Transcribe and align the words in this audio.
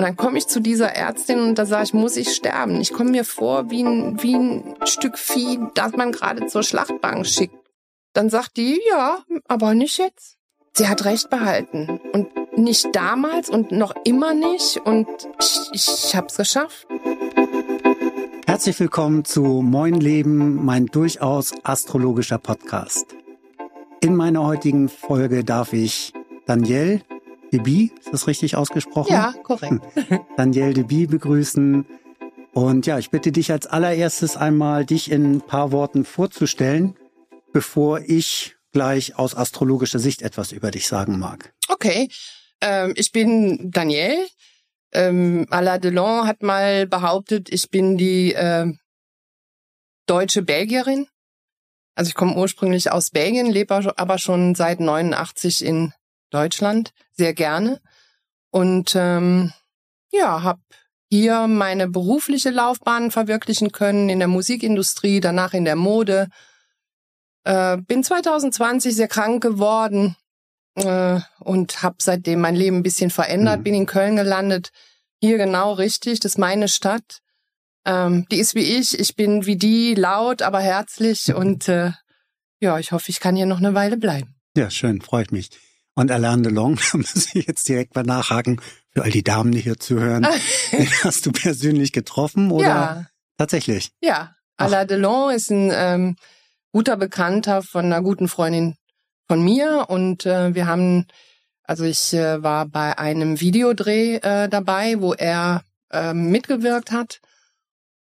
Und 0.00 0.06
dann 0.06 0.16
komme 0.16 0.38
ich 0.38 0.46
zu 0.46 0.60
dieser 0.60 0.94
Ärztin 0.94 1.40
und 1.40 1.56
da 1.56 1.66
sage 1.66 1.84
ich, 1.84 1.92
muss 1.92 2.16
ich 2.16 2.34
sterben? 2.34 2.80
Ich 2.80 2.94
komme 2.94 3.10
mir 3.10 3.22
vor 3.22 3.70
wie 3.70 3.82
ein, 3.82 4.22
wie 4.22 4.34
ein 4.34 4.74
Stück 4.84 5.18
Vieh, 5.18 5.58
das 5.74 5.92
man 5.92 6.10
gerade 6.10 6.46
zur 6.46 6.62
Schlachtbank 6.62 7.26
schickt. 7.26 7.54
Dann 8.14 8.30
sagt 8.30 8.56
die, 8.56 8.80
ja, 8.88 9.18
aber 9.46 9.74
nicht 9.74 9.98
jetzt. 9.98 10.38
Sie 10.72 10.88
hat 10.88 11.04
recht 11.04 11.28
behalten. 11.28 12.00
Und 12.14 12.30
nicht 12.56 12.96
damals 12.96 13.50
und 13.50 13.72
noch 13.72 13.94
immer 14.04 14.32
nicht. 14.32 14.78
Und 14.78 15.06
ich, 15.38 15.68
ich 15.74 16.16
habe 16.16 16.28
es 16.28 16.38
geschafft. 16.38 16.86
Herzlich 18.46 18.80
willkommen 18.80 19.26
zu 19.26 19.42
Moin 19.42 20.00
Leben, 20.00 20.64
mein 20.64 20.86
durchaus 20.86 21.52
astrologischer 21.62 22.38
Podcast. 22.38 23.04
In 24.00 24.16
meiner 24.16 24.46
heutigen 24.46 24.88
Folge 24.88 25.44
darf 25.44 25.74
ich 25.74 26.14
Danielle 26.46 27.02
Deby, 27.52 27.92
ist 27.98 28.12
das 28.12 28.26
richtig 28.26 28.56
ausgesprochen? 28.56 29.12
Ja, 29.12 29.34
korrekt. 29.42 29.82
Danielle 30.36 30.74
Deby 30.74 31.06
begrüßen. 31.06 31.86
Und 32.52 32.86
ja, 32.86 32.98
ich 32.98 33.10
bitte 33.10 33.32
dich 33.32 33.52
als 33.52 33.66
allererstes 33.66 34.36
einmal, 34.36 34.84
dich 34.84 35.10
in 35.10 35.36
ein 35.36 35.40
paar 35.40 35.72
Worten 35.72 36.04
vorzustellen, 36.04 36.96
bevor 37.52 38.00
ich 38.00 38.56
gleich 38.72 39.16
aus 39.16 39.36
astrologischer 39.36 39.98
Sicht 39.98 40.22
etwas 40.22 40.52
über 40.52 40.70
dich 40.70 40.86
sagen 40.86 41.18
mag. 41.18 41.52
Okay, 41.68 42.08
ähm, 42.60 42.92
ich 42.96 43.12
bin 43.12 43.70
Danielle. 43.70 44.26
Ähm, 44.92 45.46
Alain 45.50 45.80
Delon 45.80 46.26
hat 46.26 46.42
mal 46.42 46.86
behauptet, 46.86 47.48
ich 47.52 47.70
bin 47.70 47.96
die 47.96 48.34
äh, 48.34 48.66
deutsche 50.06 50.42
Belgierin. 50.42 51.06
Also 51.94 52.08
ich 52.08 52.14
komme 52.14 52.36
ursprünglich 52.36 52.90
aus 52.90 53.10
Belgien, 53.10 53.46
lebe 53.46 53.74
aber 53.96 54.18
schon 54.18 54.54
seit 54.54 54.80
89 54.80 55.64
in 55.64 55.92
Deutschland 56.30 56.92
sehr 57.12 57.34
gerne 57.34 57.80
und 58.50 58.94
ähm, 58.96 59.52
ja, 60.12 60.42
habe 60.42 60.60
hier 61.08 61.48
meine 61.48 61.88
berufliche 61.88 62.50
Laufbahn 62.50 63.10
verwirklichen 63.10 63.72
können 63.72 64.08
in 64.08 64.20
der 64.20 64.28
Musikindustrie, 64.28 65.20
danach 65.20 65.54
in 65.54 65.64
der 65.64 65.76
Mode. 65.76 66.28
Äh, 67.44 67.78
bin 67.78 68.04
2020 68.04 68.94
sehr 68.94 69.08
krank 69.08 69.42
geworden 69.42 70.16
äh, 70.76 71.20
und 71.40 71.82
habe 71.82 71.96
seitdem 72.00 72.40
mein 72.40 72.54
Leben 72.54 72.78
ein 72.78 72.82
bisschen 72.82 73.10
verändert. 73.10 73.60
Mhm. 73.60 73.64
Bin 73.64 73.74
in 73.74 73.86
Köln 73.86 74.16
gelandet. 74.16 74.70
Hier 75.20 75.36
genau 75.36 75.72
richtig, 75.72 76.20
das 76.20 76.32
ist 76.32 76.38
meine 76.38 76.68
Stadt. 76.68 77.20
Ähm, 77.84 78.26
die 78.30 78.38
ist 78.38 78.54
wie 78.54 78.78
ich. 78.78 78.98
Ich 78.98 79.16
bin 79.16 79.46
wie 79.46 79.56
die, 79.56 79.94
laut, 79.94 80.42
aber 80.42 80.60
herzlich 80.60 81.34
und 81.34 81.68
äh, 81.68 81.92
ja, 82.60 82.78
ich 82.78 82.92
hoffe, 82.92 83.10
ich 83.10 83.20
kann 83.20 83.36
hier 83.36 83.46
noch 83.46 83.58
eine 83.58 83.74
Weile 83.74 83.96
bleiben. 83.96 84.34
Ja, 84.56 84.70
schön, 84.70 85.00
freut 85.00 85.32
mich. 85.32 85.50
Und 85.94 86.10
Alain 86.10 86.42
Delon, 86.42 86.78
da 86.92 86.98
muss 86.98 87.34
ich 87.34 87.46
jetzt 87.46 87.68
direkt 87.68 87.94
mal 87.94 88.04
nachhaken, 88.04 88.60
für 88.92 89.02
all 89.02 89.10
die 89.10 89.22
Damen, 89.22 89.52
die 89.52 89.60
hier 89.60 89.78
zuhören. 89.78 90.26
hast 91.04 91.26
du 91.26 91.32
persönlich 91.32 91.92
getroffen 91.92 92.50
oder 92.50 92.66
ja. 92.66 93.06
tatsächlich? 93.36 93.90
Ja, 94.00 94.34
Alain 94.56 94.88
Delon 94.88 95.32
ist 95.32 95.50
ein 95.50 95.70
ähm, 95.72 96.16
guter 96.72 96.96
Bekannter 96.96 97.62
von 97.62 97.86
einer 97.86 98.02
guten 98.02 98.28
Freundin 98.28 98.76
von 99.26 99.42
mir 99.42 99.86
und 99.88 100.26
äh, 100.26 100.54
wir 100.54 100.66
haben, 100.66 101.06
also 101.62 101.84
ich 101.84 102.12
äh, 102.14 102.42
war 102.42 102.66
bei 102.66 102.98
einem 102.98 103.40
Videodreh 103.40 104.16
äh, 104.16 104.48
dabei, 104.48 105.00
wo 105.00 105.14
er 105.14 105.62
äh, 105.92 106.12
mitgewirkt 106.12 106.90
hat 106.90 107.20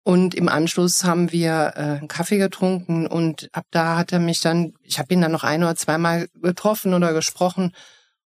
und 0.07 0.35
im 0.35 0.47
Anschluss 0.47 1.03
haben 1.03 1.33
wir 1.33 1.73
äh, 1.75 1.97
einen 1.97 2.07
Kaffee 2.07 2.37
getrunken 2.37 3.07
und 3.07 3.49
ab 3.51 3.65
da 3.71 3.97
hat 3.97 4.13
er 4.13 4.19
mich 4.19 4.39
dann, 4.39 4.71
ich 4.81 4.99
habe 4.99 5.13
ihn 5.13 5.19
dann 5.19 5.33
noch 5.33 5.43
ein 5.43 5.63
oder 5.63 5.75
zweimal 5.75 6.29
getroffen 6.41 6.93
oder 6.93 7.11
gesprochen. 7.11 7.73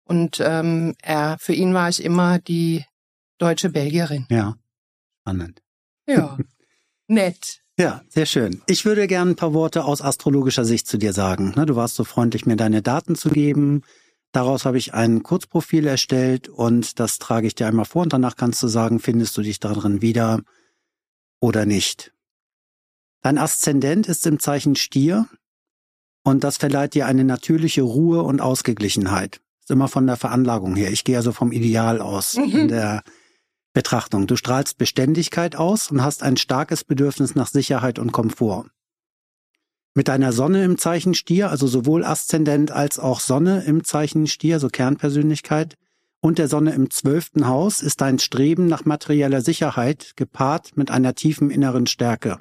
Und 0.04 0.40
ähm, 0.46 0.94
er, 1.02 1.38
für 1.40 1.54
ihn 1.54 1.74
war 1.74 1.90
ich 1.90 2.04
immer 2.04 2.38
die 2.38 2.86
deutsche 3.40 3.72
Belgierin. 3.72 4.28
Ja, 4.30 4.58
spannend. 5.22 5.64
Ja, 6.06 6.38
nett. 7.08 7.62
Ja, 7.80 8.04
sehr 8.10 8.28
schön. 8.28 8.62
Ich 8.68 8.86
würde 8.86 9.08
gerne 9.08 9.32
ein 9.32 9.36
paar 9.36 9.56
Worte 9.56 9.84
aus 9.84 10.04
astrologischer 10.04 10.66
Sicht 10.66 10.86
zu 10.86 11.00
dir 11.00 11.14
sagen. 11.14 11.54
Ne, 11.56 11.66
du 11.66 11.76
warst 11.76 11.96
so 11.96 12.04
freundlich, 12.04 12.46
mir 12.46 12.58
deine 12.58 12.84
Daten 12.84 13.16
zu 13.16 13.32
geben. 13.32 13.82
Daraus 14.34 14.66
habe 14.66 14.78
ich 14.78 14.94
ein 14.94 15.24
Kurzprofil 15.24 15.88
erstellt 15.88 16.48
und 16.48 17.00
das 17.00 17.18
trage 17.18 17.48
ich 17.48 17.56
dir 17.56 17.66
einmal 17.66 17.86
vor 17.86 18.04
und 18.04 18.14
danach 18.14 18.36
kannst 18.36 18.62
du 18.62 18.68
sagen, 18.68 19.00
findest 19.00 19.36
du 19.36 19.42
dich 19.42 19.60
darin 19.60 20.04
wieder 20.04 20.42
oder 21.42 21.66
nicht. 21.66 22.14
Dein 23.22 23.38
Aszendent 23.38 24.08
ist 24.08 24.26
im 24.26 24.40
Zeichen 24.40 24.76
Stier 24.78 25.28
und 26.24 26.44
das 26.44 26.58
verleiht 26.58 26.94
dir 26.94 27.08
eine 27.08 27.26
natürliche 27.26 27.82
Ruhe 27.82 28.24
und 28.24 28.40
Ausgeglichenheit. 28.40 29.42
Ist 29.60 29.72
immer 29.72 29.88
von 29.88 30.08
der 30.08 30.16
Veranlagung 30.18 30.76
her. 30.76 30.92
Ich 30.92 31.04
gehe 31.04 31.18
also 31.18 31.34
vom 31.34 31.52
Ideal 31.52 32.00
aus 32.00 32.38
mhm. 32.38 32.44
in 32.52 32.68
der 32.70 33.04
Betrachtung. 33.74 34.28
Du 34.28 34.36
strahlst 34.36 34.78
Beständigkeit 34.78 35.56
aus 35.56 35.92
und 35.92 36.04
hast 36.04 36.24
ein 36.24 36.38
starkes 36.38 36.84
Bedürfnis 36.84 37.36
nach 37.36 37.48
Sicherheit 37.48 38.00
und 38.00 38.12
Komfort. 38.12 38.68
Mit 39.94 40.08
deiner 40.08 40.32
Sonne 40.32 40.64
im 40.64 40.78
Zeichen 40.78 41.14
Stier, 41.14 41.50
also 41.50 41.68
sowohl 41.68 42.06
Aszendent 42.06 42.72
als 42.72 42.98
auch 42.98 43.20
Sonne 43.20 43.64
im 43.64 43.84
Zeichen 43.84 44.28
Stier, 44.28 44.60
so 44.60 44.70
Kernpersönlichkeit, 44.70 45.78
und 46.22 46.38
der 46.38 46.48
Sonne 46.48 46.74
im 46.74 46.90
zwölften 46.90 47.48
Haus 47.48 47.82
ist 47.82 48.02
dein 48.02 48.20
Streben 48.20 48.68
nach 48.68 48.86
materieller 48.86 49.42
Sicherheit 49.42 50.14
gepaart 50.16 50.78
mit 50.78 50.92
einer 50.92 51.16
tiefen 51.16 51.50
inneren 51.50 51.88
Stärke. 51.88 52.40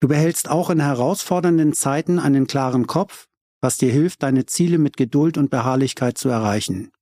Du 0.00 0.08
behältst 0.08 0.48
auch 0.48 0.68
in 0.68 0.80
herausfordernden 0.80 1.72
Zeiten 1.72 2.18
einen 2.18 2.46
klaren 2.46 2.86
Kopf, 2.86 3.28
was 3.62 3.78
dir 3.78 3.90
hilft, 3.90 4.22
deine 4.22 4.44
Ziele 4.44 4.78
mit 4.78 4.98
Geduld 4.98 5.38
und 5.38 5.50
Beharrlichkeit 5.50 6.18
zu 6.18 6.28
erreichen. 6.28 6.92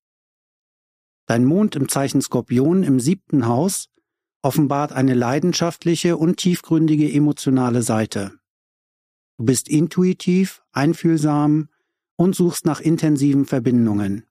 Dein 1.27 1.45
Mond 1.45 1.75
im 1.75 1.89
Zeichen 1.89 2.23
Skorpion 2.23 2.85
im 2.85 3.01
siebten 3.01 3.47
Haus 3.47 3.89
offenbart 4.43 4.93
eine 4.93 5.15
leidenschaftliche 5.15 6.17
und 6.17 6.37
tiefgründige 6.37 7.11
emotionale 7.11 7.83
Seite. 7.83 8.39
Du 9.39 9.47
bist 9.47 9.69
intuitiv, 9.69 10.63
einfühlsam 10.71 11.69
und 12.17 12.37
suchst 12.37 12.65
nach 12.65 12.81
intensiven 12.81 13.47
Verbindungen. 13.47 14.27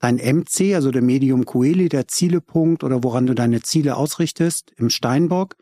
Dein 0.00 0.16
MC, 0.16 0.74
also 0.74 0.90
der 0.90 1.02
Medium 1.02 1.44
Coeli, 1.46 1.88
der 1.88 2.08
Zielepunkt 2.08 2.84
oder 2.84 3.02
woran 3.02 3.26
du 3.26 3.34
deine 3.34 3.62
Ziele 3.62 3.96
ausrichtest, 3.96 4.72
im 4.76 4.90
Steinbock, 4.90 5.56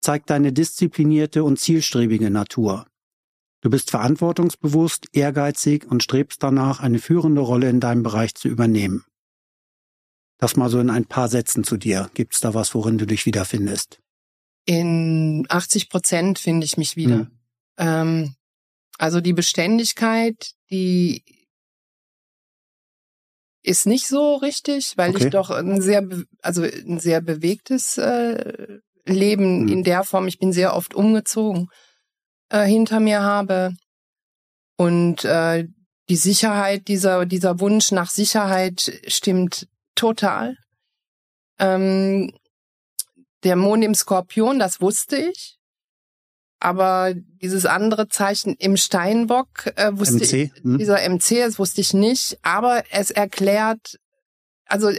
zeigt 0.00 0.30
deine 0.30 0.52
disziplinierte 0.52 1.44
und 1.44 1.58
zielstrebige 1.58 2.30
Natur. 2.30 2.86
Du 3.60 3.70
bist 3.70 3.90
verantwortungsbewusst, 3.90 5.06
ehrgeizig 5.12 5.86
und 5.90 6.02
strebst 6.02 6.42
danach, 6.42 6.80
eine 6.80 6.98
führende 6.98 7.40
Rolle 7.40 7.68
in 7.68 7.80
deinem 7.80 8.02
Bereich 8.02 8.34
zu 8.34 8.48
übernehmen. 8.48 9.04
Das 10.38 10.56
mal 10.56 10.68
so 10.68 10.78
in 10.78 10.90
ein 10.90 11.06
paar 11.06 11.28
Sätzen 11.28 11.64
zu 11.64 11.76
dir. 11.76 12.10
Gibt's 12.14 12.40
da 12.40 12.54
was, 12.54 12.74
worin 12.74 12.98
du 12.98 13.06
dich 13.06 13.26
wiederfindest? 13.26 14.00
In 14.66 15.46
80 15.48 15.88
Prozent 15.88 16.38
finde 16.38 16.66
ich 16.66 16.76
mich 16.76 16.96
wieder. 16.96 17.18
Hm. 17.18 17.30
Ähm, 17.78 18.34
also 18.98 19.20
die 19.20 19.32
Beständigkeit, 19.32 20.52
die 20.70 21.24
ist 23.66 23.86
nicht 23.86 24.06
so 24.06 24.36
richtig, 24.36 24.96
weil 24.96 25.10
okay. 25.10 25.24
ich 25.24 25.30
doch 25.30 25.50
ein 25.50 25.80
sehr, 25.80 26.06
also 26.40 26.62
ein 26.62 27.00
sehr 27.00 27.20
bewegtes 27.20 27.98
äh, 27.98 28.78
Leben 29.04 29.62
mhm. 29.62 29.68
in 29.68 29.84
der 29.84 30.04
Form, 30.04 30.28
ich 30.28 30.38
bin 30.38 30.52
sehr 30.52 30.74
oft 30.76 30.94
umgezogen, 30.94 31.68
äh, 32.48 32.64
hinter 32.64 33.00
mir 33.00 33.22
habe. 33.22 33.74
Und 34.76 35.24
äh, 35.24 35.66
die 36.08 36.16
Sicherheit, 36.16 36.86
dieser, 36.86 37.26
dieser 37.26 37.58
Wunsch 37.58 37.90
nach 37.90 38.08
Sicherheit 38.08 39.00
stimmt 39.08 39.66
total. 39.96 40.56
Ähm, 41.58 42.32
der 43.42 43.56
Mond 43.56 43.82
im 43.82 43.94
Skorpion, 43.94 44.60
das 44.60 44.80
wusste 44.80 45.16
ich. 45.16 45.58
Aber 46.66 47.14
dieses 47.14 47.64
andere 47.64 48.08
Zeichen 48.08 48.56
im 48.58 48.76
Steinbock 48.76 49.68
äh, 49.76 49.92
wusste 49.92 50.16
MC, 50.16 50.32
ich, 50.32 50.64
hm? 50.64 50.78
dieser 50.78 51.08
MC, 51.08 51.38
das 51.38 51.60
wusste 51.60 51.80
ich 51.80 51.94
nicht. 51.94 52.40
Aber 52.42 52.82
es 52.90 53.12
erklärt, 53.12 54.00
also 54.64 54.90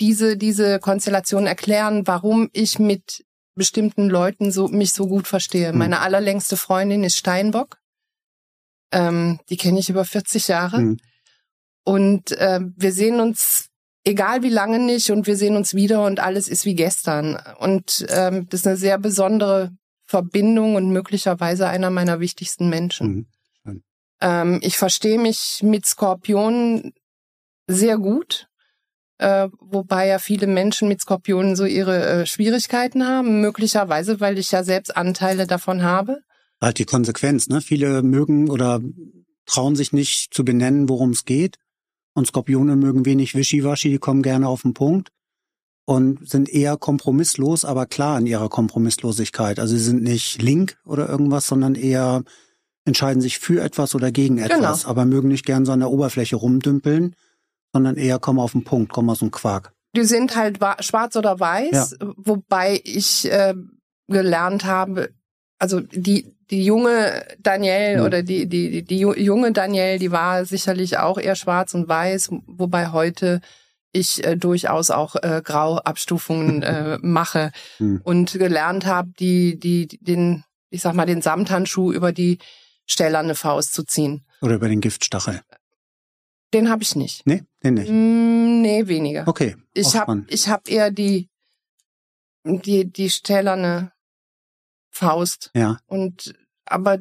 diese 0.00 0.36
diese 0.36 0.78
Konstellation 0.78 1.48
erklären, 1.48 2.06
warum 2.06 2.48
ich 2.52 2.78
mit 2.78 3.24
bestimmten 3.56 4.08
Leuten 4.08 4.52
so 4.52 4.68
mich 4.68 4.92
so 4.92 5.08
gut 5.08 5.26
verstehe. 5.26 5.70
Hm. 5.70 5.78
Meine 5.78 5.98
allerlängste 5.98 6.56
Freundin 6.56 7.02
ist 7.02 7.16
Steinbock. 7.16 7.78
Ähm, 8.92 9.40
die 9.48 9.56
kenne 9.56 9.80
ich 9.80 9.90
über 9.90 10.04
40 10.04 10.46
Jahre. 10.46 10.76
Hm. 10.76 10.96
Und 11.82 12.30
äh, 12.38 12.60
wir 12.76 12.92
sehen 12.92 13.18
uns 13.18 13.66
egal 14.04 14.44
wie 14.44 14.48
lange 14.48 14.78
nicht 14.78 15.10
und 15.10 15.26
wir 15.26 15.36
sehen 15.36 15.56
uns 15.56 15.74
wieder 15.74 16.04
und 16.04 16.20
alles 16.20 16.46
ist 16.46 16.64
wie 16.64 16.76
gestern. 16.76 17.36
Und 17.58 18.06
ähm, 18.10 18.46
das 18.48 18.60
ist 18.60 18.66
eine 18.68 18.76
sehr 18.76 19.00
besondere 19.00 19.72
Verbindung 20.12 20.74
und 20.74 20.90
möglicherweise 20.90 21.68
einer 21.68 21.88
meiner 21.88 22.20
wichtigsten 22.20 22.68
Menschen. 22.68 23.26
Mhm. 23.64 23.82
Ähm, 24.20 24.58
ich 24.60 24.76
verstehe 24.76 25.18
mich 25.18 25.60
mit 25.62 25.86
Skorpionen 25.86 26.92
sehr 27.66 27.96
gut, 27.96 28.46
äh, 29.16 29.48
wobei 29.58 30.08
ja 30.08 30.18
viele 30.18 30.46
Menschen 30.46 30.86
mit 30.88 31.00
Skorpionen 31.00 31.56
so 31.56 31.64
ihre 31.64 31.96
äh, 32.04 32.26
Schwierigkeiten 32.26 33.08
haben, 33.08 33.40
möglicherweise, 33.40 34.20
weil 34.20 34.36
ich 34.36 34.52
ja 34.52 34.62
selbst 34.64 34.94
Anteile 34.94 35.46
davon 35.46 35.82
habe. 35.82 36.18
Halt 36.60 36.78
die 36.78 36.84
Konsequenz, 36.84 37.48
ne? 37.48 37.62
Viele 37.62 38.02
mögen 38.02 38.50
oder 38.50 38.80
trauen 39.46 39.76
sich 39.76 39.94
nicht 39.94 40.34
zu 40.34 40.44
benennen, 40.44 40.90
worum 40.90 41.10
es 41.12 41.24
geht 41.24 41.56
Und 42.12 42.26
Skorpione 42.26 42.76
mögen 42.76 43.06
wenig 43.06 43.34
Wischiwaschi, 43.34 43.88
die 43.88 43.98
kommen 43.98 44.22
gerne 44.22 44.46
auf 44.46 44.60
den 44.60 44.74
Punkt 44.74 45.08
und 45.84 46.28
sind 46.28 46.48
eher 46.48 46.76
kompromisslos, 46.76 47.64
aber 47.64 47.86
klar 47.86 48.18
in 48.18 48.26
ihrer 48.26 48.48
Kompromisslosigkeit. 48.48 49.58
Also 49.58 49.76
sie 49.76 49.82
sind 49.82 50.02
nicht 50.02 50.40
link 50.40 50.76
oder 50.84 51.08
irgendwas, 51.08 51.46
sondern 51.46 51.74
eher 51.74 52.22
entscheiden 52.84 53.20
sich 53.20 53.38
für 53.38 53.62
etwas 53.62 53.94
oder 53.94 54.10
gegen 54.10 54.38
etwas, 54.38 54.82
genau. 54.82 54.90
aber 54.90 55.04
mögen 55.04 55.28
nicht 55.28 55.46
gern 55.46 55.64
so 55.64 55.72
an 55.72 55.80
der 55.80 55.90
Oberfläche 55.90 56.36
rumdümpeln, 56.36 57.14
sondern 57.72 57.96
eher 57.96 58.18
kommen 58.18 58.38
auf 58.38 58.52
den 58.52 58.64
Punkt, 58.64 58.92
kommen 58.92 59.10
aus 59.10 59.20
dem 59.20 59.30
Quark. 59.30 59.72
Die 59.94 60.04
sind 60.04 60.36
halt 60.36 60.58
schwarz 60.80 61.16
oder 61.16 61.38
weiß, 61.38 61.96
ja. 62.00 62.12
wobei 62.16 62.80
ich 62.84 63.30
äh, 63.30 63.54
gelernt 64.08 64.64
habe, 64.64 65.10
also 65.58 65.80
die 65.80 66.34
die 66.50 66.64
junge 66.64 67.24
Danielle 67.38 67.98
ja. 67.98 68.04
oder 68.04 68.22
die, 68.22 68.46
die 68.46 68.82
die 68.82 68.98
junge 68.98 69.52
Danielle, 69.52 69.98
die 69.98 70.12
war 70.12 70.44
sicherlich 70.44 70.98
auch 70.98 71.18
eher 71.18 71.36
schwarz 71.36 71.72
und 71.74 71.88
weiß, 71.88 72.30
wobei 72.46 72.88
heute 72.88 73.40
ich 73.92 74.24
äh, 74.24 74.36
durchaus 74.36 74.90
auch 74.90 75.16
äh, 75.16 75.42
Grauabstufungen 75.44 76.62
äh, 76.62 76.98
mache 77.02 77.52
hm. 77.76 78.00
und 78.02 78.32
gelernt 78.32 78.86
habe, 78.86 79.12
die 79.18 79.58
die 79.58 79.86
den 79.86 80.44
ich 80.70 80.80
sag 80.80 80.94
mal 80.94 81.06
den 81.06 81.22
Samthandschuh 81.22 81.92
über 81.92 82.12
die 82.12 82.38
stählerne 82.86 83.34
Faust 83.34 83.74
zu 83.74 83.84
ziehen 83.84 84.24
oder 84.40 84.54
über 84.56 84.68
den 84.68 84.80
Giftstachel. 84.80 85.42
Den 86.52 86.68
habe 86.68 86.82
ich 86.82 86.96
nicht. 86.96 87.26
Nee, 87.26 87.44
den 87.62 87.74
nicht. 87.74 87.90
Mm, 87.90 88.60
nee, 88.60 88.86
weniger. 88.86 89.26
Okay. 89.26 89.56
Ich 89.74 89.96
habe 89.96 90.24
ich 90.28 90.48
habe 90.48 90.70
eher 90.70 90.90
die 90.90 91.30
die 92.44 92.90
die 92.90 93.10
stählerne 93.10 93.92
Faust. 94.90 95.50
Ja. 95.54 95.78
Und 95.86 96.34
aber 96.66 96.98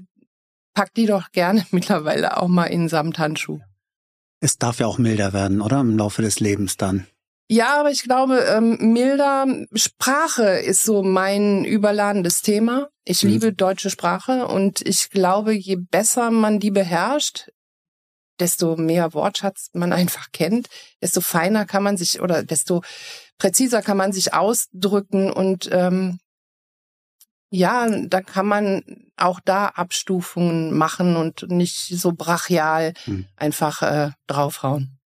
pack 0.73 0.93
die 0.93 1.05
doch 1.05 1.31
gerne 1.31 1.65
mittlerweile 1.71 2.37
auch 2.37 2.47
mal 2.47 2.65
in 2.65 2.87
Samthandschuh. 2.87 3.59
Es 4.41 4.57
darf 4.57 4.79
ja 4.79 4.87
auch 4.87 4.97
milder 4.97 5.33
werden, 5.33 5.61
oder? 5.61 5.79
Im 5.79 5.97
Laufe 5.97 6.21
des 6.21 6.39
Lebens 6.39 6.75
dann. 6.75 7.07
Ja, 7.47 7.79
aber 7.79 7.91
ich 7.91 8.03
glaube, 8.03 8.39
ähm, 8.39 8.93
milder 8.93 9.45
Sprache 9.75 10.43
ist 10.43 10.83
so 10.83 11.03
mein 11.03 11.65
überladendes 11.65 12.41
Thema. 12.41 12.87
Ich 13.03 13.23
mhm. 13.23 13.29
liebe 13.29 13.53
deutsche 13.53 13.89
Sprache 13.89 14.47
und 14.47 14.81
ich 14.81 15.09
glaube, 15.09 15.53
je 15.53 15.75
besser 15.75 16.31
man 16.31 16.59
die 16.59 16.71
beherrscht, 16.71 17.51
desto 18.39 18.77
mehr 18.77 19.13
Wortschatz 19.13 19.69
man 19.73 19.93
einfach 19.93 20.31
kennt, 20.31 20.69
desto 21.01 21.21
feiner 21.21 21.65
kann 21.65 21.83
man 21.83 21.97
sich 21.97 22.21
oder 22.21 22.43
desto 22.43 22.83
präziser 23.37 23.81
kann 23.81 23.97
man 23.97 24.11
sich 24.13 24.33
ausdrücken 24.33 25.31
und 25.31 25.69
ähm, 25.71 26.19
ja, 27.51 27.87
da 28.07 28.21
kann 28.21 28.47
man 28.47 28.81
auch 29.17 29.41
da 29.43 29.67
Abstufungen 29.67 30.75
machen 30.75 31.17
und 31.17 31.49
nicht 31.49 31.89
so 31.99 32.13
brachial 32.13 32.93
hm. 33.03 33.25
einfach 33.35 33.81
äh, 33.81 34.11
draufhauen. 34.25 34.97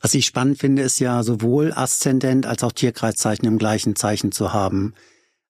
Was 0.00 0.14
ich 0.14 0.26
spannend 0.26 0.58
finde, 0.58 0.82
ist 0.82 0.98
ja 0.98 1.22
sowohl 1.22 1.72
Aszendent 1.72 2.46
als 2.46 2.64
auch 2.64 2.72
Tierkreiszeichen 2.72 3.46
im 3.46 3.58
gleichen 3.58 3.94
Zeichen 3.94 4.32
zu 4.32 4.52
haben. 4.52 4.94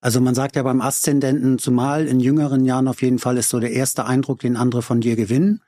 Also 0.01 0.21
man 0.21 0.35
sagt 0.35 0.57
ja 0.57 0.63
beim 0.63 0.81
Aszendenten, 0.81 1.59
zumal 1.59 2.07
in 2.07 2.21
jüngeren 2.21 2.65
Jahren 2.65 2.89
auf 2.89 3.03
jeden 3.03 3.19
Fall 3.19 3.39
ist 3.39 3.49
so 3.49 3.61
der 3.61 3.73
erste 3.73 4.05
Eindruck, 4.05 4.41
den 4.41 4.57
andere 4.57 4.83
von 4.83 5.01
dir 5.01 5.15
gewinnen. 5.15 5.63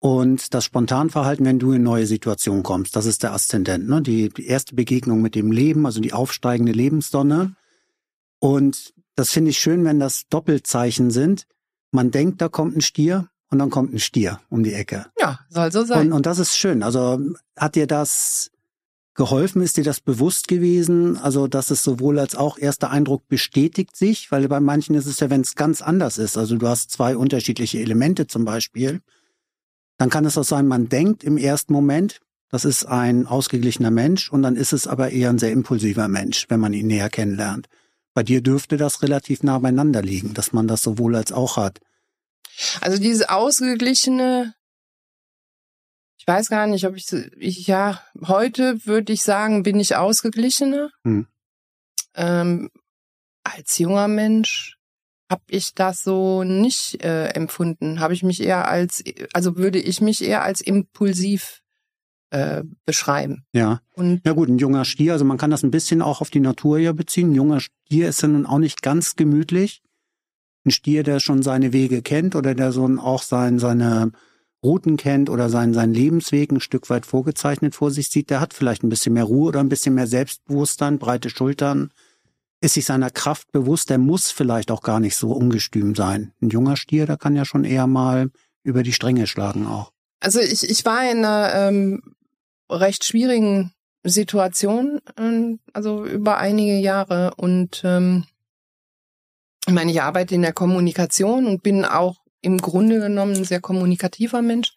Und 0.00 0.54
das 0.54 0.64
Spontanverhalten, 0.64 1.44
wenn 1.44 1.58
du 1.58 1.72
in 1.72 1.82
neue 1.82 2.06
Situationen 2.06 2.62
kommst, 2.62 2.96
das 2.96 3.04
ist 3.04 3.22
der 3.22 3.32
Aszendent, 3.32 3.88
ne? 3.88 4.00
die, 4.00 4.28
die 4.28 4.46
erste 4.46 4.76
Begegnung 4.76 5.20
mit 5.20 5.34
dem 5.34 5.52
Leben, 5.52 5.86
also 5.86 6.00
die 6.00 6.12
aufsteigende 6.12 6.72
Lebenssonne. 6.72 7.54
Und 8.38 8.94
das 9.18 9.30
finde 9.30 9.50
ich 9.50 9.58
schön, 9.58 9.84
wenn 9.84 9.98
das 9.98 10.28
Doppelzeichen 10.30 11.10
sind. 11.10 11.46
Man 11.90 12.12
denkt, 12.12 12.40
da 12.40 12.48
kommt 12.48 12.76
ein 12.76 12.80
Stier 12.82 13.28
und 13.50 13.58
dann 13.58 13.68
kommt 13.68 13.92
ein 13.92 13.98
Stier 13.98 14.38
um 14.48 14.62
die 14.62 14.72
Ecke. 14.72 15.06
Ja, 15.18 15.40
soll 15.48 15.72
so 15.72 15.84
sein. 15.84 16.06
Und, 16.06 16.12
und 16.12 16.26
das 16.26 16.38
ist 16.38 16.56
schön. 16.56 16.84
Also 16.84 17.18
hat 17.56 17.74
dir 17.74 17.88
das 17.88 18.52
geholfen? 19.14 19.60
Ist 19.60 19.76
dir 19.76 19.82
das 19.82 20.00
bewusst 20.00 20.46
gewesen? 20.46 21.16
Also, 21.16 21.48
dass 21.48 21.72
es 21.72 21.82
sowohl 21.82 22.20
als 22.20 22.36
auch 22.36 22.58
erster 22.58 22.90
Eindruck 22.90 23.26
bestätigt 23.26 23.96
sich, 23.96 24.30
weil 24.30 24.46
bei 24.46 24.60
manchen 24.60 24.94
ist 24.94 25.06
es 25.06 25.18
ja, 25.18 25.30
wenn 25.30 25.40
es 25.40 25.56
ganz 25.56 25.82
anders 25.82 26.18
ist. 26.18 26.38
Also 26.38 26.56
du 26.56 26.68
hast 26.68 26.92
zwei 26.92 27.16
unterschiedliche 27.16 27.80
Elemente 27.80 28.28
zum 28.28 28.44
Beispiel. 28.44 29.00
Dann 29.96 30.10
kann 30.10 30.26
es 30.26 30.38
auch 30.38 30.44
sein, 30.44 30.68
man 30.68 30.88
denkt 30.88 31.24
im 31.24 31.38
ersten 31.38 31.72
Moment, 31.72 32.20
das 32.50 32.64
ist 32.64 32.86
ein 32.86 33.26
ausgeglichener 33.26 33.90
Mensch 33.90 34.30
und 34.30 34.42
dann 34.44 34.54
ist 34.54 34.72
es 34.72 34.86
aber 34.86 35.10
eher 35.10 35.30
ein 35.30 35.40
sehr 35.40 35.50
impulsiver 35.50 36.06
Mensch, 36.06 36.46
wenn 36.48 36.60
man 36.60 36.72
ihn 36.72 36.86
näher 36.86 37.10
kennenlernt. 37.10 37.68
Bei 38.18 38.24
dir 38.24 38.42
dürfte 38.42 38.76
das 38.76 39.02
relativ 39.02 39.44
nah 39.44 39.60
beieinander 39.60 40.02
liegen, 40.02 40.34
dass 40.34 40.52
man 40.52 40.66
das 40.66 40.82
sowohl 40.82 41.14
als 41.14 41.30
auch 41.30 41.56
hat. 41.56 41.78
Also 42.80 43.00
diese 43.00 43.30
ausgeglichene, 43.30 44.56
ich 46.16 46.26
weiß 46.26 46.48
gar 46.48 46.66
nicht, 46.66 46.84
ob 46.84 46.96
ich, 46.96 47.12
ich 47.12 47.68
ja, 47.68 48.02
heute 48.26 48.84
würde 48.86 49.12
ich 49.12 49.22
sagen, 49.22 49.62
bin 49.62 49.78
ich 49.78 49.94
ausgeglichener. 49.94 50.90
Hm. 51.04 51.28
Ähm, 52.16 52.70
als 53.44 53.78
junger 53.78 54.08
Mensch 54.08 54.78
habe 55.30 55.44
ich 55.46 55.74
das 55.74 56.02
so 56.02 56.42
nicht 56.42 57.04
äh, 57.04 57.28
empfunden. 57.28 58.00
Habe 58.00 58.14
ich 58.14 58.24
mich 58.24 58.42
eher 58.42 58.66
als, 58.66 59.04
also 59.32 59.56
würde 59.56 59.78
ich 59.78 60.00
mich 60.00 60.24
eher 60.24 60.42
als 60.42 60.60
impulsiv 60.60 61.62
äh, 62.30 62.62
beschreiben. 62.84 63.44
Ja. 63.52 63.80
Und 63.94 64.20
ja 64.24 64.32
gut, 64.32 64.48
ein 64.48 64.58
junger 64.58 64.84
Stier, 64.84 65.12
also 65.12 65.24
man 65.24 65.38
kann 65.38 65.50
das 65.50 65.62
ein 65.62 65.70
bisschen 65.70 66.02
auch 66.02 66.20
auf 66.20 66.30
die 66.30 66.40
Natur 66.40 66.78
ja 66.78 66.92
beziehen. 66.92 67.30
Ein 67.30 67.34
junger 67.34 67.60
Stier 67.60 68.08
ist 68.08 68.22
ja 68.22 68.28
nun 68.28 68.46
auch 68.46 68.58
nicht 68.58 68.82
ganz 68.82 69.16
gemütlich. 69.16 69.82
Ein 70.64 70.70
Stier, 70.70 71.02
der 71.02 71.20
schon 71.20 71.42
seine 71.42 71.72
Wege 71.72 72.02
kennt 72.02 72.34
oder 72.34 72.54
der 72.54 72.72
so 72.72 72.86
auch 72.98 73.22
sein, 73.22 73.58
seine 73.58 74.12
Routen 74.62 74.96
kennt 74.96 75.30
oder 75.30 75.48
seinen, 75.48 75.72
seinen 75.72 75.94
Lebensweg 75.94 76.50
ein 76.50 76.60
Stück 76.60 76.90
weit 76.90 77.06
vorgezeichnet 77.06 77.74
vor 77.74 77.90
sich 77.90 78.08
sieht, 78.08 78.30
der 78.30 78.40
hat 78.40 78.54
vielleicht 78.54 78.82
ein 78.82 78.88
bisschen 78.88 79.12
mehr 79.14 79.24
Ruhe 79.24 79.48
oder 79.48 79.60
ein 79.60 79.68
bisschen 79.68 79.94
mehr 79.94 80.06
Selbstbewusstsein, 80.06 80.98
breite 80.98 81.30
Schultern, 81.30 81.90
ist 82.60 82.74
sich 82.74 82.84
seiner 82.84 83.10
Kraft 83.10 83.52
bewusst, 83.52 83.88
der 83.88 83.98
muss 83.98 84.32
vielleicht 84.32 84.72
auch 84.72 84.82
gar 84.82 84.98
nicht 84.98 85.14
so 85.14 85.30
ungestüm 85.30 85.94
sein. 85.94 86.32
Ein 86.42 86.50
junger 86.50 86.76
Stier, 86.76 87.06
der 87.06 87.16
kann 87.16 87.36
ja 87.36 87.44
schon 87.44 87.64
eher 87.64 87.86
mal 87.86 88.30
über 88.64 88.82
die 88.82 88.92
Stränge 88.92 89.28
schlagen 89.28 89.66
auch. 89.66 89.92
Also 90.20 90.40
ich, 90.40 90.68
ich 90.68 90.84
war 90.84 91.08
in 91.08 91.18
einer 91.18 91.54
ähm, 91.54 92.02
recht 92.68 93.04
schwierigen 93.04 93.72
Situation, 94.04 95.00
ähm, 95.16 95.60
also 95.72 96.04
über 96.04 96.38
einige 96.38 96.78
Jahre. 96.78 97.34
Und 97.36 97.82
ähm, 97.84 98.24
ich 99.66 99.72
meine, 99.72 99.90
ich 99.90 100.02
arbeite 100.02 100.34
in 100.34 100.42
der 100.42 100.52
Kommunikation 100.52 101.46
und 101.46 101.62
bin 101.62 101.84
auch 101.84 102.16
im 102.40 102.58
Grunde 102.58 103.00
genommen 103.00 103.34
ein 103.34 103.44
sehr 103.44 103.60
kommunikativer 103.60 104.42
Mensch. 104.42 104.72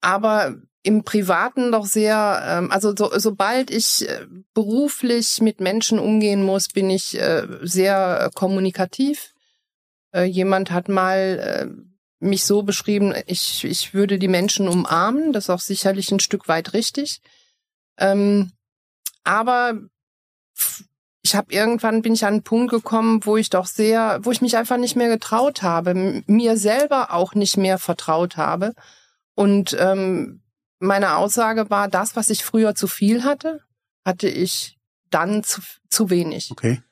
Aber 0.00 0.56
im 0.82 1.04
Privaten 1.04 1.72
doch 1.72 1.84
sehr, 1.84 2.42
ähm, 2.46 2.70
also 2.70 2.94
so, 2.96 3.10
sobald 3.18 3.70
ich 3.70 4.08
äh, 4.08 4.26
beruflich 4.54 5.40
mit 5.42 5.60
Menschen 5.60 5.98
umgehen 5.98 6.42
muss, 6.42 6.68
bin 6.68 6.88
ich 6.88 7.18
äh, 7.20 7.46
sehr 7.62 8.30
kommunikativ. 8.34 9.34
Äh, 10.12 10.24
jemand 10.24 10.70
hat 10.70 10.88
mal 10.88 11.68
äh, 11.68 11.89
mich 12.20 12.44
so 12.44 12.62
beschrieben, 12.62 13.14
ich, 13.26 13.64
ich 13.64 13.94
würde 13.94 14.18
die 14.18 14.28
Menschen 14.28 14.68
umarmen, 14.68 15.32
das 15.32 15.44
ist 15.44 15.50
auch 15.50 15.60
sicherlich 15.60 16.12
ein 16.12 16.20
Stück 16.20 16.48
weit 16.48 16.74
richtig. 16.74 17.20
Ähm, 17.98 18.52
aber 19.24 19.74
ich 21.22 21.34
habe 21.34 21.52
irgendwann 21.52 22.02
bin 22.02 22.14
ich 22.14 22.24
an 22.24 22.34
einen 22.34 22.42
Punkt 22.42 22.70
gekommen, 22.70 23.24
wo 23.24 23.36
ich 23.36 23.50
doch 23.50 23.66
sehr, 23.66 24.20
wo 24.22 24.30
ich 24.30 24.40
mich 24.40 24.56
einfach 24.56 24.76
nicht 24.76 24.96
mehr 24.96 25.08
getraut 25.08 25.62
habe, 25.62 26.22
mir 26.26 26.56
selber 26.56 27.12
auch 27.12 27.34
nicht 27.34 27.56
mehr 27.56 27.78
vertraut 27.78 28.36
habe. 28.36 28.74
Und 29.34 29.76
ähm, 29.78 30.42
meine 30.78 31.16
Aussage 31.16 31.68
war, 31.70 31.88
das, 31.88 32.16
was 32.16 32.30
ich 32.30 32.44
früher 32.44 32.74
zu 32.74 32.86
viel 32.86 33.22
hatte, 33.22 33.60
hatte 34.04 34.28
ich 34.28 34.78
dann 35.10 35.44
zu, 35.44 35.60
zu 35.88 36.08
wenig. 36.10 36.50
Okay. 36.50 36.82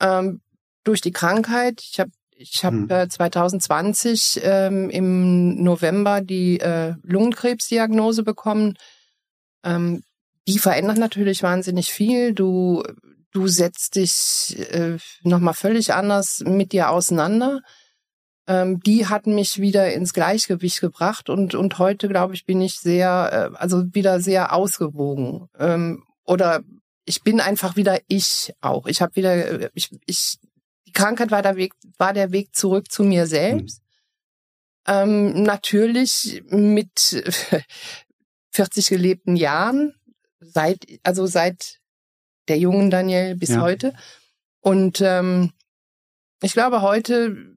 Ähm, 0.00 0.40
durch 0.84 1.00
die 1.00 1.12
Krankheit, 1.12 1.82
ich 1.82 1.98
habe 1.98 2.10
ich 2.36 2.64
habe 2.64 2.76
hm. 2.76 2.90
äh, 2.90 3.08
2020 3.08 4.40
ähm, 4.42 4.90
im 4.90 5.62
November 5.62 6.20
die 6.20 6.60
äh, 6.60 6.94
Lungenkrebsdiagnose 7.02 8.22
bekommen. 8.22 8.74
Ähm, 9.62 10.02
die 10.46 10.58
verändert 10.58 10.98
natürlich 10.98 11.42
wahnsinnig 11.42 11.92
viel. 11.92 12.34
Du 12.34 12.82
du 13.32 13.48
setzt 13.48 13.96
dich 13.96 14.56
äh, 14.72 14.96
nochmal 15.22 15.54
völlig 15.54 15.92
anders 15.92 16.42
mit 16.46 16.72
dir 16.72 16.90
auseinander. 16.90 17.60
Ähm, 18.46 18.80
die 18.80 19.06
hat 19.06 19.26
mich 19.26 19.58
wieder 19.60 19.92
ins 19.92 20.12
Gleichgewicht 20.12 20.80
gebracht 20.80 21.30
und 21.30 21.54
und 21.54 21.78
heute 21.78 22.08
glaube 22.08 22.34
ich 22.34 22.44
bin 22.44 22.60
ich 22.60 22.78
sehr 22.78 23.50
äh, 23.54 23.56
also 23.56 23.84
wieder 23.94 24.20
sehr 24.20 24.52
ausgewogen 24.52 25.48
ähm, 25.58 26.04
oder 26.24 26.60
ich 27.06 27.22
bin 27.22 27.40
einfach 27.40 27.76
wieder 27.76 27.98
ich 28.06 28.52
auch. 28.60 28.86
Ich 28.86 29.00
habe 29.00 29.16
wieder 29.16 29.62
äh, 29.62 29.70
ich 29.74 29.90
ich 30.06 30.38
Krankheit 30.94 31.30
war 31.30 31.42
der 31.42 31.56
Weg, 31.56 31.74
war 31.98 32.12
der 32.12 32.32
Weg 32.32 32.54
zurück 32.54 32.90
zu 32.90 33.04
mir 33.04 33.26
selbst. 33.26 33.80
Mhm. 33.80 33.84
Ähm, 34.86 35.42
natürlich 35.42 36.42
mit 36.48 37.22
40 38.52 38.88
gelebten 38.88 39.36
Jahren, 39.36 39.94
seit, 40.40 40.86
also 41.02 41.26
seit 41.26 41.80
der 42.48 42.58
jungen 42.58 42.90
Daniel 42.90 43.36
bis 43.36 43.50
ja. 43.50 43.60
heute. 43.60 43.94
Und 44.60 45.00
ähm, 45.00 45.52
ich 46.42 46.52
glaube, 46.52 46.82
heute 46.82 47.53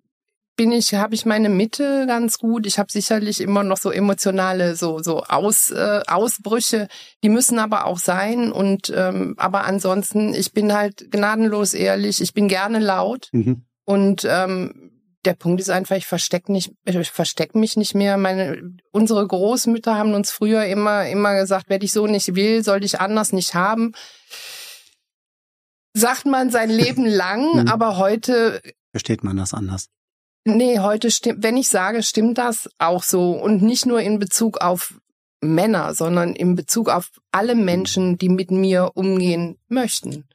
bin 0.58 0.72
ich, 0.72 0.94
habe 0.96 1.16
ich 1.16 1.26
meine 1.26 1.48
Mitte 1.48 2.06
ganz 2.08 2.40
gut. 2.40 2.66
Ich 2.66 2.80
habe 2.80 2.92
sicherlich 2.92 3.40
immer 3.40 3.64
noch 3.64 3.78
so 3.78 3.92
emotionale, 3.92 4.76
so 4.76 5.00
so 5.00 5.24
Aus, 5.24 5.72
äh, 5.72 6.02
Ausbrüche. 6.08 6.90
Die 7.24 7.30
müssen 7.30 7.60
aber 7.60 7.86
auch 7.86 8.00
sein. 8.00 8.52
Und 8.52 8.92
ähm, 8.94 9.36
aber 9.38 9.64
ansonsten, 9.66 10.34
ich 10.34 10.52
bin 10.52 10.74
halt 10.74 11.10
gnadenlos 11.12 11.74
ehrlich. 11.74 12.20
Ich 12.20 12.34
bin 12.34 12.50
gerne 12.50 12.80
laut. 12.80 13.30
Mhm. 13.32 13.66
Und 13.86 14.28
ähm, 14.30 14.92
der 15.24 15.36
Punkt 15.36 15.62
ist 15.62 15.70
einfach, 15.70 15.96
ich 15.96 16.08
verstecke 16.08 16.52
nicht, 16.52 16.74
ich 16.86 17.12
verstecke 17.12 17.58
mich 17.58 17.78
nicht 17.78 17.96
mehr. 17.96 18.18
Meine, 18.18 18.78
unsere 18.92 19.26
Großmütter 19.26 19.96
haben 19.96 20.14
uns 20.14 20.32
früher 20.32 20.66
immer, 20.66 21.08
immer 21.08 21.36
gesagt, 21.36 21.66
wer 21.68 21.80
dich 21.80 21.92
so 21.92 22.08
nicht 22.08 22.36
will, 22.36 22.64
soll 22.64 22.80
dich 22.80 23.00
anders 23.00 23.32
nicht 23.32 23.54
haben. 23.54 23.94
Sagt 25.94 26.26
man 26.26 26.50
sein 26.50 26.70
Leben 26.70 27.06
lang, 27.06 27.62
mhm. 27.62 27.68
aber 27.68 27.98
heute 27.98 28.62
versteht 28.92 29.24
man 29.24 29.38
das 29.38 29.54
anders. 29.54 29.90
Nee, 30.48 30.80
heute 30.80 31.12
stimmt, 31.12 31.44
wenn 31.44 31.58
ich 31.58 31.68
sage, 31.68 32.02
stimmt 32.04 32.38
das 32.38 32.70
auch 32.78 33.04
so. 33.04 33.32
Und 33.32 33.62
nicht 33.62 33.86
nur 33.86 34.00
in 34.00 34.18
Bezug 34.18 34.62
auf 34.62 34.98
Männer, 35.42 35.94
sondern 35.94 36.34
in 36.34 36.56
Bezug 36.56 36.90
auf 36.90 37.12
alle 37.32 37.54
Menschen, 37.54 38.18
die 38.18 38.30
mit 38.30 38.50
mir 38.50 38.92
umgehen 38.96 39.58
möchten. 39.68 40.26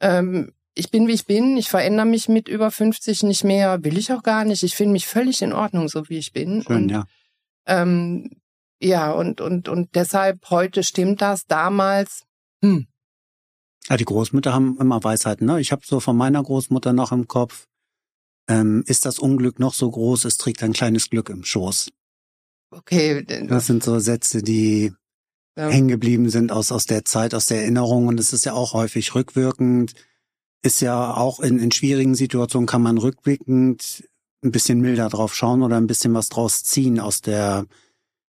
Ähm, 0.00 0.52
ich 0.74 0.90
bin, 0.90 1.08
wie 1.08 1.14
ich 1.14 1.24
bin. 1.24 1.56
Ich 1.56 1.70
verändere 1.70 2.04
mich 2.04 2.28
mit 2.28 2.48
über 2.48 2.70
50 2.70 3.22
nicht 3.22 3.44
mehr. 3.44 3.82
Will 3.82 3.96
ich 3.96 4.12
auch 4.12 4.22
gar 4.22 4.44
nicht. 4.44 4.62
Ich 4.62 4.74
finde 4.74 4.92
mich 4.92 5.06
völlig 5.06 5.40
in 5.40 5.54
Ordnung, 5.54 5.88
so 5.88 6.06
wie 6.10 6.18
ich 6.18 6.34
bin. 6.34 6.62
Schön, 6.62 6.76
und, 6.76 6.88
ja. 6.90 7.06
Ähm, 7.66 8.30
ja, 8.78 9.10
und, 9.10 9.40
und, 9.40 9.70
und 9.70 9.94
deshalb 9.94 10.50
heute 10.50 10.82
stimmt 10.82 11.22
das. 11.22 11.46
Damals, 11.46 12.26
hm. 12.62 12.86
Ja, 13.88 13.96
die 13.96 14.04
Großmütter 14.04 14.52
haben 14.52 14.76
immer 14.78 15.02
Weisheiten. 15.02 15.46
Ne? 15.46 15.60
Ich 15.60 15.72
habe 15.72 15.80
so 15.86 15.98
von 15.98 16.16
meiner 16.16 16.42
Großmutter 16.42 16.92
noch 16.92 17.10
im 17.10 17.26
Kopf, 17.26 17.68
ähm, 18.48 18.84
ist 18.86 19.06
das 19.06 19.18
Unglück 19.18 19.58
noch 19.58 19.74
so 19.74 19.90
groß, 19.90 20.24
es 20.24 20.38
trägt 20.38 20.62
ein 20.62 20.72
kleines 20.72 21.10
Glück 21.10 21.28
im 21.28 21.44
Schoß. 21.44 21.90
Okay. 22.70 23.24
Das 23.48 23.66
sind 23.66 23.82
so 23.82 23.98
Sätze, 23.98 24.42
die 24.42 24.92
ja. 25.56 25.68
hängen 25.68 25.88
geblieben 25.88 26.28
sind 26.28 26.52
aus, 26.52 26.72
aus 26.72 26.86
der 26.86 27.04
Zeit, 27.04 27.34
aus 27.34 27.46
der 27.46 27.62
Erinnerung. 27.62 28.06
Und 28.06 28.20
es 28.20 28.32
ist 28.32 28.44
ja 28.44 28.52
auch 28.52 28.72
häufig 28.74 29.14
rückwirkend. 29.14 29.94
Ist 30.62 30.80
ja 30.80 31.14
auch 31.14 31.40
in, 31.40 31.58
in 31.58 31.70
schwierigen 31.70 32.14
Situationen 32.14 32.66
kann 32.66 32.82
man 32.82 32.98
rückblickend 32.98 34.04
ein 34.44 34.52
bisschen 34.52 34.80
milder 34.80 35.08
drauf 35.08 35.34
schauen 35.34 35.62
oder 35.62 35.76
ein 35.76 35.86
bisschen 35.86 36.12
was 36.14 36.28
draus 36.28 36.64
ziehen 36.64 37.00
aus 37.00 37.20
der 37.20 37.66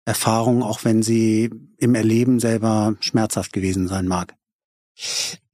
Erfahrung, 0.05 0.63
auch 0.63 0.85
wenn 0.85 1.03
sie 1.03 1.51
im 1.79 1.95
Erleben 1.95 2.39
selber 2.39 2.95
schmerzhaft 3.01 3.53
gewesen 3.53 3.89
sein 3.89 4.07
mag. 4.07 4.36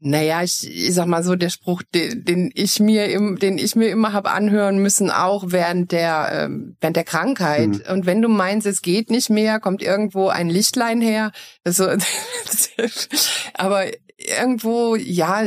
Naja, 0.05 0.43
ich, 0.43 0.69
ich 0.69 0.95
sag 0.95 1.07
mal 1.07 1.23
so, 1.23 1.37
der 1.37 1.51
Spruch, 1.51 1.83
den, 1.95 2.25
den 2.25 2.51
ich 2.55 2.81
mir 2.81 3.07
im, 3.07 3.39
den 3.39 3.57
ich 3.59 3.77
mir 3.77 3.89
immer 3.89 4.13
habe 4.13 4.31
anhören 4.33 4.79
müssen, 4.79 5.11
auch 5.11 5.45
während 5.49 5.93
der 5.93 6.29
ähm, 6.33 6.77
während 6.81 6.97
der 6.97 7.05
Krankheit. 7.05 7.69
Mhm. 7.69 7.83
Und 7.89 8.07
wenn 8.07 8.21
du 8.21 8.29
meinst, 8.29 8.67
es 8.67 8.83
geht 8.83 9.11
nicht 9.11 9.31
mehr, 9.31 9.61
kommt 9.61 9.83
irgendwo 9.83 10.29
ein 10.29 10.49
Lichtlein 10.49 11.01
her. 11.01 11.31
Also, 11.63 11.89
aber 13.55 13.87
irgendwo, 14.17 14.97
ja, 14.97 15.45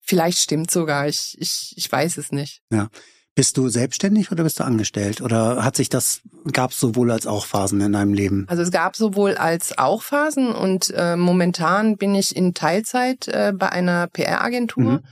vielleicht 0.00 0.38
stimmt 0.38 0.70
sogar. 0.70 1.06
Ich, 1.08 1.36
ich, 1.38 1.74
ich 1.76 1.90
weiß 1.90 2.18
es 2.18 2.32
nicht. 2.32 2.62
Ja. 2.72 2.88
Bist 3.36 3.58
du 3.58 3.68
selbstständig 3.68 4.32
oder 4.32 4.44
bist 4.44 4.60
du 4.60 4.64
angestellt? 4.64 5.20
Oder 5.20 5.62
hat 5.62 5.76
sich 5.76 5.90
das, 5.90 6.22
gab 6.52 6.70
es 6.70 6.80
sowohl 6.80 7.10
als 7.10 7.26
auch 7.26 7.44
Phasen 7.44 7.82
in 7.82 7.92
deinem 7.92 8.14
Leben? 8.14 8.46
Also 8.48 8.62
es 8.62 8.70
gab 8.70 8.96
sowohl 8.96 9.34
als 9.36 9.76
auch 9.76 10.02
Phasen 10.02 10.54
und 10.54 10.90
äh, 10.96 11.16
momentan 11.16 11.98
bin 11.98 12.14
ich 12.14 12.34
in 12.34 12.54
Teilzeit 12.54 13.28
äh, 13.28 13.52
bei 13.54 13.68
einer 13.68 14.06
PR-Agentur 14.06 14.84
mhm. 14.84 15.04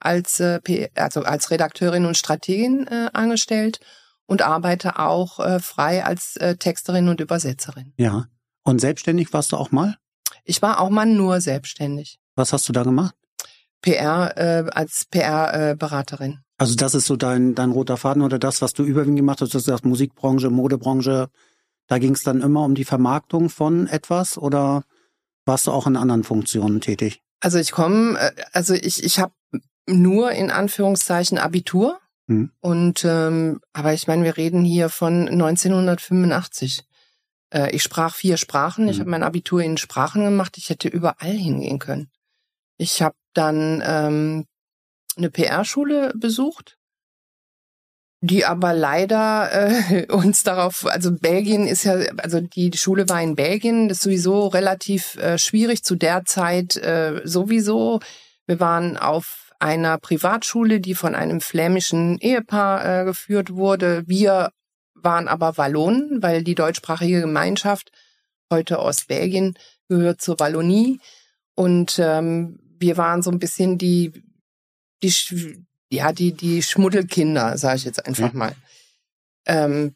als, 0.00 0.38
äh, 0.40 0.60
also 0.96 1.22
als 1.22 1.50
Redakteurin 1.50 2.04
und 2.04 2.18
Strategin 2.18 2.86
äh, 2.88 3.08
angestellt 3.14 3.80
und 4.26 4.42
arbeite 4.42 4.98
auch 4.98 5.40
äh, 5.40 5.58
frei 5.58 6.04
als 6.04 6.36
äh, 6.36 6.56
Texterin 6.56 7.08
und 7.08 7.22
Übersetzerin. 7.22 7.94
Ja. 7.96 8.26
Und 8.64 8.82
selbstständig 8.82 9.32
warst 9.32 9.52
du 9.52 9.56
auch 9.56 9.70
mal? 9.70 9.96
Ich 10.44 10.60
war 10.60 10.78
auch 10.78 10.90
mal 10.90 11.06
nur 11.06 11.40
selbstständig. 11.40 12.20
Was 12.36 12.52
hast 12.52 12.68
du 12.68 12.74
da 12.74 12.82
gemacht? 12.82 13.14
PR 13.80 14.36
äh, 14.36 14.70
als 14.70 15.06
PR-Beraterin. 15.10 16.40
Also 16.62 16.76
das 16.76 16.94
ist 16.94 17.06
so 17.06 17.16
dein, 17.16 17.56
dein 17.56 17.72
roter 17.72 17.96
Faden 17.96 18.22
oder 18.22 18.38
das, 18.38 18.62
was 18.62 18.72
du 18.72 18.84
überwiegend 18.84 19.16
gemacht 19.16 19.40
hast, 19.40 19.52
du 19.52 19.58
hast 19.58 19.64
gesagt 19.64 19.84
Musikbranche, 19.84 20.48
Modebranche, 20.48 21.28
da 21.88 21.98
ging 21.98 22.12
es 22.12 22.22
dann 22.22 22.40
immer 22.40 22.64
um 22.64 22.76
die 22.76 22.84
Vermarktung 22.84 23.50
von 23.50 23.88
etwas 23.88 24.38
oder 24.38 24.84
warst 25.44 25.66
du 25.66 25.72
auch 25.72 25.88
in 25.88 25.96
anderen 25.96 26.22
Funktionen 26.22 26.80
tätig? 26.80 27.20
Also 27.40 27.58
ich 27.58 27.72
komme, 27.72 28.16
äh, 28.16 28.30
also 28.52 28.74
ich, 28.74 29.02
ich 29.02 29.18
habe 29.18 29.32
nur 29.88 30.30
in 30.30 30.52
Anführungszeichen 30.52 31.36
Abitur. 31.36 31.98
Hm. 32.28 32.52
Und 32.60 33.04
ähm, 33.04 33.60
aber 33.72 33.92
ich 33.92 34.06
meine, 34.06 34.22
wir 34.22 34.36
reden 34.36 34.64
hier 34.64 34.88
von 34.88 35.26
1985. 35.26 36.84
Äh, 37.52 37.74
ich 37.74 37.82
sprach 37.82 38.14
vier 38.14 38.36
Sprachen. 38.36 38.84
Hm. 38.84 38.92
Ich 38.92 39.00
habe 39.00 39.10
mein 39.10 39.24
Abitur 39.24 39.62
in 39.62 39.78
Sprachen 39.78 40.22
gemacht. 40.22 40.56
Ich 40.58 40.70
hätte 40.70 40.86
überall 40.86 41.32
hingehen 41.32 41.80
können. 41.80 42.08
Ich 42.76 43.02
habe 43.02 43.16
dann 43.34 43.82
ähm, 43.84 44.46
eine 45.16 45.30
PR-Schule 45.30 46.12
besucht, 46.16 46.78
die 48.20 48.44
aber 48.44 48.72
leider 48.72 49.50
äh, 49.52 50.06
uns 50.12 50.42
darauf, 50.44 50.86
also 50.86 51.12
Belgien 51.12 51.66
ist 51.66 51.84
ja, 51.84 51.94
also 52.18 52.40
die 52.40 52.70
Schule 52.76 53.08
war 53.08 53.20
in 53.20 53.34
Belgien, 53.34 53.88
das 53.88 53.98
ist 53.98 54.04
sowieso 54.04 54.46
relativ 54.46 55.16
äh, 55.16 55.38
schwierig 55.38 55.82
zu 55.82 55.96
der 55.96 56.24
Zeit 56.24 56.76
äh, 56.76 57.20
sowieso. 57.24 58.00
Wir 58.46 58.60
waren 58.60 58.96
auf 58.96 59.50
einer 59.58 59.98
Privatschule, 59.98 60.80
die 60.80 60.94
von 60.94 61.14
einem 61.14 61.40
flämischen 61.40 62.18
Ehepaar 62.18 63.02
äh, 63.02 63.04
geführt 63.04 63.54
wurde. 63.54 64.02
Wir 64.06 64.52
waren 64.94 65.28
aber 65.28 65.56
Wallonen, 65.56 66.22
weil 66.22 66.42
die 66.42 66.54
deutschsprachige 66.54 67.20
Gemeinschaft, 67.20 67.90
heute 68.50 68.78
Ostbelgien, 68.80 69.54
gehört 69.88 70.20
zur 70.20 70.38
Wallonie. 70.38 71.00
Und 71.54 71.98
ähm, 71.98 72.58
wir 72.78 72.96
waren 72.96 73.22
so 73.22 73.30
ein 73.30 73.38
bisschen 73.38 73.78
die 73.78 74.12
die, 75.02 75.64
ja, 75.90 76.12
die, 76.12 76.32
die 76.32 76.62
Schmuddelkinder, 76.62 77.58
sage 77.58 77.76
ich 77.76 77.84
jetzt 77.84 78.04
einfach 78.06 78.32
mal. 78.32 78.54
Ähm, 79.46 79.94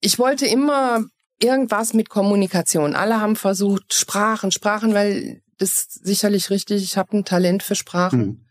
ich 0.00 0.18
wollte 0.18 0.46
immer 0.46 1.04
irgendwas 1.40 1.94
mit 1.94 2.08
Kommunikation. 2.08 2.94
Alle 2.94 3.20
haben 3.20 3.36
versucht, 3.36 3.94
Sprachen, 3.94 4.50
Sprachen, 4.50 4.94
weil 4.94 5.42
das 5.58 5.70
ist 5.70 6.04
sicherlich 6.04 6.50
richtig, 6.50 6.82
ich 6.82 6.96
habe 6.96 7.16
ein 7.16 7.24
Talent 7.24 7.62
für 7.62 7.74
Sprachen. 7.74 8.20
Mhm. 8.20 8.44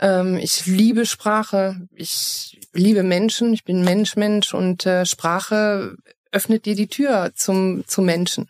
Ähm, 0.00 0.36
ich 0.38 0.66
liebe 0.66 1.06
Sprache, 1.06 1.86
ich 1.94 2.60
liebe 2.72 3.02
Menschen, 3.02 3.52
ich 3.52 3.64
bin 3.64 3.84
Mensch, 3.84 4.16
Mensch 4.16 4.54
und 4.54 4.86
äh, 4.86 5.06
Sprache 5.06 5.96
öffnet 6.30 6.64
dir 6.64 6.74
die 6.74 6.88
Tür 6.88 7.32
zum, 7.34 7.84
zum 7.86 8.06
Menschen. 8.06 8.48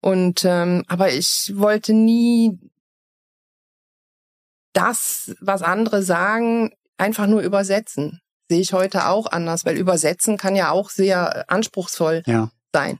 Und 0.00 0.44
ähm, 0.44 0.84
aber 0.88 1.12
ich 1.12 1.52
wollte 1.54 1.92
nie 1.94 2.58
das, 4.72 5.34
was 5.40 5.62
andere 5.62 6.02
sagen, 6.02 6.70
einfach 6.98 7.26
nur 7.26 7.42
übersetzen. 7.42 8.20
Sehe 8.48 8.60
ich 8.60 8.72
heute 8.72 9.08
auch 9.08 9.30
anders, 9.30 9.64
weil 9.64 9.76
übersetzen 9.76 10.36
kann 10.36 10.56
ja 10.56 10.70
auch 10.70 10.90
sehr 10.90 11.50
anspruchsvoll 11.50 12.22
ja. 12.26 12.50
sein. 12.72 12.98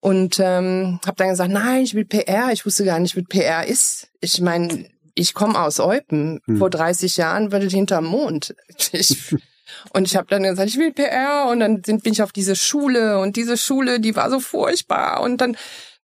Und 0.00 0.38
ähm, 0.38 1.00
habe 1.06 1.16
dann 1.16 1.30
gesagt, 1.30 1.50
nein, 1.50 1.82
ich 1.82 1.94
will 1.94 2.04
PR. 2.04 2.50
Ich 2.52 2.66
wusste 2.66 2.84
gar 2.84 2.98
nicht, 2.98 3.16
was 3.16 3.24
PR 3.24 3.66
ist. 3.66 4.08
Ich 4.20 4.40
meine, 4.40 4.86
ich 5.14 5.32
komme 5.32 5.58
aus 5.58 5.80
Eupen. 5.80 6.40
Hm. 6.44 6.58
Vor 6.58 6.68
30 6.68 7.16
Jahren 7.16 7.52
war 7.52 7.60
das 7.60 7.72
hinterm 7.72 8.04
Mond. 8.04 8.54
Ich, 8.92 9.34
und 9.94 10.06
ich 10.06 10.16
habe 10.16 10.26
dann 10.28 10.42
gesagt, 10.42 10.68
ich 10.68 10.78
will 10.78 10.92
PR. 10.92 11.48
Und 11.50 11.60
dann 11.60 11.82
sind, 11.84 12.02
bin 12.02 12.12
ich 12.12 12.22
auf 12.22 12.32
diese 12.32 12.54
Schule. 12.54 13.18
Und 13.18 13.36
diese 13.36 13.56
Schule, 13.56 13.98
die 13.98 14.14
war 14.14 14.28
so 14.28 14.40
furchtbar. 14.40 15.22
Und 15.22 15.40
dann 15.40 15.56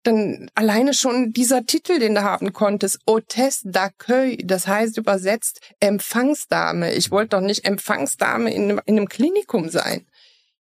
dann 0.04 0.50
alleine 0.56 0.94
schon 0.94 1.34
dieser 1.34 1.66
Titel, 1.66 2.00
den 2.00 2.16
du 2.16 2.24
haben 2.24 2.54
konntest, 2.54 3.00
Hôtesse 3.08 3.66
d'accueil, 3.66 4.38
das 4.46 4.68
heißt 4.68 4.98
übersetzt 4.98 5.60
Empfangsdame. 5.80 6.94
Ich 6.94 7.12
wollte 7.12 7.38
doch 7.38 7.42
nicht 7.42 7.66
Empfangsdame 7.66 8.54
in 8.54 8.64
einem, 8.64 8.82
in 8.86 8.98
einem 8.98 9.10
Klinikum 9.10 9.70
sein. 9.70 10.06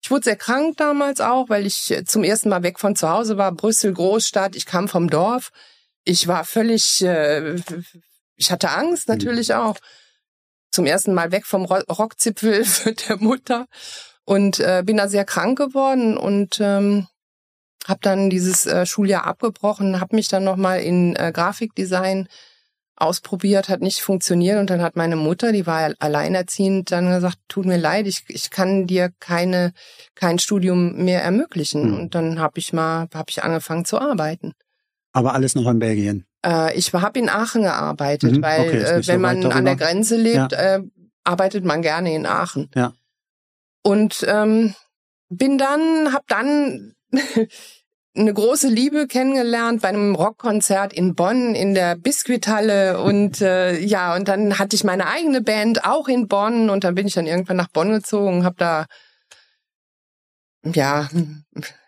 Ich 0.01 0.11
wurde 0.11 0.25
sehr 0.25 0.35
krank 0.35 0.77
damals 0.77 1.21
auch, 1.21 1.49
weil 1.49 1.65
ich 1.65 1.91
äh, 1.91 2.03
zum 2.03 2.23
ersten 2.23 2.49
Mal 2.49 2.63
weg 2.63 2.79
von 2.79 2.95
zu 2.95 3.09
Hause 3.09 3.37
war, 3.37 3.51
Brüssel 3.51 3.93
Großstadt, 3.93 4.55
ich 4.55 4.65
kam 4.65 4.87
vom 4.87 5.09
Dorf. 5.09 5.51
Ich 6.05 6.27
war 6.27 6.45
völlig, 6.45 7.01
äh, 7.03 7.55
ich 8.35 8.51
hatte 8.51 8.69
Angst 8.69 9.07
mhm. 9.07 9.15
natürlich 9.15 9.53
auch. 9.53 9.77
Zum 10.71 10.85
ersten 10.85 11.13
Mal 11.13 11.31
weg 11.31 11.45
vom 11.45 11.65
Rockzipfel 11.65 12.65
der 13.09 13.17
Mutter 13.17 13.67
und 14.23 14.59
äh, 14.59 14.83
bin 14.85 14.97
da 14.97 15.07
sehr 15.07 15.25
krank 15.25 15.57
geworden 15.57 16.15
und 16.15 16.59
ähm, 16.61 17.07
habe 17.87 17.99
dann 18.01 18.29
dieses 18.29 18.65
äh, 18.65 18.85
Schuljahr 18.85 19.25
abgebrochen, 19.25 19.99
habe 19.99 20.15
mich 20.15 20.27
dann 20.27 20.43
nochmal 20.43 20.81
in 20.81 21.15
äh, 21.15 21.31
Grafikdesign 21.33 22.27
ausprobiert, 22.99 23.69
hat 23.69 23.81
nicht 23.81 24.01
funktioniert 24.01 24.59
und 24.59 24.69
dann 24.69 24.81
hat 24.81 24.95
meine 24.95 25.15
Mutter, 25.15 25.51
die 25.51 25.65
war 25.65 25.91
alleinerziehend, 25.99 26.91
dann 26.91 27.09
gesagt, 27.09 27.37
tut 27.47 27.65
mir 27.65 27.77
leid, 27.77 28.07
ich, 28.07 28.23
ich 28.27 28.49
kann 28.49 28.87
dir 28.87 29.09
keine 29.19 29.71
kein 30.15 30.37
Studium 30.37 31.03
mehr 31.03 31.23
ermöglichen. 31.23 31.91
Mhm. 31.91 31.99
Und 31.99 32.15
dann 32.15 32.39
habe 32.39 32.59
ich 32.59 32.73
mal 32.73 33.07
habe 33.13 33.29
ich 33.29 33.43
angefangen 33.43 33.85
zu 33.85 33.99
arbeiten. 33.99 34.53
Aber 35.13 35.33
alles 35.33 35.55
noch 35.55 35.67
in 35.69 35.79
Belgien. 35.79 36.25
Äh, 36.45 36.77
ich 36.77 36.93
habe 36.93 37.19
in 37.19 37.29
Aachen 37.29 37.63
gearbeitet, 37.63 38.37
mhm. 38.37 38.41
weil 38.41 38.61
okay, 38.61 38.77
äh, 38.77 38.95
wenn 38.95 39.03
so 39.03 39.17
man 39.17 39.45
an 39.45 39.65
der 39.65 39.75
Grenze 39.75 40.17
lebt, 40.17 40.51
ja. 40.51 40.75
äh, 40.75 40.83
arbeitet 41.23 41.63
man 41.63 41.81
gerne 41.81 42.13
in 42.13 42.25
Aachen. 42.25 42.69
Ja. 42.75 42.93
Und 43.81 44.25
ähm, 44.27 44.75
bin 45.29 45.57
dann, 45.57 46.13
hab 46.13 46.27
dann 46.27 46.93
eine 48.15 48.33
große 48.33 48.67
Liebe 48.67 49.07
kennengelernt 49.07 49.81
bei 49.81 49.89
einem 49.89 50.15
Rockkonzert 50.15 50.93
in 50.93 51.15
Bonn 51.15 51.55
in 51.55 51.73
der 51.73 51.95
Biskuithalle 51.95 53.01
und 53.01 53.41
äh, 53.41 53.79
ja 53.79 54.15
und 54.15 54.27
dann 54.27 54.59
hatte 54.59 54.75
ich 54.75 54.83
meine 54.83 55.07
eigene 55.07 55.41
Band 55.41 55.85
auch 55.85 56.07
in 56.07 56.27
Bonn 56.27 56.69
und 56.69 56.83
dann 56.83 56.95
bin 56.95 57.07
ich 57.07 57.13
dann 57.13 57.27
irgendwann 57.27 57.57
nach 57.57 57.69
Bonn 57.69 57.91
gezogen, 57.91 58.43
habe 58.43 58.55
da 58.57 58.85
ja 60.65 61.07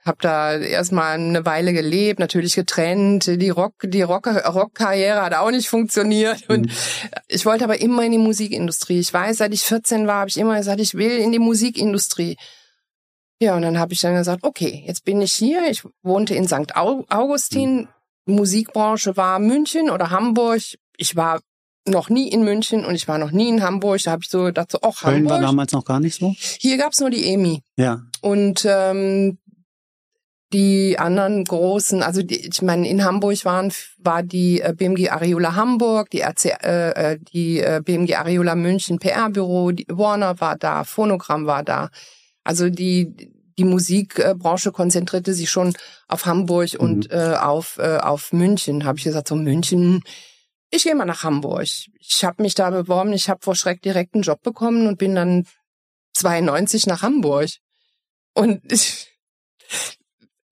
habe 0.06 0.18
da 0.22 0.58
erstmal 0.58 1.14
eine 1.14 1.46
Weile 1.46 1.74
gelebt, 1.74 2.20
natürlich 2.20 2.56
getrennt. 2.56 3.28
Die 3.28 3.50
Rock 3.50 3.74
die 3.84 4.02
Rock 4.02 4.28
Rockkarriere 4.28 5.22
hat 5.22 5.34
auch 5.34 5.52
nicht 5.52 5.70
funktioniert 5.70 6.50
und 6.50 6.68
mhm. 6.68 6.72
ich 7.28 7.46
wollte 7.46 7.64
aber 7.64 7.82
immer 7.82 8.04
in 8.04 8.12
die 8.12 8.18
Musikindustrie. 8.18 9.00
Ich 9.00 9.14
weiß, 9.14 9.38
seit 9.38 9.54
ich 9.54 9.64
14 9.64 10.08
war, 10.08 10.22
habe 10.22 10.30
ich 10.30 10.38
immer 10.38 10.58
gesagt, 10.58 10.80
ich 10.80 10.94
will 10.94 11.18
in 11.18 11.32
die 11.32 11.40
Musikindustrie. 11.40 12.38
Ja, 13.42 13.56
und 13.56 13.64
dann 13.64 13.80
habe 13.80 13.92
ich 13.92 14.00
dann 14.00 14.14
gesagt, 14.14 14.44
okay, 14.44 14.84
jetzt 14.86 15.04
bin 15.04 15.20
ich 15.20 15.34
hier. 15.34 15.68
Ich 15.68 15.84
wohnte 16.04 16.36
in 16.36 16.48
St. 16.48 16.76
Augustin. 16.76 17.88
Mhm. 18.28 18.36
Musikbranche 18.36 19.18
war 19.18 19.40
München 19.40 19.90
oder 19.90 20.12
Hamburg. 20.12 20.62
Ich 20.96 21.16
war 21.16 21.42
noch 21.88 22.10
nie 22.10 22.30
in 22.30 22.44
München 22.44 22.86
und 22.86 22.94
ich 22.94 23.08
war 23.08 23.18
noch 23.18 23.32
nie 23.32 23.50
in 23.50 23.64
Hamburg. 23.64 24.04
Da 24.04 24.12
habe 24.12 24.22
ich 24.24 24.30
so 24.30 24.44
gedacht, 24.44 24.72
so, 24.72 24.78
ach, 24.84 25.02
Köln 25.02 25.16
Hamburg. 25.16 25.32
war 25.32 25.42
damals 25.42 25.72
noch 25.72 25.84
gar 25.84 26.00
nicht 26.00 26.20
so? 26.20 26.36
Hier 26.38 26.78
gab's 26.78 27.00
nur 27.00 27.10
die 27.10 27.34
EMI. 27.34 27.64
Ja. 27.78 28.04
Und 28.22 28.64
ähm, 28.70 29.40
die 30.54 31.00
anderen 31.00 31.44
großen, 31.44 32.04
also 32.04 32.22
die, 32.22 32.48
ich 32.48 32.62
meine, 32.62 32.88
in 32.88 33.04
Hamburg 33.04 33.44
waren 33.44 33.74
war 33.98 34.22
die 34.22 34.62
äh, 34.62 34.76
BMG 34.78 35.10
Ariola 35.10 35.56
Hamburg, 35.56 36.12
die 36.12 36.22
RC, 36.22 36.46
äh, 36.64 37.14
äh, 37.14 37.20
die 37.34 37.60
äh, 37.60 37.82
BMG 37.84 38.18
Ariola 38.18 38.54
München 38.54 39.00
PR-Büro, 39.00 39.72
Warner 39.88 40.40
war 40.40 40.58
da, 40.58 40.84
Phonogramm 40.84 41.48
war 41.48 41.64
da. 41.64 41.90
Also 42.44 42.70
die 42.70 43.32
die 43.58 43.64
Musikbranche 43.64 44.72
konzentrierte 44.72 45.34
sich 45.34 45.50
schon 45.50 45.74
auf 46.08 46.26
Hamburg 46.26 46.70
und 46.80 47.12
mhm. 47.12 47.18
äh, 47.18 47.36
auf 47.36 47.78
äh, 47.78 47.98
auf 47.98 48.34
München. 48.34 48.86
Habe 48.86 48.98
ich 48.98 49.04
gesagt, 49.04 49.28
so 49.28 49.36
München, 49.36 50.04
ich 50.72 50.84
gehe 50.84 50.96
mal 50.96 51.06
nach 51.06 51.24
Hamburg. 51.24 51.68
Ich 52.00 52.24
habe 52.24 52.42
mich 52.42 52.56
da 52.56 52.70
beworben, 52.70 53.14
ich 53.14 53.30
habe 53.30 53.42
vor 53.44 53.56
Schreck 53.56 53.82
direkt 53.82 54.16
einen 54.16 54.24
Job 54.24 54.42
bekommen 54.42 54.88
und 54.88 54.98
bin 54.98 55.16
dann 55.16 55.46
92 56.14 56.88
nach 56.88 57.02
Hamburg. 57.02 57.50
Und 58.34 58.62
ich, 58.72 59.08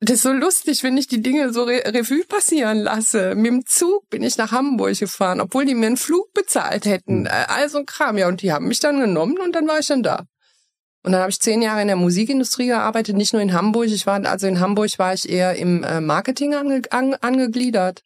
das 0.01 0.15
ist 0.15 0.24
so 0.24 0.31
lustig, 0.31 0.84
wenn 0.84 0.98
ich 0.98 1.08
die 1.08 1.22
Dinge 1.22 1.53
so 1.53 1.63
Re 1.63 1.81
Revue 1.86 2.25
passieren 2.25 2.79
lasse. 2.79 3.34
Mit 3.36 3.48
dem 3.48 3.65
Zug 3.65 4.10
bin 4.10 4.24
ich 4.24 4.38
nach 4.38 4.51
Hamburg 4.51 5.00
gefahren, 5.00 5.41
obwohl 5.41 5.65
die 5.65 5.75
mir 5.75 5.88
einen 5.88 5.98
Flug 5.98 6.34
bezahlt 6.34 6.86
hätten. 6.86 7.22
Mhm. 7.22 7.27
Also 7.48 7.79
ein 7.79 7.86
Kram, 7.86 8.17
ja. 8.17 8.27
Und 8.27 8.41
die 8.41 8.51
haben 8.51 8.67
mich 8.67 8.79
dann 8.79 9.00
genommen 9.00 9.39
und 9.39 9.53
dann 9.55 9.67
war 9.67 9.79
ich 9.79 9.88
dann 9.88 10.03
da. 10.03 10.25
Und 11.03 11.13
dann 11.13 11.22
habe 11.22 11.32
ich 11.32 11.39
zehn 11.39 11.62
Jahre 11.62 11.82
in 11.82 11.88
der 11.88 11.96
Musikindustrie 11.96 12.68
gearbeitet, 12.68 13.15
nicht 13.15 13.34
nur 13.34 13.41
in 13.41 13.53
Hamburg. 13.53 13.88
Ich 13.88 14.06
war 14.06 14.24
also 14.25 14.48
in 14.48 14.60
Hamburg 14.60 15.00
war 15.00 15.13
ich 15.13 15.29
eher 15.29 15.56
im 15.56 15.84
äh, 15.84 16.01
Marketing 16.01 16.56
ange, 16.56 16.82
an, 16.91 17.13
angegliedert. 17.15 18.03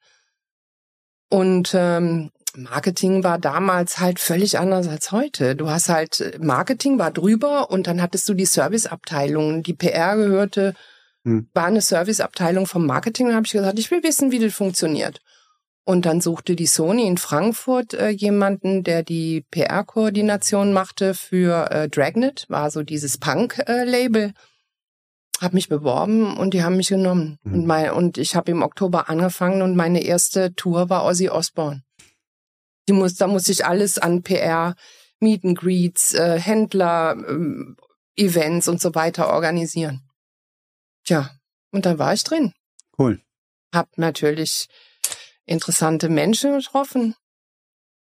Und 1.29 1.73
ähm, 1.73 2.29
Marketing 2.55 3.23
war 3.23 3.39
damals 3.39 4.00
halt 4.00 4.19
völlig 4.19 4.59
anders 4.59 4.88
als 4.88 5.12
heute. 5.12 5.55
Du 5.55 5.69
hast 5.69 5.89
halt 5.89 6.39
Marketing 6.39 7.00
war 7.00 7.09
drüber 7.09 7.71
und 7.71 7.88
dann 7.88 8.01
hattest 8.01 8.29
du 8.29 8.35
die 8.35 8.45
Serviceabteilung. 8.45 9.63
Die 9.63 9.73
PR 9.73 10.15
gehörte 10.15 10.75
hm. 11.23 11.50
war 11.53 11.65
eine 11.65 11.81
Serviceabteilung 11.81 12.67
vom 12.67 12.85
Marketing. 12.85 13.29
Da 13.29 13.35
habe 13.35 13.47
ich 13.47 13.53
gesagt, 13.53 13.79
ich 13.79 13.89
will 13.89 14.03
wissen, 14.03 14.31
wie 14.31 14.38
das 14.38 14.53
funktioniert. 14.53 15.19
Und 15.85 16.05
dann 16.05 16.21
suchte 16.21 16.55
die 16.55 16.65
Sony 16.65 17.05
in 17.05 17.17
Frankfurt 17.17 17.93
äh, 17.93 18.09
jemanden, 18.09 18.83
der 18.83 19.03
die 19.03 19.41
PR-Koordination 19.51 20.71
machte 20.71 21.13
für 21.13 21.69
äh, 21.71 21.89
Dragnet, 21.89 22.45
war 22.47 22.71
so 22.71 22.83
dieses 22.83 23.17
Punk-Label. 23.17 24.29
Äh, 24.29 24.33
hab 25.43 25.53
mich 25.53 25.67
beworben 25.67 26.37
und 26.37 26.53
die 26.53 26.63
haben 26.63 26.77
mich 26.77 26.87
genommen. 26.87 27.37
Mhm. 27.43 27.53
Und, 27.53 27.65
mein, 27.65 27.91
und 27.91 28.17
ich 28.17 28.35
habe 28.35 28.51
im 28.51 28.61
Oktober 28.61 29.09
angefangen 29.09 29.61
und 29.61 29.75
meine 29.75 30.01
erste 30.01 30.55
Tour 30.55 30.89
war 30.89 31.05
Ozzy 31.05 31.29
Osbourne. 31.29 31.83
Die 32.87 32.93
muss, 32.93 33.15
da 33.15 33.27
musste 33.27 33.51
ich 33.51 33.65
alles 33.65 33.97
an 33.97 34.23
PR, 34.23 34.75
Meet 35.19 35.45
and 35.45 35.59
Greets, 35.59 36.13
äh, 36.13 36.39
Händler, 36.39 37.15
äh, 37.17 38.21
Events 38.21 38.67
und 38.67 38.79
so 38.81 38.95
weiter 38.95 39.29
organisieren. 39.29 40.01
Tja, 41.03 41.29
und 41.71 41.86
dann 41.86 41.99
war 41.99 42.13
ich 42.13 42.23
drin. 42.23 42.53
Cool. 42.97 43.21
Hab 43.73 43.97
natürlich 43.97 44.67
interessante 45.45 46.10
Menschen 46.10 46.58
getroffen. 46.58 47.15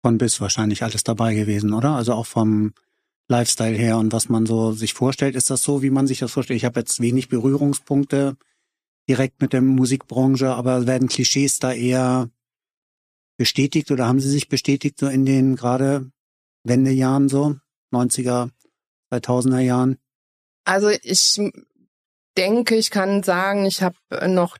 Von 0.02 0.18
bis 0.18 0.40
wahrscheinlich 0.40 0.82
alles 0.82 1.04
dabei 1.04 1.34
gewesen, 1.34 1.72
oder? 1.72 1.90
Also 1.96 2.14
auch 2.14 2.26
vom 2.26 2.72
Lifestyle 3.28 3.76
her 3.76 3.98
und 3.98 4.12
was 4.12 4.28
man 4.28 4.46
so 4.46 4.72
sich 4.72 4.94
vorstellt. 4.94 5.36
Ist 5.36 5.50
das 5.50 5.62
so, 5.62 5.82
wie 5.82 5.90
man 5.90 6.06
sich 6.06 6.20
das 6.20 6.32
vorstellt? 6.32 6.56
Ich 6.56 6.64
habe 6.64 6.80
jetzt 6.80 7.00
wenig 7.00 7.28
Berührungspunkte 7.28 8.36
direkt 9.08 9.40
mit 9.40 9.52
der 9.52 9.60
Musikbranche, 9.60 10.54
aber 10.54 10.86
werden 10.86 11.08
Klischees 11.08 11.58
da 11.58 11.72
eher 11.72 12.30
bestätigt 13.36 13.90
oder 13.90 14.06
haben 14.06 14.20
sie 14.20 14.30
sich 14.30 14.48
bestätigt 14.48 14.98
so 14.98 15.08
in 15.08 15.24
den 15.24 15.56
gerade 15.56 16.10
Wendejahren 16.64 17.28
so, 17.28 17.56
90er, 17.92 18.50
2000er 19.12 19.60
Jahren? 19.60 19.98
Also 20.64 20.88
ich 20.88 21.40
denke, 22.36 22.76
ich 22.76 22.90
kann 22.90 23.22
sagen, 23.22 23.64
ich 23.64 23.82
habe 23.82 23.96
noch 24.28 24.58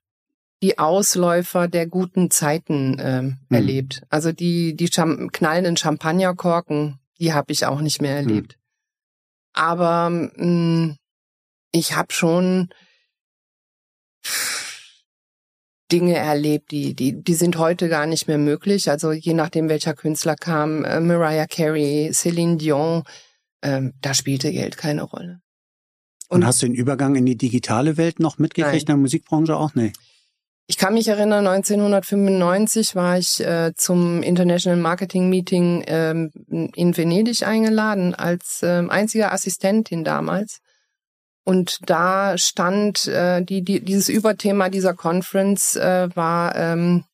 die 0.62 0.79
Ausläufer 0.79 1.68
der 1.68 1.87
guten 1.87 2.31
Zeiten 2.31 2.99
äh, 2.99 3.23
mhm. 3.23 3.37
erlebt. 3.51 4.03
Also 4.09 4.33
die, 4.33 4.75
die 4.75 4.90
Cham 4.90 5.31
knallenden 5.31 5.77
Champagnerkorken, 5.77 6.99
die 7.21 7.33
habe 7.33 7.53
ich 7.53 7.66
auch 7.66 7.81
nicht 7.81 8.01
mehr 8.01 8.18
hm. 8.18 8.29
erlebt. 8.29 8.57
Mhm. 8.57 8.62
Aber 9.55 10.11
mh, 10.11 10.31
hm, 10.37 10.97
ich 11.73 11.97
habe 11.97 12.12
schon 12.12 12.71
Dinge 15.90 16.16
erlebt, 16.16 16.71
die, 16.71 16.94
die, 16.94 17.23
die 17.23 17.35
sind 17.35 17.57
heute 17.57 17.88
gar 17.88 18.07
nicht 18.07 18.29
mehr 18.29 18.38
möglich. 18.38 18.90
Also 18.90 19.12
je 19.12 19.35
nachdem, 19.35 19.68
welcher 19.68 19.94
Künstler 19.94 20.37
kam, 20.37 20.85
äh, 20.85 21.01
Mariah 21.01 21.47
Carey, 21.47 22.11
Celine 22.12 22.57
Dion, 22.57 23.05
äh, 23.62 23.83
da 24.01 24.14
spielte 24.14 24.53
Geld 24.53 24.77
keine 24.77 25.03
Rolle. 25.03 25.40
Und, 26.29 26.40
Und, 26.42 26.47
hast 26.47 26.61
du 26.61 26.66
den 26.66 26.75
Übergang 26.75 27.16
in 27.16 27.25
die 27.25 27.37
digitale 27.37 27.97
Welt 27.97 28.21
noch 28.21 28.38
mitgekriegt 28.38 28.73
nein. 28.73 28.81
in 28.81 28.87
der 28.87 28.97
Musikbranche 28.99 29.57
auch? 29.57 29.75
Nee. 29.75 29.92
Ich 30.70 30.76
kann 30.76 30.92
mich 30.92 31.09
erinnern, 31.09 31.46
1995 31.46 32.94
war 32.94 33.16
ich 33.16 33.40
äh, 33.40 33.72
zum 33.74 34.22
International 34.22 34.78
Marketing 34.78 35.31
Meeting 35.31 35.83
ähm, 35.87 36.31
in 36.74 36.94
Venedig 36.94 37.42
eingeladen 37.42 38.14
als 38.14 38.61
ähm, 38.62 38.90
einziger 38.90 39.33
Assistentin 39.33 40.04
damals. 40.04 40.59
Und 41.42 41.78
da 41.88 42.37
stand 42.37 43.07
äh, 43.07 43.42
die, 43.42 43.62
die, 43.62 43.83
dieses 43.83 44.11
Überthema 44.11 44.68
dieser 44.68 44.92
Conference 44.92 45.74
äh, 45.74 46.14
war 46.14 46.54
ähm, 46.54 47.04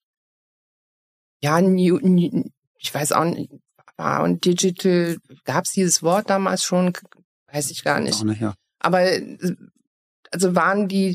ja 1.40 1.60
new, 1.60 2.00
new, 2.02 2.50
ich 2.78 2.92
weiß 2.92 3.12
auch 3.12 3.24
nicht, 3.24 3.52
war 3.96 4.24
und 4.24 4.44
Digital, 4.44 5.18
gab 5.44 5.66
es 5.66 5.70
dieses 5.70 6.02
Wort 6.02 6.28
damals 6.28 6.64
schon, 6.64 6.92
weiß 7.52 7.70
ich 7.70 7.84
gar 7.84 8.00
nicht. 8.00 8.24
nicht 8.24 8.40
ja. 8.40 8.54
Aber 8.80 9.02
äh, 9.02 9.54
also 10.32 10.56
waren 10.56 10.88
die 10.88 11.14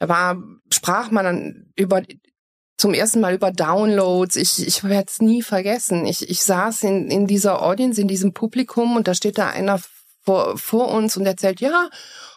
da 0.00 0.08
war, 0.08 0.42
sprach 0.72 1.10
man 1.10 1.24
dann 1.24 1.72
über 1.76 2.02
zum 2.76 2.94
ersten 2.94 3.20
Mal 3.20 3.34
über 3.34 3.52
Downloads. 3.52 4.36
Ich, 4.36 4.66
ich 4.66 4.82
werde 4.82 5.06
es 5.08 5.20
nie 5.20 5.42
vergessen. 5.42 6.06
Ich, 6.06 6.28
ich 6.28 6.42
saß 6.42 6.82
in, 6.84 7.10
in 7.10 7.26
dieser 7.26 7.62
Audience, 7.62 8.00
in 8.00 8.08
diesem 8.08 8.32
Publikum 8.32 8.96
und 8.96 9.06
da 9.06 9.14
steht 9.14 9.36
da 9.36 9.50
einer 9.50 9.78
vor, 10.22 10.56
vor 10.56 10.88
uns 10.88 11.16
und 11.16 11.26
erzählt, 11.26 11.60
ja, 11.60 11.90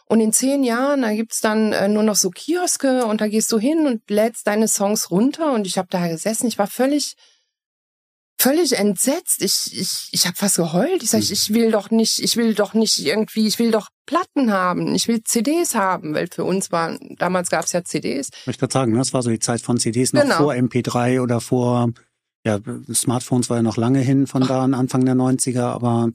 und 0.05 0.19
in 0.19 0.33
zehn 0.33 0.63
Jahren, 0.63 1.01
da 1.01 1.13
gibt's 1.13 1.39
dann 1.39 1.71
äh, 1.71 1.87
nur 1.87 2.03
noch 2.03 2.17
so 2.17 2.29
Kioske 2.29 3.05
und 3.05 3.21
da 3.21 3.27
gehst 3.29 3.51
du 3.53 3.57
hin 3.57 3.87
und 3.87 4.09
lädst 4.09 4.45
deine 4.45 4.67
Songs 4.67 5.09
runter. 5.09 5.53
Und 5.53 5.65
ich 5.65 5.77
habe 5.77 5.87
da 5.89 6.05
gesessen, 6.07 6.47
ich 6.47 6.59
war 6.59 6.67
völlig 6.67 7.15
völlig 8.43 8.77
entsetzt. 8.77 9.41
Ich, 9.41 9.79
ich, 9.79 10.09
ich 10.11 10.27
habe 10.27 10.35
fast 10.35 10.57
geheult. 10.57 11.01
Ich 11.01 11.11
sage, 11.11 11.23
hm. 11.23 11.31
ich 11.31 11.53
will 11.53 11.71
doch 11.71 11.91
nicht, 11.91 12.19
ich 12.19 12.35
will 12.35 12.53
doch 12.53 12.73
nicht 12.73 12.99
irgendwie, 12.99 13.47
ich 13.47 13.57
will 13.57 13.71
doch 13.71 13.87
Platten 14.05 14.51
haben, 14.51 14.93
ich 14.93 15.07
will 15.07 15.23
CDs 15.23 15.75
haben, 15.75 16.13
weil 16.13 16.27
für 16.27 16.43
uns 16.43 16.69
war, 16.69 16.97
damals 17.17 17.49
gab 17.49 17.63
es 17.63 17.71
ja 17.71 17.85
CDs. 17.85 18.29
Ich 18.45 18.59
würde 18.59 18.73
sagen, 18.73 18.93
das 18.95 19.13
war 19.13 19.23
so 19.23 19.29
die 19.29 19.39
Zeit 19.39 19.61
von 19.61 19.77
CDs 19.77 20.11
noch 20.11 20.23
genau. 20.23 20.37
vor 20.37 20.53
MP3 20.53 21.21
oder 21.21 21.39
vor, 21.39 21.91
ja, 22.45 22.59
Smartphones 22.93 23.49
war 23.49 23.57
ja 23.57 23.63
noch 23.63 23.77
lange 23.77 23.99
hin 23.99 24.27
von 24.27 24.45
da 24.45 24.61
an 24.61 24.73
Anfang 24.73 25.05
der 25.05 25.15
90er, 25.15 25.61
aber 25.61 26.09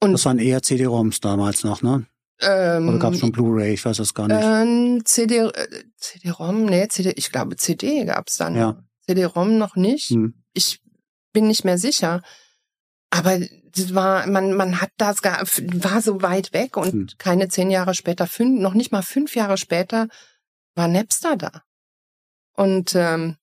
und, 0.00 0.12
das 0.12 0.24
waren 0.24 0.40
eher 0.40 0.60
CD-ROMs 0.60 1.20
damals 1.20 1.62
noch, 1.62 1.82
ne? 1.82 2.04
Ähm, 2.40 2.88
oder 2.88 2.98
gab 2.98 3.12
es 3.12 3.20
schon 3.20 3.30
Blu-ray? 3.30 3.74
Ich 3.74 3.84
weiß 3.84 4.00
es 4.00 4.12
gar 4.12 4.26
nicht. 4.26 4.40
Ähm, 4.42 5.02
CD, 5.04 5.38
äh, 5.38 5.52
CD-ROM, 5.98 6.64
nee, 6.64 6.88
CD, 6.88 7.12
ich 7.14 7.30
glaube 7.30 7.54
CD 7.56 8.04
gab's 8.04 8.38
dann. 8.38 8.56
Ja. 8.56 8.82
CD-ROM 9.06 9.56
noch 9.56 9.76
nicht. 9.76 10.10
Hm. 10.10 10.34
Ich 10.52 10.80
bin 11.34 11.46
nicht 11.46 11.64
mehr 11.66 11.76
sicher. 11.76 12.22
Aber 13.10 13.38
das 13.38 13.94
war, 13.94 14.26
man, 14.26 14.54
man 14.54 14.80
hat 14.80 14.90
das 14.96 15.20
gar, 15.20 15.42
war 15.42 16.00
so 16.00 16.22
weit 16.22 16.54
weg 16.54 16.78
und 16.78 16.92
hm. 16.92 17.08
keine 17.18 17.48
zehn 17.48 17.70
Jahre 17.70 17.94
später, 17.94 18.26
fünf, 18.26 18.58
noch 18.60 18.72
nicht 18.72 18.90
mal 18.92 19.02
fünf 19.02 19.36
Jahre 19.36 19.58
später 19.58 20.08
war 20.74 20.88
Napster 20.88 21.36
da. 21.36 21.62
Und 22.54 22.94
ähm, 22.94 23.36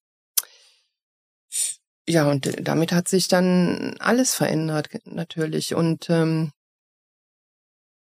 ja, 2.07 2.27
und 2.29 2.67
damit 2.67 2.91
hat 2.91 3.07
sich 3.07 3.27
dann 3.27 3.95
alles 3.99 4.33
verändert, 4.33 4.89
natürlich. 5.05 5.75
Und 5.75 6.09
ähm, 6.09 6.51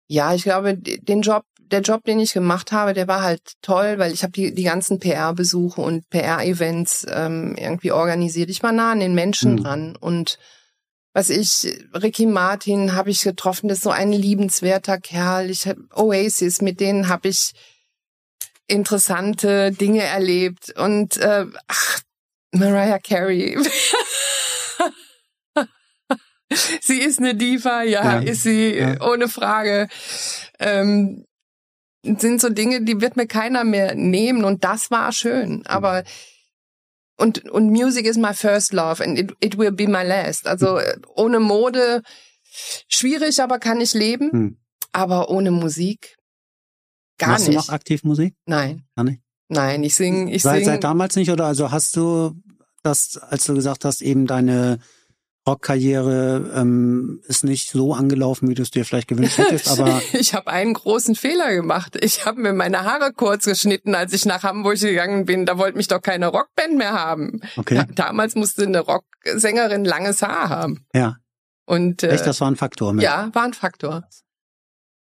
Ja, 0.09 0.35
ich 0.35 0.43
glaube, 0.43 0.77
den 0.77 1.23
Job, 1.23 1.45
der 1.71 1.81
Job, 1.81 2.05
den 2.05 2.21
ich 2.21 2.33
gemacht 2.33 2.73
habe, 2.73 2.95
der 2.95 3.09
war 3.09 3.23
halt 3.23 3.55
toll, 3.63 3.99
weil 3.99 4.13
ich 4.13 4.23
habe 4.23 4.33
die, 4.33 4.55
die 4.55 4.63
ganzen 4.63 4.99
PR-Besuche 4.99 5.81
und 5.81 6.09
PR-Events 6.11 7.07
ähm, 7.11 7.55
irgendwie 7.57 7.93
organisiert. 7.93 8.51
Ich 8.51 8.63
war 8.63 8.73
nah 8.73 8.93
an 8.93 9.01
den 9.01 9.15
Menschen 9.15 9.53
mhm. 9.53 9.63
dran 9.63 9.97
und 9.97 10.39
was 11.15 11.31
ich, 11.31 11.67
Ricky 11.95 12.27
Martin 12.27 12.95
habe 12.95 13.11
ich 13.11 13.23
getroffen, 13.23 13.69
das 13.69 13.79
ist 13.79 13.85
so 13.85 13.91
ein 13.91 14.13
liebenswerter 14.13 14.99
Kerl. 14.99 15.51
Ich 15.51 15.67
habe 15.67 15.81
Oasis, 15.95 16.61
mit 16.61 16.79
denen 16.81 17.09
habe 17.09 17.29
ich 17.29 17.55
interessante 18.69 19.73
Dinge 19.73 20.03
erlebt 20.03 20.73
und 20.77 21.17
äh, 21.17 21.47
ach, 21.67 22.01
Mariah 22.53 22.99
Carey. 22.99 23.59
sie 26.81 27.01
ist 27.01 27.19
eine 27.19 27.35
Diva, 27.35 27.83
ja, 27.83 28.21
ja. 28.21 28.21
ist 28.21 28.43
sie, 28.43 28.77
ja. 28.77 29.01
ohne 29.01 29.29
Frage. 29.29 29.89
Ähm, 30.59 31.25
sind 32.03 32.41
so 32.41 32.49
Dinge, 32.49 32.83
die 32.83 33.01
wird 33.01 33.17
mir 33.17 33.27
keiner 33.27 33.65
mehr 33.65 33.95
nehmen 33.95 34.45
und 34.45 34.65
das 34.65 34.91
war 34.91 35.13
schön. 35.13 35.67
Aber 35.67 36.05
und 37.17 37.49
und 37.51 37.71
Music 37.71 38.07
is 38.07 38.17
my 38.17 38.33
first 38.33 38.73
love 38.73 39.03
and 39.03 39.19
it, 39.19 39.33
it 39.41 39.59
will 39.59 39.73
be 39.73 39.87
my 39.89 40.05
last. 40.05 40.47
Also 40.47 40.79
hm. 40.79 41.03
ohne 41.15 41.41
Mode 41.41 42.03
schwierig, 42.89 43.43
aber 43.43 43.59
kann 43.59 43.81
ich 43.81 43.95
leben. 43.95 44.31
Hm. 44.31 44.57
Aber 44.93 45.31
ohne 45.31 45.51
Musik 45.51 46.17
gar 47.19 47.31
Machst 47.31 47.49
nicht. 47.49 47.57
Machst 47.57 47.69
du 47.69 47.73
noch 47.73 47.75
aktiv 47.75 48.05
Musik? 48.05 48.35
Nein. 48.47 48.85
Gar 48.97 49.05
nicht? 49.05 49.23
Nein, 49.49 49.83
ich 49.83 49.95
sing, 49.95 50.29
ich 50.29 50.43
seit, 50.43 50.59
sing. 50.59 50.67
Seit 50.67 50.85
damals 50.85 51.17
nicht 51.17 51.31
oder 51.31 51.47
also 51.47 51.71
hast 51.71 51.97
du 51.97 52.35
das, 52.83 53.17
als 53.17 53.45
du 53.47 53.55
gesagt 53.55 53.85
hast, 53.85 54.03
eben 54.03 54.27
deine 54.27 54.79
Rockkarriere 55.49 56.51
ähm, 56.55 57.23
ist 57.27 57.43
nicht 57.43 57.71
so 57.71 57.95
angelaufen, 57.95 58.49
wie 58.49 58.55
du 58.55 58.63
es 58.63 58.71
dir 58.71 58.85
vielleicht 58.85 59.09
gewünscht 59.09 59.39
hättest, 59.39 59.69
aber 59.69 60.01
ich 60.13 60.35
habe 60.35 60.49
einen 60.49 60.75
großen 60.75 61.15
Fehler 61.15 61.55
gemacht. 61.55 61.97
Ich 62.01 62.27
habe 62.27 62.41
mir 62.41 62.53
meine 62.53 62.85
Haare 62.85 63.13
kurz 63.13 63.47
geschnitten, 63.47 63.95
als 63.95 64.13
ich 64.13 64.27
nach 64.27 64.43
Hamburg 64.43 64.79
gegangen 64.79 65.25
bin. 65.25 65.47
Da 65.47 65.57
wollte 65.57 65.77
mich 65.77 65.89
doch 65.89 66.03
keine 66.03 66.27
Rockband 66.27 66.77
mehr 66.77 66.93
haben. 66.93 67.41
Okay. 67.57 67.77
Da, 67.77 67.85
damals 68.07 68.35
musste 68.35 68.65
eine 68.65 68.81
Rocksängerin 68.81 69.85
langes 69.85 70.23
Haar 70.23 70.51
haben. 70.51 70.85
Ja. 70.95 71.17
Und 71.65 72.03
äh, 72.03 72.11
Echt, 72.11 72.27
das 72.27 72.41
war 72.41 72.51
ein 72.51 72.57
Faktor. 72.57 72.93
Mit. 72.93 73.03
Ja, 73.03 73.31
war 73.33 73.45
ein 73.45 73.55
Faktor. 73.55 74.05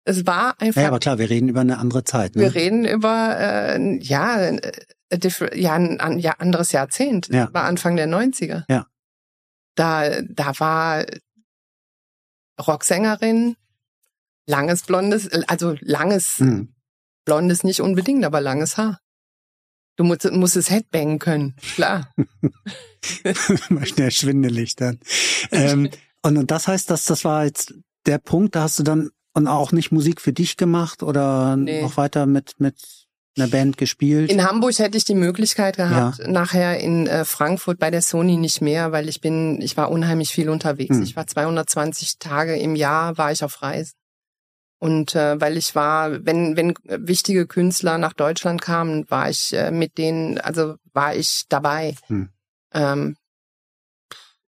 Es 0.06 0.26
war 0.26 0.56
einfach. 0.60 0.82
Ja, 0.82 0.88
aber 0.88 1.00
klar, 1.00 1.20
wir 1.20 1.30
reden 1.30 1.50
über 1.50 1.62
eine 1.62 1.78
andere 1.78 2.04
Zeit. 2.04 2.36
Ne? 2.36 2.44
Wir 2.44 2.56
reden 2.56 2.86
über 2.86 3.36
äh, 3.38 3.98
ja, 3.98 4.39
äh, 4.39 4.60
ja, 5.54 5.74
ein 5.74 6.20
ja, 6.20 6.34
anderes 6.39 6.72
Jahrzehnt. 6.72 7.28
Ja. 7.30 7.50
War 7.54 7.63
Anfang 7.63 7.96
der 7.96 8.08
90er. 8.08 8.63
Ja. 8.70 8.86
Da, 9.80 10.22
da 10.24 10.60
war 10.60 11.06
Rocksängerin, 12.60 13.56
langes 14.46 14.84
blondes, 14.84 15.30
also 15.48 15.78
langes 15.80 16.42
mhm. 16.42 16.74
blondes 17.24 17.63
nicht 17.63 17.80
unbedingt, 17.80 18.26
aber 18.26 18.42
langes 18.42 18.76
Haar. 18.76 19.00
Du 19.96 20.04
musst, 20.04 20.30
musst 20.34 20.58
es 20.58 20.70
Headbangen 20.70 21.18
können, 21.20 21.56
klar. 21.76 22.13
Mal 23.70 23.86
schnell 23.86 24.12
schwindelig 24.12 24.76
dann. 24.76 25.00
ähm, 25.52 25.89
und, 26.24 26.38
und 26.38 26.52
das 26.52 26.68
heißt, 26.68 26.89
dass 26.89 27.06
das 27.06 27.24
war 27.24 27.46
jetzt 27.46 27.74
der 28.06 28.18
Punkt, 28.18 28.56
da 28.56 28.63
hast 28.63 28.80
du 28.80 28.84
dann 28.84 29.12
und 29.34 29.48
auch 29.48 29.72
nicht 29.72 29.94
Musik 29.94 30.20
für 30.20 30.34
dich 30.34 30.58
gemacht 30.58 31.04
oder 31.04 31.56
nee. 31.56 31.82
noch 31.82 31.96
weiter 31.96 32.26
mit 32.26 32.60
mit 32.60 33.08
einer 33.38 33.48
Band 33.48 33.78
gespielt? 33.78 34.32
In 34.32 34.44
Hamburg 34.44 34.78
hätte 34.80 34.98
ich 34.98 35.06
die 35.06 35.15
Möglichkeit 35.15 35.78
gehabt, 35.78 36.20
ja. 36.20 36.28
nachher 36.28 36.80
in 36.80 37.08
äh, 37.08 37.26
Frankfurt 37.26 37.80
bei 37.80 37.92
der 37.92 38.02
Sony 38.02 38.38
nicht 38.38 38.62
mehr, 38.62 38.92
weil 38.92 39.10
ich 39.10 39.22
bin, 39.22 39.62
ich 39.62 39.78
war 39.78 39.92
unheimlich 39.92 40.32
viel 40.32 40.50
unterwegs. 40.50 40.98
Hm. 40.98 41.04
Ich 41.04 41.15
war 41.15 41.28
220 41.28 42.20
Tage 42.20 42.56
im 42.58 42.76
Jahr, 42.76 43.18
war 43.18 43.32
ich 43.32 43.44
auf 43.44 43.62
Reisen. 43.62 43.94
Und 44.80 45.13
äh, 45.13 45.39
weil 45.42 45.58
ich 45.58 45.76
war, 45.76 46.26
wenn 46.26 46.56
wenn 46.56 46.74
wichtige 46.86 47.48
Künstler 47.48 47.98
nach 47.98 48.13
Deutschland 48.13 48.62
kamen, 48.62 49.10
war 49.12 49.30
ich 49.30 49.54
äh, 49.54 49.72
mit 49.72 49.98
denen, 49.98 50.38
also 50.38 50.76
war 50.94 51.15
ich 51.15 51.44
dabei. 51.50 51.96
Hm. 52.08 52.30
Ähm, 52.74 53.18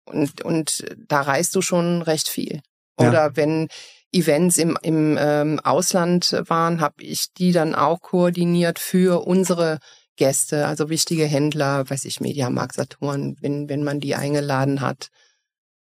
und 0.05 0.41
und 0.41 0.85
da 1.07 1.21
reist 1.21 1.55
du 1.55 1.61
schon 1.61 2.03
recht 2.03 2.29
viel. 2.29 2.61
Oder 2.97 3.27
ja. 3.27 3.35
wenn 3.35 3.69
Events 4.11 4.57
im, 4.57 4.77
im 4.81 5.17
ähm, 5.19 5.59
Ausland 5.63 6.35
waren, 6.47 6.81
habe 6.81 7.03
ich 7.03 7.33
die 7.33 7.51
dann 7.51 7.75
auch 7.75 8.01
koordiniert 8.01 8.79
für 8.79 9.25
unsere 9.25 9.79
Gäste, 10.15 10.67
also 10.67 10.89
wichtige 10.89 11.25
Händler, 11.25 11.89
weiß 11.89 12.05
ich, 12.05 12.19
Mediamarkt, 12.19 12.75
Saturn, 12.75 13.37
wenn, 13.39 13.69
wenn 13.69 13.83
man 13.83 13.99
die 13.99 14.15
eingeladen 14.15 14.81
hat. 14.81 15.09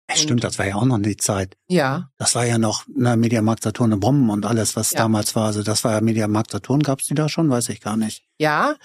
Ja, 0.09 0.17
stimmt, 0.17 0.45
das 0.45 0.59
war 0.59 0.67
ja 0.67 0.77
auch 0.77 0.85
noch 0.85 0.99
die 1.01 1.17
Zeit. 1.17 1.57
Ja. 1.69 2.11
Das 2.17 2.35
war 2.35 2.47
ja 2.47 2.57
noch 2.57 2.85
ne, 2.87 3.17
Mediamarkt 3.17 3.63
Saturn, 3.63 3.93
eine 3.93 4.01
Bomben 4.01 4.31
und 4.31 4.47
alles, 4.47 4.77
was 4.77 4.93
ja. 4.93 4.99
damals 4.99 5.35
war. 5.35 5.47
Also 5.47 5.63
das 5.63 5.85
war 5.85 5.93
ja 5.93 6.01
Mediamarkt 6.01 6.53
Saturn, 6.53 6.83
gab's 6.83 7.07
die 7.07 7.15
da 7.15 7.29
schon? 7.29 7.51
Weiß 7.51 7.69
ich 7.69 7.81
gar 7.81 7.97
nicht. 7.97 8.23
Ja, 8.39 8.77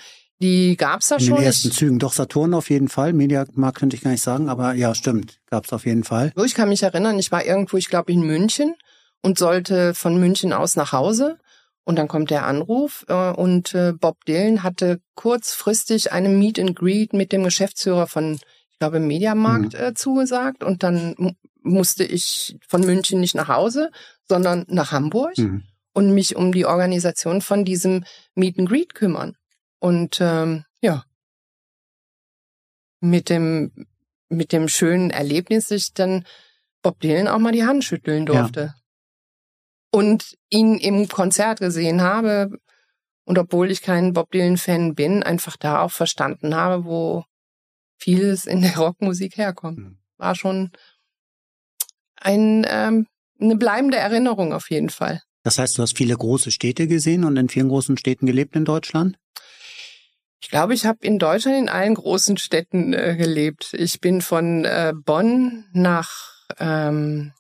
die 0.42 0.76
gab's 0.76 1.08
da 1.08 1.16
In 1.16 1.22
schon. 1.22 1.30
In 1.30 1.36
den 1.36 1.46
ersten 1.46 1.72
Zügen. 1.72 2.00
Doch, 2.00 2.12
Saturn 2.12 2.54
auf 2.54 2.70
jeden 2.70 2.90
Fall. 2.90 3.14
Mediamarkt 3.14 3.78
könnte 3.78 3.96
ich 3.96 4.02
gar 4.02 4.12
nicht 4.12 4.24
sagen, 4.24 4.50
aber 4.50 4.74
ja, 4.74 4.94
stimmt. 4.96 5.40
Gab's 5.50 5.72
auf 5.72 5.86
jeden 5.86 6.04
Fall. 6.04 6.34
Ich 6.44 6.56
kann 6.56 6.68
mich 6.68 6.84
erinnern, 6.84 7.18
ich 7.20 7.32
war 7.32 7.46
irgendwo, 7.46 7.78
ich 7.78 7.90
glaube 7.90 8.12
in 8.12 8.22
München 8.22 8.76
und 9.24 9.40
sollte 9.40 9.96
von 9.96 10.20
München 10.20 10.54
aus 10.54 10.76
nach 10.76 10.92
Hause. 10.92 11.40
Und 11.86 11.98
dann 11.98 12.08
kommt 12.08 12.30
der 12.30 12.46
Anruf 12.46 13.06
äh, 13.08 13.32
und 13.32 13.74
äh, 13.74 13.94
Bob 13.94 14.24
Dylan 14.26 14.64
hatte 14.64 15.02
kurzfristig 15.16 16.12
eine 16.12 16.30
Meet 16.30 16.60
and 16.60 16.76
Greet 16.76 17.14
mit 17.14 17.32
dem 17.32 17.44
Geschäftsführer 17.44 18.08
von, 18.08 18.40
ich 18.70 18.80
glaube, 18.80 19.00
Mediamarkt 19.00 19.74
mhm. 19.74 19.80
äh, 19.80 19.94
zugesagt. 19.94 20.64
Und 20.64 20.84
dann 20.84 21.36
musste 21.62 22.04
ich 22.04 22.58
von 22.68 22.82
München 22.82 23.20
nicht 23.20 23.36
nach 23.36 23.48
Hause, 23.48 23.92
sondern 24.28 24.66
nach 24.70 24.92
Hamburg 24.92 25.38
mhm. 25.38 25.64
und 25.94 26.14
mich 26.14 26.36
um 26.36 26.54
die 26.54 26.66
Organisation 26.66 27.42
von 27.42 27.66
diesem 27.66 28.06
Meet 28.36 28.60
and 28.60 28.70
Greet 28.70 28.94
kümmern. 28.94 29.36
Und 29.80 30.20
ähm, 30.22 30.64
ja, 30.82 31.04
mit 33.02 33.30
dem 33.30 33.88
mit 34.30 34.52
dem 34.52 34.68
schönen 34.68 35.12
Erlebnis, 35.12 35.68
dass 35.68 35.82
ich 35.82 35.94
dann 35.94 36.26
Bob 36.82 37.00
Dylan 37.02 37.28
auch 37.28 37.40
mal 37.40 37.52
die 37.52 37.66
Hand 37.66 37.84
schütteln 37.84 38.26
durfte. 38.26 38.62
Ja 38.62 38.83
und 39.94 40.36
ihn 40.50 40.80
im 40.80 41.08
Konzert 41.08 41.60
gesehen 41.60 42.02
habe 42.02 42.50
und 43.26 43.38
obwohl 43.38 43.70
ich 43.70 43.84
kein 43.84 44.14
Bob 44.14 44.32
Dylan-Fan 44.32 44.96
bin, 44.96 45.22
einfach 45.22 45.56
da 45.56 45.82
auch 45.82 45.92
verstanden 45.92 46.56
habe, 46.56 46.84
wo 46.84 47.26
vieles 47.98 48.46
in 48.46 48.62
der 48.64 48.76
Rockmusik 48.76 49.38
herkommt. 49.38 49.78
Mhm. 49.78 49.98
War 50.18 50.34
schon 50.34 50.72
ein, 52.16 52.66
ähm, 52.68 53.06
eine 53.40 53.56
bleibende 53.56 53.98
Erinnerung 53.98 54.52
auf 54.52 54.72
jeden 54.72 54.90
Fall. 54.90 55.22
Das 55.44 55.60
heißt, 55.60 55.78
du 55.78 55.84
hast 55.84 55.96
viele 55.96 56.18
große 56.18 56.50
Städte 56.50 56.88
gesehen 56.88 57.24
und 57.24 57.38
in 57.38 57.50
vielen 57.50 57.70
großen 57.70 57.96
Städten 57.98 58.26
gelebt 58.26 58.56
in 58.56 58.66
Deutschland? 58.66 59.20
Ich 60.42 60.50
glaube, 60.50 60.74
ich 60.74 60.86
habe 60.86 61.00
in 61.02 61.20
Deutschland 61.20 61.58
in 61.58 61.70
allen 61.70 61.94
großen 61.94 62.38
Städten 62.38 62.94
äh, 62.94 63.16
gelebt. 63.16 63.74
Ich 63.74 64.02
bin 64.02 64.22
von 64.22 64.66
äh, 64.66 64.94
Bonn 64.96 65.66
nach 65.72 66.12
ähm, 66.58 67.32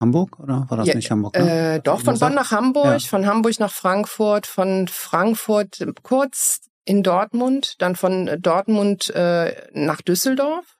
Hamburg 0.00 0.38
oder 0.38 0.66
war 0.68 0.76
das 0.78 0.88
ja, 0.88 0.94
nicht 0.94 1.10
Hamburg? 1.10 1.36
Ne? 1.36 1.76
Äh, 1.76 1.80
doch, 1.80 2.00
von 2.00 2.18
Bonn 2.18 2.34
nach 2.34 2.50
Hamburg, 2.50 3.00
ja. 3.00 3.08
von 3.08 3.26
Hamburg 3.26 3.58
nach 3.58 3.72
Frankfurt, 3.72 4.46
von 4.46 4.88
Frankfurt 4.88 5.84
kurz 6.02 6.60
in 6.84 7.02
Dortmund, 7.02 7.80
dann 7.80 7.96
von 7.96 8.30
Dortmund 8.40 9.10
äh, 9.10 9.68
nach 9.72 10.02
Düsseldorf, 10.02 10.76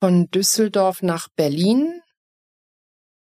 von 0.00 0.30
Düsseldorf 0.30 1.02
nach 1.02 1.28
Berlin, 1.36 2.00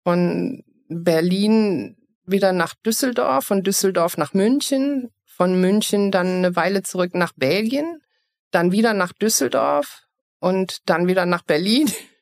von 0.04 0.62
Berlin 0.88 1.96
wieder 2.24 2.52
nach 2.52 2.74
Düsseldorf, 2.74 3.46
von 3.46 3.62
Düsseldorf 3.62 4.16
nach 4.16 4.32
München, 4.34 5.10
von 5.24 5.60
München 5.60 6.10
dann 6.10 6.26
eine 6.26 6.56
Weile 6.56 6.82
zurück 6.82 7.14
nach 7.14 7.32
Belgien, 7.36 8.00
dann 8.50 8.72
wieder 8.72 8.94
nach 8.94 9.12
Düsseldorf 9.12 10.06
und 10.38 10.88
dann 10.88 11.08
wieder 11.08 11.26
nach 11.26 11.42
Berlin 11.42 11.90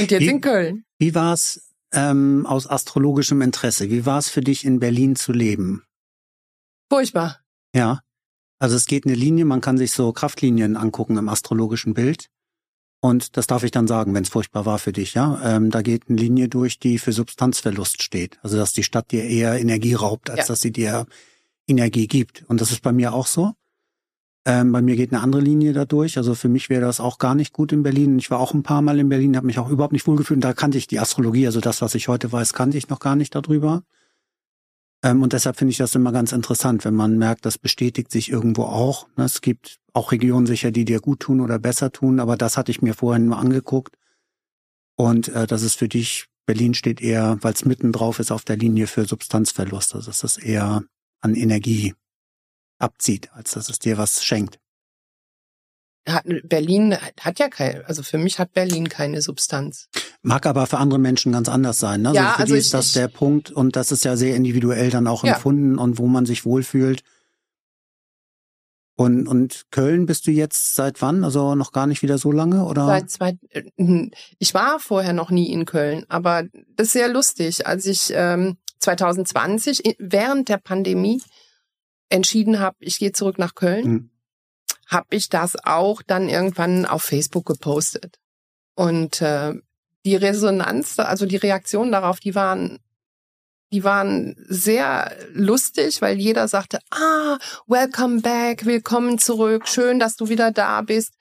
und 0.00 0.10
jetzt 0.10 0.22
wie, 0.22 0.28
in 0.28 0.40
Köln. 0.40 0.84
Wie 0.98 1.14
war 1.14 1.32
es 1.32 1.68
ähm, 1.92 2.46
aus 2.46 2.66
astrologischem 2.66 3.42
Interesse? 3.42 3.90
Wie 3.90 4.06
war 4.06 4.18
es 4.18 4.28
für 4.28 4.40
dich, 4.40 4.64
in 4.64 4.80
Berlin 4.80 5.16
zu 5.16 5.32
leben? 5.32 5.84
Furchtbar. 6.90 7.40
Ja. 7.74 8.00
Also 8.58 8.76
es 8.76 8.86
geht 8.86 9.06
eine 9.06 9.14
Linie, 9.14 9.44
man 9.44 9.60
kann 9.60 9.78
sich 9.78 9.92
so 9.92 10.12
Kraftlinien 10.12 10.76
angucken 10.76 11.16
im 11.16 11.28
astrologischen 11.28 11.94
Bild. 11.94 12.28
Und 13.00 13.36
das 13.36 13.46
darf 13.46 13.62
ich 13.62 13.70
dann 13.70 13.86
sagen, 13.86 14.12
wenn 14.14 14.24
es 14.24 14.30
furchtbar 14.30 14.66
war 14.66 14.80
für 14.80 14.92
dich, 14.92 15.14
ja. 15.14 15.40
Ähm, 15.44 15.70
da 15.70 15.82
geht 15.82 16.08
eine 16.08 16.18
Linie 16.18 16.48
durch, 16.48 16.80
die 16.80 16.98
für 16.98 17.12
Substanzverlust 17.12 18.02
steht. 18.02 18.38
Also 18.42 18.56
dass 18.56 18.72
die 18.72 18.82
Stadt 18.82 19.12
dir 19.12 19.22
eher 19.22 19.60
Energie 19.60 19.94
raubt, 19.94 20.30
als 20.30 20.40
ja. 20.40 20.46
dass 20.46 20.60
sie 20.60 20.72
dir 20.72 21.06
Energie 21.68 22.08
gibt. 22.08 22.44
Und 22.48 22.60
das 22.60 22.72
ist 22.72 22.82
bei 22.82 22.92
mir 22.92 23.12
auch 23.14 23.28
so. 23.28 23.52
Ähm, 24.48 24.72
bei 24.72 24.80
mir 24.80 24.96
geht 24.96 25.12
eine 25.12 25.22
andere 25.22 25.42
Linie 25.42 25.74
da 25.74 25.84
durch. 25.84 26.16
Also 26.16 26.34
für 26.34 26.48
mich 26.48 26.70
wäre 26.70 26.80
das 26.80 27.00
auch 27.00 27.18
gar 27.18 27.34
nicht 27.34 27.52
gut 27.52 27.70
in 27.70 27.82
Berlin. 27.82 28.18
Ich 28.18 28.30
war 28.30 28.40
auch 28.40 28.54
ein 28.54 28.62
paar 28.62 28.80
Mal 28.80 28.98
in 28.98 29.10
Berlin, 29.10 29.36
habe 29.36 29.46
mich 29.46 29.58
auch 29.58 29.68
überhaupt 29.68 29.92
nicht 29.92 30.06
wohlgefühlt. 30.06 30.42
Da 30.42 30.54
kannte 30.54 30.78
ich 30.78 30.86
die 30.86 30.98
Astrologie, 30.98 31.44
also 31.44 31.60
das, 31.60 31.82
was 31.82 31.94
ich 31.94 32.08
heute 32.08 32.32
weiß, 32.32 32.54
kannte 32.54 32.78
ich 32.78 32.88
noch 32.88 32.98
gar 32.98 33.14
nicht 33.14 33.34
darüber. 33.34 33.82
Ähm, 35.04 35.22
und 35.22 35.34
deshalb 35.34 35.58
finde 35.58 35.72
ich 35.72 35.76
das 35.76 35.94
immer 35.94 36.12
ganz 36.12 36.32
interessant, 36.32 36.86
wenn 36.86 36.94
man 36.94 37.18
merkt, 37.18 37.44
das 37.44 37.58
bestätigt 37.58 38.10
sich 38.10 38.30
irgendwo 38.30 38.62
auch. 38.62 39.06
Ne, 39.18 39.24
es 39.24 39.42
gibt 39.42 39.80
auch 39.92 40.12
Regionen 40.12 40.46
sicher, 40.46 40.70
die 40.70 40.86
dir 40.86 41.00
gut 41.00 41.20
tun 41.20 41.42
oder 41.42 41.58
besser 41.58 41.92
tun, 41.92 42.18
aber 42.18 42.38
das 42.38 42.56
hatte 42.56 42.70
ich 42.70 42.80
mir 42.80 42.94
vorhin 42.94 43.26
nur 43.26 43.36
angeguckt. 43.36 43.96
Und 44.96 45.28
äh, 45.28 45.46
das 45.46 45.60
ist 45.60 45.74
für 45.74 45.88
dich 45.88 46.24
Berlin 46.46 46.72
steht 46.72 47.02
eher, 47.02 47.36
weil 47.42 47.52
es 47.52 47.66
mitten 47.66 47.92
drauf 47.92 48.18
ist, 48.18 48.32
auf 48.32 48.44
der 48.44 48.56
Linie 48.56 48.86
für 48.86 49.04
Substanzverlust. 49.04 49.94
Also 49.94 50.06
dass 50.10 50.24
es 50.24 50.38
eher 50.38 50.84
an 51.20 51.34
Energie 51.34 51.92
abzieht, 52.78 53.30
als 53.32 53.52
dass 53.52 53.68
es 53.68 53.78
dir 53.78 53.98
was 53.98 54.24
schenkt. 54.24 54.58
Berlin 56.44 56.96
hat 57.20 57.38
ja 57.38 57.48
keine, 57.48 57.86
also 57.86 58.02
für 58.02 58.18
mich 58.18 58.38
hat 58.38 58.54
Berlin 58.54 58.88
keine 58.88 59.20
Substanz. 59.20 59.88
Mag 60.22 60.46
aber 60.46 60.66
für 60.66 60.78
andere 60.78 60.98
Menschen 60.98 61.32
ganz 61.32 61.48
anders 61.48 61.78
sein. 61.78 62.02
Ne? 62.02 62.12
Ja, 62.14 62.30
also 62.30 62.34
für 62.34 62.40
also 62.40 62.54
die 62.54 62.58
ich, 62.58 62.64
ist 62.64 62.74
das 62.74 62.92
der 62.92 63.08
Punkt 63.08 63.50
und 63.50 63.76
das 63.76 63.92
ist 63.92 64.04
ja 64.04 64.16
sehr 64.16 64.34
individuell 64.34 64.90
dann 64.90 65.06
auch 65.06 65.24
ja. 65.24 65.34
empfunden 65.34 65.78
und 65.78 65.98
wo 65.98 66.06
man 66.06 66.24
sich 66.24 66.44
wohlfühlt. 66.44 67.02
Und, 68.96 69.28
und 69.28 69.66
Köln 69.70 70.06
bist 70.06 70.26
du 70.26 70.32
jetzt 70.32 70.74
seit 70.74 71.00
wann? 71.02 71.22
Also 71.22 71.54
noch 71.54 71.70
gar 71.70 71.86
nicht 71.86 72.02
wieder 72.02 72.18
so 72.18 72.32
lange, 72.32 72.64
oder? 72.64 72.86
Seit 72.86 73.10
zwei, 73.10 73.38
äh, 73.50 73.62
ich 74.38 74.54
war 74.54 74.80
vorher 74.80 75.12
noch 75.12 75.30
nie 75.30 75.52
in 75.52 75.66
Köln, 75.66 76.04
aber 76.08 76.44
das 76.74 76.88
ist 76.88 76.92
sehr 76.94 77.08
lustig. 77.08 77.66
Als 77.66 77.86
ich 77.86 78.10
ähm, 78.12 78.56
2020 78.80 79.96
während 79.98 80.48
der 80.48 80.56
Pandemie 80.56 81.22
entschieden 82.08 82.58
habe, 82.58 82.76
ich 82.80 82.98
gehe 82.98 83.12
zurück 83.12 83.38
nach 83.38 83.54
Köln, 83.54 83.86
Mhm. 83.86 84.10
habe 84.86 85.16
ich 85.16 85.28
das 85.28 85.56
auch 85.64 86.02
dann 86.02 86.28
irgendwann 86.28 86.86
auf 86.86 87.02
Facebook 87.02 87.46
gepostet. 87.46 88.18
Und 88.74 89.20
äh, 89.20 89.54
die 90.04 90.16
Resonanz, 90.16 90.98
also 90.98 91.26
die 91.26 91.36
Reaktionen 91.36 91.92
darauf, 91.92 92.20
die 92.20 92.34
waren 92.34 92.78
die 93.70 93.84
waren 93.84 94.34
sehr 94.48 95.14
lustig, 95.32 96.00
weil 96.00 96.18
jeder 96.18 96.48
sagte, 96.48 96.78
ah, 96.90 97.36
welcome 97.66 98.22
back, 98.22 98.64
willkommen 98.64 99.18
zurück, 99.18 99.68
schön, 99.68 99.98
dass 99.98 100.16
du 100.16 100.30
wieder 100.30 100.50
da 100.50 100.80
bist. 100.80 101.12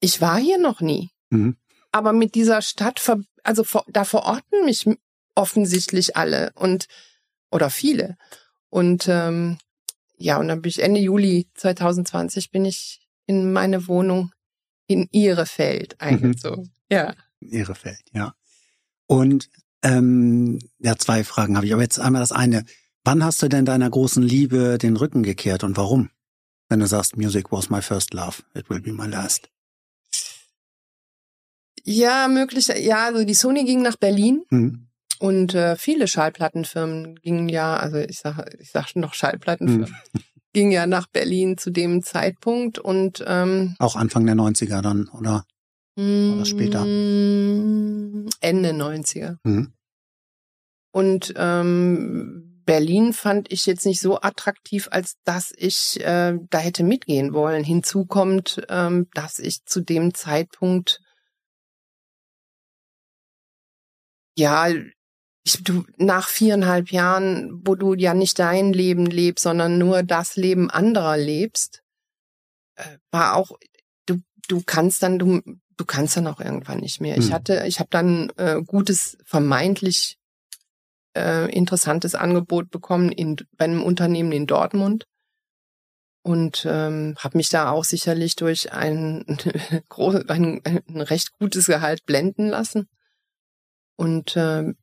Ich 0.00 0.20
war 0.20 0.38
hier 0.38 0.58
noch 0.58 0.80
nie. 0.80 1.10
Mhm. 1.30 1.56
Aber 1.92 2.12
mit 2.12 2.34
dieser 2.34 2.60
Stadt, 2.60 3.00
also 3.44 3.64
da 3.86 4.04
verorten 4.04 4.64
mich 4.64 4.86
offensichtlich 5.36 6.16
alle 6.16 6.50
und 6.56 6.86
oder 7.52 7.70
viele. 7.70 8.16
Und 8.68 9.06
ähm, 9.08 9.58
ja, 10.18 10.38
und 10.38 10.48
dann 10.48 10.62
bin 10.62 10.68
ich 10.70 10.82
Ende 10.82 11.00
Juli 11.00 11.48
2020 11.54 12.50
bin 12.50 12.64
ich 12.64 13.08
in 13.26 13.52
meine 13.52 13.86
Wohnung 13.86 14.32
in 14.86 15.08
Ihrefeld 15.12 16.00
eingezogen. 16.00 16.72
Ja. 16.90 17.14
Ehrefeld, 17.40 18.00
ja. 18.12 18.34
Und 19.06 19.48
ähm, 19.82 20.58
ja, 20.78 20.96
zwei 20.96 21.22
Fragen 21.22 21.56
habe 21.56 21.66
ich. 21.66 21.72
Aber 21.72 21.82
jetzt 21.82 22.00
einmal 22.00 22.20
das 22.20 22.32
eine. 22.32 22.64
Wann 23.04 23.22
hast 23.22 23.42
du 23.42 23.48
denn 23.48 23.64
deiner 23.64 23.88
großen 23.88 24.22
Liebe 24.22 24.78
den 24.78 24.96
Rücken 24.96 25.22
gekehrt 25.22 25.62
und 25.62 25.76
warum? 25.76 26.10
Wenn 26.68 26.80
du 26.80 26.86
sagst, 26.86 27.16
Music 27.16 27.52
was 27.52 27.70
my 27.70 27.80
first 27.80 28.12
love, 28.12 28.42
it 28.54 28.68
will 28.68 28.80
be 28.80 28.92
my 28.92 29.06
last. 29.06 29.50
Ja, 31.84 32.28
möglich. 32.28 32.68
Ja, 32.68 33.06
also 33.06 33.24
die 33.24 33.34
Sony 33.34 33.64
ging 33.64 33.82
nach 33.82 33.96
Berlin 33.96 34.42
Mhm. 34.50 34.87
Und 35.20 35.54
äh, 35.54 35.76
viele 35.76 36.06
Schallplattenfirmen 36.08 37.16
gingen 37.16 37.48
ja, 37.48 37.76
also 37.76 37.98
ich 37.98 38.18
sage 38.18 38.50
ich 38.60 38.70
sag 38.70 38.94
noch 38.96 39.14
Schallplattenfirmen, 39.14 39.96
gingen 40.52 40.72
ja 40.72 40.86
nach 40.86 41.06
Berlin 41.08 41.58
zu 41.58 41.70
dem 41.70 42.02
Zeitpunkt 42.02 42.78
und 42.78 43.24
ähm, 43.26 43.76
Auch 43.78 43.96
Anfang 43.96 44.26
der 44.26 44.36
90er 44.36 44.80
dann, 44.82 45.08
oder? 45.08 45.44
Oder 45.96 46.44
später? 46.44 46.84
mm, 46.84 48.28
Ende 48.40 48.70
90er. 48.70 49.38
Mhm. 49.42 49.72
Und 50.92 51.34
ähm, 51.36 52.62
Berlin 52.64 53.12
fand 53.12 53.50
ich 53.50 53.66
jetzt 53.66 53.84
nicht 53.84 54.00
so 54.00 54.20
attraktiv, 54.20 54.88
als 54.90 55.16
dass 55.24 55.52
ich 55.56 55.98
äh, 56.04 56.38
da 56.50 56.58
hätte 56.58 56.84
mitgehen 56.84 57.32
wollen. 57.32 57.64
Hinzu 57.64 58.04
kommt, 58.04 58.62
ähm, 58.68 59.08
dass 59.14 59.38
ich 59.38 59.64
zu 59.64 59.80
dem 59.80 60.14
Zeitpunkt 60.14 61.00
ja 64.36 64.68
ich, 65.48 65.64
du 65.64 65.84
nach 65.96 66.28
viereinhalb 66.28 66.90
Jahren, 66.92 67.62
wo 67.64 67.74
du 67.74 67.94
ja 67.94 68.14
nicht 68.14 68.38
dein 68.38 68.72
Leben 68.72 69.06
lebst, 69.06 69.42
sondern 69.42 69.78
nur 69.78 70.02
das 70.02 70.36
Leben 70.36 70.70
anderer 70.70 71.16
lebst, 71.16 71.82
äh, 72.76 72.98
war 73.10 73.34
auch 73.34 73.52
du 74.06 74.18
du 74.48 74.62
kannst 74.64 75.02
dann 75.02 75.18
du 75.18 75.40
du 75.76 75.84
kannst 75.84 76.16
dann 76.16 76.26
auch 76.26 76.40
irgendwann 76.40 76.80
nicht 76.80 77.00
mehr. 77.00 77.16
Ich 77.16 77.30
Mhm. 77.30 77.32
hatte 77.32 77.64
ich 77.66 77.80
habe 77.80 77.88
dann 77.90 78.30
äh, 78.36 78.60
gutes 78.64 79.16
vermeintlich 79.24 80.18
äh, 81.16 81.50
interessantes 81.50 82.14
Angebot 82.14 82.70
bekommen 82.70 83.10
in 83.10 83.36
bei 83.56 83.64
einem 83.64 83.82
Unternehmen 83.82 84.32
in 84.32 84.46
Dortmund 84.46 85.06
und 86.22 86.66
ähm, 86.68 87.14
habe 87.18 87.38
mich 87.38 87.48
da 87.48 87.70
auch 87.70 87.84
sicherlich 87.84 88.36
durch 88.36 88.72
ein, 88.72 89.24
ein, 90.28 90.60
ein 90.64 91.00
recht 91.00 91.30
gutes 91.38 91.66
Gehalt 91.66 92.04
blenden 92.04 92.48
lassen 92.48 92.88
und 93.96 94.34
ähm, 94.36 94.76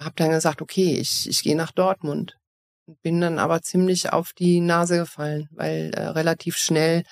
habe 0.00 0.14
dann 0.16 0.30
gesagt, 0.30 0.60
okay, 0.62 0.96
ich, 0.98 1.28
ich 1.28 1.42
gehe 1.42 1.56
nach 1.56 1.72
Dortmund. 1.72 2.36
Bin 3.02 3.20
dann 3.20 3.38
aber 3.38 3.62
ziemlich 3.62 4.12
auf 4.12 4.32
die 4.34 4.60
Nase 4.60 4.98
gefallen, 4.98 5.48
weil 5.52 5.92
äh, 5.94 6.08
relativ 6.08 6.56
schnell 6.56 7.04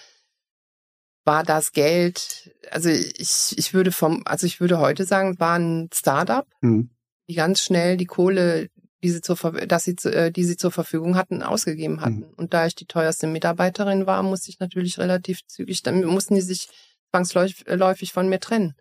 war 1.25 1.45
das 1.45 1.73
Geld, 1.73 2.53
also 2.71 2.89
ich, 2.89 3.57
ich 3.57 3.73
würde 3.75 3.93
vom, 3.93 4.23
also 4.27 4.45
ich 4.47 4.61
würde 4.61 4.79
heute 4.81 5.05
sagen, 5.05 5.39
war 5.39 5.59
ein 5.59 5.89
Startup, 5.95 6.47
Mhm. 6.61 6.91
die 7.29 7.35
ganz 7.35 7.61
schnell 7.63 7.97
die 7.97 8.07
Kohle, 8.07 8.69
die 9.05 9.11
sie 9.11 9.21
zur, 9.21 9.37
dass 9.67 9.85
sie, 9.85 9.95
zu- 9.97 10.13
äh, 10.13 10.31
die 10.33 10.45
sie 10.45 10.57
zur 10.57 10.73
Verfügung 10.73 11.17
hatten, 11.17 11.43
ausgegeben 11.43 12.01
hatten. 12.01 12.25
Und 12.37 12.53
da 12.55 12.67
ich 12.67 12.75
die 12.75 12.87
teuerste 12.87 13.27
Mitarbeiterin 13.29 14.07
war, 14.07 14.23
musste 14.23 14.51
ich 14.51 14.59
natürlich 14.59 14.99
relativ 14.99 15.47
zügig, 15.47 15.83
dann 15.83 16.05
mussten 16.05 16.35
die 16.35 16.41
sich 16.41 16.69
zwangsläufig 17.11 18.13
von 18.13 18.29
mir 18.29 18.41
trennen. 18.41 18.75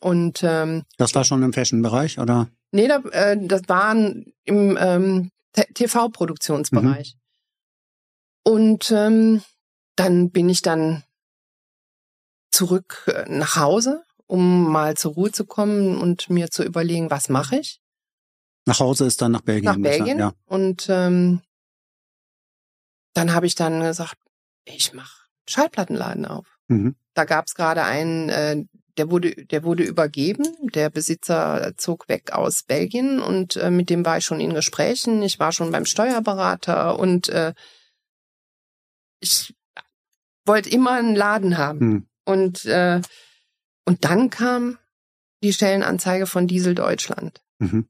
Und 0.00 0.40
ähm, 0.42 0.84
Das 0.96 1.14
war 1.14 1.24
schon 1.24 1.42
im 1.42 1.52
Fashion-Bereich, 1.52 2.18
oder? 2.18 2.48
Nee, 2.72 2.88
da, 2.88 2.98
äh, 3.10 3.36
das 3.40 3.62
waren 3.68 4.32
im 4.44 4.78
ähm, 4.80 5.30
TV-Produktionsbereich. 5.74 7.16
Und 8.44 8.90
ähm, 8.90 9.42
dann 9.96 10.30
bin 10.30 10.48
ich 10.48 10.62
dann 10.62 11.02
zurück 12.50 13.04
äh, 13.06 13.28
nach 13.28 13.56
Hause, 13.56 14.04
um 14.26 14.70
mal 14.70 14.96
zur 14.96 15.14
Ruhe 15.14 15.32
zu 15.32 15.44
kommen 15.44 15.98
und 15.98 16.30
mir 16.30 16.50
zu 16.50 16.62
überlegen, 16.64 17.10
was 17.10 17.28
mache 17.28 17.56
ich 17.56 17.80
Nach 18.66 18.80
Hause 18.80 19.06
ist 19.06 19.20
dann 19.20 19.32
nach 19.32 19.42
Belgien. 19.42 19.72
nach 19.72 19.78
Belgien. 19.78 20.18
Ja. 20.18 20.32
Und 20.46 20.86
ähm, 20.88 21.42
dann 23.14 23.32
habe 23.34 23.46
ich 23.46 23.56
dann 23.56 23.80
gesagt, 23.80 24.16
ich 24.64 24.92
mache 24.94 25.26
Schallplattenladen 25.48 26.26
auf. 26.26 26.46
Mhm. 26.68 26.94
Da 27.14 27.24
gab 27.24 27.46
es 27.46 27.54
gerade 27.54 27.82
einen, 27.82 28.28
äh, 28.28 28.64
der 29.00 29.10
wurde, 29.10 29.30
der 29.46 29.64
wurde 29.64 29.82
übergeben. 29.82 30.44
Der 30.74 30.90
Besitzer 30.90 31.72
zog 31.78 32.06
weg 32.10 32.32
aus 32.32 32.62
Belgien 32.64 33.18
und 33.18 33.56
äh, 33.56 33.70
mit 33.70 33.88
dem 33.88 34.04
war 34.04 34.18
ich 34.18 34.24
schon 34.26 34.40
in 34.40 34.52
Gesprächen. 34.52 35.22
Ich 35.22 35.38
war 35.38 35.52
schon 35.52 35.70
beim 35.72 35.86
Steuerberater 35.86 36.98
und 36.98 37.30
äh, 37.30 37.54
ich 39.20 39.54
wollte 40.44 40.68
immer 40.68 40.92
einen 40.92 41.16
Laden 41.16 41.56
haben. 41.56 41.78
Mhm. 41.88 42.06
Und 42.26 42.64
äh, 42.66 43.00
und 43.86 44.04
dann 44.04 44.28
kam 44.28 44.76
die 45.42 45.54
Stellenanzeige 45.54 46.26
von 46.26 46.46
Diesel 46.46 46.74
Deutschland. 46.74 47.40
Mhm. 47.58 47.88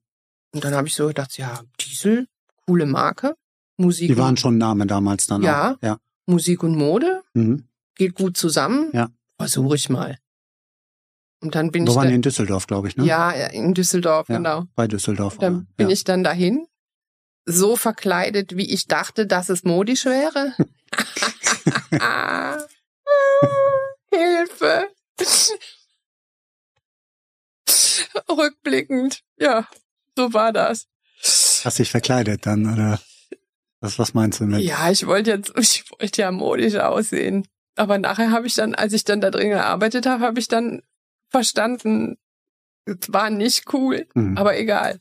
Und 0.54 0.64
dann 0.64 0.74
habe 0.74 0.86
ich 0.86 0.94
so 0.94 1.08
gedacht, 1.08 1.36
ja, 1.36 1.60
Diesel, 1.80 2.28
coole 2.66 2.86
Marke, 2.86 3.34
Musik, 3.76 4.08
Die 4.08 4.16
waren 4.16 4.36
schon 4.36 4.58
Name 4.58 4.86
damals 4.86 5.26
dann 5.26 5.42
Ja. 5.42 5.72
auch. 5.72 5.82
Ja. 5.82 5.98
Musik 6.26 6.62
und 6.62 6.76
Mode, 6.76 7.22
Mhm. 7.34 7.68
geht 7.96 8.14
gut 8.14 8.36
zusammen. 8.36 8.90
Ja. 8.92 9.08
Versuche 9.38 9.74
ich 9.74 9.88
mal. 9.88 10.18
Und 11.42 11.54
dann 11.54 11.70
bin 11.70 11.86
Wo 11.86 11.92
ich 11.92 11.96
waren 11.96 12.08
da, 12.08 12.14
in 12.14 12.22
Düsseldorf, 12.22 12.66
glaube 12.66 12.88
ich, 12.88 12.96
ne? 12.96 13.04
ja 13.04 13.30
in 13.30 13.72
Düsseldorf, 13.74 14.28
Ja. 14.28 14.36
genau. 14.36 14.64
Bei 14.74 14.86
Düsseldorf. 14.86 15.38
Dann 15.38 15.54
oder? 15.56 15.66
bin 15.76 15.88
ja. 15.88 15.92
ich 15.94 16.04
dann 16.04 16.22
dahin, 16.22 16.66
so 17.46 17.76
verkleidet, 17.76 18.56
wie 18.56 18.70
ich 18.70 18.86
dachte, 18.86 19.26
dass 19.26 19.48
es 19.48 19.64
modisch 19.64 20.04
wäre. 20.04 20.54
Hilfe. 24.12 24.88
Rückblickend, 28.28 29.22
ja, 29.38 29.66
so 30.16 30.32
war 30.32 30.52
das. 30.52 30.86
Hast 31.64 31.78
dich 31.78 31.90
verkleidet 31.90 32.46
dann, 32.46 32.72
oder? 32.72 33.00
Was, 33.80 33.98
was 33.98 34.14
meinst 34.14 34.40
du 34.40 34.44
mit? 34.44 34.60
Ja, 34.62 34.90
ich 34.90 35.06
wollte 35.06 35.30
jetzt, 35.30 35.52
ich 35.56 35.84
wollte 35.90 36.22
ja 36.22 36.30
modisch 36.32 36.76
aussehen. 36.76 37.46
Aber 37.76 37.98
nachher 37.98 38.30
habe 38.30 38.46
ich 38.46 38.54
dann, 38.54 38.74
als 38.74 38.92
ich 38.92 39.04
dann 39.04 39.20
da 39.20 39.30
drin 39.30 39.50
gearbeitet 39.50 40.06
habe, 40.06 40.24
habe 40.24 40.38
ich 40.38 40.48
dann 40.48 40.82
verstanden, 41.30 42.16
es 42.84 43.12
war 43.12 43.30
nicht 43.30 43.72
cool, 43.72 44.06
Mhm. 44.14 44.36
aber 44.36 44.58
egal. 44.58 44.98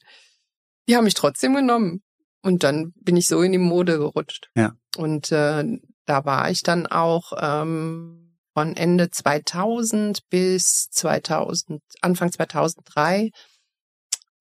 Die 0.88 0.96
haben 0.96 1.04
mich 1.06 1.14
trotzdem 1.14 1.54
genommen. 1.54 2.02
Und 2.42 2.64
dann 2.64 2.94
bin 2.96 3.18
ich 3.18 3.28
so 3.28 3.42
in 3.42 3.52
die 3.52 3.58
Mode 3.58 3.98
gerutscht. 3.98 4.50
Ja. 4.56 4.74
Und 4.96 5.32
äh, 5.32 5.64
da 6.06 6.26
war 6.26 6.50
ich 6.50 6.64
dann 6.64 6.88
auch 6.88 7.34
ähm, 7.38 8.38
von 8.54 8.76
Ende 8.78 9.10
2000 9.12 10.28
bis 10.30 10.90
2000, 10.90 11.82
Anfang 12.02 12.32
2003, 12.32 13.32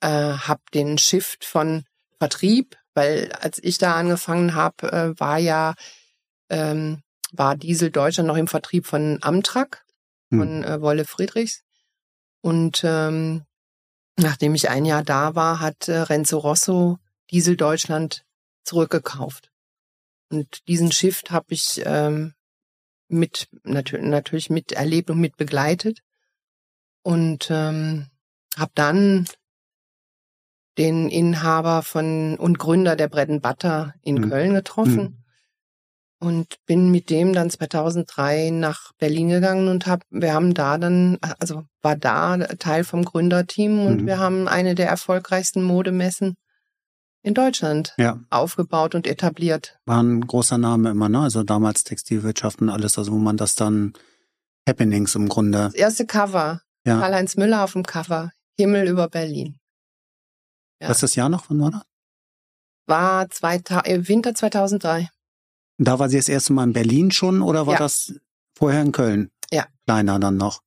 äh, 0.01 0.09
habe 0.09 0.61
den 0.75 0.97
Shift 0.99 1.45
von 1.45 1.85
Vertrieb, 2.21 2.77
weil 2.95 3.33
als 3.33 3.63
ich 3.63 3.79
da 3.79 3.97
angefangen 3.97 4.55
habe, 4.55 4.93
äh, 4.93 5.21
war 5.21 5.39
ja 5.39 5.75
ähm, 6.51 7.03
war 7.33 7.57
Diesel 7.57 7.91
Deutschland 7.91 8.27
noch 8.29 8.37
im 8.37 8.47
Vertrieb 8.49 8.87
von 8.87 9.19
Amtrak 9.23 9.85
Hm. 10.31 10.39
von 10.41 10.65
äh, 10.65 10.81
Wolle 10.81 11.05
Friedrichs 11.05 11.63
und 12.41 12.83
ähm, 12.85 13.45
Nachdem 14.21 14.57
ich 14.57 14.69
ein 14.69 14.85
Jahr 14.85 15.05
da 15.05 15.37
war, 15.37 15.61
hat 15.61 15.87
äh, 15.87 15.97
Renzo 15.97 16.39
Rosso 16.39 16.99
Diesel 17.31 17.57
Deutschland 17.57 18.25
zurückgekauft. 18.65 19.53
Und 20.29 20.67
diesen 20.67 20.91
Shift 20.91 21.31
habe 21.31 21.47
ich 21.51 21.83
ähm, 21.85 22.35
mit 23.07 23.49
natürlich, 23.63 24.07
natürlich 24.07 24.51
mit 24.51 24.73
erlebt 24.73 25.09
und 25.11 25.21
mit 25.21 25.37
begleitet 25.37 26.01
und 27.03 27.49
ähm, 27.51 28.09
habe 28.57 28.73
dann 28.75 29.27
den 30.79 31.09
Inhaber 31.09 31.83
von 31.83 32.37
und 32.39 32.59
Gründer 32.59 32.97
der 32.97 33.09
Bread 33.09 33.41
Butter 33.41 33.95
in 34.03 34.17
mhm. 34.17 34.31
Köln 34.31 34.55
getroffen 34.55 35.03
mhm. 35.03 35.25
Und 36.21 36.57
bin 36.67 36.91
mit 36.91 37.11
dem 37.11 37.33
dann 37.33 37.51
2003 37.51 38.51
nach 38.51 38.93
Berlin 38.99 39.29
gegangen 39.29 39.69
und 39.69 39.87
hab 39.87 40.03
wir 40.11 40.35
haben 40.35 40.55
da 40.55 40.79
dann 40.79 41.19
also 41.39 41.65
war 41.81 41.97
da 41.97 42.37
Teil 42.39 42.85
vom 42.85 43.05
Gründerteam 43.05 43.87
und 43.87 44.03
mhm. 44.03 44.07
wir 44.07 44.19
haben 44.19 44.49
eine 44.49 44.75
der 44.75 44.89
erfolgreichsten 44.89 45.63
Modemessen 45.63 46.37
in 47.23 47.35
Deutschland 47.35 47.95
ja. 47.99 48.21
aufgebaut 48.31 48.95
und 48.95 49.07
etabliert. 49.07 49.79
War 49.85 50.03
ein 50.03 50.27
großer 50.27 50.59
Name 50.59 50.91
immer, 50.91 51.09
ne? 51.09 51.21
Also 51.21 51.43
damals 51.43 51.85
Textilwirtschaft 51.85 52.61
und 52.61 52.71
alles, 52.71 52.99
also 52.99 53.13
wo 53.13 53.17
man 53.17 53.37
das 53.37 53.55
dann 53.55 53.93
Happenings 54.69 55.15
im 55.15 55.29
Grunde. 55.29 55.59
Das 55.59 55.75
erste 55.75 56.07
Cover. 56.07 56.63
Ja. 56.85 56.99
Karl-Heinz 56.99 57.37
Müller 57.37 57.65
auf 57.65 57.73
dem 57.73 57.85
Cover. 57.85 58.33
Himmel 58.57 58.89
über 58.89 59.09
Berlin. 59.09 59.59
Ja. 60.81 60.89
Was 60.89 60.99
ist 60.99 61.03
das 61.03 61.15
Jahr 61.17 61.29
noch 61.29 61.45
von 61.45 61.61
war 61.61 61.85
War 62.87 63.31
zwei 63.31 63.57
äh, 63.85 64.09
Winter 64.09 64.35
2003. 64.35 65.09
Da 65.79 65.99
war 65.99 66.09
sie 66.09 66.17
das 66.17 66.29
erste 66.29 66.53
Mal 66.53 66.65
in 66.65 66.73
Berlin 66.73 67.11
schon 67.11 67.41
oder 67.41 67.67
war 67.67 67.75
ja. 67.75 67.79
das 67.79 68.15
vorher 68.57 68.83
in 68.83 68.93
Köln? 68.93 69.31
Ja. 69.51 69.67
Kleiner 69.87 70.19
dann 70.19 70.37
noch. 70.37 70.63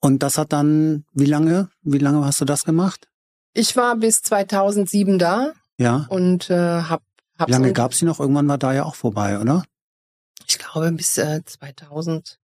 Und 0.00 0.22
das 0.22 0.38
hat 0.38 0.52
dann, 0.52 1.04
wie 1.12 1.24
lange, 1.24 1.70
wie 1.82 1.98
lange 1.98 2.24
hast 2.24 2.40
du 2.40 2.44
das 2.44 2.64
gemacht? 2.64 3.08
Ich 3.52 3.76
war 3.76 3.96
bis 3.96 4.22
2007 4.22 5.18
da. 5.18 5.52
Ja. 5.76 6.06
Und 6.08 6.50
äh, 6.50 6.82
hab, 6.82 7.02
hab 7.38 7.48
Wie 7.48 7.52
lange 7.52 7.72
gab 7.72 7.94
sie 7.94 8.04
noch? 8.04 8.20
Irgendwann 8.20 8.48
war 8.48 8.58
da 8.58 8.72
ja 8.72 8.84
auch 8.84 8.94
vorbei, 8.94 9.38
oder? 9.38 9.64
Ich 10.46 10.58
glaube 10.58 10.92
bis 10.92 11.18
äh, 11.18 11.42
2000. 11.44 12.38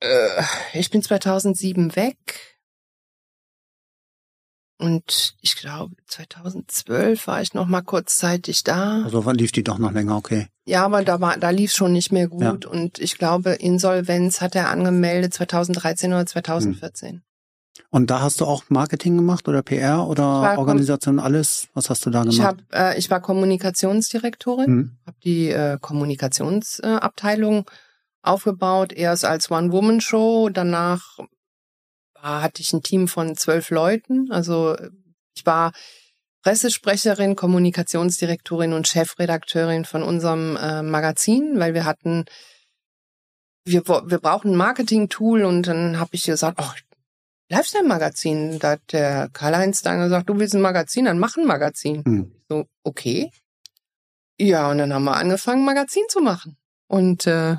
Äh, 0.00 0.42
ich 0.72 0.90
bin 0.90 1.02
2007 1.02 1.94
weg. 1.96 2.57
Und 4.78 5.34
ich 5.40 5.56
glaube, 5.56 5.96
2012 6.06 7.26
war 7.26 7.42
ich 7.42 7.52
noch 7.52 7.66
mal 7.66 7.82
kurzzeitig 7.82 8.62
da. 8.62 9.02
Also 9.02 9.24
wann 9.24 9.36
lief 9.36 9.50
die 9.50 9.64
doch 9.64 9.78
noch 9.78 9.90
länger, 9.90 10.16
okay. 10.16 10.46
Ja, 10.66 10.84
aber 10.84 11.02
da 11.02 11.20
war, 11.20 11.36
da 11.36 11.50
lief 11.50 11.72
schon 11.72 11.92
nicht 11.92 12.12
mehr 12.12 12.28
gut. 12.28 12.64
Ja. 12.64 12.70
Und 12.70 13.00
ich 13.00 13.18
glaube, 13.18 13.50
Insolvenz 13.50 14.40
hat 14.40 14.54
er 14.54 14.70
angemeldet 14.70 15.34
2013 15.34 16.12
oder 16.12 16.26
2014. 16.26 17.08
Hm. 17.08 17.22
Und 17.90 18.10
da 18.10 18.20
hast 18.20 18.40
du 18.40 18.44
auch 18.44 18.64
Marketing 18.68 19.16
gemacht 19.16 19.48
oder 19.48 19.62
PR 19.62 20.06
oder 20.06 20.58
Organisation, 20.58 21.18
alles? 21.18 21.68
Was 21.74 21.90
hast 21.90 22.06
du 22.06 22.10
da 22.10 22.22
gemacht? 22.22 22.36
Ich, 22.36 22.44
hab, 22.44 22.58
äh, 22.72 22.98
ich 22.98 23.10
war 23.10 23.20
Kommunikationsdirektorin, 23.20 24.66
hm. 24.66 24.98
habe 25.06 25.16
die 25.24 25.48
äh, 25.48 25.78
Kommunikationsabteilung 25.80 27.60
äh, 27.60 27.70
aufgebaut, 28.22 28.92
erst 28.92 29.24
als 29.24 29.50
One-Woman-Show, 29.50 30.50
danach 30.50 31.18
hatte 32.22 32.62
ich 32.62 32.72
ein 32.72 32.82
Team 32.82 33.08
von 33.08 33.36
zwölf 33.36 33.70
Leuten. 33.70 34.30
Also 34.30 34.76
ich 35.34 35.46
war 35.46 35.72
Pressesprecherin, 36.42 37.36
Kommunikationsdirektorin 37.36 38.72
und 38.72 38.88
Chefredakteurin 38.88 39.84
von 39.84 40.02
unserem 40.02 40.56
äh, 40.56 40.82
Magazin, 40.82 41.58
weil 41.58 41.74
wir 41.74 41.84
hatten, 41.84 42.24
wir, 43.64 43.86
wir 43.86 44.18
brauchen 44.18 44.52
ein 44.52 44.56
Marketing-Tool 44.56 45.44
und 45.44 45.66
dann 45.66 45.98
habe 45.98 46.10
ich 46.12 46.24
gesagt, 46.24 46.58
ach, 46.60 46.76
Lifestyle-Magazin. 47.50 48.58
Da 48.58 48.72
hat 48.72 48.92
der 48.92 49.28
Karl-Heinz 49.32 49.82
dann 49.82 50.00
gesagt, 50.00 50.28
du 50.28 50.38
willst 50.38 50.54
ein 50.54 50.60
Magazin, 50.60 51.06
dann 51.06 51.18
mach 51.18 51.36
ein 51.36 51.46
Magazin. 51.46 52.04
Hm. 52.04 52.32
So, 52.48 52.66
okay. 52.84 53.30
Ja, 54.38 54.70
und 54.70 54.78
dann 54.78 54.92
haben 54.92 55.04
wir 55.04 55.16
angefangen, 55.16 55.64
Magazin 55.64 56.04
zu 56.08 56.20
machen. 56.20 56.56
Und 56.86 57.26
äh, 57.26 57.56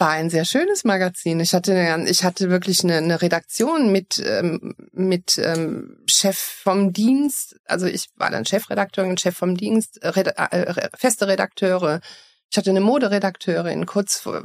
war 0.00 0.10
ein 0.10 0.30
sehr 0.30 0.46
schönes 0.46 0.84
Magazin. 0.84 1.40
Ich 1.40 1.52
hatte, 1.52 1.74
eine, 1.74 2.08
ich 2.08 2.24
hatte 2.24 2.48
wirklich 2.48 2.82
eine, 2.82 2.96
eine 2.96 3.20
Redaktion 3.20 3.92
mit, 3.92 4.18
ähm, 4.24 4.74
mit 4.92 5.36
ähm, 5.36 5.98
Chef 6.06 6.38
vom 6.38 6.94
Dienst. 6.94 7.60
Also 7.66 7.86
ich 7.86 8.08
war 8.16 8.30
dann 8.30 8.46
Chefredakteurin, 8.46 9.18
Chef 9.18 9.36
vom 9.36 9.58
Dienst, 9.58 10.00
Red, 10.02 10.28
äh, 10.38 10.88
feste 10.96 11.28
Redakteure. 11.28 12.00
Ich 12.50 12.56
hatte 12.56 12.70
eine 12.70 12.80
Moderedakteurin. 12.80 13.84
Kurz 13.84 14.18
vor, 14.18 14.42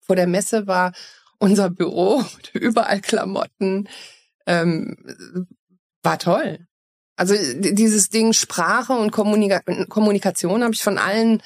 vor 0.00 0.16
der 0.16 0.26
Messe 0.26 0.66
war 0.66 0.92
unser 1.38 1.70
Büro, 1.70 2.24
überall 2.52 3.00
Klamotten. 3.00 3.88
Ähm, 4.46 4.96
war 6.02 6.18
toll. 6.18 6.66
Also 7.14 7.34
dieses 7.60 8.08
Ding 8.10 8.32
Sprache 8.32 8.94
und 8.94 9.12
Kommunika 9.12 9.60
Kommunikation 9.88 10.64
habe 10.64 10.74
ich 10.74 10.82
von 10.82 10.98
allen 10.98 11.40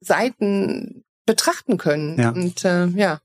Seiten 0.00 1.05
betrachten 1.26 1.76
können. 1.76 2.18
Ja. 2.18 2.30
Und 2.30 2.64
äh, 2.64 2.86
ja. 2.86 3.20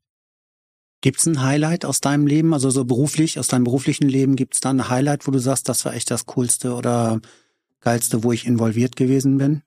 Gibt's 1.01 1.25
ein 1.25 1.41
Highlight 1.41 1.85
aus 1.85 2.01
deinem 2.01 2.27
Leben, 2.27 2.53
also 2.53 2.69
so 2.69 2.85
beruflich, 2.85 3.39
aus 3.39 3.47
deinem 3.47 3.63
beruflichen 3.63 4.07
Leben, 4.07 4.35
gibt's 4.35 4.59
da 4.59 4.69
ein 4.69 4.89
Highlight, 4.89 5.25
wo 5.25 5.31
du 5.31 5.39
sagst, 5.39 5.67
das 5.67 5.85
war 5.85 5.93
echt 5.95 6.11
das 6.11 6.25
Coolste 6.27 6.75
oder 6.75 7.21
Geilste, 7.79 8.23
wo 8.23 8.31
ich 8.31 8.45
involviert 8.45 8.95
gewesen 8.95 9.37
bin? 9.37 9.63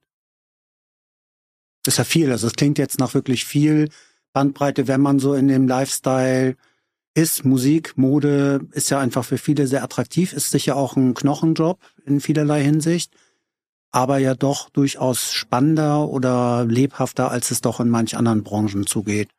Das 1.83 1.95
ist 1.95 1.99
ja 1.99 2.05
viel, 2.05 2.31
also 2.31 2.47
es 2.47 2.55
klingt 2.55 2.79
jetzt 2.79 2.99
nach 2.99 3.15
wirklich 3.15 3.45
viel 3.45 3.89
Bandbreite, 4.33 4.87
wenn 4.89 5.01
man 5.01 5.19
so 5.19 5.35
in 5.35 5.49
dem 5.49 5.67
Lifestyle 5.67 6.57
ist. 7.15 7.45
Musik, 7.45 7.97
Mode 7.97 8.67
ist 8.73 8.91
ja 8.91 9.01
einfach 9.01 9.25
für 9.25 9.39
viele 9.39 9.67
sehr 9.67 9.83
attraktiv, 9.83 10.33
ist 10.33 10.51
sicher 10.51 10.77
auch 10.77 10.97
ein 10.97 11.15
Knochenjob 11.15 11.81
in 12.05 12.21
vielerlei 12.21 12.63
Hinsicht 12.63 13.13
aber 13.95 14.19
ja 14.19 14.35
doch 14.35 14.71
durchaus 14.71 15.33
spannender 15.33 16.09
oder 16.09 16.65
lebhafter, 16.65 17.31
als 17.31 17.53
es 17.53 17.61
doch 17.61 17.79
in 17.79 17.89
manch 17.89 18.17
anderen 18.17 18.43
Branchen 18.43 18.89
zugeht. 18.89 19.31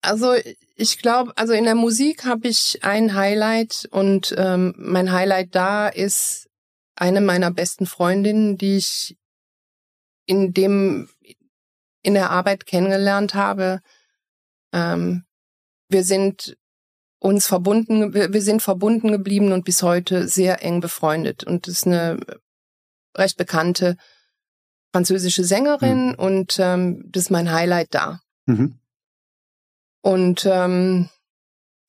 Also 0.00 0.34
ich 0.76 0.98
glaube, 0.98 1.32
also 1.36 1.52
in 1.52 1.64
der 1.64 1.74
Musik 1.74 2.24
habe 2.24 2.46
ich 2.46 2.84
ein 2.84 3.14
Highlight 3.14 3.88
und 3.90 4.32
ähm, 4.38 4.74
mein 4.78 5.10
Highlight 5.10 5.56
da 5.56 5.88
ist 5.88 6.48
eine 6.94 7.20
meiner 7.20 7.50
besten 7.50 7.86
Freundinnen, 7.86 8.58
die 8.58 8.76
ich 8.76 9.16
in 10.26 10.54
dem 10.54 11.08
in 12.04 12.14
der 12.14 12.30
Arbeit 12.30 12.64
kennengelernt 12.64 13.34
habe. 13.34 13.80
Ähm, 14.72 15.24
wir 15.88 16.04
sind 16.04 16.56
uns 17.18 17.48
verbunden, 17.48 18.14
wir, 18.14 18.32
wir 18.32 18.42
sind 18.42 18.62
verbunden 18.62 19.10
geblieben 19.10 19.50
und 19.50 19.64
bis 19.64 19.82
heute 19.82 20.28
sehr 20.28 20.62
eng 20.62 20.80
befreundet. 20.80 21.42
Und 21.42 21.66
das 21.66 21.74
ist 21.74 21.86
eine 21.88 22.20
recht 23.16 23.36
bekannte 23.36 23.96
französische 24.92 25.44
Sängerin 25.44 26.08
mhm. 26.08 26.14
und 26.14 26.56
ähm, 26.58 27.04
das 27.10 27.24
ist 27.24 27.30
mein 27.30 27.50
Highlight 27.50 27.88
da. 27.94 28.20
Mhm. 28.46 28.78
Und 30.02 30.46
ähm, 30.50 31.08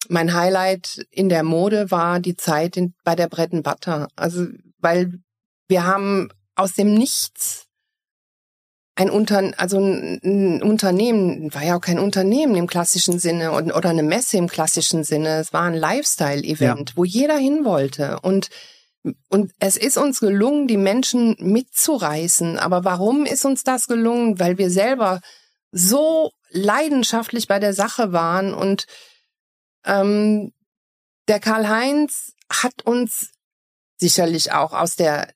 mein 0.09 0.33
Highlight 0.33 1.05
in 1.12 1.29
der 1.29 1.43
Mode 1.43 1.91
war 1.91 2.19
die 2.19 2.36
Zeit 2.36 2.77
in, 2.77 2.93
bei 3.03 3.15
der 3.15 3.27
Bread 3.27 3.51
Butter. 3.63 4.07
Also, 4.15 4.47
weil 4.79 5.19
wir 5.67 5.86
haben 5.86 6.29
aus 6.55 6.73
dem 6.73 6.93
Nichts 6.93 7.65
ein 8.95 9.09
Unter, 9.09 9.53
also 9.57 9.79
ein, 9.79 10.19
ein 10.23 10.62
Unternehmen, 10.62 11.51
war 11.53 11.63
ja 11.63 11.75
auch 11.75 11.81
kein 11.81 11.97
Unternehmen 11.97 12.55
im 12.55 12.67
klassischen 12.67 13.17
Sinne 13.17 13.51
oder 13.51 13.89
eine 13.89 14.03
Messe 14.03 14.38
im 14.38 14.47
klassischen 14.47 15.03
Sinne. 15.03 15.39
Es 15.39 15.51
war 15.51 15.63
ein 15.63 15.73
Lifestyle-Event, 15.73 16.89
ja. 16.91 16.95
wo 16.95 17.03
jeder 17.03 17.38
hin 17.38 17.65
wollte. 17.65 18.19
Und 18.21 18.49
und 19.30 19.52
es 19.60 19.78
ist 19.78 19.98
uns 19.98 20.20
gelungen, 20.20 20.68
die 20.68 20.78
Menschen 20.78 21.36
mitzureißen. 21.39 22.58
Aber 22.58 22.86
warum 22.86 23.26
ist 23.26 23.46
uns 23.46 23.63
das 23.63 23.88
gelungen? 23.88 24.39
Weil 24.39 24.58
wir 24.58 24.70
selber 24.70 25.22
so 25.72 26.32
leidenschaftlich 26.50 27.48
bei 27.48 27.60
der 27.60 27.74
Sache 27.74 28.13
waren. 28.13 28.54
Und 28.54 28.86
ähm, 29.86 30.54
der 31.28 31.39
Karl-Heinz 31.39 32.34
hat 32.49 32.84
uns 32.86 33.32
sicherlich 33.97 34.51
auch 34.51 34.74
aus 34.74 34.95
der 34.95 35.34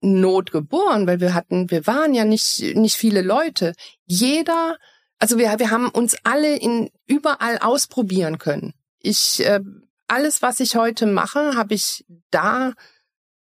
Not 0.00 0.50
geboren, 0.50 1.06
weil 1.06 1.20
wir 1.20 1.32
hatten, 1.34 1.70
wir 1.70 1.86
waren 1.86 2.12
ja 2.14 2.24
nicht, 2.24 2.60
nicht 2.74 2.96
viele 2.96 3.22
Leute. 3.22 3.74
Jeder, 4.04 4.76
also 5.18 5.38
wir, 5.38 5.58
wir 5.58 5.70
haben 5.70 5.88
uns 5.88 6.16
alle 6.24 6.56
in 6.56 6.90
überall 7.06 7.58
ausprobieren 7.58 8.38
können. 8.38 8.74
Ich, 8.98 9.44
äh, 9.44 9.60
alles, 10.08 10.42
was 10.42 10.60
ich 10.60 10.76
heute 10.76 11.06
mache, 11.06 11.56
habe 11.56 11.74
ich 11.74 12.04
da 12.30 12.72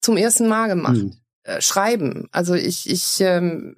zum 0.01 0.17
ersten 0.17 0.47
Mal 0.47 0.67
gemacht. 0.67 0.97
Mhm. 0.97 1.17
Äh, 1.43 1.61
schreiben. 1.61 2.27
Also 2.31 2.53
ich, 2.53 2.89
ich 2.89 3.21
ähm, 3.21 3.77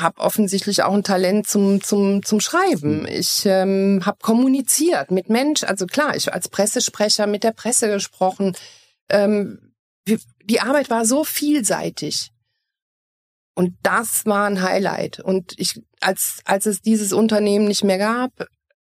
habe 0.00 0.20
offensichtlich 0.20 0.82
auch 0.82 0.94
ein 0.94 1.02
Talent 1.02 1.46
zum 1.46 1.82
zum 1.82 2.22
zum 2.22 2.40
Schreiben. 2.40 3.00
Mhm. 3.00 3.06
Ich 3.06 3.44
ähm, 3.44 4.02
habe 4.04 4.18
kommuniziert 4.22 5.10
mit 5.10 5.28
Menschen. 5.28 5.68
Also 5.68 5.86
klar, 5.86 6.16
ich 6.16 6.32
als 6.32 6.48
Pressesprecher 6.48 7.26
mit 7.26 7.44
der 7.44 7.52
Presse 7.52 7.88
gesprochen. 7.88 8.56
Ähm, 9.10 9.74
die 10.44 10.60
Arbeit 10.60 10.90
war 10.90 11.04
so 11.04 11.24
vielseitig. 11.24 12.32
Und 13.54 13.76
das 13.82 14.24
war 14.24 14.46
ein 14.46 14.62
Highlight. 14.62 15.20
Und 15.20 15.58
ich, 15.58 15.82
als, 16.00 16.40
als 16.44 16.66
es 16.66 16.80
dieses 16.80 17.12
Unternehmen 17.12 17.66
nicht 17.66 17.82
mehr 17.82 17.98
gab, 17.98 18.46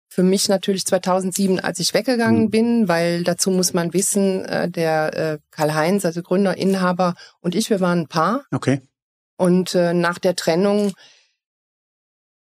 für 0.09 0.23
mich 0.23 0.49
natürlich 0.49 0.87
2007, 0.87 1.61
als 1.61 1.79
ich 1.79 1.93
weggegangen 1.93 2.45
mhm. 2.45 2.51
bin, 2.51 2.89
weil 2.89 3.25
dazu 3.25 3.51
muss 3.51 3.75
man 3.75 3.93
wissen, 3.93 4.45
äh, 4.45 4.71
der 4.71 5.15
äh, 5.15 5.39
Karl-Heinz, 5.51 6.05
also 6.05 6.23
Gründer, 6.23 6.57
Inhaber 6.57 7.15
und 7.41 7.55
ich, 7.55 7.71
wir 7.71 7.81
waren 7.81 8.01
ein 8.01 8.09
Paar. 8.09 8.45
Okay. 8.51 8.81
Und 9.37 9.75
äh, 9.75 9.93
nach 9.93 10.19
der 10.19 10.37
Trennung 10.37 10.95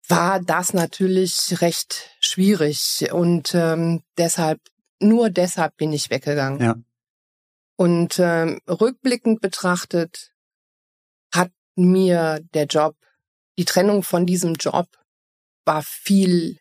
war 0.09 0.41
das 0.41 0.75
natürlich 0.75 1.61
recht 1.61 2.11
schwierig 2.21 3.09
und 3.13 3.55
ähm, 3.55 4.03
deshalb, 4.19 4.61
nur 5.01 5.31
deshalb 5.31 5.77
bin 5.77 5.93
ich 5.93 6.11
weggegangen. 6.11 6.61
Ja. 6.61 6.75
Und 7.77 8.19
ähm, 8.19 8.61
rückblickend 8.69 9.41
betrachtet 9.41 10.33
hat 11.33 11.51
mir 11.77 12.41
der 12.55 12.67
Job, 12.67 12.97
die 13.59 13.65
Trennung 13.65 14.03
von 14.03 14.27
diesem 14.27 14.55
Job 14.55 14.89
war 15.65 15.83
viel 15.83 16.59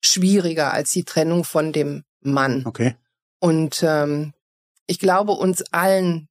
schwieriger 0.00 0.72
als 0.72 0.90
die 0.92 1.04
Trennung 1.04 1.44
von 1.44 1.72
dem 1.72 2.04
Mann. 2.20 2.64
Okay. 2.66 2.96
Und 3.40 3.82
ähm, 3.82 4.32
ich 4.86 4.98
glaube, 4.98 5.32
uns 5.32 5.62
allen, 5.72 6.28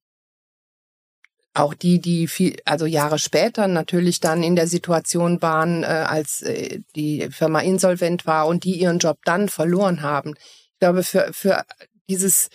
auch 1.54 1.74
die, 1.74 2.00
die 2.00 2.28
viel, 2.28 2.56
also 2.64 2.86
Jahre 2.86 3.18
später 3.18 3.66
natürlich 3.66 4.20
dann 4.20 4.42
in 4.42 4.56
der 4.56 4.66
Situation 4.66 5.40
waren, 5.42 5.82
äh, 5.82 5.86
als 5.86 6.42
äh, 6.42 6.80
die 6.94 7.28
Firma 7.30 7.60
insolvent 7.60 8.26
war 8.26 8.46
und 8.46 8.64
die 8.64 8.80
ihren 8.80 8.98
Job 8.98 9.18
dann 9.24 9.48
verloren 9.48 10.02
haben. 10.02 10.34
Ich 10.72 10.78
glaube, 10.80 11.02
für, 11.02 11.30
für 11.32 11.64
dieses 12.08 12.48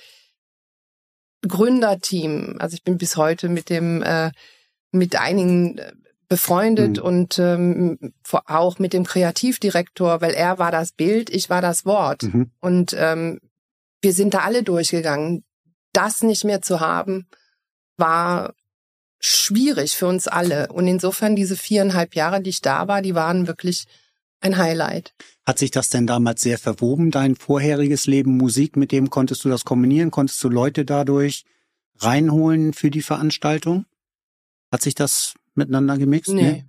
Gründerteam, 1.47 2.57
also 2.59 2.75
ich 2.75 2.83
bin 2.83 2.97
bis 2.97 3.17
heute 3.17 3.49
mit 3.49 3.69
dem, 3.69 4.01
äh, 4.01 4.31
mit 4.91 5.15
einigen 5.15 5.77
äh, 5.77 5.91
befreundet 6.33 6.97
mhm. 6.97 7.03
und 7.03 7.37
ähm, 7.37 7.99
auch 8.47 8.79
mit 8.79 8.93
dem 8.93 9.03
Kreativdirektor, 9.03 10.19
weil 10.19 10.33
er 10.33 10.57
war 10.57 10.71
das 10.71 10.91
Bild, 10.91 11.29
ich 11.29 11.47
war 11.51 11.61
das 11.61 11.85
Wort. 11.85 12.23
Mhm. 12.23 12.49
Und 12.59 12.95
ähm, 12.97 13.39
wir 14.01 14.13
sind 14.13 14.33
da 14.33 14.39
alle 14.39 14.63
durchgegangen. 14.63 15.43
Das 15.91 16.23
nicht 16.23 16.43
mehr 16.43 16.63
zu 16.63 16.79
haben, 16.79 17.27
war 17.97 18.55
schwierig 19.19 19.95
für 19.95 20.07
uns 20.07 20.27
alle. 20.27 20.73
Und 20.73 20.87
insofern 20.87 21.35
diese 21.35 21.55
viereinhalb 21.55 22.15
Jahre, 22.15 22.41
die 22.41 22.49
ich 22.49 22.61
da 22.61 22.87
war, 22.87 23.03
die 23.03 23.13
waren 23.13 23.45
wirklich 23.45 23.85
ein 24.41 24.57
Highlight. 24.57 25.13
Hat 25.45 25.59
sich 25.59 25.69
das 25.69 25.89
denn 25.89 26.07
damals 26.07 26.41
sehr 26.41 26.57
verwoben, 26.57 27.11
dein 27.11 27.35
vorheriges 27.35 28.07
Leben 28.07 28.37
Musik, 28.37 28.75
mit 28.75 28.91
dem 28.91 29.11
konntest 29.11 29.45
du 29.45 29.49
das 29.49 29.65
kombinieren? 29.65 30.09
Konntest 30.09 30.43
du 30.43 30.49
Leute 30.49 30.83
dadurch 30.83 31.45
reinholen 31.99 32.73
für 32.73 32.89
die 32.89 33.03
Veranstaltung? 33.03 33.85
Hat 34.71 34.81
sich 34.81 34.95
das 34.95 35.35
miteinander 35.55 35.97
gemixt? 35.97 36.33
Nee. 36.33 36.41
nee. 36.41 36.65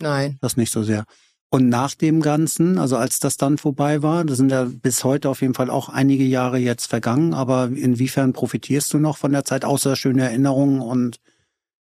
Nein. 0.00 0.38
Das 0.40 0.56
nicht 0.56 0.72
so 0.72 0.82
sehr. 0.82 1.04
Und 1.52 1.68
nach 1.68 1.94
dem 1.96 2.20
Ganzen, 2.20 2.78
also 2.78 2.96
als 2.96 3.18
das 3.18 3.36
dann 3.36 3.58
vorbei 3.58 4.02
war, 4.02 4.24
das 4.24 4.36
sind 4.36 4.52
ja 4.52 4.64
bis 4.64 5.02
heute 5.02 5.28
auf 5.28 5.42
jeden 5.42 5.54
Fall 5.54 5.68
auch 5.68 5.88
einige 5.88 6.22
Jahre 6.22 6.58
jetzt 6.58 6.86
vergangen, 6.86 7.34
aber 7.34 7.70
inwiefern 7.74 8.32
profitierst 8.32 8.92
du 8.92 8.98
noch 8.98 9.16
von 9.16 9.32
der 9.32 9.44
Zeit, 9.44 9.64
außer 9.64 9.96
schöne 9.96 10.22
Erinnerungen 10.22 10.80
und 10.80 11.18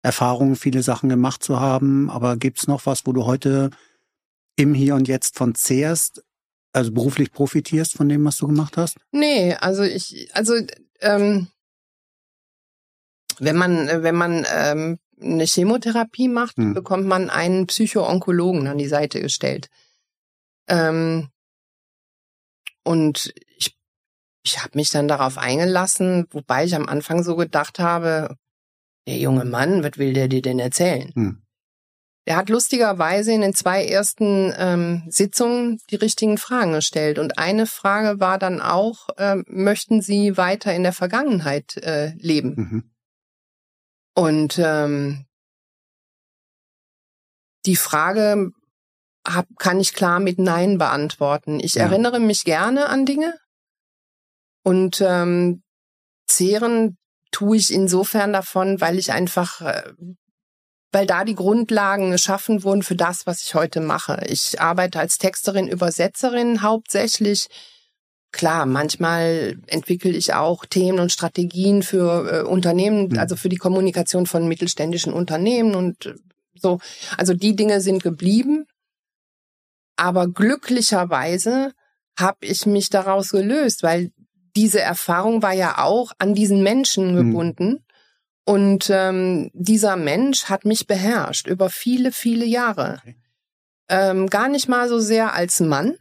Erfahrungen, 0.02 0.56
viele 0.56 0.82
Sachen 0.82 1.08
gemacht 1.08 1.44
zu 1.44 1.60
haben? 1.60 2.10
Aber 2.10 2.36
gibt's 2.36 2.66
noch 2.66 2.86
was, 2.86 3.06
wo 3.06 3.12
du 3.12 3.24
heute 3.24 3.70
im 4.56 4.74
Hier 4.74 4.96
und 4.96 5.06
Jetzt 5.06 5.38
von 5.38 5.54
zehrst, 5.54 6.24
also 6.72 6.90
beruflich 6.90 7.30
profitierst 7.30 7.92
von 7.92 8.08
dem, 8.08 8.24
was 8.24 8.38
du 8.38 8.48
gemacht 8.48 8.76
hast? 8.76 8.96
Nee, 9.12 9.54
also 9.54 9.84
ich, 9.84 10.28
also 10.32 10.54
ähm, 11.00 11.46
wenn 13.38 13.56
man, 13.56 14.02
wenn 14.02 14.14
man 14.14 14.46
ähm, 14.54 14.98
eine 15.20 15.44
Chemotherapie 15.44 16.28
macht, 16.28 16.56
hm. 16.56 16.74
bekommt 16.74 17.06
man 17.06 17.30
einen 17.30 17.66
Psychoonkologen 17.66 18.66
an 18.66 18.78
die 18.78 18.88
Seite 18.88 19.20
gestellt. 19.20 19.68
Ähm, 20.68 21.28
und 22.84 23.32
ich, 23.56 23.76
ich 24.42 24.62
habe 24.62 24.72
mich 24.74 24.90
dann 24.90 25.08
darauf 25.08 25.38
eingelassen, 25.38 26.26
wobei 26.30 26.64
ich 26.64 26.74
am 26.74 26.88
Anfang 26.88 27.22
so 27.22 27.36
gedacht 27.36 27.78
habe, 27.78 28.36
der 29.06 29.18
junge 29.18 29.44
Mann, 29.44 29.82
was 29.82 29.98
will 29.98 30.12
der 30.12 30.28
dir 30.28 30.42
denn 30.42 30.58
erzählen? 30.58 31.12
Hm. 31.14 31.42
Der 32.26 32.36
hat 32.36 32.48
lustigerweise 32.48 33.32
in 33.32 33.40
den 33.40 33.54
zwei 33.54 33.84
ersten 33.84 34.54
ähm, 34.56 35.02
Sitzungen 35.08 35.80
die 35.90 35.96
richtigen 35.96 36.38
Fragen 36.38 36.72
gestellt. 36.72 37.18
Und 37.18 37.38
eine 37.38 37.66
Frage 37.66 38.20
war 38.20 38.38
dann 38.38 38.60
auch, 38.60 39.08
äh, 39.16 39.42
möchten 39.48 40.02
Sie 40.02 40.36
weiter 40.36 40.72
in 40.72 40.84
der 40.84 40.92
Vergangenheit 40.92 41.76
äh, 41.78 42.12
leben? 42.14 42.54
Mhm. 42.56 42.91
Und 44.14 44.58
ähm, 44.58 45.26
die 47.66 47.76
Frage 47.76 48.50
hab, 49.26 49.46
kann 49.58 49.80
ich 49.80 49.94
klar 49.94 50.20
mit 50.20 50.38
Nein 50.38 50.78
beantworten. 50.78 51.60
Ich 51.60 51.74
ja. 51.74 51.84
erinnere 51.84 52.20
mich 52.20 52.44
gerne 52.44 52.86
an 52.86 53.06
Dinge 53.06 53.34
und 54.62 55.00
ähm, 55.00 55.62
zehren 56.26 56.98
tue 57.30 57.56
ich 57.56 57.72
insofern 57.72 58.32
davon, 58.32 58.80
weil 58.80 58.98
ich 58.98 59.12
einfach, 59.12 59.60
äh, 59.62 59.92
weil 60.92 61.06
da 61.06 61.24
die 61.24 61.34
Grundlagen 61.34 62.10
geschaffen 62.10 62.62
wurden 62.62 62.82
für 62.82 62.96
das, 62.96 63.26
was 63.26 63.42
ich 63.42 63.54
heute 63.54 63.80
mache. 63.80 64.22
Ich 64.26 64.60
arbeite 64.60 64.98
als 64.98 65.18
Texterin, 65.18 65.68
Übersetzerin 65.68 66.62
hauptsächlich 66.62 67.48
klar, 68.32 68.66
manchmal 68.66 69.58
entwickle 69.66 70.10
ich 70.10 70.34
auch 70.34 70.66
Themen 70.66 70.98
und 70.98 71.12
Strategien 71.12 71.82
für 71.82 72.40
äh, 72.40 72.42
Unternehmen, 72.42 73.08
mhm. 73.08 73.18
also 73.18 73.36
für 73.36 73.48
die 73.48 73.56
Kommunikation 73.56 74.26
von 74.26 74.48
mittelständischen 74.48 75.12
Unternehmen 75.12 75.74
und 75.74 76.06
äh, 76.06 76.14
so. 76.54 76.80
Also 77.16 77.34
die 77.34 77.54
Dinge 77.54 77.80
sind 77.80 78.02
geblieben. 78.02 78.66
Aber 79.96 80.26
glücklicherweise 80.26 81.72
habe 82.18 82.38
ich 82.40 82.66
mich 82.66 82.88
daraus 82.90 83.30
gelöst, 83.30 83.82
weil 83.82 84.10
diese 84.56 84.80
Erfahrung 84.80 85.42
war 85.42 85.52
ja 85.52 85.78
auch 85.78 86.12
an 86.18 86.34
diesen 86.34 86.62
Menschen 86.62 87.12
mhm. 87.12 87.16
gebunden. 87.16 87.68
Mhm. 87.68 87.80
Und 88.44 88.90
ähm, 88.90 89.50
dieser 89.54 89.96
Mensch 89.96 90.46
hat 90.46 90.64
mich 90.64 90.86
beherrscht 90.86 91.46
über 91.46 91.70
viele, 91.70 92.10
viele 92.10 92.44
Jahre. 92.44 92.98
Okay. 93.02 93.16
Ähm, 93.88 94.26
gar 94.28 94.48
nicht 94.48 94.68
mal 94.68 94.88
so 94.88 94.98
sehr 94.98 95.32
als 95.32 95.60
Mann, 95.60 95.94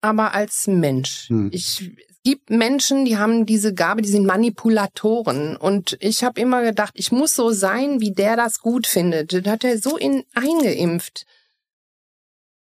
aber 0.00 0.34
als 0.34 0.66
Mensch. 0.66 1.28
Hm. 1.28 1.50
Ich, 1.52 1.92
es 2.08 2.16
gibt 2.22 2.50
Menschen, 2.50 3.04
die 3.04 3.18
haben 3.18 3.46
diese 3.46 3.74
Gabe, 3.74 4.02
die 4.02 4.08
sind 4.08 4.26
Manipulatoren. 4.26 5.56
Und 5.56 5.96
ich 6.00 6.24
habe 6.24 6.40
immer 6.40 6.62
gedacht, 6.62 6.92
ich 6.94 7.12
muss 7.12 7.34
so 7.34 7.50
sein, 7.50 8.00
wie 8.00 8.12
der 8.12 8.36
das 8.36 8.60
gut 8.60 8.86
findet. 8.86 9.32
Das 9.32 9.46
hat 9.46 9.64
er 9.64 9.78
so 9.78 9.96
in, 9.96 10.24
eingeimpft. 10.34 11.26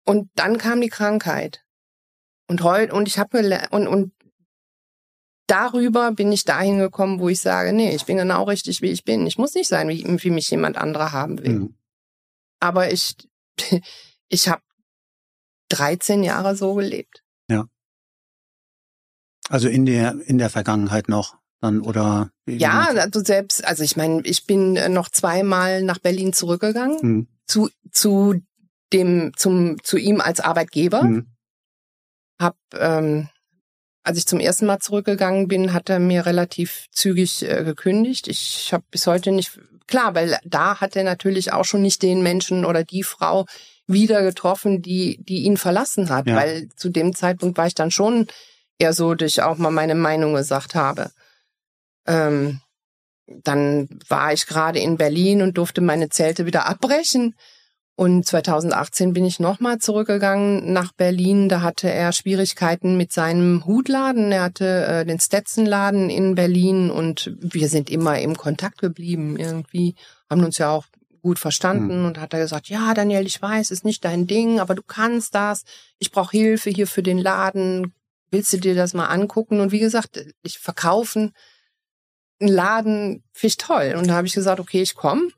Und 0.06 0.30
dann 0.36 0.58
kam 0.58 0.82
die 0.82 0.90
Krankheit. 0.90 1.64
Und 2.48 2.64
heute, 2.64 2.94
und 2.94 3.08
ich 3.08 3.20
habe 3.20 3.68
und, 3.72 3.88
und 3.88 4.14
darüber 5.48 6.12
bin 6.12 6.32
ich 6.32 6.46
dahin 6.46 6.80
gekommen, 6.80 7.20
wo 7.20 7.30
ich 7.30 7.42
sage, 7.42 7.74
nee, 7.74 7.94
ich 7.94 8.06
bin 8.06 8.18
genau 8.18 8.44
richtig, 8.44 8.82
wie 8.82 8.92
ich 8.92 9.04
bin. 9.04 9.28
Ich 9.28 9.38
muss 9.38 9.54
nicht 9.54 9.68
sein, 9.68 9.90
wie, 9.90 10.06
wie 10.24 10.30
mich 10.30 10.50
jemand 10.50 10.78
anderer 10.78 11.12
haben 11.12 11.40
will. 11.40 11.60
Mhm. 11.60 11.76
Aber 12.60 12.92
ich, 12.92 13.16
ich 14.30 14.48
habe 14.48 14.62
13 15.70 16.24
Jahre 16.24 16.56
so 16.56 16.76
gelebt. 16.76 17.24
Also 19.50 19.68
in 19.68 19.86
der 19.86 20.16
in 20.26 20.38
der 20.38 20.50
Vergangenheit 20.50 21.10
noch 21.10 21.38
dann 21.62 21.82
oder 21.82 22.30
ja 22.46 22.90
also 22.90 23.22
selbst 23.22 23.66
also 23.66 23.84
ich 23.84 23.96
meine 23.98 24.22
ich 24.24 24.46
bin 24.46 24.76
äh, 24.76 24.90
noch 24.90 25.10
zweimal 25.10 25.82
nach 25.84 26.00
Berlin 26.00 26.34
zurückgegangen 26.34 27.00
hm. 27.00 27.28
zu 27.48 27.70
zu 27.92 28.36
dem 28.94 29.32
zum 29.36 29.82
zu 29.84 29.98
ihm 29.98 30.22
als 30.22 30.40
Arbeitgeber 30.40 31.02
hm. 31.02 31.28
hab 32.40 32.58
ähm, 32.78 33.30
als 34.04 34.20
ich 34.20 34.26
zum 34.28 34.40
ersten 34.40 34.68
Mal 34.68 34.80
zurückgegangen 34.80 35.48
bin 35.48 35.74
hat 35.74 35.90
er 35.90 36.00
mir 36.00 36.26
relativ 36.26 36.86
zügig 36.92 37.44
äh, 37.44 37.64
gekündigt 37.64 38.28
ich 38.28 38.72
habe 38.72 38.84
bis 38.92 39.08
heute 39.08 39.32
nicht 39.32 39.60
klar 39.88 40.14
weil 40.14 40.38
da 40.46 40.80
hat 40.80 40.96
er 40.96 41.04
natürlich 41.04 41.54
auch 41.54 41.66
schon 41.66 41.82
nicht 41.82 42.04
den 42.04 42.22
Menschen 42.22 42.66
oder 42.66 42.84
die 42.84 43.04
Frau 43.04 43.46
wieder 43.88 44.22
getroffen, 44.22 44.82
die, 44.82 45.24
die 45.24 45.44
ihn 45.44 45.56
verlassen 45.56 46.10
hat, 46.10 46.28
ja. 46.28 46.36
weil 46.36 46.68
zu 46.76 46.90
dem 46.90 47.16
Zeitpunkt 47.16 47.58
war 47.58 47.68
ich 47.68 47.76
dann 47.76 47.90
schon 47.90 48.28
eher 48.80 48.94
so, 48.94 49.14
dass 49.14 49.32
ich 49.32 49.42
auch 49.42 49.58
mal 49.58 49.72
meine 49.72 49.96
Meinung 49.96 50.34
gesagt 50.34 50.76
habe. 50.76 51.12
Ähm, 52.06 52.62
dann 53.28 53.90
war 54.08 54.32
ich 54.32 54.46
gerade 54.48 54.80
in 54.80 54.98
Berlin 54.98 55.42
und 55.42 55.58
durfte 55.58 55.82
meine 55.82 56.10
Zelte 56.10 56.46
wieder 56.46 56.68
abbrechen. 56.68 57.36
Und 58.00 58.28
2018 58.28 59.14
bin 59.14 59.26
ich 59.26 59.40
nochmal 59.40 59.80
zurückgegangen 59.80 60.72
nach 60.72 60.94
Berlin. 60.94 61.50
Da 61.50 61.62
hatte 61.62 61.90
er 61.90 62.12
Schwierigkeiten 62.12 62.96
mit 62.96 63.12
seinem 63.12 63.66
Hutladen. 63.66 64.32
Er 64.32 64.44
hatte 64.44 64.86
äh, 64.86 65.06
den 65.06 65.20
Stetzenladen 65.20 66.12
in 66.12 66.36
Berlin 66.36 66.92
und 66.92 67.36
wir 67.40 67.68
sind 67.68 67.90
immer 67.90 68.20
im 68.20 68.38
Kontakt 68.38 68.78
geblieben 68.78 69.36
irgendwie. 69.38 69.96
Haben 70.30 70.44
uns 70.44 70.60
ja 70.60 70.70
auch 70.70 70.86
gut 71.24 71.40
verstanden 71.40 72.02
mhm. 72.02 72.06
und 72.06 72.20
hat 72.20 72.34
er 72.34 72.40
gesagt, 72.40 72.70
ja, 72.70 72.94
Daniel, 72.94 73.26
ich 73.26 73.42
weiß, 73.42 73.72
ist 73.72 73.84
nicht 73.84 74.06
dein 74.06 74.28
Ding, 74.28 74.60
aber 74.60 74.76
du 74.76 74.84
kannst 74.84 75.34
das. 75.34 75.64
Ich 75.98 76.12
brauche 76.12 76.38
Hilfe 76.38 76.70
hier 76.70 76.86
für 76.86 77.02
den 77.02 77.18
Laden. 77.18 77.94
Willst 78.30 78.52
du 78.54 78.58
dir 78.58 78.76
das 78.76 78.94
mal 78.94 79.08
angucken? 79.08 79.60
Und 79.60 79.72
wie 79.72 79.80
gesagt, 79.80 80.24
ich 80.42 80.60
verkaufen 80.60 81.34
einen 82.40 82.52
Laden 82.52 83.24
finde 83.34 83.48
ich 83.48 83.58
toll. 83.58 83.96
Und 83.98 84.08
da 84.08 84.16
habe 84.16 84.28
ich 84.28 84.34
gesagt, 84.34 84.60
okay, 84.60 84.82
ich 84.82 84.96
komme. 84.96 85.30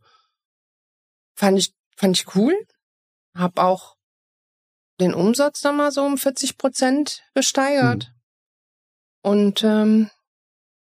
Fand 1.36 1.58
ich 1.58 1.74
fand 1.96 2.18
ich 2.18 2.36
cool. 2.36 2.56
Hab 3.36 3.60
auch 3.60 3.96
den 5.00 5.14
Umsatz 5.14 5.62
dann 5.62 5.78
mal 5.78 5.92
so 5.92 6.04
um 6.04 6.18
40 6.18 6.58
Prozent 6.58 7.24
gesteigert. 7.34 8.06
Hm. 8.06 8.14
Und 9.22 9.64
ähm, 9.64 10.10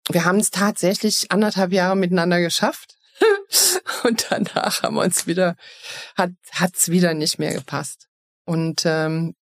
wir 0.09 0.25
haben 0.25 0.39
es 0.39 0.51
tatsächlich 0.51 1.31
anderthalb 1.31 1.71
Jahre 1.71 1.95
miteinander 1.95 2.41
geschafft. 2.41 2.95
und 4.03 4.27
danach 4.29 4.83
haben 4.83 4.95
wir 4.95 5.03
uns 5.03 5.27
wieder, 5.27 5.55
hat 6.15 6.31
hat's 6.51 6.89
wieder 6.89 7.13
nicht 7.13 7.39
mehr 7.39 7.53
gepasst. 7.53 8.09
Und 8.45 8.83
ähm, 8.85 9.35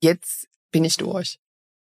jetzt 0.00 0.47
bin 0.70 0.84
ich 0.84 0.96
durch 0.96 1.38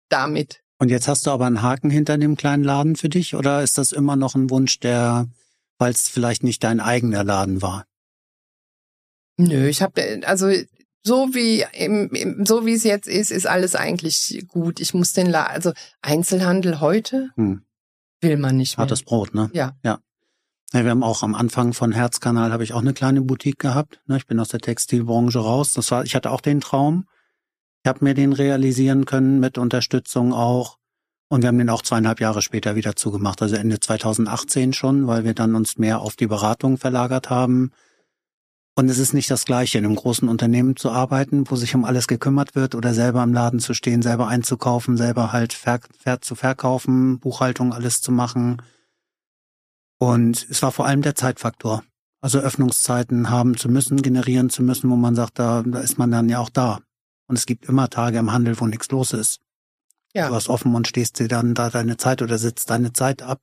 damit. 0.08 0.62
Und 0.78 0.90
jetzt 0.90 1.08
hast 1.08 1.26
du 1.26 1.30
aber 1.30 1.46
einen 1.46 1.62
Haken 1.62 1.90
hinter 1.90 2.16
dem 2.18 2.36
kleinen 2.36 2.64
Laden 2.64 2.96
für 2.96 3.08
dich 3.08 3.34
oder 3.34 3.62
ist 3.62 3.78
das 3.78 3.92
immer 3.92 4.16
noch 4.16 4.34
ein 4.34 4.50
Wunsch, 4.50 4.80
der, 4.80 5.28
weil 5.78 5.92
es 5.92 6.08
vielleicht 6.08 6.42
nicht 6.42 6.64
dein 6.64 6.80
eigener 6.80 7.22
Laden 7.22 7.62
war? 7.62 7.84
Nö, 9.36 9.68
ich 9.68 9.82
habe 9.82 10.22
also 10.24 10.50
so 11.02 11.28
wie 11.32 11.64
im, 11.72 12.44
so 12.44 12.66
wie 12.66 12.74
es 12.74 12.84
jetzt 12.84 13.08
ist, 13.08 13.30
ist 13.30 13.46
alles 13.46 13.74
eigentlich 13.74 14.44
gut. 14.48 14.80
Ich 14.80 14.94
muss 14.94 15.12
den 15.12 15.26
Laden, 15.26 15.54
also 15.54 15.72
Einzelhandel 16.02 16.80
heute 16.80 17.30
hm. 17.36 17.62
will 18.20 18.36
man 18.36 18.56
nicht 18.56 18.76
mehr. 18.76 18.82
Hartes 18.82 19.02
Brot, 19.02 19.34
ne? 19.34 19.50
Ja. 19.52 19.76
Ja. 19.82 20.00
Ja, 20.72 20.84
wir 20.84 20.90
haben 20.92 21.02
auch 21.02 21.24
am 21.24 21.34
Anfang 21.34 21.72
von 21.72 21.90
Herzkanal 21.90 22.52
habe 22.52 22.62
ich 22.62 22.74
auch 22.74 22.80
eine 22.80 22.94
kleine 22.94 23.22
Boutique 23.22 23.58
gehabt. 23.58 24.00
Ne? 24.06 24.18
Ich 24.18 24.26
bin 24.26 24.38
aus 24.38 24.50
der 24.50 24.60
Textilbranche 24.60 25.40
raus. 25.40 25.72
Das 25.72 25.90
war, 25.90 26.04
ich 26.04 26.14
hatte 26.14 26.30
auch 26.30 26.40
den 26.40 26.60
Traum. 26.60 27.06
Ich 27.82 27.88
habe 27.88 28.04
mir 28.04 28.14
den 28.14 28.32
realisieren 28.32 29.06
können 29.06 29.40
mit 29.40 29.56
Unterstützung 29.56 30.32
auch. 30.32 30.78
Und 31.28 31.42
wir 31.42 31.48
haben 31.48 31.58
den 31.58 31.70
auch 31.70 31.82
zweieinhalb 31.82 32.20
Jahre 32.20 32.42
später 32.42 32.74
wieder 32.74 32.96
zugemacht, 32.96 33.40
also 33.40 33.54
Ende 33.54 33.78
2018 33.78 34.72
schon, 34.72 35.06
weil 35.06 35.24
wir 35.24 35.32
dann 35.32 35.54
uns 35.54 35.78
mehr 35.78 36.00
auf 36.00 36.16
die 36.16 36.26
Beratung 36.26 36.76
verlagert 36.76 37.30
haben. 37.30 37.70
Und 38.76 38.88
es 38.88 38.98
ist 38.98 39.14
nicht 39.14 39.30
das 39.30 39.44
Gleiche, 39.44 39.78
in 39.78 39.84
einem 39.84 39.94
großen 39.94 40.28
Unternehmen 40.28 40.74
zu 40.74 40.90
arbeiten, 40.90 41.48
wo 41.48 41.54
sich 41.54 41.74
um 41.74 41.84
alles 41.84 42.08
gekümmert 42.08 42.54
wird 42.54 42.74
oder 42.74 42.94
selber 42.94 43.22
im 43.22 43.32
Laden 43.32 43.60
zu 43.60 43.74
stehen, 43.74 44.02
selber 44.02 44.26
einzukaufen, 44.26 44.96
selber 44.96 45.32
halt 45.32 45.52
ver 45.52 45.80
ver 45.98 46.20
zu 46.20 46.34
verkaufen, 46.34 47.20
Buchhaltung 47.20 47.72
alles 47.72 48.02
zu 48.02 48.10
machen. 48.10 48.60
Und 49.98 50.46
es 50.50 50.62
war 50.62 50.72
vor 50.72 50.86
allem 50.86 51.02
der 51.02 51.14
Zeitfaktor. 51.14 51.84
Also 52.22 52.38
Öffnungszeiten 52.38 53.30
haben 53.30 53.56
zu 53.56 53.68
müssen, 53.68 54.02
generieren 54.02 54.50
zu 54.50 54.62
müssen, 54.62 54.90
wo 54.90 54.96
man 54.96 55.14
sagt, 55.14 55.38
da, 55.38 55.62
da 55.64 55.80
ist 55.80 55.98
man 55.98 56.10
dann 56.10 56.28
ja 56.28 56.38
auch 56.38 56.50
da. 56.50 56.80
Und 57.30 57.36
es 57.36 57.46
gibt 57.46 57.66
immer 57.66 57.88
Tage 57.88 58.18
im 58.18 58.32
Handel, 58.32 58.58
wo 58.60 58.66
nichts 58.66 58.90
los 58.90 59.12
ist. 59.12 59.40
Ja. 60.12 60.28
Du 60.28 60.34
hast 60.34 60.48
offen 60.48 60.74
und 60.74 60.88
stehst 60.88 61.20
dir 61.20 61.28
dann 61.28 61.54
da 61.54 61.70
deine 61.70 61.96
Zeit 61.96 62.22
oder 62.22 62.38
sitzt 62.38 62.70
deine 62.70 62.92
Zeit 62.92 63.22
ab. 63.22 63.40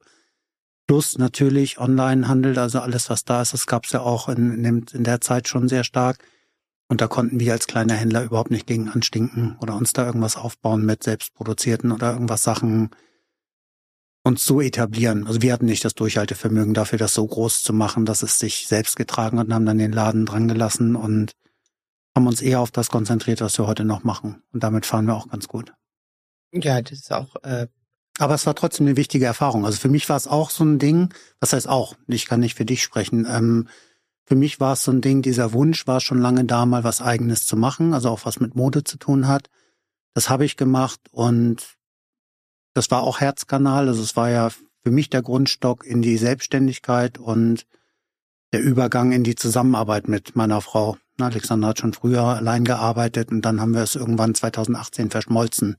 Plus 0.88 1.18
natürlich 1.18 1.80
Online-Handel, 1.80 2.60
also 2.60 2.82
alles, 2.82 3.10
was 3.10 3.24
da 3.24 3.42
ist, 3.42 3.54
das 3.54 3.66
gab's 3.66 3.94
ja 3.94 4.02
auch 4.02 4.28
in, 4.28 4.64
in, 4.66 4.86
in 4.92 5.04
der 5.06 5.22
Zeit 5.22 5.48
schon 5.48 5.70
sehr 5.70 5.86
stark. 5.86 6.20
Und 6.90 7.00
da 7.00 7.08
konnten 7.08 7.40
wir 7.40 7.54
als 7.54 7.68
kleiner 7.68 7.94
Händler 7.94 8.24
überhaupt 8.24 8.52
nicht 8.52 8.68
gegen 8.68 8.90
anstinken 8.90 9.58
oder 9.62 9.76
uns 9.76 9.94
da 9.94 10.06
irgendwas 10.06 10.36
aufbauen 10.36 10.86
mit 10.86 11.04
selbstproduzierten 11.04 11.94
oder 11.94 12.12
irgendwas 12.12 12.44
Sachen 12.44 12.90
uns 14.24 14.46
so 14.46 14.60
etablieren. 14.60 15.28
Also 15.28 15.42
wir 15.42 15.54
hatten 15.54 15.66
nicht 15.66 15.86
das 15.86 15.96
Durchhaltevermögen 15.96 16.74
dafür, 16.74 17.00
das 17.00 17.14
so 17.14 17.26
groß 17.26 17.64
zu 17.64 17.72
machen, 17.72 18.06
dass 18.06 18.22
es 18.22 18.38
sich 18.38 18.68
selbst 18.68 18.98
getragen 18.98 19.40
hat 19.40 19.48
und 19.48 19.54
haben 19.54 19.66
dann 19.66 19.78
den 19.78 19.94
Laden 19.94 20.26
dran 20.26 20.50
gelassen 20.50 20.98
und 20.98 21.32
haben 22.18 22.26
uns 22.26 22.42
eher 22.42 22.62
auf 22.62 22.72
das 22.72 22.90
konzentriert, 22.90 23.42
was 23.42 23.60
wir 23.60 23.68
heute 23.68 23.86
noch 23.86 24.04
machen. 24.04 24.42
Und 24.52 24.64
damit 24.64 24.88
fahren 24.88 25.06
wir 25.06 25.14
auch 25.14 25.30
ganz 25.30 25.48
gut. 25.48 25.72
Ja, 26.52 26.82
das 26.82 26.94
ist 26.94 27.14
auch. 27.14 27.36
Äh 27.44 27.68
Aber 28.18 28.34
es 28.34 28.48
war 28.48 28.56
trotzdem 28.56 28.88
eine 28.88 28.98
wichtige 28.98 29.26
Erfahrung. 29.26 29.66
Also 29.66 29.78
für 29.78 29.88
mich 29.88 30.10
war 30.10 30.18
es 30.18 30.26
auch 30.26 30.50
so 30.50 30.64
ein 30.64 30.80
Ding, 30.80 31.14
was 31.40 31.54
heißt 31.54 31.70
auch, 31.70 31.96
ich 32.08 32.26
kann 32.26 32.40
nicht 32.40 32.56
für 32.56 32.66
dich 32.66 32.82
sprechen. 32.82 33.28
Ähm, 33.30 33.68
für 34.26 34.34
mich 34.34 34.60
war 34.60 34.74
es 34.74 34.84
so 34.84 34.92
ein 34.92 35.02
Ding, 35.02 35.22
dieser 35.22 35.54
Wunsch 35.54 35.86
war 35.86 36.02
schon 36.02 36.20
lange 36.20 36.44
da, 36.44 36.66
mal 36.66 36.84
was 36.84 37.02
eigenes 37.02 37.46
zu 37.46 37.56
machen, 37.56 37.94
also 37.94 38.10
auch 38.10 38.26
was 38.26 38.40
mit 38.40 38.56
Mode 38.56 38.84
zu 38.84 38.98
tun 38.98 39.28
hat. 39.28 39.52
Das 40.16 40.28
habe 40.32 40.44
ich 40.44 40.58
gemacht 40.58 41.00
und 41.12 41.78
das 42.74 42.90
war 42.90 43.04
auch 43.04 43.20
Herzkanal. 43.20 43.88
Also 43.88 44.02
es 44.02 44.16
war 44.16 44.32
ja 44.32 44.50
für 44.84 44.92
mich 44.92 45.12
der 45.12 45.22
Grundstock 45.22 45.86
in 45.86 46.02
die 46.02 46.18
Selbstständigkeit 46.18 47.20
und 47.20 47.68
der 48.54 48.64
Übergang 48.64 49.12
in 49.12 49.24
die 49.24 49.36
Zusammenarbeit 49.36 50.08
mit 50.08 50.36
meiner 50.36 50.62
Frau. 50.62 50.98
Alexander 51.26 51.70
hat 51.70 51.80
schon 51.80 51.94
früher 51.94 52.24
allein 52.24 52.64
gearbeitet 52.64 53.32
und 53.32 53.42
dann 53.42 53.60
haben 53.60 53.74
wir 53.74 53.82
es 53.82 53.96
irgendwann 53.96 54.36
2018 54.36 55.10
verschmolzen. 55.10 55.78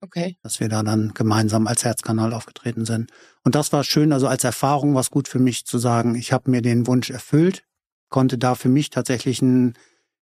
Okay. 0.00 0.36
Dass 0.42 0.60
wir 0.60 0.68
da 0.68 0.82
dann 0.82 1.12
gemeinsam 1.14 1.66
als 1.66 1.84
Herzkanal 1.84 2.32
aufgetreten 2.32 2.84
sind. 2.84 3.10
Und 3.44 3.54
das 3.54 3.72
war 3.72 3.82
schön, 3.82 4.12
also 4.12 4.28
als 4.28 4.44
Erfahrung 4.44 4.94
war 4.94 5.00
es 5.00 5.10
gut 5.10 5.28
für 5.28 5.40
mich 5.40 5.64
zu 5.64 5.78
sagen, 5.78 6.14
ich 6.14 6.32
habe 6.32 6.50
mir 6.50 6.62
den 6.62 6.86
Wunsch 6.86 7.10
erfüllt, 7.10 7.64
konnte 8.08 8.38
da 8.38 8.54
für 8.54 8.68
mich 8.68 8.90
tatsächlich 8.90 9.42
einen, 9.42 9.74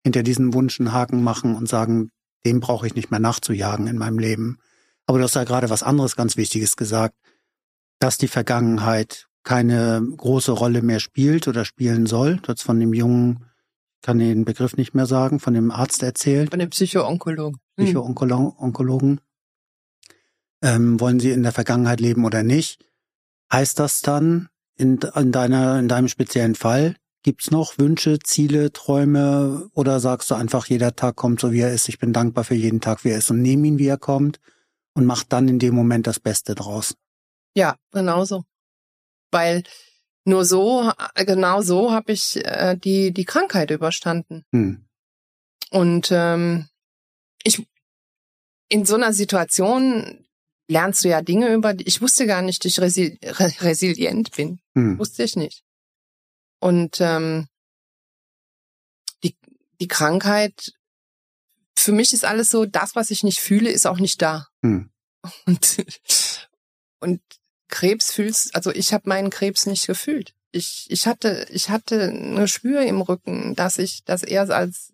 hinter 0.03 0.23
diesen 0.23 0.53
Wunsch 0.53 0.79
einen 0.79 0.93
Haken 0.93 1.23
machen 1.23 1.55
und 1.55 1.67
sagen, 1.67 2.11
dem 2.45 2.59
brauche 2.59 2.87
ich 2.87 2.95
nicht 2.95 3.11
mehr 3.11 3.19
nachzujagen 3.19 3.87
in 3.87 3.97
meinem 3.97 4.19
Leben. 4.19 4.59
Aber 5.07 5.17
du 5.17 5.23
hast 5.23 5.35
ja 5.35 5.43
gerade 5.43 5.69
was 5.69 5.83
anderes 5.83 6.15
ganz 6.15 6.37
Wichtiges 6.37 6.77
gesagt, 6.77 7.15
dass 7.99 8.17
die 8.17 8.27
Vergangenheit 8.27 9.27
keine 9.43 10.03
große 10.17 10.51
Rolle 10.51 10.81
mehr 10.81 10.99
spielt 10.99 11.47
oder 11.47 11.65
spielen 11.65 12.05
soll. 12.05 12.37
Du 12.37 12.49
hast 12.49 12.63
von 12.63 12.79
dem 12.79 12.93
jungen 12.93 13.45
kann 14.05 14.19
den 14.19 14.45
Begriff 14.45 14.77
nicht 14.77 14.93
mehr 14.93 15.07
sagen, 15.07 15.39
von 15.39 15.55
dem 15.55 15.71
Arzt 15.71 16.03
erzählt. 16.03 16.51
Von 16.51 16.59
dem 16.59 16.69
Psychoonkologen. 16.69 17.59
Hm. 17.79 17.85
Psychoonkologen. 17.85 19.19
Ähm, 20.61 20.99
wollen 20.99 21.19
sie 21.19 21.31
in 21.31 21.41
der 21.41 21.51
Vergangenheit 21.51 21.99
leben 21.99 22.23
oder 22.23 22.43
nicht? 22.43 22.85
Heißt 23.51 23.79
das 23.79 24.03
dann 24.03 24.49
in, 24.77 24.99
in 25.15 25.31
deiner, 25.31 25.79
in 25.79 25.87
deinem 25.87 26.07
speziellen 26.07 26.53
Fall, 26.53 26.95
gibt's 27.23 27.49
noch 27.49 27.79
Wünsche, 27.79 28.19
Ziele, 28.19 28.71
Träume 28.71 29.69
oder 29.73 29.99
sagst 29.99 30.29
du 30.29 30.35
einfach, 30.35 30.67
jeder 30.67 30.95
Tag 30.95 31.15
kommt 31.15 31.39
so 31.39 31.51
wie 31.51 31.61
er 31.61 31.73
ist, 31.73 31.89
ich 31.89 31.97
bin 31.97 32.13
dankbar 32.13 32.43
für 32.43 32.53
jeden 32.53 32.81
Tag, 32.81 33.03
wie 33.05 33.09
er 33.09 33.17
ist 33.17 33.31
und 33.31 33.41
nehme 33.41 33.65
ihn, 33.65 33.79
wie 33.79 33.87
er 33.87 33.97
kommt 33.97 34.39
und 34.93 35.05
mach 35.05 35.23
dann 35.23 35.47
in 35.47 35.57
dem 35.57 35.73
Moment 35.73 36.05
das 36.05 36.19
Beste 36.19 36.53
draus? 36.53 36.95
Ja, 37.55 37.75
genauso. 37.91 38.43
Weil 39.31 39.63
nur 40.25 40.43
so, 40.43 40.91
genau 41.15 41.61
so 41.61 41.91
habe 41.91 42.11
ich 42.11 42.43
äh, 42.43 42.75
die, 42.75 43.11
die 43.11 43.25
Krankheit 43.25 43.71
überstanden. 43.71 44.43
Hm. 44.51 44.85
Und 45.69 46.09
ähm, 46.11 46.67
ich 47.43 47.65
in 48.69 48.85
so 48.85 48.95
einer 48.95 49.13
Situation 49.13 50.25
lernst 50.67 51.03
du 51.03 51.09
ja 51.09 51.21
Dinge 51.21 51.53
über 51.53 51.73
die. 51.73 51.85
Ich 51.85 52.01
wusste 52.01 52.25
gar 52.25 52.41
nicht, 52.41 52.65
dass 52.65 52.71
ich 52.71 52.81
resi 52.81 53.19
resilient 53.21 54.31
bin. 54.35 54.59
Hm. 54.73 54.97
Wusste 54.97 55.23
ich 55.23 55.35
nicht. 55.35 55.63
Und 56.59 56.99
ähm, 56.99 57.47
die, 59.23 59.35
die 59.79 59.87
Krankheit, 59.87 60.73
für 61.77 61.91
mich 61.91 62.13
ist 62.13 62.25
alles 62.25 62.49
so, 62.49 62.65
das, 62.65 62.95
was 62.95 63.11
ich 63.11 63.23
nicht 63.23 63.39
fühle, 63.39 63.69
ist 63.69 63.85
auch 63.85 63.99
nicht 63.99 64.21
da. 64.21 64.47
Hm. 64.63 64.89
Und, 65.45 65.85
und 66.99 67.21
Krebs 67.67 68.11
fühlst, 68.11 68.55
also 68.55 68.71
ich 68.71 68.93
habe 68.93 69.09
meinen 69.09 69.29
Krebs 69.29 69.65
nicht 69.65 69.87
gefühlt. 69.87 70.33
Ich, 70.51 70.87
ich 70.89 71.07
hatte, 71.07 71.47
ich 71.49 71.69
hatte 71.69 72.03
eine 72.03 72.47
Spür 72.47 72.81
im 72.81 73.01
Rücken, 73.01 73.55
dass 73.55 73.77
ich, 73.77 74.03
dass 74.05 74.23
er 74.23 74.49
als 74.49 74.93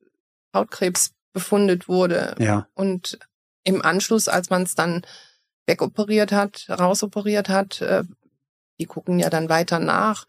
Hautkrebs 0.55 1.11
befundet 1.34 1.88
wurde. 1.88 2.36
Ja. 2.39 2.67
Und 2.74 3.19
im 3.63 3.82
Anschluss, 3.84 4.28
als 4.28 4.49
man 4.49 4.63
es 4.63 4.76
dann 4.76 5.05
wegoperiert 5.67 6.32
hat, 6.32 6.65
rausoperiert 6.69 7.49
hat, 7.49 7.82
äh, 7.82 8.03
die 8.80 8.86
gucken 8.86 9.19
ja 9.19 9.30
dann 9.30 9.49
weiter 9.49 9.80
nach, 9.80 10.26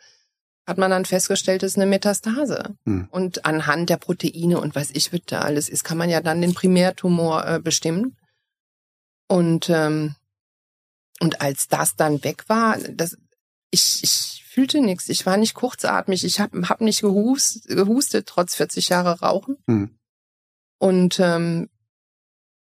hat 0.67 0.79
man 0.79 0.91
dann 0.91 1.05
festgestellt, 1.05 1.63
es 1.63 1.73
ist 1.73 1.79
eine 1.79 1.87
Metastase. 1.87 2.77
Hm. 2.85 3.09
Und 3.11 3.45
anhand 3.45 3.91
der 3.91 3.97
Proteine 3.97 4.61
und 4.61 4.75
was 4.75 4.91
ich 4.91 5.13
wird 5.13 5.33
da 5.33 5.41
alles 5.41 5.69
ist, 5.69 5.83
kann 5.85 5.99
man 5.99 6.11
ja 6.11 6.21
dann 6.21 6.41
den 6.41 6.55
Primärtumor 6.55 7.47
äh, 7.47 7.61
bestimmen. 7.61 8.17
Und 9.27 9.71
ähm, 9.71 10.15
und 11.23 11.41
als 11.41 11.69
das 11.69 11.95
dann 11.95 12.25
weg 12.25 12.49
war, 12.49 12.77
das, 12.79 13.17
ich, 13.71 14.03
ich 14.03 14.45
fühlte 14.45 14.81
nichts. 14.81 15.09
Ich 15.09 15.25
war 15.25 15.37
nicht 15.37 15.55
kurzatmig. 15.55 16.25
Ich 16.25 16.41
habe 16.41 16.69
hab 16.69 16.81
nicht 16.81 17.01
gehust, 17.01 17.69
gehustet, 17.69 18.27
trotz 18.27 18.57
40 18.57 18.89
Jahre 18.89 19.21
Rauchen. 19.21 19.57
Hm. 19.69 19.97
Und 20.81 21.21
ähm, 21.21 21.71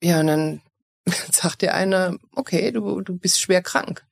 ja, 0.03 0.19
und 0.19 0.27
dann 0.27 0.61
sagt 1.31 1.63
der 1.63 1.73
eine, 1.73 2.19
okay, 2.35 2.71
du, 2.71 3.01
du 3.01 3.17
bist 3.17 3.39
schwer 3.39 3.63
krank. 3.63 4.05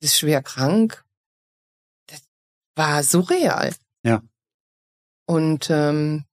Du 0.00 0.06
bist 0.06 0.18
schwer 0.18 0.42
krank. 0.42 1.04
Das 2.08 2.20
war 2.74 3.04
surreal. 3.04 3.76
Ja. 4.02 4.24
Und 5.26 5.70
ähm, 5.70 6.24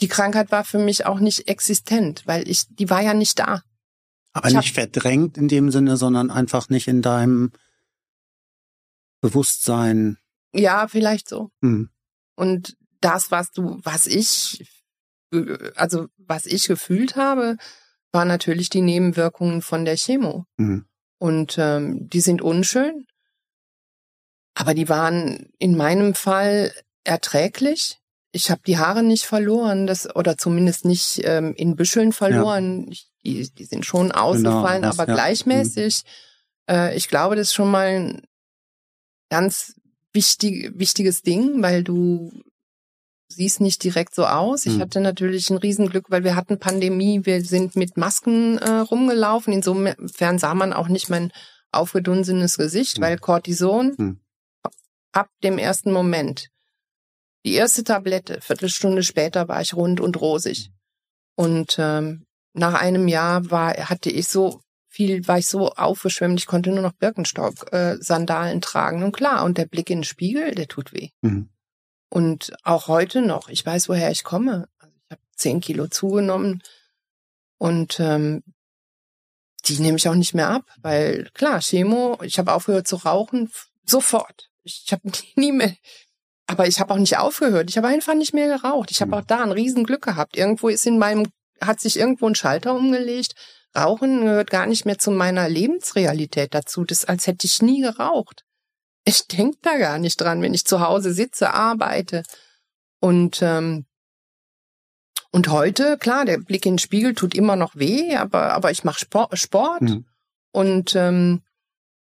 die 0.00 0.08
Krankheit 0.08 0.52
war 0.52 0.62
für 0.62 0.78
mich 0.78 1.04
auch 1.04 1.18
nicht 1.18 1.48
existent, 1.48 2.22
weil 2.26 2.48
ich, 2.48 2.68
die 2.68 2.90
war 2.90 3.00
ja 3.00 3.12
nicht 3.12 3.40
da. 3.40 3.64
Aber 4.36 4.50
nicht 4.50 4.74
verdrängt 4.74 5.38
in 5.38 5.48
dem 5.48 5.70
Sinne, 5.70 5.96
sondern 5.96 6.30
einfach 6.30 6.68
nicht 6.68 6.88
in 6.88 7.02
deinem 7.02 7.52
Bewusstsein. 9.20 10.18
Ja, 10.52 10.88
vielleicht 10.88 11.28
so. 11.28 11.50
Hm. 11.62 11.90
Und 12.34 12.76
das, 13.00 13.30
was 13.30 13.50
du, 13.50 13.80
was 13.82 14.06
ich, 14.06 14.64
also 15.74 16.08
was 16.18 16.46
ich 16.46 16.66
gefühlt 16.66 17.16
habe, 17.16 17.56
war 18.12 18.24
natürlich 18.24 18.68
die 18.68 18.82
Nebenwirkungen 18.82 19.62
von 19.62 19.84
der 19.84 19.96
Chemo. 19.96 20.44
Hm. 20.58 20.86
Und 21.18 21.56
ähm, 21.58 22.08
die 22.08 22.20
sind 22.20 22.42
unschön, 22.42 23.06
aber 24.54 24.74
die 24.74 24.88
waren 24.88 25.50
in 25.58 25.76
meinem 25.76 26.14
Fall 26.14 26.72
erträglich. 27.04 28.00
Ich 28.32 28.50
habe 28.50 28.60
die 28.66 28.76
Haare 28.76 29.02
nicht 29.02 29.24
verloren, 29.24 29.86
das 29.86 30.14
oder 30.14 30.36
zumindest 30.36 30.84
nicht 30.84 31.20
ähm, 31.24 31.54
in 31.54 31.76
Büscheln 31.76 32.12
verloren. 32.12 32.84
Ja. 32.84 32.92
Ich, 32.92 33.10
die, 33.26 33.50
die 33.50 33.64
sind 33.64 33.84
schon 33.84 34.12
ausgefallen, 34.12 34.82
genau, 34.82 34.94
aber 34.94 35.08
ja. 35.08 35.14
gleichmäßig. 35.14 36.02
Mhm. 36.68 36.74
Äh, 36.74 36.96
ich 36.96 37.08
glaube, 37.08 37.36
das 37.36 37.48
ist 37.48 37.54
schon 37.54 37.70
mal 37.70 37.86
ein 37.86 38.22
ganz 39.30 39.74
wichtig, 40.12 40.72
wichtiges 40.78 41.22
Ding, 41.22 41.62
weil 41.62 41.82
du 41.82 42.32
siehst 43.28 43.60
nicht 43.60 43.82
direkt 43.82 44.14
so 44.14 44.24
aus. 44.24 44.66
Ich 44.66 44.76
mhm. 44.76 44.80
hatte 44.80 45.00
natürlich 45.00 45.50
ein 45.50 45.58
Riesenglück, 45.58 46.06
weil 46.10 46.22
wir 46.22 46.36
hatten 46.36 46.58
Pandemie. 46.58 47.20
Wir 47.24 47.44
sind 47.44 47.74
mit 47.74 47.96
Masken 47.96 48.58
äh, 48.58 48.70
rumgelaufen. 48.70 49.52
Insofern 49.52 50.38
sah 50.38 50.54
man 50.54 50.72
auch 50.72 50.88
nicht 50.88 51.10
mein 51.10 51.32
aufgedunsenes 51.72 52.56
Gesicht, 52.56 52.98
mhm. 52.98 53.02
weil 53.02 53.18
Cortison 53.18 53.94
mhm. 53.98 54.20
ab 55.12 55.28
dem 55.42 55.58
ersten 55.58 55.92
Moment. 55.92 56.48
Die 57.44 57.54
erste 57.54 57.84
Tablette, 57.84 58.40
Viertelstunde 58.40 59.02
später 59.02 59.48
war 59.48 59.60
ich 59.60 59.74
rund 59.74 60.00
und 60.00 60.20
rosig. 60.20 60.70
Und 61.36 61.76
ähm, 61.78 62.25
nach 62.56 62.74
einem 62.74 63.08
Jahr 63.08 63.50
war, 63.50 63.74
hatte 63.74 64.10
ich 64.10 64.28
so 64.28 64.60
viel, 64.88 65.26
war 65.28 65.38
ich 65.38 65.46
so 65.46 65.70
aufgeschwemmt, 65.72 66.40
ich 66.40 66.46
konnte 66.46 66.70
nur 66.70 66.82
noch 66.82 66.92
Birkenstock-Sandalen 66.92 68.58
äh, 68.58 68.60
tragen. 68.60 69.02
Und 69.02 69.12
klar, 69.12 69.44
und 69.44 69.58
der 69.58 69.66
Blick 69.66 69.90
in 69.90 69.98
den 69.98 70.04
Spiegel, 70.04 70.54
der 70.54 70.66
tut 70.66 70.92
weh. 70.92 71.10
Mhm. 71.20 71.50
Und 72.08 72.52
auch 72.62 72.88
heute 72.88 73.20
noch, 73.20 73.48
ich 73.48 73.64
weiß, 73.64 73.88
woher 73.88 74.10
ich 74.10 74.24
komme. 74.24 74.68
Also 74.78 74.94
ich 75.04 75.10
habe 75.10 75.22
zehn 75.34 75.60
Kilo 75.60 75.86
zugenommen 75.88 76.62
und 77.58 78.00
ähm, 78.00 78.42
die 79.66 79.78
nehme 79.80 79.98
ich 79.98 80.08
auch 80.08 80.14
nicht 80.14 80.34
mehr 80.34 80.48
ab, 80.48 80.64
weil 80.80 81.28
klar, 81.34 81.60
Chemo, 81.60 82.18
ich 82.22 82.38
habe 82.38 82.52
aufgehört 82.52 82.88
zu 82.88 82.96
rauchen, 82.96 83.50
sofort. 83.84 84.48
Ich 84.62 84.86
habe 84.92 85.02
nie 85.36 85.52
mehr, 85.52 85.74
aber 86.46 86.66
ich 86.66 86.80
habe 86.80 86.94
auch 86.94 86.98
nicht 86.98 87.18
aufgehört. 87.18 87.68
Ich 87.68 87.76
habe 87.76 87.88
einfach 87.88 88.14
nicht 88.14 88.32
mehr 88.32 88.56
geraucht. 88.56 88.90
Ich 88.90 89.00
habe 89.00 89.10
mhm. 89.10 89.14
auch 89.14 89.24
da 89.26 89.42
ein 89.42 89.52
Riesenglück 89.52 90.02
gehabt. 90.02 90.36
Irgendwo 90.36 90.68
ist 90.68 90.86
in 90.86 90.98
meinem, 90.98 91.28
hat 91.60 91.80
sich 91.80 91.98
irgendwo 91.98 92.26
ein 92.26 92.34
Schalter 92.34 92.74
umgelegt. 92.74 93.34
Rauchen 93.76 94.22
gehört 94.22 94.50
gar 94.50 94.66
nicht 94.66 94.86
mehr 94.86 94.98
zu 94.98 95.10
meiner 95.10 95.48
Lebensrealität 95.48 96.54
dazu. 96.54 96.84
Das 96.84 97.00
ist, 97.00 97.08
als 97.08 97.26
hätte 97.26 97.46
ich 97.46 97.62
nie 97.62 97.82
geraucht. 97.82 98.44
Ich 99.04 99.26
denk 99.28 99.56
da 99.62 99.76
gar 99.76 99.98
nicht 99.98 100.20
dran, 100.20 100.42
wenn 100.42 100.54
ich 100.54 100.64
zu 100.64 100.80
Hause 100.80 101.12
sitze, 101.12 101.52
arbeite. 101.52 102.22
Und 103.00 103.40
ähm, 103.42 103.86
und 105.36 105.48
heute, 105.48 105.98
klar, 105.98 106.24
der 106.24 106.38
Blick 106.38 106.64
in 106.64 106.74
den 106.74 106.78
Spiegel 106.78 107.14
tut 107.14 107.34
immer 107.34 107.56
noch 107.56 107.76
weh, 107.76 108.16
aber 108.16 108.54
aber 108.54 108.70
ich 108.70 108.84
mache 108.84 109.00
Sport, 109.00 109.38
Sport 109.38 109.82
mhm. 109.82 110.06
und 110.52 110.94
ähm, 110.96 111.42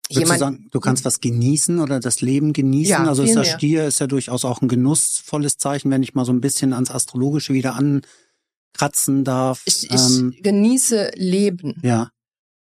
jemand, 0.08 0.36
du 0.36 0.38
sagen, 0.38 0.68
du 0.70 0.80
kannst 0.80 1.04
was 1.04 1.20
genießen 1.20 1.80
oder 1.80 2.00
das 2.00 2.22
Leben 2.22 2.54
genießen? 2.54 2.90
Ja, 2.90 3.04
also 3.04 3.22
ist 3.22 3.36
das 3.36 3.48
Stier 3.48 3.84
ist 3.86 4.00
ja 4.00 4.06
durchaus 4.06 4.44
auch 4.44 4.62
ein 4.62 4.68
genussvolles 4.68 5.58
Zeichen, 5.58 5.90
wenn 5.90 6.02
ich 6.02 6.14
mal 6.14 6.24
so 6.24 6.32
ein 6.32 6.40
bisschen 6.40 6.72
ans 6.72 6.90
Astrologische 6.90 7.52
wieder 7.52 7.76
ankratzen 8.80 9.24
darf. 9.24 9.62
Ich, 9.64 9.90
ich 9.90 10.18
ähm, 10.18 10.34
genieße 10.40 11.12
Leben. 11.14 11.78
Ja. 11.82 12.10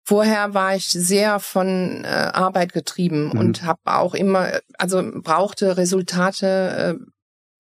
Vorher 0.07 0.53
war 0.53 0.77
ich 0.77 0.89
sehr 0.89 1.41
von 1.41 2.05
äh, 2.05 2.09
Arbeit 2.09 2.73
getrieben 2.73 3.29
mhm. 3.29 3.39
und 3.39 3.63
habe 3.63 3.81
auch 3.85 4.15
immer, 4.15 4.61
also 4.79 5.03
brauchte 5.23 5.77
Resultate, 5.77 6.99
äh, 7.01 7.05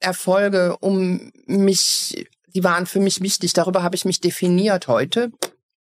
Erfolge, 0.00 0.76
um 0.78 1.30
mich, 1.46 2.26
die 2.54 2.62
waren 2.62 2.84
für 2.84 3.00
mich 3.00 3.22
wichtig. 3.22 3.54
Darüber 3.54 3.82
habe 3.82 3.96
ich 3.96 4.04
mich 4.04 4.20
definiert. 4.20 4.86
Heute 4.86 5.32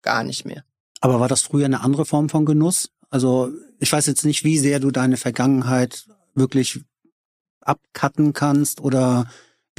gar 0.02 0.24
nicht 0.24 0.44
mehr. 0.44 0.62
Aber 1.00 1.20
war 1.20 1.28
das 1.28 1.40
früher 1.40 1.64
eine 1.64 1.80
andere 1.80 2.04
Form 2.04 2.28
von 2.28 2.44
Genuss? 2.44 2.90
Also 3.08 3.50
ich 3.78 3.90
weiß 3.90 4.06
jetzt 4.06 4.26
nicht, 4.26 4.44
wie 4.44 4.58
sehr 4.58 4.78
du 4.78 4.90
deine 4.90 5.16
Vergangenheit 5.16 6.06
wirklich 6.34 6.84
abcutten 7.62 8.34
kannst 8.34 8.82
oder 8.82 9.30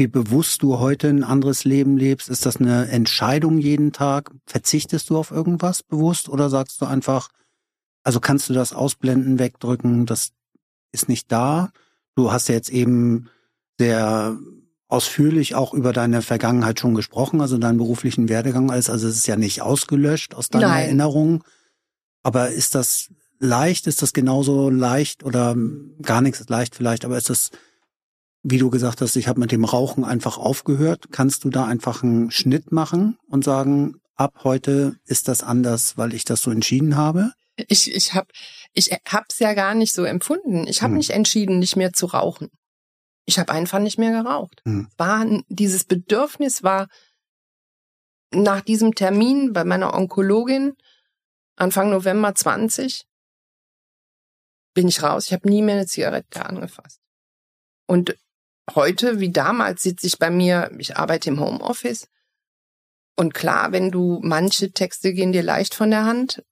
wie 0.01 0.07
bewusst 0.07 0.63
du 0.63 0.79
heute 0.79 1.09
ein 1.09 1.23
anderes 1.23 1.63
Leben 1.63 1.95
lebst. 1.95 2.27
Ist 2.27 2.47
das 2.47 2.57
eine 2.57 2.87
Entscheidung 2.87 3.59
jeden 3.59 3.91
Tag? 3.91 4.31
Verzichtest 4.47 5.11
du 5.11 5.17
auf 5.17 5.29
irgendwas 5.29 5.83
bewusst 5.83 6.27
oder 6.27 6.49
sagst 6.49 6.81
du 6.81 6.85
einfach, 6.85 7.29
also 8.03 8.19
kannst 8.19 8.49
du 8.49 8.53
das 8.53 8.73
ausblenden, 8.73 9.37
wegdrücken, 9.37 10.07
das 10.07 10.31
ist 10.91 11.07
nicht 11.07 11.31
da? 11.31 11.69
Du 12.15 12.31
hast 12.31 12.49
ja 12.49 12.55
jetzt 12.55 12.71
eben 12.71 13.29
sehr 13.77 14.39
ausführlich 14.87 15.53
auch 15.53 15.71
über 15.71 15.93
deine 15.93 16.23
Vergangenheit 16.23 16.79
schon 16.79 16.95
gesprochen, 16.95 17.39
also 17.39 17.59
deinen 17.59 17.77
beruflichen 17.77 18.27
Werdegang 18.27 18.71
alles. 18.71 18.89
Also 18.89 19.07
es 19.07 19.17
ist 19.17 19.27
ja 19.27 19.35
nicht 19.35 19.61
ausgelöscht 19.61 20.33
aus 20.33 20.49
deiner 20.49 20.69
Nein. 20.69 20.85
Erinnerung. 20.85 21.43
Aber 22.23 22.49
ist 22.49 22.73
das 22.73 23.09
leicht? 23.37 23.85
Ist 23.85 24.01
das 24.01 24.13
genauso 24.13 24.71
leicht 24.71 25.23
oder 25.23 25.55
gar 26.01 26.21
nichts 26.21 26.39
ist 26.41 26.49
leicht 26.49 26.75
vielleicht? 26.75 27.05
Aber 27.05 27.19
ist 27.19 27.29
das, 27.29 27.51
wie 28.43 28.57
du 28.57 28.69
gesagt 28.69 29.01
hast, 29.01 29.15
ich 29.15 29.27
habe 29.27 29.39
mit 29.39 29.51
dem 29.51 29.65
Rauchen 29.65 30.03
einfach 30.03 30.37
aufgehört. 30.37 31.07
Kannst 31.11 31.43
du 31.43 31.49
da 31.49 31.65
einfach 31.65 32.03
einen 32.03 32.31
Schnitt 32.31 32.71
machen 32.71 33.17
und 33.27 33.43
sagen, 33.43 34.01
ab 34.15 34.41
heute 34.43 34.95
ist 35.05 35.27
das 35.27 35.43
anders, 35.43 35.97
weil 35.97 36.13
ich 36.13 36.25
das 36.25 36.41
so 36.41 36.51
entschieden 36.51 36.95
habe? 36.95 37.33
Ich, 37.67 37.93
ich 37.93 38.13
habe 38.13 38.27
ich 38.73 38.91
hab's 39.07 39.39
ja 39.39 39.53
gar 39.53 39.75
nicht 39.75 39.93
so 39.93 40.03
empfunden. 40.03 40.65
Ich 40.67 40.81
habe 40.81 40.91
hm. 40.91 40.97
nicht 40.97 41.11
entschieden, 41.11 41.59
nicht 41.59 41.75
mehr 41.75 41.93
zu 41.93 42.07
rauchen. 42.07 42.49
Ich 43.25 43.37
habe 43.37 43.51
einfach 43.51 43.79
nicht 43.79 43.99
mehr 43.99 44.11
geraucht. 44.23 44.61
Hm. 44.65 44.87
War 44.97 45.25
dieses 45.49 45.83
Bedürfnis 45.83 46.63
war 46.63 46.87
nach 48.33 48.61
diesem 48.61 48.95
Termin 48.95 49.53
bei 49.53 49.63
meiner 49.63 49.93
Onkologin 49.93 50.73
Anfang 51.57 51.91
November 51.91 52.33
20 52.33 53.05
bin 54.73 54.87
ich 54.87 55.03
raus. 55.03 55.27
Ich 55.27 55.33
habe 55.33 55.49
nie 55.49 55.61
mehr 55.61 55.75
eine 55.75 55.85
Zigarette 55.85 56.45
angefasst. 56.45 56.99
Und 57.87 58.15
heute 58.75 59.19
wie 59.19 59.31
damals 59.31 59.83
sitze 59.83 60.07
ich 60.07 60.17
bei 60.17 60.29
mir, 60.29 60.71
ich 60.77 60.97
arbeite 60.97 61.29
im 61.29 61.39
Homeoffice. 61.39 62.07
Und 63.15 63.33
klar, 63.33 63.71
wenn 63.71 63.91
du 63.91 64.19
manche 64.23 64.71
Texte 64.71 65.13
gehen 65.13 65.31
dir 65.31 65.43
leicht 65.43 65.75
von 65.75 65.91
der 65.91 66.05
Hand, 66.05 66.43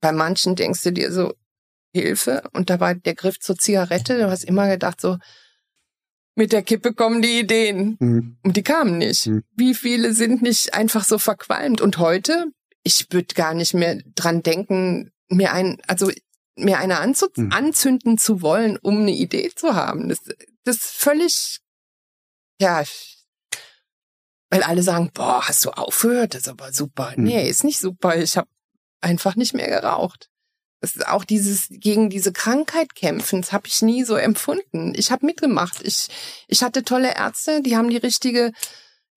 bei 0.00 0.12
manchen 0.12 0.56
denkst 0.56 0.82
du 0.82 0.92
dir 0.92 1.12
so 1.12 1.34
Hilfe 1.92 2.42
und 2.52 2.70
da 2.70 2.80
war 2.80 2.94
der 2.94 3.14
Griff 3.14 3.38
zur 3.40 3.56
Zigarette. 3.56 4.18
Du 4.18 4.30
hast 4.30 4.44
immer 4.44 4.68
gedacht 4.68 5.00
so 5.00 5.18
mit 6.34 6.52
der 6.52 6.62
Kippe 6.62 6.94
kommen 6.94 7.20
die 7.20 7.40
Ideen 7.40 7.96
mhm. 7.98 8.38
und 8.44 8.56
die 8.56 8.62
kamen 8.62 8.98
nicht. 8.98 9.26
Mhm. 9.26 9.42
Wie 9.56 9.74
viele 9.74 10.14
sind 10.14 10.40
nicht 10.40 10.72
einfach 10.72 11.04
so 11.04 11.18
verqualmt 11.18 11.80
und 11.80 11.98
heute 11.98 12.46
ich 12.88 13.06
würde 13.10 13.34
gar 13.34 13.54
nicht 13.54 13.74
mehr 13.74 14.00
dran 14.14 14.42
denken, 14.42 15.10
mir 15.28 15.52
ein 15.52 15.78
also 15.86 16.10
mir 16.58 16.78
eine 16.78 16.98
mhm. 17.06 17.52
anzünden 17.52 18.18
zu 18.18 18.42
wollen, 18.42 18.76
um 18.78 18.98
eine 18.98 19.12
Idee 19.12 19.50
zu 19.54 19.74
haben. 19.74 20.08
Das, 20.08 20.18
das 20.64 20.76
ist 20.76 20.90
völlig, 20.90 21.60
ja, 22.60 22.84
weil 24.50 24.62
alle 24.62 24.82
sagen, 24.82 25.10
boah, 25.12 25.46
hast 25.46 25.64
du 25.64 25.70
aufgehört? 25.70 26.34
Das 26.34 26.42
ist 26.42 26.48
aber 26.48 26.72
super. 26.72 27.12
Mhm. 27.16 27.24
Nee, 27.24 27.48
ist 27.48 27.64
nicht 27.64 27.78
super. 27.78 28.16
Ich 28.16 28.36
habe 28.36 28.48
einfach 29.00 29.36
nicht 29.36 29.54
mehr 29.54 29.68
geraucht. 29.68 30.28
Das 30.80 30.94
ist 30.94 31.06
auch 31.08 31.24
dieses 31.24 31.66
gegen 31.70 32.08
diese 32.08 32.32
Krankheit 32.32 32.94
kämpfen, 32.94 33.40
das 33.40 33.52
habe 33.52 33.66
ich 33.66 33.82
nie 33.82 34.04
so 34.04 34.14
empfunden. 34.14 34.92
Ich 34.94 35.10
habe 35.10 35.26
mitgemacht. 35.26 35.82
Ich 35.82 36.08
ich 36.46 36.62
hatte 36.62 36.84
tolle 36.84 37.16
Ärzte, 37.16 37.62
die 37.62 37.76
haben 37.76 37.90
die 37.90 37.96
richtige 37.96 38.52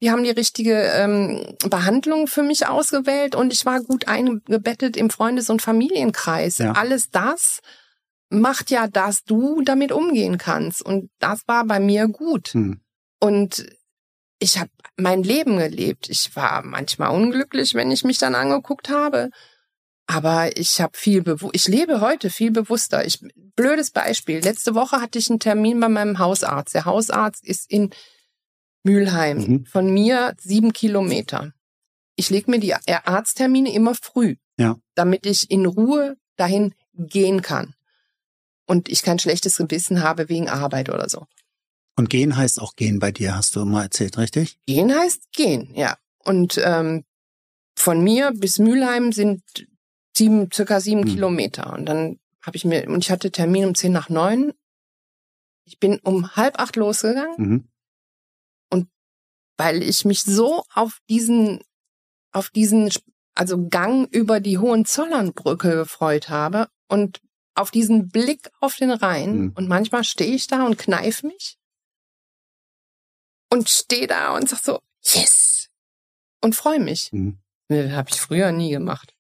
die 0.02 0.10
haben 0.10 0.24
die 0.24 0.32
richtige 0.32 0.74
ähm, 0.96 1.56
Behandlung 1.70 2.28
für 2.28 2.44
mich 2.44 2.68
ausgewählt 2.68 3.36
und 3.36 3.54
ich 3.54 3.66
war 3.66 3.82
gut 3.82 4.08
eingebettet 4.08 4.98
im 4.98 5.10
Freundes- 5.10 5.50
und 5.50 5.62
Familienkreis. 5.62 6.58
Ja. 6.58 6.72
Alles 6.72 7.12
das 7.12 7.60
macht 8.32 8.72
ja, 8.72 8.88
dass 8.88 9.24
du 9.24 9.62
damit 9.62 9.92
umgehen 9.92 10.38
kannst. 10.38 10.82
Und 10.82 11.12
das 11.20 11.42
war 11.48 11.66
bei 11.66 11.80
mir 11.80 12.08
gut. 12.08 12.50
Hm. 12.54 12.82
Und 13.20 13.66
ich 14.40 14.58
habe 14.58 14.72
mein 14.98 15.22
Leben 15.22 15.58
gelebt. 15.58 16.10
Ich 16.10 16.36
war 16.36 16.64
manchmal 16.64 17.12
unglücklich, 17.12 17.76
wenn 17.76 17.92
ich 17.92 18.04
mich 18.04 18.18
dann 18.18 18.34
angeguckt 18.34 18.90
habe. 18.90 19.30
Aber 20.08 20.58
ich 20.58 20.82
habe 20.82 20.98
viel 20.98 21.22
bewusst, 21.22 21.56
ich 21.56 21.68
lebe 21.68 22.02
heute 22.02 22.30
viel 22.30 22.52
bewusster. 22.52 23.06
Ich, 23.06 23.20
blödes 23.56 23.92
Beispiel. 23.92 24.40
Letzte 24.40 24.74
Woche 24.74 25.00
hatte 25.00 25.20
ich 25.20 25.30
einen 25.30 25.40
Termin 25.40 25.80
bei 25.80 25.90
meinem 25.90 26.18
Hausarzt. 26.18 26.74
Der 26.74 26.86
Hausarzt 26.86 27.46
ist 27.46 27.70
in 27.70 27.92
Mülheim. 28.84 29.38
Mhm. 29.38 29.66
Von 29.66 29.94
mir 29.94 30.36
sieben 30.40 30.74
Kilometer. 30.74 31.54
Ich 32.16 32.30
lege 32.30 32.52
mir 32.52 32.60
die 32.60 32.74
Arzttermine 32.74 33.74
immer 33.74 33.96
früh, 33.96 34.36
ja. 34.58 34.78
damit 34.96 35.26
ich 35.26 35.50
in 35.50 35.66
Ruhe 35.66 36.18
dahin 36.36 36.74
gehen 36.94 37.42
kann. 37.42 37.74
Und 38.66 38.90
ich 38.90 39.02
kein 39.02 39.20
schlechtes 39.20 39.58
Gewissen 39.58 40.04
habe 40.04 40.30
wegen 40.30 40.50
Arbeit 40.50 40.90
oder 40.90 41.10
so. 41.10 41.26
Und 41.96 42.10
gehen 42.10 42.38
heißt 42.38 42.62
auch 42.62 42.76
gehen 42.76 43.00
bei 43.00 43.12
dir, 43.12 43.36
hast 43.36 43.56
du 43.56 43.66
mal 43.66 43.84
erzählt, 43.84 44.18
richtig? 44.18 44.58
Gehen 44.66 44.94
heißt 44.94 45.32
gehen, 45.34 45.74
ja. 45.76 45.98
Und 46.24 46.60
ähm, 46.64 47.04
von 47.76 48.04
mir 48.04 48.32
bis 48.32 48.60
Mülheim 48.60 49.12
sind 49.12 49.44
sieben, 50.16 50.50
circa 50.52 50.80
sieben 50.80 51.02
mhm. 51.02 51.06
Kilometer. 51.06 51.74
Und 51.74 51.86
dann 51.86 52.20
habe 52.42 52.58
ich 52.58 52.66
mir, 52.66 52.88
und 52.88 53.04
ich 53.04 53.12
hatte 53.12 53.32
Termin 53.32 53.66
um 53.66 53.76
zehn 53.76 53.92
nach 53.92 54.10
neun. 54.10 54.54
Ich 55.66 55.80
bin 55.80 56.00
um 56.00 56.36
halb 56.36 56.60
acht 56.60 56.76
losgegangen. 56.76 57.36
Mhm 57.38 57.71
weil 59.62 59.84
ich 59.84 60.06
mich 60.06 60.24
so 60.24 60.64
auf 60.74 61.00
diesen, 61.10 61.62
auf 62.32 62.50
diesen, 62.50 62.92
also 63.36 63.68
Gang 63.68 64.08
über 64.12 64.40
die 64.40 64.58
Hohenzollernbrücke 64.58 65.76
gefreut 65.76 66.30
habe 66.30 66.68
und 66.90 67.22
auf 67.56 67.70
diesen 67.70 68.10
Blick 68.10 68.50
auf 68.60 68.76
den 68.76 68.92
Rhein. 68.92 69.38
Mhm. 69.38 69.52
Und 69.56 69.68
manchmal 69.68 70.04
stehe 70.04 70.34
ich 70.34 70.48
da 70.48 70.66
und 70.66 70.78
kneif 70.78 71.24
mich. 71.24 71.58
und 73.52 73.70
stehe 73.70 74.08
da 74.08 74.36
und 74.36 74.50
sag 74.50 74.60
so, 74.60 74.80
yes! 75.04 75.70
Und 76.42 76.56
freue 76.56 76.80
mich. 76.80 77.12
Mhm. 77.12 77.40
Das 77.68 77.92
habe 77.92 78.10
ich 78.10 78.20
früher 78.20 78.52
nie 78.52 78.72
gemacht. 78.72 79.14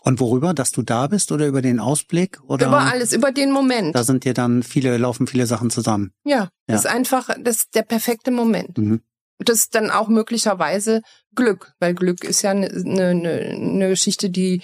Und 0.00 0.20
worüber, 0.20 0.54
dass 0.54 0.70
du 0.70 0.82
da 0.82 1.08
bist 1.08 1.32
oder 1.32 1.46
über 1.46 1.60
den 1.60 1.80
Ausblick 1.80 2.40
oder? 2.44 2.68
Über 2.68 2.80
alles, 2.80 3.12
über 3.12 3.32
den 3.32 3.50
Moment. 3.50 3.94
Da 3.94 4.04
sind 4.04 4.24
dir 4.24 4.34
dann 4.34 4.62
viele, 4.62 4.96
laufen 4.96 5.26
viele 5.26 5.46
Sachen 5.46 5.70
zusammen. 5.70 6.12
Ja, 6.24 6.36
ja. 6.36 6.50
das 6.66 6.84
ist 6.84 6.90
einfach, 6.90 7.28
das 7.40 7.56
ist 7.56 7.74
der 7.74 7.82
perfekte 7.82 8.30
Moment. 8.30 8.78
Mhm. 8.78 9.02
Das 9.38 9.58
ist 9.58 9.74
dann 9.74 9.90
auch 9.90 10.08
möglicherweise 10.08 11.02
Glück, 11.34 11.72
weil 11.78 11.94
Glück 11.94 12.24
ist 12.24 12.42
ja 12.42 12.50
eine, 12.50 12.68
eine, 12.68 13.10
eine 13.10 13.88
Geschichte, 13.88 14.30
die, 14.30 14.62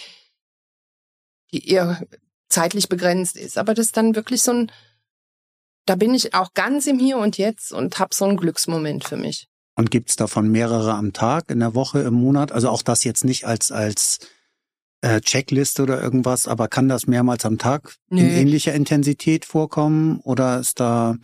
die 1.52 1.68
eher 1.68 2.04
zeitlich 2.48 2.88
begrenzt 2.88 3.36
ist. 3.36 3.58
Aber 3.58 3.74
das 3.74 3.86
ist 3.86 3.96
dann 3.96 4.14
wirklich 4.14 4.42
so 4.42 4.52
ein, 4.52 4.72
da 5.86 5.96
bin 5.96 6.14
ich 6.14 6.34
auch 6.34 6.54
ganz 6.54 6.86
im 6.86 6.98
Hier 6.98 7.18
und 7.18 7.38
Jetzt 7.38 7.72
und 7.72 7.98
habe 7.98 8.14
so 8.14 8.24
einen 8.24 8.36
Glücksmoment 8.36 9.04
für 9.04 9.16
mich. 9.16 9.48
Und 9.76 9.90
gibt's 9.90 10.16
davon 10.16 10.48
mehrere 10.48 10.94
am 10.94 11.12
Tag, 11.12 11.50
in 11.50 11.58
der 11.58 11.74
Woche, 11.74 12.00
im 12.00 12.14
Monat? 12.14 12.52
Also 12.52 12.68
auch 12.68 12.82
das 12.82 13.04
jetzt 13.04 13.24
nicht 13.24 13.44
als 13.44 13.72
als 13.72 14.20
äh, 15.04 15.20
Checkliste 15.20 15.82
oder 15.82 16.02
irgendwas, 16.02 16.48
aber 16.48 16.68
kann 16.68 16.88
das 16.88 17.06
mehrmals 17.06 17.44
am 17.44 17.58
Tag 17.58 17.96
Nö. 18.08 18.20
in 18.20 18.30
ähnlicher 18.30 18.72
Intensität 18.72 19.44
vorkommen? 19.44 20.18
Oder 20.20 20.58
ist 20.58 20.80
da 20.80 21.16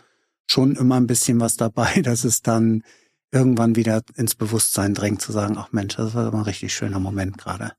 schon 0.51 0.77
immer 0.77 0.97
ein 0.97 1.07
bisschen 1.07 1.41
was 1.41 1.57
dabei, 1.57 2.01
dass 2.03 2.25
es 2.25 2.43
dann 2.43 2.85
irgendwann 3.33 3.77
wieder 3.77 4.03
ins 4.17 4.35
Bewusstsein 4.35 4.93
drängt, 4.93 5.23
zu 5.23 5.33
sagen, 5.33 5.57
ach 5.57 5.73
Mensch, 5.73 5.97
das 5.97 6.15
war 6.15 6.29
immer 6.29 6.39
ein 6.39 6.45
richtig 6.45 6.75
schöner 6.75 6.99
Moment 6.99 7.39
gerade? 7.39 7.73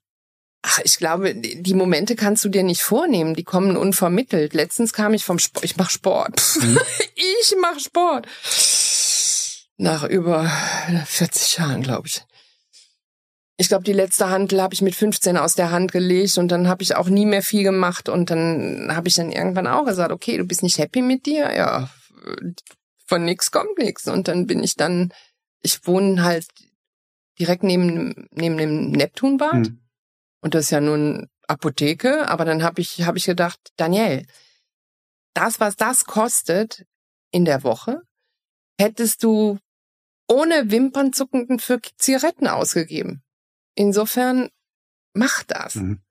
Ach, 0.64 0.80
ich 0.84 0.98
glaube, 0.98 1.36
die 1.36 1.74
Momente 1.74 2.16
kannst 2.16 2.46
du 2.46 2.50
dir 2.50 2.64
nicht 2.64 2.82
vornehmen, 2.82 3.36
die 3.36 3.44
kommen 3.44 3.78
unvermittelt. 3.78 4.54
Letztens 4.54 4.94
kam 4.94 5.14
ich 5.14 5.26
vom 5.26 5.40
Sport, 5.40 5.66
ich 5.66 5.78
mach 5.78 5.90
Sport. 5.90 6.42
Mhm. 6.62 6.80
ich 7.16 7.56
mach 7.62 7.80
Sport. 7.80 8.28
Nach 9.78 10.04
über 10.04 10.52
40 11.06 11.58
Jahren, 11.58 11.82
glaube 11.82 12.08
ich. 12.08 12.24
Ich 13.62 13.68
glaube, 13.68 13.84
die 13.84 13.94
letzte 13.94 14.30
Handel 14.30 14.62
habe 14.62 14.74
ich 14.74 14.82
mit 14.82 14.96
15 14.96 15.38
aus 15.38 15.54
der 15.54 15.72
Hand 15.72 15.92
gelegt 15.92 16.38
und 16.38 16.50
dann 16.50 16.68
habe 16.68 16.84
ich 16.84 16.96
auch 16.96 17.10
nie 17.10 17.26
mehr 17.26 17.44
viel 17.44 17.64
gemacht 17.64 18.10
und 18.10 18.30
dann 18.30 18.90
habe 18.96 19.08
ich 19.08 19.16
dann 19.16 19.32
irgendwann 19.32 19.68
auch 19.68 19.86
gesagt, 19.86 20.12
okay, 20.12 20.38
du 20.38 20.46
bist 20.46 20.64
nicht 20.64 20.80
happy 20.80 21.02
mit 21.02 21.26
dir, 21.26 21.56
ja, 21.56 21.90
von 23.06 23.24
nix 23.24 23.52
kommt 23.52 23.78
nix 23.78 24.08
und 24.08 24.28
dann 24.28 24.48
bin 24.48 24.64
ich 24.64 24.76
dann, 24.76 25.14
ich 25.62 25.86
wohne 25.86 26.24
halt 26.24 26.48
direkt 27.40 27.64
neben 27.64 28.28
neben 28.32 28.58
dem 28.58 28.92
Neptunbad. 28.92 29.54
Mhm 29.54 29.82
und 30.42 30.56
das 30.56 30.66
ist 30.66 30.72
ja 30.72 30.82
nun 30.82 31.30
Apotheke, 31.48 32.28
aber 32.28 32.46
dann 32.46 32.64
habe 32.64 32.82
ich, 32.82 33.04
hab 33.04 33.16
ich 33.16 33.26
gedacht, 33.26 33.60
Daniel, 33.78 34.26
das, 35.34 35.60
was 35.60 35.76
das 35.76 36.06
kostet 36.06 36.86
in 37.32 37.46
der 37.46 37.64
Woche, 37.64 38.02
hättest 38.80 39.24
du 39.24 39.60
ohne 40.28 40.72
Wimpernzuckenden 40.72 41.60
für 41.60 41.80
Zigaretten 41.98 42.48
ausgegeben. 42.48 43.22
Insofern 43.76 44.50
mach 45.14 45.44
das. 45.44 45.76
Mhm. 45.76 46.02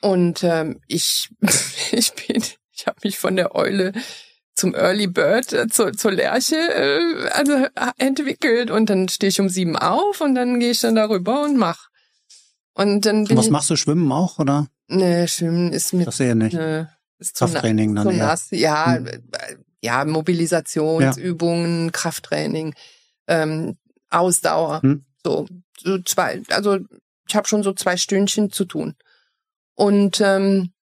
Und 0.00 0.44
ähm, 0.44 0.80
ich, 0.86 1.30
ich 1.92 2.12
bin, 2.14 2.42
ich 2.72 2.86
habe 2.86 2.98
mich 3.02 3.18
von 3.18 3.36
der 3.36 3.54
Eule 3.54 3.92
zum 4.54 4.74
Early 4.74 5.06
Bird, 5.06 5.52
äh, 5.52 5.68
zur, 5.68 5.92
zur 5.92 6.12
Lerche 6.12 6.56
äh, 6.56 7.28
also, 7.30 7.52
äh, 7.52 7.92
entwickelt 7.96 8.70
und 8.70 8.90
dann 8.90 9.08
stehe 9.08 9.28
ich 9.28 9.40
um 9.40 9.48
sieben 9.48 9.76
auf 9.76 10.20
und 10.20 10.34
dann 10.34 10.60
gehe 10.60 10.72
ich 10.72 10.80
dann 10.80 10.96
darüber 10.96 11.44
und 11.44 11.56
mach. 11.56 11.88
Und 12.74 13.06
dann 13.06 13.24
bin 13.24 13.36
Was 13.36 13.50
machst 13.50 13.70
du, 13.70 13.76
Schwimmen 13.76 14.10
auch, 14.12 14.38
oder? 14.38 14.68
Ne, 14.88 15.26
Schwimmen 15.28 15.72
ist 15.72 15.92
mit. 15.92 16.06
Das 16.06 16.20
eher 16.20 16.34
nicht. 16.34 16.54
Ne, 16.54 16.90
ist 17.18 17.36
zu 17.36 17.44
Krafttraining 17.44 17.94
dann 17.94 18.08
zu 18.08 18.16
nass. 18.16 18.48
Ja, 18.50 18.94
hm. 18.94 19.08
ja, 19.80 20.04
Mobilisationsübungen, 20.04 21.86
ja. 21.86 21.90
Krafttraining, 21.90 22.74
ähm, 23.26 23.76
Ausdauer. 24.10 24.82
Hm. 24.82 25.04
So, 25.24 25.46
so 25.80 25.98
zwei, 26.02 26.42
also 26.50 26.78
ich 27.28 27.36
habe 27.36 27.48
schon 27.48 27.62
so 27.62 27.72
zwei 27.72 27.96
Stündchen 27.96 28.50
zu 28.50 28.64
tun. 28.64 28.96
Und 29.74 30.20
ähm, 30.20 30.72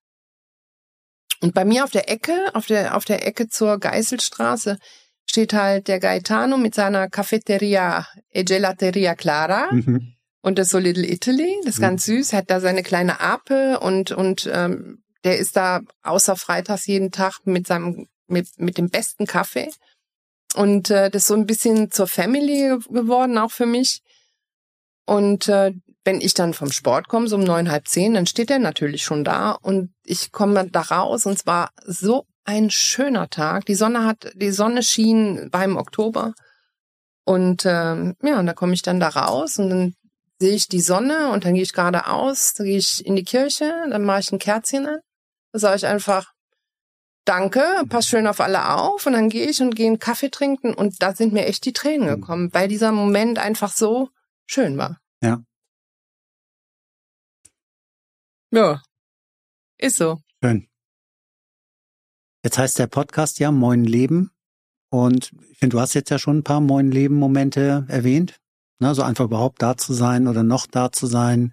und 1.40 1.54
bei 1.54 1.64
mir 1.64 1.84
auf 1.84 1.90
der 1.90 2.10
Ecke, 2.10 2.50
auf 2.54 2.66
der 2.66 2.96
auf 2.96 3.04
der 3.04 3.26
Ecke 3.26 3.48
zur 3.48 3.78
Geißelstraße 3.78 4.78
steht 5.28 5.52
halt 5.52 5.88
der 5.88 6.00
Gaetano 6.00 6.56
mit 6.56 6.74
seiner 6.74 7.08
Cafeteria 7.08 8.06
e 8.30 8.44
Gelateria 8.44 9.14
Clara. 9.14 9.70
Mhm. 9.72 10.14
Und 10.40 10.58
das 10.58 10.68
so 10.68 10.78
Little 10.78 11.06
Italy, 11.06 11.56
das 11.64 11.74
ist 11.74 11.80
ganz 11.80 12.06
mhm. 12.06 12.18
süß, 12.18 12.32
hat 12.32 12.50
da 12.50 12.60
seine 12.60 12.84
kleine 12.84 13.20
Ape 13.20 13.80
und, 13.80 14.12
und 14.12 14.48
ähm, 14.52 15.02
der 15.24 15.38
ist 15.38 15.56
da 15.56 15.80
außer 16.04 16.36
freitags 16.36 16.86
jeden 16.86 17.10
Tag 17.10 17.40
mit 17.44 17.66
seinem, 17.66 18.06
mit, 18.28 18.46
mit 18.56 18.78
dem 18.78 18.88
besten 18.88 19.26
Kaffee. 19.26 19.68
Und 20.54 20.90
äh, 20.90 21.10
das 21.10 21.22
ist 21.22 21.28
so 21.28 21.34
ein 21.34 21.46
bisschen 21.46 21.90
zur 21.90 22.06
Family 22.06 22.78
geworden, 22.88 23.38
auch 23.38 23.50
für 23.50 23.66
mich. 23.66 24.02
Und 25.06 25.48
äh, 25.48 25.72
wenn 26.04 26.20
ich 26.20 26.34
dann 26.34 26.54
vom 26.54 26.70
Sport 26.70 27.08
komme, 27.08 27.28
so 27.28 27.36
um 27.36 27.44
neun, 27.44 27.70
halb 27.70 27.88
zehn, 27.88 28.14
dann 28.14 28.26
steht 28.26 28.50
er 28.50 28.58
natürlich 28.58 29.02
schon 29.02 29.24
da 29.24 29.52
und 29.52 29.92
ich 30.04 30.32
komme 30.32 30.68
da 30.68 30.80
raus 30.80 31.26
und 31.26 31.34
es 31.34 31.46
war 31.46 31.70
so 31.84 32.26
ein 32.44 32.70
schöner 32.70 33.28
Tag. 33.28 33.66
Die 33.66 33.74
Sonne 33.74 34.04
hat, 34.04 34.32
die 34.34 34.52
Sonne 34.52 34.82
schien 34.82 35.48
beim 35.50 35.76
Oktober 35.76 36.32
und 37.24 37.64
ähm, 37.66 38.14
ja, 38.22 38.38
und 38.38 38.46
da 38.46 38.52
komme 38.52 38.74
ich 38.74 38.82
dann 38.82 39.00
da 39.00 39.08
raus 39.08 39.58
und 39.58 39.70
dann 39.70 39.94
sehe 40.38 40.54
ich 40.54 40.68
die 40.68 40.80
Sonne 40.80 41.30
und 41.30 41.44
dann 41.44 41.54
gehe 41.54 41.62
ich 41.62 41.72
geradeaus, 41.72 42.54
dann 42.54 42.66
gehe 42.66 42.78
ich 42.78 43.04
in 43.04 43.16
die 43.16 43.24
Kirche, 43.24 43.72
dann 43.90 44.04
mache 44.04 44.20
ich 44.20 44.32
ein 44.32 44.38
Kerzchen 44.38 44.86
an. 44.86 44.98
Dann 45.52 45.60
sage 45.60 45.76
ich 45.76 45.86
einfach, 45.86 46.32
danke, 47.24 47.64
pass 47.88 48.06
schön 48.06 48.26
auf 48.26 48.40
alle 48.40 48.76
auf 48.76 49.06
und 49.06 49.14
dann 49.14 49.28
gehe 49.28 49.48
ich 49.48 49.60
und 49.60 49.74
gehe 49.74 49.86
einen 49.86 49.98
Kaffee 49.98 50.30
trinken 50.30 50.74
und 50.74 51.02
da 51.02 51.14
sind 51.14 51.32
mir 51.32 51.46
echt 51.46 51.64
die 51.64 51.72
Tränen 51.72 52.08
mhm. 52.08 52.20
gekommen, 52.20 52.50
weil 52.52 52.68
dieser 52.68 52.92
Moment 52.92 53.38
einfach 53.38 53.72
so 53.72 54.08
schön 54.46 54.78
war. 54.78 55.00
Ja. 55.22 55.42
Ja, 58.52 58.82
ist 59.78 59.96
so. 59.96 60.20
Schön. 60.42 60.68
Jetzt 62.44 62.58
heißt 62.58 62.78
der 62.78 62.86
Podcast 62.86 63.38
ja 63.40 63.50
Moin 63.50 63.84
Leben 63.84 64.30
und 64.88 65.32
ich 65.50 65.58
finde, 65.58 65.76
du 65.76 65.80
hast 65.80 65.94
jetzt 65.94 66.10
ja 66.10 66.18
schon 66.18 66.38
ein 66.38 66.44
paar 66.44 66.60
Moin 66.60 66.90
Leben 66.90 67.16
Momente 67.16 67.84
erwähnt. 67.88 68.40
Ne, 68.78 68.94
so 68.94 69.02
einfach 69.02 69.24
überhaupt 69.24 69.62
da 69.62 69.76
zu 69.76 69.94
sein 69.94 70.28
oder 70.28 70.42
noch 70.42 70.66
da 70.66 70.92
zu 70.92 71.06
sein. 71.06 71.52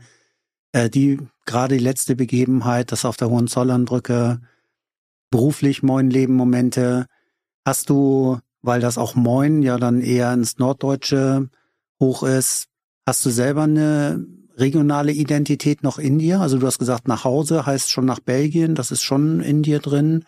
Äh, 0.71 0.89
die 0.89 1.19
gerade 1.45 1.77
die 1.77 1.83
letzte 1.83 2.15
Begebenheit, 2.15 2.91
das 2.91 3.05
auf 3.05 3.17
der 3.17 3.29
Hohenzollernbrücke, 3.29 4.41
beruflich 5.31 5.83
Moin 5.83 6.09
Leben 6.09 6.35
Momente. 6.35 7.07
Hast 7.65 7.89
du, 7.89 8.39
weil 8.61 8.81
das 8.81 8.97
auch 8.97 9.15
Moin 9.15 9.63
ja 9.63 9.77
dann 9.77 10.01
eher 10.01 10.33
ins 10.33 10.57
Norddeutsche 10.57 11.49
hoch 11.99 12.23
ist, 12.23 12.67
hast 13.05 13.25
du 13.25 13.29
selber 13.29 13.63
eine 13.63 14.25
regionale 14.55 15.11
Identität 15.11 15.83
noch 15.83 15.97
in 15.97 16.19
dir? 16.19 16.41
Also 16.41 16.57
du 16.57 16.67
hast 16.67 16.79
gesagt, 16.79 17.07
nach 17.07 17.23
Hause 17.23 17.65
heißt 17.65 17.91
schon 17.91 18.05
nach 18.05 18.19
Belgien, 18.19 18.75
das 18.75 18.91
ist 18.91 19.03
schon 19.03 19.41
in 19.41 19.63
dir 19.63 19.79
drin. 19.79 20.25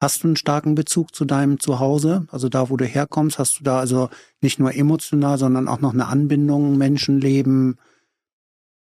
Hast 0.00 0.24
du 0.24 0.28
einen 0.28 0.36
starken 0.36 0.74
Bezug 0.74 1.14
zu 1.14 1.24
deinem 1.24 1.60
Zuhause? 1.60 2.26
Also 2.30 2.48
da, 2.48 2.70
wo 2.70 2.76
du 2.76 2.84
herkommst, 2.84 3.38
hast 3.38 3.60
du 3.60 3.64
da 3.64 3.78
also 3.78 4.10
nicht 4.40 4.58
nur 4.58 4.74
emotional, 4.74 5.38
sondern 5.38 5.68
auch 5.68 5.80
noch 5.80 5.92
eine 5.92 6.06
Anbindung, 6.06 6.76
Menschenleben, 6.76 7.78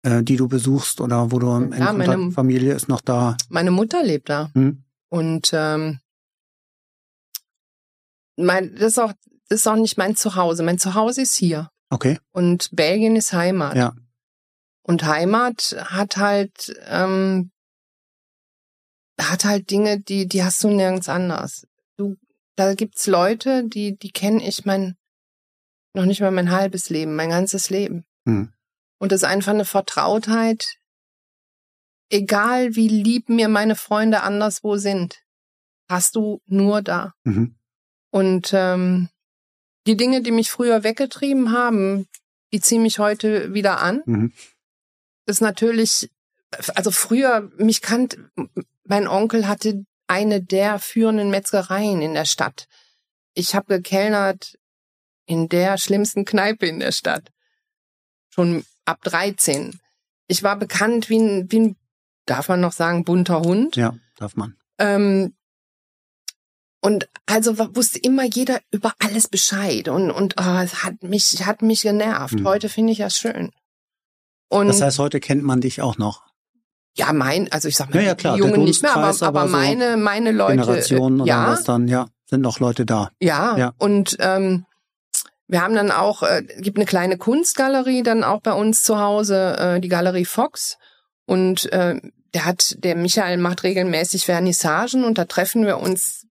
äh, 0.04 0.24
die 0.24 0.38
du 0.38 0.48
besuchst 0.48 1.02
oder 1.02 1.32
wo 1.32 1.40
du 1.40 1.48
ja, 1.48 1.92
meine, 1.92 2.32
Familie 2.32 2.74
ist 2.74 2.88
noch 2.88 3.02
da? 3.02 3.36
Meine 3.50 3.72
Mutter 3.72 4.02
lebt 4.02 4.30
da. 4.30 4.50
Hm? 4.54 4.84
Und 5.10 5.52
ähm, 5.54 6.00
mein, 8.38 8.74
das, 8.76 8.94
ist 8.94 9.00
auch, 9.00 9.12
das 9.50 9.60
ist 9.60 9.68
auch 9.68 9.76
nicht 9.76 9.98
mein 9.98 10.16
Zuhause. 10.16 10.64
Mein 10.64 10.80
Zuhause 10.80 11.22
ist 11.22 11.36
hier. 11.36 11.70
Okay. 11.90 12.20
Und 12.32 12.70
Belgien 12.72 13.16
ist 13.16 13.34
Heimat. 13.34 13.76
Ja. 13.76 13.96
Und 14.84 15.04
Heimat 15.04 15.76
hat 15.90 16.18
halt 16.18 16.74
ähm, 16.88 17.52
hat 19.20 19.46
halt 19.46 19.70
Dinge, 19.70 20.00
die, 20.00 20.28
die 20.28 20.44
hast 20.44 20.64
du 20.64 20.70
nirgends 20.70 21.10
anders. 21.10 21.68
Du, 21.98 22.16
da 22.56 22.74
gibt's 22.74 23.08
Leute, 23.08 23.64
die, 23.66 23.98
die 23.98 24.12
kenne 24.12 24.46
ich 24.48 24.66
mein, 24.66 24.96
noch 25.94 26.06
nicht 26.06 26.22
mal 26.22 26.32
mein 26.32 26.52
halbes 26.52 26.90
Leben, 26.90 27.16
mein 27.16 27.30
ganzes 27.30 27.70
Leben. 27.70 28.06
Mhm. 28.26 28.54
Und 29.00 29.12
das 29.12 29.22
ist 29.22 29.28
einfach 29.28 29.54
eine 29.54 29.66
Vertrautheit, 29.66 30.66
egal 32.10 32.76
wie 32.76 32.88
lieb 32.88 33.30
mir 33.30 33.48
meine 33.50 33.76
Freunde 33.76 34.22
anderswo 34.22 34.78
sind, 34.78 35.24
hast 35.90 36.16
du 36.16 36.42
nur 36.46 36.82
da. 36.82 37.14
Mhm. 37.24 37.56
Und 38.12 38.52
ähm, 38.54 39.10
die 39.88 39.98
Dinge, 39.98 40.22
die 40.22 40.32
mich 40.32 40.52
früher 40.52 40.84
weggetrieben 40.84 41.52
haben, 41.52 42.08
die 42.52 42.62
ziehen 42.62 42.82
mich 42.82 43.00
heute 43.00 43.54
wieder 43.54 43.80
an. 43.80 44.02
Mhm. 44.06 44.34
Das 45.26 45.38
ist 45.38 45.42
natürlich, 45.42 46.10
also 46.76 46.92
früher, 46.92 47.52
mich 47.58 47.82
kannte, 47.82 48.30
mein 48.84 49.08
Onkel 49.08 49.48
hatte 49.48 49.86
eine 50.08 50.42
der 50.42 50.80
führenden 50.80 51.30
Metzgereien 51.30 52.02
in 52.02 52.16
der 52.16 52.26
Stadt. 52.26 52.68
Ich 53.36 53.54
habe 53.54 53.76
gekellnert 53.78 54.58
in 55.26 55.48
der 55.48 55.78
schlimmsten 55.78 56.26
Kneipe 56.26 56.66
in 56.66 56.80
der 56.80 56.92
Stadt. 56.92 57.30
Schon 58.30 58.66
ab 58.86 59.00
13. 59.04 59.80
Ich 60.28 60.42
war 60.42 60.58
bekannt 60.58 61.10
wie 61.10 61.20
ein, 61.20 61.52
wie 61.52 61.60
ein 61.60 61.76
darf 62.26 62.48
man 62.48 62.62
noch 62.62 62.74
sagen, 62.74 63.04
bunter 63.04 63.42
Hund. 63.42 63.76
Ja, 63.76 63.96
darf 64.18 64.36
man. 64.36 64.56
Ähm, 64.78 65.36
Und 66.82 67.10
also 67.26 67.58
wusste 67.76 68.00
immer 68.00 68.24
jeder 68.24 68.60
über 68.72 68.94
alles 69.00 69.28
Bescheid 69.28 69.90
und 69.90 70.12
und 70.12 70.36
oh, 70.40 70.60
es 70.64 70.84
hat 70.84 71.04
mich 71.04 71.46
hat 71.46 71.62
mich 71.62 71.82
genervt. 71.82 72.40
Mhm. 72.40 72.48
Heute 72.48 72.70
finde 72.70 72.94
ich 72.94 73.00
das 73.00 73.18
schön. 73.18 73.52
Und 74.48 74.68
das 74.68 74.82
heißt, 74.82 75.00
heute 75.00 75.20
kennt 75.20 75.44
man 75.44 75.62
dich 75.62 75.82
auch 75.82 75.98
noch. 75.98 76.24
Ja, 76.96 77.14
mein, 77.14 77.52
also 77.52 77.68
ich 77.68 77.78
sag 77.78 77.94
mal, 77.94 78.00
ja, 78.02 78.08
ja, 78.08 78.16
klar, 78.16 78.36
die 78.36 78.40
Jungen 78.40 78.64
nicht 78.64 78.82
mehr, 78.82 78.96
aber, 78.96 79.10
aber, 79.10 79.28
aber 79.28 79.46
meine, 79.46 79.96
meine 79.96 80.32
Leute. 80.32 80.58
Generationen 80.58 81.22
oder 81.22 81.30
ja, 81.30 81.48
was 81.48 81.64
dann, 81.64 81.88
ja, 81.88 82.08
sind 82.26 82.42
noch 82.42 82.60
Leute 82.60 82.86
da. 82.86 83.12
Ja, 83.20 83.58
ja. 83.58 83.74
und 83.78 84.18
ähm, 84.20 84.66
wir 85.50 85.62
haben 85.62 85.76
dann 85.76 85.92
auch, 85.92 86.24
äh, 86.24 86.44
gibt 86.60 86.78
eine 86.78 86.86
kleine 86.86 87.18
Kunstgalerie 87.18 88.04
dann 88.04 88.24
auch 88.24 88.42
bei 88.42 88.54
uns 88.54 88.84
zu 88.84 89.00
Hause, 89.00 89.58
äh, 89.58 89.80
die 89.80 89.88
Galerie 89.88 90.26
Fox. 90.26 90.78
Und 91.26 91.72
äh, 91.72 92.00
der 92.34 92.46
hat, 92.46 92.76
der 92.84 92.96
Michael 92.96 93.38
macht 93.38 93.64
regelmäßig 93.64 94.26
Vernissagen 94.26 95.04
und 95.04 95.18
da 95.18 95.26
treffen 95.26 95.66
wir 95.66 95.80
uns 95.80 96.28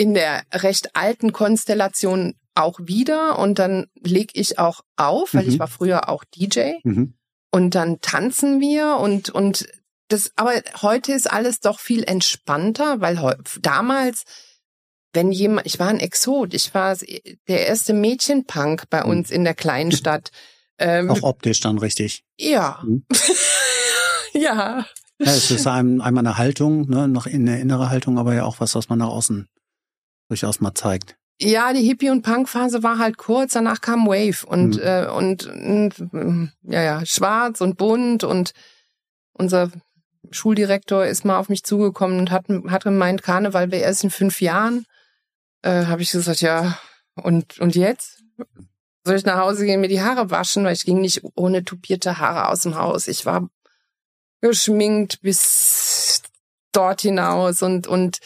in 0.00 0.14
der 0.14 0.44
recht 0.50 0.96
alten 0.96 1.30
Konstellation 1.30 2.34
auch 2.54 2.80
wieder 2.82 3.38
und 3.38 3.58
dann 3.58 3.88
leg 4.00 4.30
ich 4.32 4.58
auch 4.58 4.80
auf, 4.96 5.34
weil 5.34 5.44
mhm. 5.44 5.50
ich 5.50 5.58
war 5.58 5.68
früher 5.68 6.08
auch 6.08 6.24
DJ. 6.24 6.72
Mhm. 6.84 7.18
Und 7.50 7.74
dann 7.74 8.00
tanzen 8.00 8.62
wir 8.62 8.96
und, 8.96 9.28
und 9.28 9.68
das, 10.08 10.32
aber 10.36 10.54
heute 10.80 11.12
ist 11.12 11.30
alles 11.30 11.60
doch 11.60 11.80
viel 11.80 12.02
entspannter, 12.04 13.02
weil 13.02 13.36
damals, 13.60 14.24
wenn 15.12 15.32
jemand, 15.32 15.66
ich 15.66 15.78
war 15.78 15.88
ein 15.88 16.00
Exot, 16.00 16.54
ich 16.54 16.72
war 16.72 16.96
der 17.46 17.66
erste 17.66 17.92
Mädchenpunk 17.92 18.84
bei 18.88 19.02
hm. 19.02 19.10
uns 19.10 19.30
in 19.30 19.44
der 19.44 19.54
kleinen 19.54 19.92
Stadt. 19.92 20.30
Ähm, 20.78 21.10
Auch 21.10 21.22
optisch 21.24 21.60
dann 21.60 21.76
richtig. 21.76 22.24
Ja. 22.38 22.80
Hm. 22.80 23.04
ja. 24.32 24.86
Ja, 25.18 25.32
es 25.32 25.50
ist 25.50 25.66
einem, 25.66 26.00
einmal 26.00 26.26
eine 26.26 26.38
Haltung, 26.38 26.88
ne, 26.88 27.06
noch 27.06 27.26
in 27.26 27.46
eine 27.46 27.60
innere 27.60 27.90
Haltung, 27.90 28.18
aber 28.18 28.32
ja 28.34 28.44
auch 28.44 28.60
was, 28.60 28.74
was 28.74 28.88
man 28.88 29.00
nach 29.00 29.08
außen 29.08 29.46
durchaus 30.30 30.60
mal 30.60 30.74
zeigt. 30.74 31.16
Ja, 31.42 31.72
die 31.72 31.82
Hippie- 31.82 32.10
und 32.10 32.22
Punk-Phase 32.22 32.82
war 32.82 32.98
halt 32.98 33.16
kurz, 33.16 33.54
danach 33.54 33.80
kam 33.80 34.06
Wave 34.06 34.46
und, 34.46 34.76
mhm. 34.76 34.82
äh, 34.82 35.06
und, 35.06 35.46
und 35.46 36.52
ja, 36.62 36.82
ja, 36.82 37.06
schwarz 37.06 37.60
und 37.60 37.78
bunt 37.78 38.24
und 38.24 38.52
unser 39.32 39.70
Schuldirektor 40.30 41.06
ist 41.06 41.24
mal 41.24 41.38
auf 41.38 41.48
mich 41.48 41.64
zugekommen 41.64 42.18
und 42.18 42.30
hat, 42.30 42.46
hat 42.68 42.84
gemeint, 42.84 43.22
Karneval 43.22 43.70
wäre 43.70 43.82
erst 43.82 44.04
in 44.04 44.10
fünf 44.10 44.40
Jahren. 44.40 44.84
Äh, 45.62 45.86
Habe 45.86 46.02
ich 46.02 46.12
gesagt, 46.12 46.42
ja, 46.42 46.78
und, 47.14 47.58
und 47.58 47.74
jetzt? 47.74 48.22
Soll 49.04 49.16
ich 49.16 49.24
nach 49.24 49.38
Hause 49.38 49.64
gehen, 49.64 49.80
mir 49.80 49.88
die 49.88 50.02
Haare 50.02 50.30
waschen? 50.30 50.64
Weil 50.64 50.74
ich 50.74 50.84
ging 50.84 51.00
nicht 51.00 51.22
ohne 51.34 51.64
tupierte 51.64 52.18
Haare 52.18 52.48
aus 52.48 52.60
dem 52.60 52.74
Haus. 52.74 53.08
Ich 53.08 53.24
war 53.24 53.48
geschminkt 54.42 55.20
bis 55.22 56.22
dort 56.72 57.00
hinaus 57.00 57.62
und, 57.62 57.86
und 57.86 58.18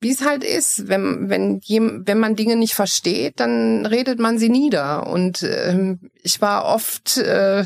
wie 0.00 0.10
es 0.10 0.24
halt 0.24 0.42
ist, 0.44 0.88
wenn, 0.88 1.28
wenn, 1.28 1.60
wenn 1.60 2.18
man 2.18 2.34
Dinge 2.34 2.56
nicht 2.56 2.74
versteht, 2.74 3.38
dann 3.38 3.84
redet 3.84 4.18
man 4.18 4.38
sie 4.38 4.48
nieder. 4.48 5.06
Und 5.06 5.42
ähm, 5.42 6.10
ich 6.22 6.40
war 6.40 6.64
oft, 6.64 7.18
äh, 7.18 7.64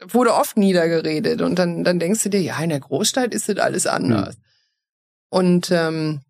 wurde 0.00 0.34
oft 0.34 0.58
niedergeredet. 0.58 1.40
Und 1.40 1.58
dann, 1.58 1.82
dann 1.82 1.98
denkst 1.98 2.22
du 2.24 2.28
dir, 2.28 2.42
ja, 2.42 2.62
in 2.62 2.68
der 2.68 2.80
Großstadt 2.80 3.32
ist 3.32 3.48
das 3.48 3.56
alles 3.56 3.86
anders. 3.86 4.36
Mhm. 4.36 4.42
Und 5.30 5.70
ähm, 5.70 6.20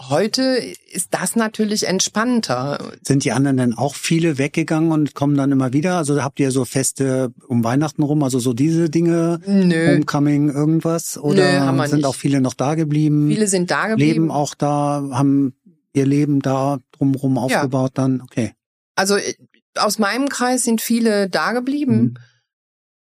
Heute 0.00 0.42
ist 0.90 1.08
das 1.12 1.36
natürlich 1.36 1.86
entspannter. 1.86 2.92
Sind 3.06 3.24
die 3.24 3.30
anderen 3.30 3.56
denn 3.56 3.74
auch 3.74 3.94
viele 3.94 4.38
weggegangen 4.38 4.90
und 4.90 5.14
kommen 5.14 5.36
dann 5.36 5.52
immer 5.52 5.72
wieder? 5.72 5.98
Also 5.98 6.20
habt 6.20 6.40
ihr 6.40 6.50
so 6.50 6.64
Feste 6.64 7.32
um 7.46 7.62
Weihnachten 7.62 8.02
rum, 8.02 8.24
also 8.24 8.40
so 8.40 8.54
diese 8.54 8.90
Dinge? 8.90 9.40
Nö. 9.46 9.94
Homecoming, 9.94 10.50
irgendwas? 10.50 11.16
Oder 11.16 11.72
Nö, 11.72 11.86
sind 11.86 11.98
nicht. 11.98 12.06
auch 12.06 12.16
viele 12.16 12.40
noch 12.40 12.54
da 12.54 12.74
geblieben? 12.74 13.28
Viele 13.28 13.46
sind 13.46 13.70
da 13.70 13.86
geblieben. 13.86 14.12
Leben 14.12 14.30
auch 14.32 14.56
da, 14.56 15.10
haben 15.12 15.54
ihr 15.92 16.06
Leben 16.06 16.40
da 16.40 16.78
drumherum 16.90 17.38
aufgebaut 17.38 17.92
ja. 17.96 18.02
dann? 18.02 18.20
Okay. 18.20 18.52
Also 18.96 19.16
äh, 19.16 19.34
aus 19.76 20.00
meinem 20.00 20.28
Kreis 20.28 20.64
sind 20.64 20.80
viele 20.80 21.30
da 21.30 21.52
geblieben. 21.52 21.96
Mhm. 21.96 22.14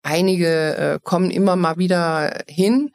Einige 0.02 0.78
äh, 0.78 1.00
kommen 1.04 1.30
immer 1.30 1.56
mal 1.56 1.78
wieder 1.78 2.42
hin. 2.48 2.90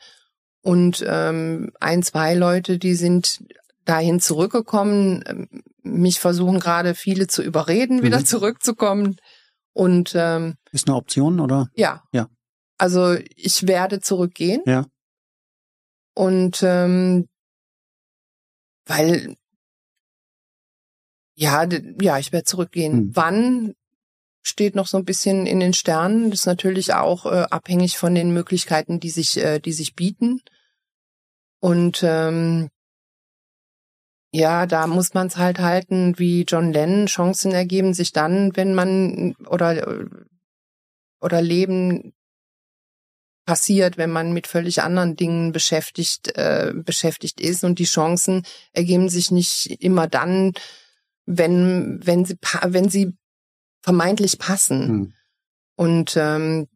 Und 0.61 1.05
ähm, 1.07 1.70
ein, 1.78 2.03
zwei 2.03 2.34
Leute, 2.34 2.78
die 2.78 2.97
sind 2.97 3.45
dahin 3.87 4.20
zurückgekommen. 4.20 5.49
Mich 5.82 6.20
versuchen 6.20 6.61
gerade 6.61 6.95
viele 6.95 7.26
zu 7.26 7.43
überreden, 7.43 8.03
wieder 8.03 8.20
mhm. 8.20 8.26
zurückzukommen. 8.26 9.16
Und 9.72 10.12
ähm, 10.14 10.57
ist 10.72 10.89
eine 10.89 10.97
Option, 10.97 11.41
oder? 11.41 11.68
Ja. 11.74 12.03
Ja. 12.12 12.28
Also 12.78 13.16
ich 13.34 13.66
werde 13.66 14.01
zurückgehen. 14.01 14.62
Ja. 14.66 14.87
Und 16.14 16.62
ähm, 16.62 17.28
weil 18.87 19.37
ja, 21.34 21.66
ja, 22.01 22.18
ich 22.18 22.32
werde 22.32 22.45
zurückgehen. 22.45 22.93
Hm. 22.93 23.11
Wann 23.14 23.74
steht 24.43 24.74
noch 24.74 24.87
so 24.87 24.97
ein 24.97 25.05
bisschen 25.05 25.47
in 25.47 25.61
den 25.61 25.74
Sternen. 25.74 26.30
Das 26.30 26.41
ist 26.41 26.47
natürlich 26.47 26.95
auch 26.95 27.26
äh, 27.26 27.47
abhängig 27.51 27.99
von 27.99 28.14
den 28.14 28.32
Möglichkeiten, 28.32 29.01
die 29.01 29.11
sich, 29.11 29.37
äh, 29.37 29.59
die 29.59 29.72
sich 29.72 29.95
bieten. 29.95 30.41
Und 31.61 32.01
ähm, 32.03 32.70
ja, 34.32 34.66
da 34.66 34.86
muss 34.86 35.14
man 35.14 35.28
es 35.28 35.36
halt 35.36 35.58
halten, 35.58 36.18
wie 36.18 36.42
John 36.42 36.72
Lennon. 36.72 37.06
Chancen 37.06 37.52
ergeben 37.52 37.94
sich 37.94 38.12
dann, 38.12 38.54
wenn 38.56 38.74
man 38.74 39.34
oder 39.48 40.06
oder 41.20 41.40
Leben 41.40 42.12
passiert, 43.46 43.96
wenn 43.96 44.10
man 44.10 44.32
mit 44.32 44.46
völlig 44.46 44.82
anderen 44.82 45.16
Dingen 45.16 45.52
beschäftigt 45.52 46.36
äh, 46.36 46.72
beschäftigt 46.74 47.40
ist 47.40 47.64
und 47.64 47.78
die 47.78 47.84
Chancen 47.84 48.42
ergeben 48.72 49.08
sich 49.08 49.30
nicht 49.30 49.82
immer 49.82 50.08
dann, 50.08 50.52
wenn 51.24 52.00
wenn 52.04 52.24
sie 52.24 52.36
wenn 52.64 52.88
sie 52.88 53.16
vermeintlich 53.82 54.38
passen. 54.38 54.88
Hm. 54.88 55.12
Und 55.76 56.16
ähm, 56.16 56.66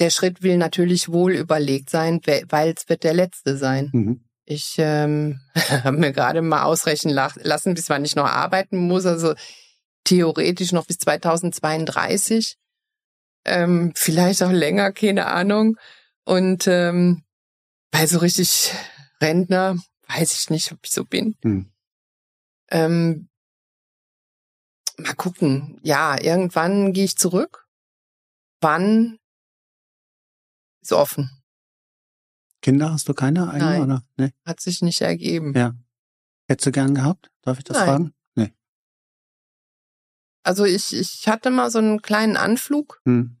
der 0.00 0.10
Schritt 0.10 0.42
will 0.42 0.56
natürlich 0.56 1.10
wohl 1.10 1.32
überlegt 1.34 1.90
sein, 1.90 2.20
weil 2.24 2.74
es 2.76 2.88
wird 2.88 3.04
der 3.04 3.14
letzte 3.14 3.56
sein. 3.56 3.90
Mhm. 3.92 4.24
Ich 4.50 4.74
ähm, 4.78 5.40
habe 5.54 5.96
mir 5.96 6.12
gerade 6.12 6.42
mal 6.42 6.64
ausrechnen 6.64 7.14
lassen, 7.14 7.74
bis 7.74 7.88
wann 7.88 8.04
ich 8.04 8.16
noch 8.16 8.26
arbeiten 8.26 8.78
muss. 8.78 9.06
Also 9.06 9.34
theoretisch 10.02 10.72
noch 10.72 10.86
bis 10.86 10.98
2032. 10.98 12.56
Ähm, 13.44 13.92
vielleicht 13.94 14.42
auch 14.42 14.50
länger, 14.50 14.90
keine 14.90 15.26
Ahnung. 15.26 15.76
Und 16.24 16.66
ähm, 16.66 17.22
weil 17.92 18.08
so 18.08 18.18
richtig 18.18 18.74
Rentner, 19.20 19.76
weiß 20.08 20.32
ich 20.32 20.50
nicht, 20.50 20.72
ob 20.72 20.80
ich 20.82 20.90
so 20.90 21.04
bin. 21.04 21.36
Hm. 21.42 21.70
Ähm, 22.72 23.28
mal 24.96 25.14
gucken. 25.14 25.78
Ja, 25.84 26.20
irgendwann 26.20 26.92
gehe 26.92 27.04
ich 27.04 27.16
zurück. 27.16 27.68
Wann 28.60 29.16
ist 30.82 30.92
offen. 30.92 31.39
Kinder 32.62 32.92
hast 32.92 33.08
du 33.08 33.14
keine 33.14 33.48
eigene, 33.48 33.70
Nein, 33.70 33.82
oder? 33.82 34.02
Nee. 34.16 34.32
Hat 34.44 34.60
sich 34.60 34.82
nicht 34.82 35.00
ergeben. 35.00 35.54
Ja. 35.56 35.74
Hättest 36.48 36.66
du 36.66 36.72
gern 36.72 36.94
gehabt? 36.94 37.30
Darf 37.42 37.58
ich 37.58 37.64
das 37.64 37.78
Nein. 37.78 37.86
fragen? 37.86 38.14
Nee. 38.34 38.52
Also 40.42 40.64
ich, 40.64 40.94
ich 40.94 41.26
hatte 41.26 41.50
mal 41.50 41.70
so 41.70 41.78
einen 41.78 42.02
kleinen 42.02 42.36
Anflug. 42.36 43.00
Hm. 43.04 43.36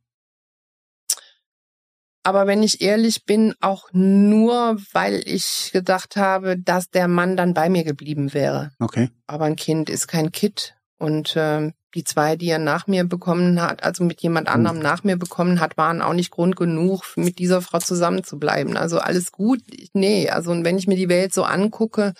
Aber 2.22 2.46
wenn 2.46 2.62
ich 2.62 2.82
ehrlich 2.82 3.24
bin, 3.24 3.54
auch 3.60 3.88
nur, 3.92 4.76
weil 4.92 5.22
ich 5.26 5.70
gedacht 5.72 6.16
habe, 6.16 6.58
dass 6.58 6.90
der 6.90 7.08
Mann 7.08 7.36
dann 7.36 7.54
bei 7.54 7.70
mir 7.70 7.82
geblieben 7.82 8.34
wäre. 8.34 8.72
Okay. 8.78 9.10
Aber 9.26 9.46
ein 9.46 9.56
Kind 9.56 9.88
ist 9.88 10.06
kein 10.06 10.30
Kid. 10.30 10.76
Und 10.98 11.34
äh, 11.36 11.72
die 11.94 12.04
zwei, 12.04 12.36
die 12.36 12.48
er 12.48 12.58
nach 12.58 12.86
mir 12.86 13.04
bekommen 13.04 13.60
hat, 13.60 13.82
also 13.82 14.04
mit 14.04 14.20
jemand 14.22 14.48
hm. 14.48 14.54
anderem 14.54 14.78
nach 14.78 15.04
mir 15.04 15.16
bekommen 15.16 15.60
hat, 15.60 15.76
waren 15.76 16.02
auch 16.02 16.12
nicht 16.12 16.30
Grund 16.30 16.56
genug, 16.56 17.04
mit 17.16 17.38
dieser 17.38 17.62
Frau 17.62 17.78
zusammen 17.78 18.24
zu 18.24 18.38
bleiben. 18.38 18.76
Also 18.76 18.98
alles 18.98 19.32
gut. 19.32 19.60
Nee, 19.92 20.28
also 20.30 20.50
und 20.50 20.64
wenn 20.64 20.78
ich 20.78 20.86
mir 20.86 20.96
die 20.96 21.08
Welt 21.08 21.34
so 21.34 21.42
angucke, 21.44 22.14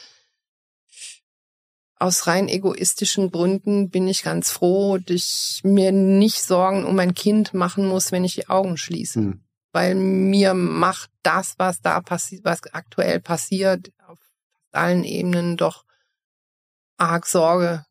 aus 2.01 2.27
rein 2.27 2.49
egoistischen 2.49 3.31
Gründen 3.31 3.91
bin 3.91 4.09
ich 4.09 4.23
ganz 4.23 4.51
froh, 4.51 4.97
dass 4.97 5.17
ich 5.17 5.61
mir 5.65 5.93
nicht 5.93 6.43
Sorgen 6.43 6.87
um 6.87 6.97
mein 6.97 7.15
Kind 7.15 7.53
machen 7.53 7.87
muss, 7.87 8.11
wenn 8.11 8.25
ich 8.25 8.35
die 8.35 8.49
Augen 8.49 8.79
schließe. 8.79 9.21
Hm. 9.21 9.41
Weil 9.73 9.95
mir 9.95 10.55
macht 10.55 11.11
das, 11.23 11.55
was 11.59 11.81
da 11.81 12.01
passiert, 12.01 12.45
was 12.45 12.63
aktuell 12.73 13.21
passiert, 13.21 13.93
auf 14.07 14.19
allen 14.73 15.05
Ebenen 15.05 15.57
doch 15.57 15.85
arg 16.97 17.27
Sorge, 17.27 17.85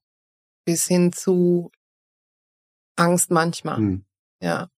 bis 0.66 0.88
hin 0.88 1.14
zu 1.14 1.72
Angst 2.95 3.32
manchmal. 3.32 3.78
Hm. 3.78 4.05
Ja. 4.41 4.70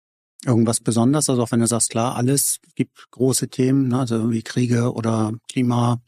Irgendwas 0.45 0.81
Besonderes, 0.81 1.29
also 1.29 1.43
auch 1.43 1.53
wenn 1.53 1.61
du 1.61 1.67
sagst, 1.67 1.91
klar, 1.91 2.17
alles 2.17 2.61
gibt 2.75 3.11
große 3.11 3.49
Themen, 3.49 3.89
ne, 3.89 4.01
also 4.01 4.31
wie 4.31 4.43
Kriege 4.43 4.93
oder 4.95 5.33
Klima. 5.51 6.01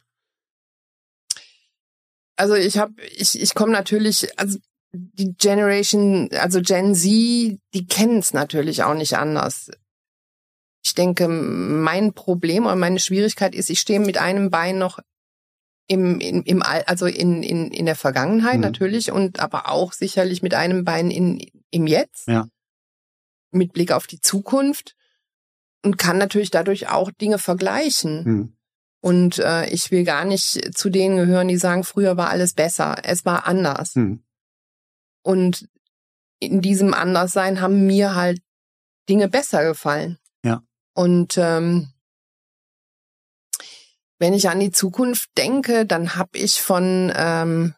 Also 2.37 2.55
ich 2.55 2.79
habe, 2.79 2.95
ich, 3.03 3.41
ich 3.41 3.55
komme 3.55 3.73
natürlich, 3.73 4.39
also 4.39 4.59
die 4.95 5.35
Generation, 5.35 6.31
also 6.33 6.61
Gen 6.63 6.95
Z, 6.95 7.05
die 7.75 7.87
kennen 7.89 8.19
es 8.19 8.33
natürlich 8.33 8.83
auch 8.83 8.95
nicht 8.95 9.17
anders. 9.17 9.71
Ich 10.85 10.95
denke, 10.95 11.29
mein 11.29 12.15
Problem 12.15 12.65
oder 12.65 12.77
meine 12.77 12.99
Schwierigkeit 12.99 13.55
ist, 13.55 13.71
ich 13.71 13.81
stehe 13.81 14.01
mit 14.01 14.19
einem 14.19 14.51
Bein 14.51 14.79
noch 14.79 14.99
im, 15.93 16.21
im, 16.21 16.43
im 16.45 16.63
also 16.63 17.05
in, 17.05 17.43
in, 17.43 17.71
in 17.71 17.85
der 17.85 17.97
Vergangenheit 17.97 18.57
mhm. 18.57 18.63
natürlich 18.63 19.13
und 19.13 19.41
aber 19.41 19.71
auch 19.71 19.93
sicherlich 19.93 20.41
mit 20.41 20.55
einem 20.55 20.85
Bein 20.85 21.11
in, 21.11 21.45
im 21.71 21.87
Jetzt. 21.87 22.29
Ja. 22.29 22.49
Mit 23.51 23.75
Blick 23.75 23.93
auf 23.93 24.07
die 24.07 24.21
Zukunft 24.21 24.97
und 25.85 25.99
kann 25.99 26.17
natürlich 26.17 26.51
dadurch 26.51 26.89
auch 26.89 27.11
Dinge 27.11 27.39
vergleichen. 27.39 28.25
Mhm. 28.25 28.57
Und 29.03 29.39
äh, 29.39 29.69
ich 29.69 29.91
will 29.91 30.05
gar 30.05 30.25
nicht 30.25 30.75
zu 30.75 30.89
denen 30.89 31.17
gehören, 31.17 31.49
die 31.49 31.59
sagen, 31.59 31.85
früher 31.85 32.17
war 32.17 32.31
alles 32.31 32.55
besser, 32.55 32.97
es 33.03 33.27
war 33.27 33.47
anders. 33.47 33.95
Mhm. 33.95 34.23
Und 35.23 35.69
in 36.39 36.63
diesem 36.63 36.95
Anderssein 36.95 37.61
haben 37.61 37.87
mir 37.87 38.15
halt 38.15 38.41
Dinge 39.11 39.29
besser 39.29 39.65
gefallen. 39.65 40.19
Ja. 40.43 40.63
Und 40.95 41.37
ähm, 41.37 41.92
wenn 44.23 44.35
ich 44.35 44.49
an 44.49 44.61
die 44.61 44.71
Zukunft 44.71 45.37
denke, 45.37 45.85
dann 45.85 46.15
habe 46.15 46.39
ich 46.39 46.63
von 46.63 47.13
ähm, 47.17 47.75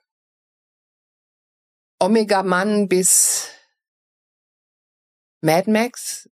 Omega 1.99 2.43
Mann 2.43 2.87
bis 2.87 3.49
Mad 5.41 5.71
Max 5.71 6.29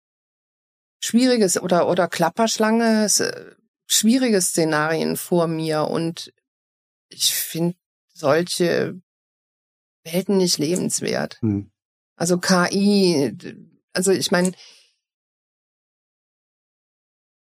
schwieriges 1.02 1.58
oder 1.58 1.88
oder 1.88 2.08
Klapperschlange 2.08 3.06
äh, 3.06 3.54
schwierige 3.86 4.42
Szenarien 4.42 5.16
vor 5.16 5.46
mir 5.46 5.84
und 5.84 6.34
ich 7.08 7.34
finde 7.34 7.78
solche 8.12 9.00
Welten 10.04 10.36
nicht 10.36 10.58
lebenswert. 10.58 11.38
Hm. 11.40 11.72
Also 12.16 12.36
KI, 12.36 13.34
also 13.94 14.12
ich 14.12 14.30
meine, 14.30 14.52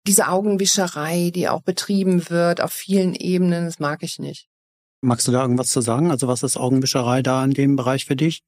diese 0.07 0.29
Augenwischerei, 0.29 1.31
die 1.33 1.49
auch 1.49 1.61
betrieben 1.61 2.29
wird 2.29 2.61
auf 2.61 2.71
vielen 2.71 3.13
Ebenen, 3.13 3.65
das 3.65 3.79
mag 3.79 4.03
ich 4.03 4.19
nicht. 4.19 4.47
Magst 5.01 5.27
du 5.27 5.31
da 5.31 5.41
irgendwas 5.41 5.69
zu 5.69 5.81
sagen? 5.81 6.09
Also 6.09 6.27
was 6.27 6.43
ist 6.43 6.57
Augenwischerei 6.57 7.21
da 7.21 7.43
in 7.43 7.51
dem 7.51 7.75
Bereich 7.75 8.05
für 8.05 8.15
dich? 8.15 8.41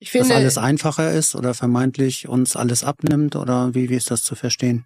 Ich 0.00 0.10
finde, 0.10 0.28
Dass 0.28 0.36
alles 0.36 0.58
einfacher 0.58 1.12
ist 1.12 1.36
oder 1.36 1.54
vermeintlich 1.54 2.28
uns 2.28 2.56
alles 2.56 2.82
abnimmt 2.82 3.36
oder 3.36 3.74
wie, 3.74 3.88
wie 3.88 3.94
ist 3.94 4.10
das 4.10 4.22
zu 4.22 4.34
verstehen? 4.34 4.84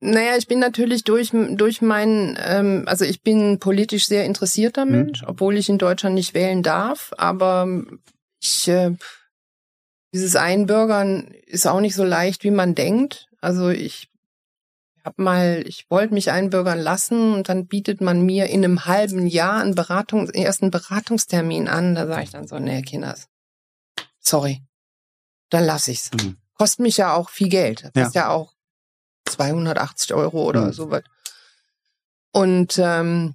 Naja, 0.00 0.36
ich 0.36 0.46
bin 0.46 0.58
natürlich 0.58 1.04
durch, 1.04 1.30
durch 1.32 1.80
meinen, 1.80 2.38
ähm, 2.42 2.84
also 2.86 3.04
ich 3.04 3.22
bin 3.22 3.58
politisch 3.58 4.06
sehr 4.06 4.24
interessierter. 4.24 4.84
Mensch, 4.84 5.20
hm. 5.20 5.28
obwohl 5.28 5.56
ich 5.56 5.68
in 5.68 5.78
Deutschland 5.78 6.14
nicht 6.14 6.34
wählen 6.34 6.62
darf, 6.62 7.12
aber 7.18 7.82
ich, 8.40 8.68
äh, 8.68 8.92
dieses 10.12 10.36
Einbürgern 10.36 11.28
ist 11.46 11.66
auch 11.66 11.80
nicht 11.80 11.94
so 11.94 12.04
leicht, 12.04 12.44
wie 12.44 12.50
man 12.50 12.74
denkt. 12.74 13.25
Also 13.40 13.68
ich 13.68 14.08
habe 15.04 15.22
mal, 15.22 15.62
ich 15.66 15.88
wollte 15.88 16.14
mich 16.14 16.30
einbürgern 16.30 16.80
lassen 16.80 17.34
und 17.34 17.48
dann 17.48 17.66
bietet 17.66 18.00
man 18.00 18.22
mir 18.22 18.46
in 18.46 18.64
einem 18.64 18.86
halben 18.86 19.26
Jahr 19.26 19.60
einen 19.60 19.76
Beratung, 19.76 20.28
ersten 20.30 20.70
Beratungstermin 20.70 21.68
an. 21.68 21.94
Da 21.94 22.06
sage 22.06 22.24
ich 22.24 22.30
dann 22.30 22.48
so, 22.48 22.58
nee, 22.58 22.82
Kinders, 22.82 23.28
sorry, 24.18 24.62
dann 25.50 25.64
lass 25.64 25.86
ich's. 25.88 26.10
Mhm. 26.12 26.36
Kostet 26.54 26.80
mich 26.80 26.96
ja 26.96 27.14
auch 27.14 27.30
viel 27.30 27.48
Geld. 27.48 27.82
Kostet 27.82 28.14
ja. 28.14 28.22
ja 28.22 28.28
auch 28.30 28.52
280 29.26 30.14
Euro 30.14 30.44
oder 30.44 30.66
mhm. 30.66 30.72
so 30.72 30.90
was. 30.90 31.04
Und 32.32 32.78
ähm, 32.78 33.34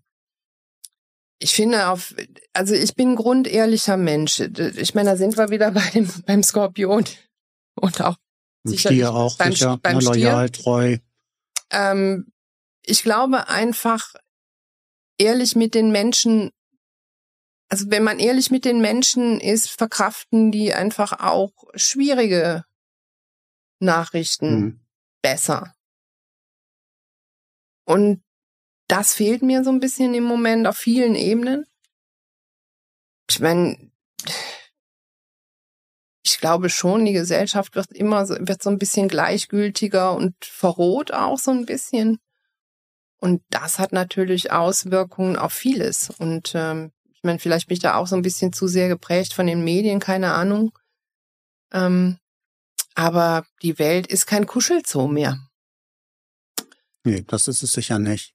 ich 1.40 1.54
finde 1.54 1.90
auf, 1.90 2.14
also 2.54 2.74
ich 2.74 2.96
bin 2.96 3.12
ein 3.12 3.16
grundehrlicher 3.16 3.98
Mensch. 3.98 4.40
Ich 4.40 4.94
meine, 4.94 5.12
da 5.12 5.18
sind 5.18 5.38
wir 5.38 5.50
wieder 5.50 5.72
bei 5.72 5.90
dem, 5.94 6.08
beim 6.26 6.44
Skorpion 6.44 7.06
und 7.76 8.02
auch 8.02 8.18
Stier 8.68 9.14
auch 9.14 9.38
beim, 9.38 9.52
sicher, 9.52 9.78
beim 9.82 9.98
ne, 9.98 10.04
loyal, 10.04 10.48
Stier. 10.48 10.64
treu. 10.64 10.98
Ähm, 11.72 12.32
ich 12.84 13.04
glaube 13.04 13.48
einfach 13.48 14.14
ehrlich 15.18 15.56
mit 15.56 15.74
den 15.74 15.92
Menschen, 15.92 16.52
also 17.70 17.90
wenn 17.90 18.04
man 18.04 18.20
ehrlich 18.20 18.52
mit 18.52 18.66
den 18.66 18.82
Menschen 18.82 19.40
ist, 19.40 19.70
verkraften 19.70 20.52
die 20.52 20.74
einfach 20.74 21.14
auch 21.20 21.52
schwierige 21.76 22.66
Nachrichten 23.80 24.60
mhm. 24.60 24.80
besser. 25.22 25.76
Und 27.86 28.24
das 28.88 29.14
fehlt 29.14 29.42
mir 29.42 29.64
so 29.64 29.70
ein 29.70 29.80
bisschen 29.80 30.14
im 30.14 30.24
Moment 30.24 30.68
auf 30.68 30.78
vielen 30.78 31.16
Ebenen. 31.16 31.66
Ich 33.30 33.40
meine, 33.40 33.92
ich 36.24 36.40
glaube 36.40 36.70
schon, 36.70 37.06
die 37.06 37.14
Gesellschaft 37.14 37.76
wird 37.76 37.92
immer 37.92 38.26
so, 38.26 38.36
wird 38.40 38.62
so 38.62 38.70
ein 38.70 38.78
bisschen 38.78 39.08
gleichgültiger 39.08 40.14
und 40.14 40.36
verroht 40.44 41.14
auch 41.14 41.40
so 41.40 41.52
ein 41.52 41.66
bisschen. 41.66 42.20
Und 43.18 43.44
das 43.50 43.80
hat 43.80 43.94
natürlich 43.94 44.52
Auswirkungen 44.52 45.36
auf 45.36 45.54
vieles. 45.54 46.10
Und 46.10 46.54
ähm, 46.56 46.92
ich 47.14 47.24
meine, 47.24 47.40
vielleicht 47.40 47.68
bin 47.68 47.76
ich 47.76 47.82
da 47.82 47.96
auch 47.96 48.08
so 48.08 48.16
ein 48.16 48.24
bisschen 48.24 48.54
zu 48.54 48.68
sehr 48.68 48.88
geprägt 48.88 49.34
von 49.34 49.48
den 49.48 49.64
Medien, 49.64 50.00
keine 50.00 50.34
Ahnung. 50.34 50.78
Ähm, 51.72 52.18
aber 52.96 53.46
die 53.62 53.80
Welt 53.80 54.08
ist 54.08 54.26
kein 54.26 54.46
Kuschelzoo 54.46 55.08
mehr. 55.08 55.40
Nee, 57.04 57.24
das 57.28 57.48
ist 57.48 57.64
es 57.64 57.72
sicher 57.72 58.00
nicht. 58.00 58.34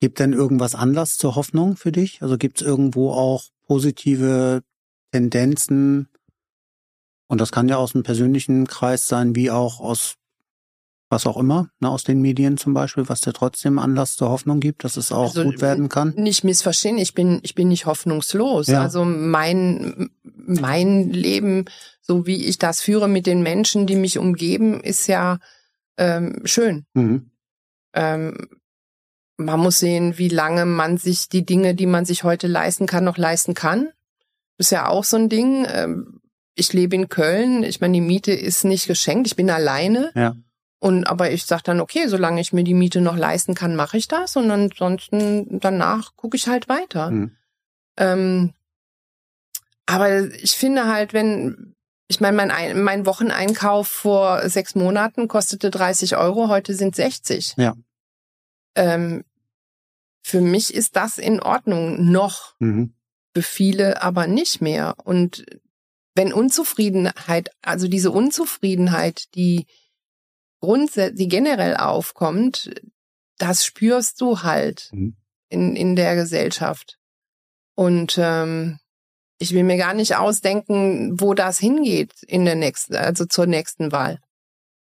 Gibt 0.00 0.18
denn 0.18 0.32
irgendwas 0.32 0.74
Anlass 0.74 1.16
zur 1.16 1.36
Hoffnung 1.36 1.76
für 1.76 1.92
dich? 1.92 2.22
Also 2.22 2.36
gibt 2.36 2.60
es 2.60 2.66
irgendwo 2.66 3.12
auch 3.12 3.44
positive 3.66 4.62
Tendenzen, 5.12 6.08
und 7.28 7.40
das 7.40 7.52
kann 7.52 7.68
ja 7.68 7.76
aus 7.76 7.94
einem 7.94 8.04
persönlichen 8.04 8.66
Kreis 8.66 9.08
sein, 9.08 9.34
wie 9.34 9.50
auch 9.50 9.80
aus 9.80 10.16
was 11.08 11.26
auch 11.26 11.36
immer, 11.36 11.70
ne, 11.78 11.88
aus 11.88 12.02
den 12.02 12.20
Medien 12.20 12.56
zum 12.56 12.74
Beispiel, 12.74 13.08
was 13.08 13.20
dir 13.20 13.32
trotzdem 13.32 13.78
Anlass 13.78 14.16
zur 14.16 14.28
Hoffnung 14.28 14.58
gibt, 14.58 14.82
dass 14.82 14.96
es 14.96 15.12
auch 15.12 15.28
also, 15.28 15.44
gut 15.44 15.60
werden 15.60 15.88
kann? 15.88 16.14
Nicht 16.16 16.42
missverstehen, 16.42 16.98
ich 16.98 17.14
bin, 17.14 17.38
ich 17.42 17.54
bin 17.54 17.68
nicht 17.68 17.86
hoffnungslos. 17.86 18.66
Ja. 18.66 18.82
Also 18.82 19.04
mein, 19.04 20.10
mein 20.24 21.10
Leben, 21.10 21.66
so 22.00 22.26
wie 22.26 22.44
ich 22.44 22.58
das 22.58 22.80
führe 22.80 23.08
mit 23.08 23.26
den 23.26 23.42
Menschen, 23.42 23.86
die 23.86 23.94
mich 23.94 24.18
umgeben, 24.18 24.80
ist 24.80 25.06
ja 25.06 25.38
ähm, 25.96 26.40
schön. 26.44 26.86
Mhm. 26.94 27.30
Ähm, 27.94 28.48
man 29.36 29.60
muss 29.60 29.78
sehen, 29.78 30.18
wie 30.18 30.28
lange 30.28 30.66
man 30.66 30.96
sich 30.96 31.28
die 31.28 31.46
Dinge, 31.46 31.74
die 31.74 31.86
man 31.86 32.04
sich 32.04 32.24
heute 32.24 32.48
leisten 32.48 32.86
kann, 32.86 33.04
noch 33.04 33.18
leisten 33.18 33.54
kann. 33.54 33.90
ist 34.58 34.70
ja 34.70 34.88
auch 34.88 35.04
so 35.04 35.16
ein 35.16 35.28
Ding. 35.28 35.66
Ähm, 35.70 36.20
ich 36.56 36.72
lebe 36.72 36.96
in 36.96 37.08
Köln, 37.08 37.62
ich 37.62 37.80
meine, 37.80 37.94
die 37.94 38.00
Miete 38.00 38.32
ist 38.32 38.64
nicht 38.64 38.86
geschenkt, 38.86 39.26
ich 39.28 39.36
bin 39.36 39.50
alleine. 39.50 40.10
Ja. 40.14 40.34
Und 40.78 41.04
aber 41.04 41.30
ich 41.30 41.44
sage 41.44 41.62
dann, 41.64 41.80
okay, 41.80 42.08
solange 42.08 42.40
ich 42.40 42.52
mir 42.52 42.64
die 42.64 42.74
Miete 42.74 43.00
noch 43.00 43.16
leisten 43.16 43.54
kann, 43.54 43.76
mache 43.76 43.98
ich 43.98 44.08
das. 44.08 44.36
Und 44.36 44.50
ansonsten 44.50 45.60
danach 45.60 46.16
gucke 46.16 46.36
ich 46.36 46.48
halt 46.48 46.68
weiter. 46.68 47.10
Mhm. 47.10 47.36
Ähm, 47.98 48.54
aber 49.86 50.34
ich 50.34 50.52
finde 50.52 50.86
halt, 50.86 51.12
wenn, 51.12 51.74
ich 52.08 52.20
meine, 52.20 52.36
mein, 52.36 52.82
mein 52.82 53.06
Wocheneinkauf 53.06 53.88
vor 53.88 54.48
sechs 54.48 54.74
Monaten 54.74 55.28
kostete 55.28 55.70
30 55.70 56.16
Euro, 56.16 56.48
heute 56.48 56.74
sind 56.74 56.96
60. 56.96 57.54
Ja. 57.56 57.74
Ähm, 58.74 59.24
für 60.22 60.40
mich 60.40 60.74
ist 60.74 60.96
das 60.96 61.18
in 61.18 61.40
Ordnung 61.40 62.10
noch. 62.10 62.54
Mhm. 62.58 62.94
Für 63.34 63.42
viele 63.42 64.02
aber 64.02 64.26
nicht 64.26 64.62
mehr. 64.62 64.94
Und 65.04 65.44
wenn 66.16 66.32
Unzufriedenheit, 66.32 67.50
also 67.62 67.88
diese 67.88 68.10
Unzufriedenheit, 68.10 69.34
die 69.34 69.66
grundsätzlich, 70.60 71.18
die 71.18 71.28
generell 71.28 71.76
aufkommt, 71.76 72.70
das 73.38 73.64
spürst 73.64 74.20
du 74.20 74.42
halt 74.42 74.88
mhm. 74.92 75.16
in, 75.48 75.76
in 75.76 75.94
der 75.94 76.16
Gesellschaft. 76.16 76.98
Und 77.74 78.16
ähm, 78.18 78.78
ich 79.38 79.52
will 79.52 79.64
mir 79.64 79.76
gar 79.76 79.92
nicht 79.92 80.16
ausdenken, 80.16 81.20
wo 81.20 81.34
das 81.34 81.58
hingeht 81.58 82.22
in 82.22 82.46
der 82.46 82.54
nächsten, 82.54 82.96
also 82.96 83.26
zur 83.26 83.46
nächsten 83.46 83.92
Wahl. 83.92 84.18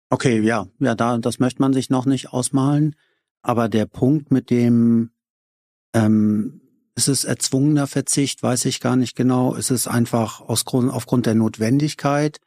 Okay, 0.08 0.40
ja, 0.40 0.66
ja, 0.78 0.94
da, 0.94 1.18
das 1.18 1.38
möchte 1.38 1.60
man 1.60 1.72
sich 1.72 1.90
noch 1.90 2.06
nicht 2.06 2.32
ausmalen. 2.32 2.96
Aber 3.42 3.68
der 3.68 3.86
Punkt 3.86 4.30
mit 4.30 4.50
dem, 4.50 5.10
ähm, 5.94 6.59
ist 7.00 7.08
es 7.08 7.24
erzwungener 7.24 7.86
Verzicht? 7.86 8.42
Weiß 8.42 8.66
ich 8.66 8.78
gar 8.78 8.94
nicht 8.94 9.16
genau. 9.16 9.54
Ist 9.54 9.70
es 9.70 9.88
einfach 9.88 10.42
aus 10.42 10.66
Grund, 10.66 10.90
aufgrund 10.92 11.24
der 11.24 11.34
Notwendigkeit, 11.34 12.40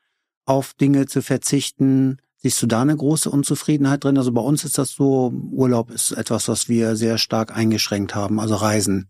auf 0.46 0.76
Dinge 0.76 1.08
zu 1.08 1.24
verzichten? 1.24 2.20
Siehst 2.38 2.62
du 2.62 2.68
da 2.68 2.84
eine 2.84 2.96
große 2.96 3.32
Unzufriedenheit 3.32 4.04
drin? 4.04 4.16
Also 4.16 4.32
bei 4.32 4.42
uns 4.42 4.64
ist 4.64 4.78
das 4.78 4.92
so, 4.92 5.34
Urlaub 5.52 5.90
ist 5.90 6.12
etwas, 6.12 6.48
was 6.50 6.70
wir 6.70 6.96
sehr 6.96 7.18
stark 7.18 7.58
eingeschränkt 7.58 8.14
haben, 8.14 8.40
also 8.40 8.54
Reisen. 8.54 9.10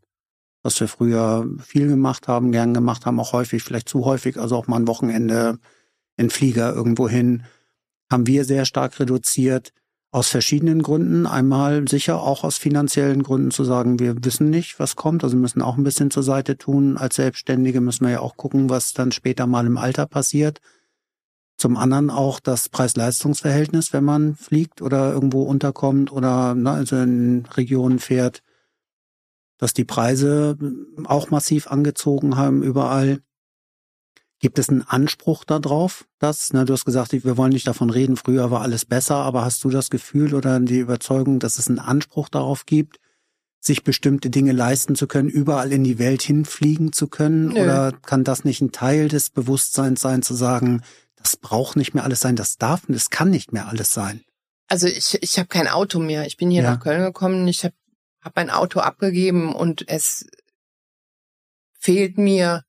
Was 0.61 0.79
wir 0.79 0.87
früher 0.87 1.45
viel 1.61 1.89
gemacht 1.89 2.29
haben, 2.29 2.53
gern 2.53 2.73
gemacht 2.73 3.05
haben, 3.05 3.19
auch 3.19 3.33
häufig, 3.33 3.63
vielleicht 3.63 3.89
zu 3.89 4.05
häufig, 4.05 4.37
also 4.37 4.55
auch 4.55 4.67
mal 4.67 4.77
ein 4.77 4.87
Wochenende 4.87 5.59
in 6.15 6.29
Flieger 6.29 6.73
irgendwo 6.73 7.09
hin, 7.09 7.43
haben 8.09 8.27
wir 8.27 8.45
sehr 8.45 8.63
stark 8.63 8.97
reduziert. 8.97 9.73
Aus 10.13 10.29
verschiedenen 10.29 10.83
Gründen. 10.83 11.25
Einmal 11.25 11.87
sicher 11.87 12.21
auch 12.21 12.43
aus 12.43 12.57
finanziellen 12.57 13.23
Gründen 13.23 13.49
zu 13.49 13.63
sagen, 13.63 13.97
wir 13.97 14.23
wissen 14.23 14.51
nicht, 14.51 14.79
was 14.79 14.95
kommt. 14.95 15.23
Also 15.23 15.35
müssen 15.35 15.63
auch 15.63 15.75
ein 15.75 15.83
bisschen 15.83 16.11
zur 16.11 16.21
Seite 16.21 16.55
tun. 16.55 16.97
Als 16.97 17.15
Selbstständige 17.15 17.81
müssen 17.81 18.05
wir 18.05 18.11
ja 18.11 18.19
auch 18.19 18.37
gucken, 18.37 18.69
was 18.69 18.93
dann 18.93 19.11
später 19.11 19.47
mal 19.47 19.65
im 19.65 19.77
Alter 19.77 20.05
passiert. 20.05 20.61
Zum 21.57 21.77
anderen 21.77 22.11
auch 22.11 22.39
das 22.39 22.69
Preis-Leistungs-Verhältnis, 22.69 23.91
wenn 23.91 24.03
man 24.03 24.35
fliegt 24.35 24.83
oder 24.83 25.11
irgendwo 25.13 25.43
unterkommt 25.43 26.11
oder 26.11 26.53
ne, 26.53 26.69
also 26.69 26.95
in 26.97 27.47
Regionen 27.57 27.97
fährt. 27.97 28.43
dass 29.57 29.73
die 29.73 29.85
Preise 29.85 30.57
auch 31.05 31.31
massiv 31.31 31.67
angezogen 31.67 32.35
haben 32.35 32.63
überall. 32.63 33.21
Gibt 34.43 34.59
es 34.59 34.67
einen 34.67 34.81
Anspruch 34.81 35.45
darauf, 35.45 36.03
dass, 36.19 36.51
na, 36.51 36.65
du 36.65 36.73
hast 36.73 36.83
gesagt, 36.83 37.13
wir 37.13 37.37
wollen 37.37 37.53
nicht 37.53 37.65
davon 37.65 37.89
reden, 37.89 38.17
früher 38.17 38.51
war 38.51 38.59
alles 38.59 38.83
besser, 38.83 39.15
aber 39.15 39.45
hast 39.45 39.63
du 39.63 39.69
das 39.69 39.89
Gefühl 39.89 40.35
oder 40.35 40.59
die 40.59 40.79
Überzeugung, 40.79 41.39
dass 41.39 41.59
es 41.59 41.69
einen 41.69 41.79
Anspruch 41.79 42.27
darauf 42.27 42.65
gibt, 42.65 42.99
sich 43.61 43.85
bestimmte 43.85 44.29
Dinge 44.29 44.51
leisten 44.51 44.95
zu 44.95 45.07
können, 45.07 45.29
überall 45.29 45.71
in 45.71 45.85
die 45.85 45.97
Welt 45.97 46.23
hinfliegen 46.23 46.91
zu 46.91 47.07
können? 47.07 47.53
Nö. 47.53 47.63
Oder 47.63 47.93
kann 47.93 48.25
das 48.25 48.43
nicht 48.43 48.59
ein 48.59 48.73
Teil 48.73 49.07
des 49.07 49.29
Bewusstseins 49.29 50.01
sein, 50.01 50.23
zu 50.23 50.33
sagen, 50.33 50.81
das 51.15 51.37
braucht 51.37 51.77
nicht 51.77 51.93
mehr 51.93 52.03
alles 52.03 52.19
sein, 52.19 52.35
das 52.35 52.57
darf 52.57 52.83
und 52.89 52.95
es 52.95 53.09
kann 53.09 53.29
nicht 53.29 53.53
mehr 53.53 53.69
alles 53.69 53.93
sein? 53.93 54.25
Also 54.67 54.87
ich, 54.87 55.17
ich 55.21 55.39
habe 55.39 55.47
kein 55.47 55.69
Auto 55.69 55.99
mehr. 55.99 56.27
Ich 56.27 56.35
bin 56.35 56.51
hier 56.51 56.63
ja. 56.63 56.71
nach 56.71 56.81
Köln 56.81 57.01
gekommen, 57.01 57.47
ich 57.47 57.63
habe 57.63 57.75
hab 58.19 58.35
mein 58.35 58.49
Auto 58.49 58.81
abgegeben 58.81 59.55
und 59.55 59.87
es 59.87 60.25
fehlt 61.79 62.17
mir 62.17 62.65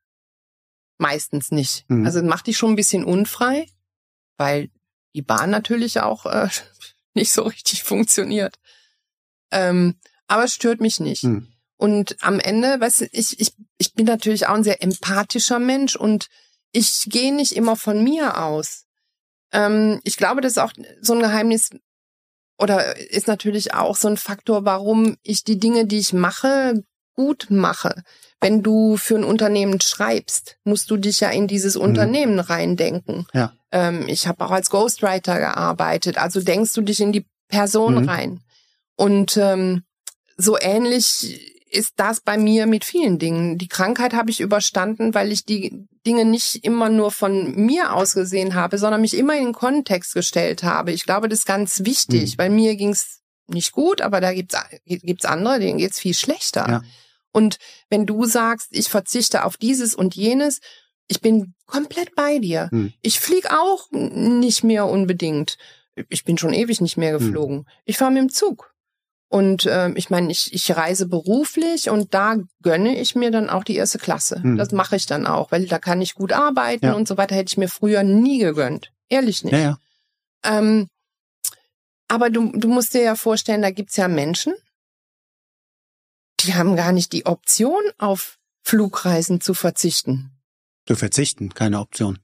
meistens 0.98 1.50
nicht. 1.50 1.84
Mhm. 1.88 2.06
Also 2.06 2.22
macht 2.22 2.46
dich 2.46 2.56
schon 2.56 2.72
ein 2.72 2.76
bisschen 2.76 3.04
unfrei, 3.04 3.66
weil 4.36 4.70
die 5.14 5.22
Bahn 5.22 5.50
natürlich 5.50 6.00
auch 6.00 6.26
äh, 6.26 6.48
nicht 7.14 7.32
so 7.32 7.42
richtig 7.42 7.82
funktioniert. 7.82 8.58
Ähm, 9.50 9.96
aber 10.26 10.44
es 10.44 10.54
stört 10.54 10.80
mich 10.80 11.00
nicht. 11.00 11.22
Hm. 11.22 11.48
Und 11.76 12.16
am 12.22 12.40
Ende, 12.40 12.80
weißt 12.80 13.02
du, 13.02 13.08
ich, 13.12 13.38
ich, 13.40 13.52
ich 13.78 13.94
bin 13.94 14.06
natürlich 14.06 14.46
auch 14.46 14.54
ein 14.54 14.64
sehr 14.64 14.82
empathischer 14.82 15.58
Mensch 15.58 15.96
und 15.96 16.28
ich 16.72 17.04
gehe 17.06 17.34
nicht 17.34 17.52
immer 17.52 17.76
von 17.76 18.02
mir 18.02 18.42
aus. 18.42 18.86
Ähm, 19.52 20.00
ich 20.02 20.16
glaube, 20.16 20.40
das 20.40 20.52
ist 20.52 20.58
auch 20.58 20.72
so 21.00 21.14
ein 21.14 21.20
Geheimnis 21.20 21.70
oder 22.58 22.96
ist 23.10 23.26
natürlich 23.26 23.74
auch 23.74 23.96
so 23.96 24.08
ein 24.08 24.16
Faktor, 24.16 24.64
warum 24.64 25.16
ich 25.22 25.44
die 25.44 25.58
Dinge, 25.58 25.86
die 25.86 25.98
ich 25.98 26.12
mache, 26.12 26.84
gut 27.14 27.46
mache. 27.50 28.02
Wenn 28.40 28.62
du 28.62 28.96
für 28.96 29.16
ein 29.16 29.24
Unternehmen 29.24 29.80
schreibst, 29.80 30.56
musst 30.64 30.90
du 30.90 30.96
dich 30.96 31.20
ja 31.20 31.30
in 31.30 31.46
dieses 31.46 31.76
mhm. 31.76 31.82
Unternehmen 31.82 32.40
reindenken. 32.40 33.26
Ja. 33.32 33.52
Ähm, 33.72 34.04
ich 34.06 34.26
habe 34.26 34.44
auch 34.44 34.50
als 34.50 34.70
Ghostwriter 34.70 35.38
gearbeitet, 35.38 36.18
also 36.18 36.40
denkst 36.40 36.74
du 36.74 36.82
dich 36.82 37.00
in 37.00 37.12
die 37.12 37.26
Person 37.48 38.02
mhm. 38.02 38.08
rein. 38.08 38.40
Und 38.96 39.36
ähm, 39.36 39.82
so 40.36 40.58
ähnlich 40.58 41.54
ist 41.70 41.94
das 41.96 42.20
bei 42.20 42.38
mir 42.38 42.66
mit 42.66 42.84
vielen 42.84 43.18
Dingen. 43.18 43.58
Die 43.58 43.68
Krankheit 43.68 44.14
habe 44.14 44.30
ich 44.30 44.40
überstanden, 44.40 45.14
weil 45.14 45.32
ich 45.32 45.44
die 45.44 45.86
Dinge 46.06 46.24
nicht 46.24 46.64
immer 46.64 46.88
nur 46.88 47.10
von 47.10 47.54
mir 47.56 47.94
aus 47.94 48.14
gesehen 48.14 48.54
habe, 48.54 48.78
sondern 48.78 49.00
mich 49.00 49.16
immer 49.16 49.36
in 49.36 49.46
den 49.46 49.52
Kontext 49.52 50.14
gestellt 50.14 50.62
habe. 50.62 50.92
Ich 50.92 51.04
glaube, 51.04 51.28
das 51.28 51.40
ist 51.40 51.46
ganz 51.46 51.84
wichtig, 51.84 52.34
mhm. 52.36 52.38
weil 52.38 52.50
mir 52.50 52.76
ging's 52.76 53.22
nicht 53.46 53.72
gut, 53.72 54.00
aber 54.00 54.20
da 54.20 54.32
gibt's 54.32 54.56
gibt's 54.84 55.24
andere, 55.24 55.58
denen 55.60 55.78
geht's 55.78 55.98
viel 55.98 56.14
schlechter. 56.14 56.66
Ja. 56.68 56.82
Und 57.34 57.58
wenn 57.90 58.06
du 58.06 58.24
sagst, 58.24 58.68
ich 58.70 58.88
verzichte 58.88 59.44
auf 59.44 59.56
dieses 59.56 59.94
und 59.94 60.14
jenes, 60.14 60.60
ich 61.08 61.20
bin 61.20 61.54
komplett 61.66 62.14
bei 62.14 62.38
dir. 62.38 62.68
Mhm. 62.70 62.92
Ich 63.02 63.18
flieg 63.18 63.50
auch 63.50 63.90
nicht 63.90 64.62
mehr 64.62 64.86
unbedingt. 64.86 65.58
Ich 66.08 66.24
bin 66.24 66.38
schon 66.38 66.52
ewig 66.52 66.80
nicht 66.80 66.96
mehr 66.96 67.12
hm. 67.12 67.18
geflogen. 67.18 67.56
Mhm. 67.58 67.66
Ich 67.84 67.98
fahre 67.98 68.10
mit 68.10 68.22
dem 68.22 68.30
Zug. 68.30 68.74
Und 69.28 69.66
äh, 69.66 69.90
ich 69.94 70.10
meine, 70.10 70.30
ich, 70.30 70.52
ich 70.52 70.76
reise 70.76 71.06
beruflich 71.06 71.90
und 71.90 72.14
da 72.14 72.36
gönne 72.62 72.96
ich 72.96 73.16
mir 73.16 73.32
dann 73.32 73.50
auch 73.50 73.64
die 73.64 73.74
erste 73.74 73.98
Klasse. 73.98 74.40
Hm. 74.42 74.56
Das 74.56 74.70
mache 74.70 74.94
ich 74.94 75.06
dann 75.06 75.26
auch, 75.26 75.50
weil 75.50 75.66
da 75.66 75.80
kann 75.80 76.00
ich 76.00 76.14
gut 76.14 76.32
arbeiten 76.32 76.86
ja. 76.86 76.94
und 76.94 77.08
so 77.08 77.16
weiter. 77.16 77.34
Hätte 77.34 77.50
ich 77.50 77.56
mir 77.56 77.68
früher 77.68 78.04
nie 78.04 78.38
gegönnt. 78.38 78.92
Ehrlich 79.08 79.42
nicht. 79.42 79.52
Ja, 79.52 79.58
ja. 79.58 79.78
Ähm, 80.44 80.88
aber 82.06 82.30
du, 82.30 82.52
du 82.52 82.68
musst 82.68 82.94
dir 82.94 83.02
ja 83.02 83.16
vorstellen, 83.16 83.62
da 83.62 83.70
gibt's 83.70 83.96
ja 83.96 84.06
Menschen, 84.06 84.54
die 86.44 86.54
haben 86.54 86.76
gar 86.76 86.92
nicht 86.92 87.12
die 87.12 87.26
Option, 87.26 87.82
auf 87.98 88.38
Flugreisen 88.62 89.40
zu 89.40 89.54
verzichten. 89.54 90.30
Zu 90.86 90.96
verzichten, 90.96 91.54
keine 91.54 91.80
Option. 91.80 92.18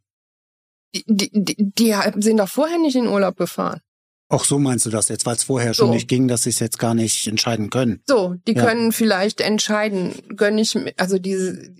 Die, 0.95 1.05
die, 1.07 1.57
die, 1.57 1.95
sind 2.16 2.39
doch 2.39 2.49
vorher 2.49 2.79
nicht 2.79 2.97
in 2.97 3.07
Urlaub 3.07 3.37
gefahren. 3.37 3.81
Auch 4.29 4.45
so 4.45 4.59
meinst 4.59 4.87
du 4.87 4.91
das 4.91 5.09
jetzt, 5.09 5.27
weil 5.27 5.37
es 5.37 5.45
vorher 5.45 5.75
schon 5.75 5.89
so. 5.89 5.95
nicht 5.95 6.09
ging, 6.09 6.29
dass 6.29 6.45
sie 6.45 6.51
es 6.51 6.61
jetzt 6.61 6.79
gar 6.79 6.95
nicht 6.95 7.27
entscheiden 7.27 7.68
können. 7.68 8.01
So, 8.07 8.37
die 8.47 8.55
ja. 8.55 8.64
können 8.64 8.93
vielleicht 8.93 9.41
entscheiden, 9.41 10.14
gönne 10.37 10.61
ich, 10.61 10.77
also 11.01 11.18
diese, 11.18 11.75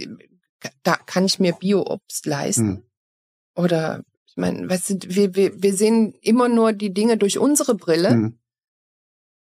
da 0.83 0.97
kann 0.97 1.25
ich 1.25 1.39
mir 1.39 1.53
Bio-Obst 1.53 2.27
leisten. 2.27 2.69
Hm. 2.69 2.83
Oder, 3.55 4.03
ich 4.27 4.37
meine, 4.37 4.69
weißt 4.69 4.91
du, 4.91 4.99
wir, 5.15 5.35
wir, 5.37 5.63
wir 5.63 5.75
sehen 5.75 6.15
immer 6.23 6.49
nur 6.49 6.73
die 6.73 6.93
Dinge 6.93 7.17
durch 7.17 7.39
unsere 7.39 7.77
Brille, 7.77 8.11
hm. 8.11 8.39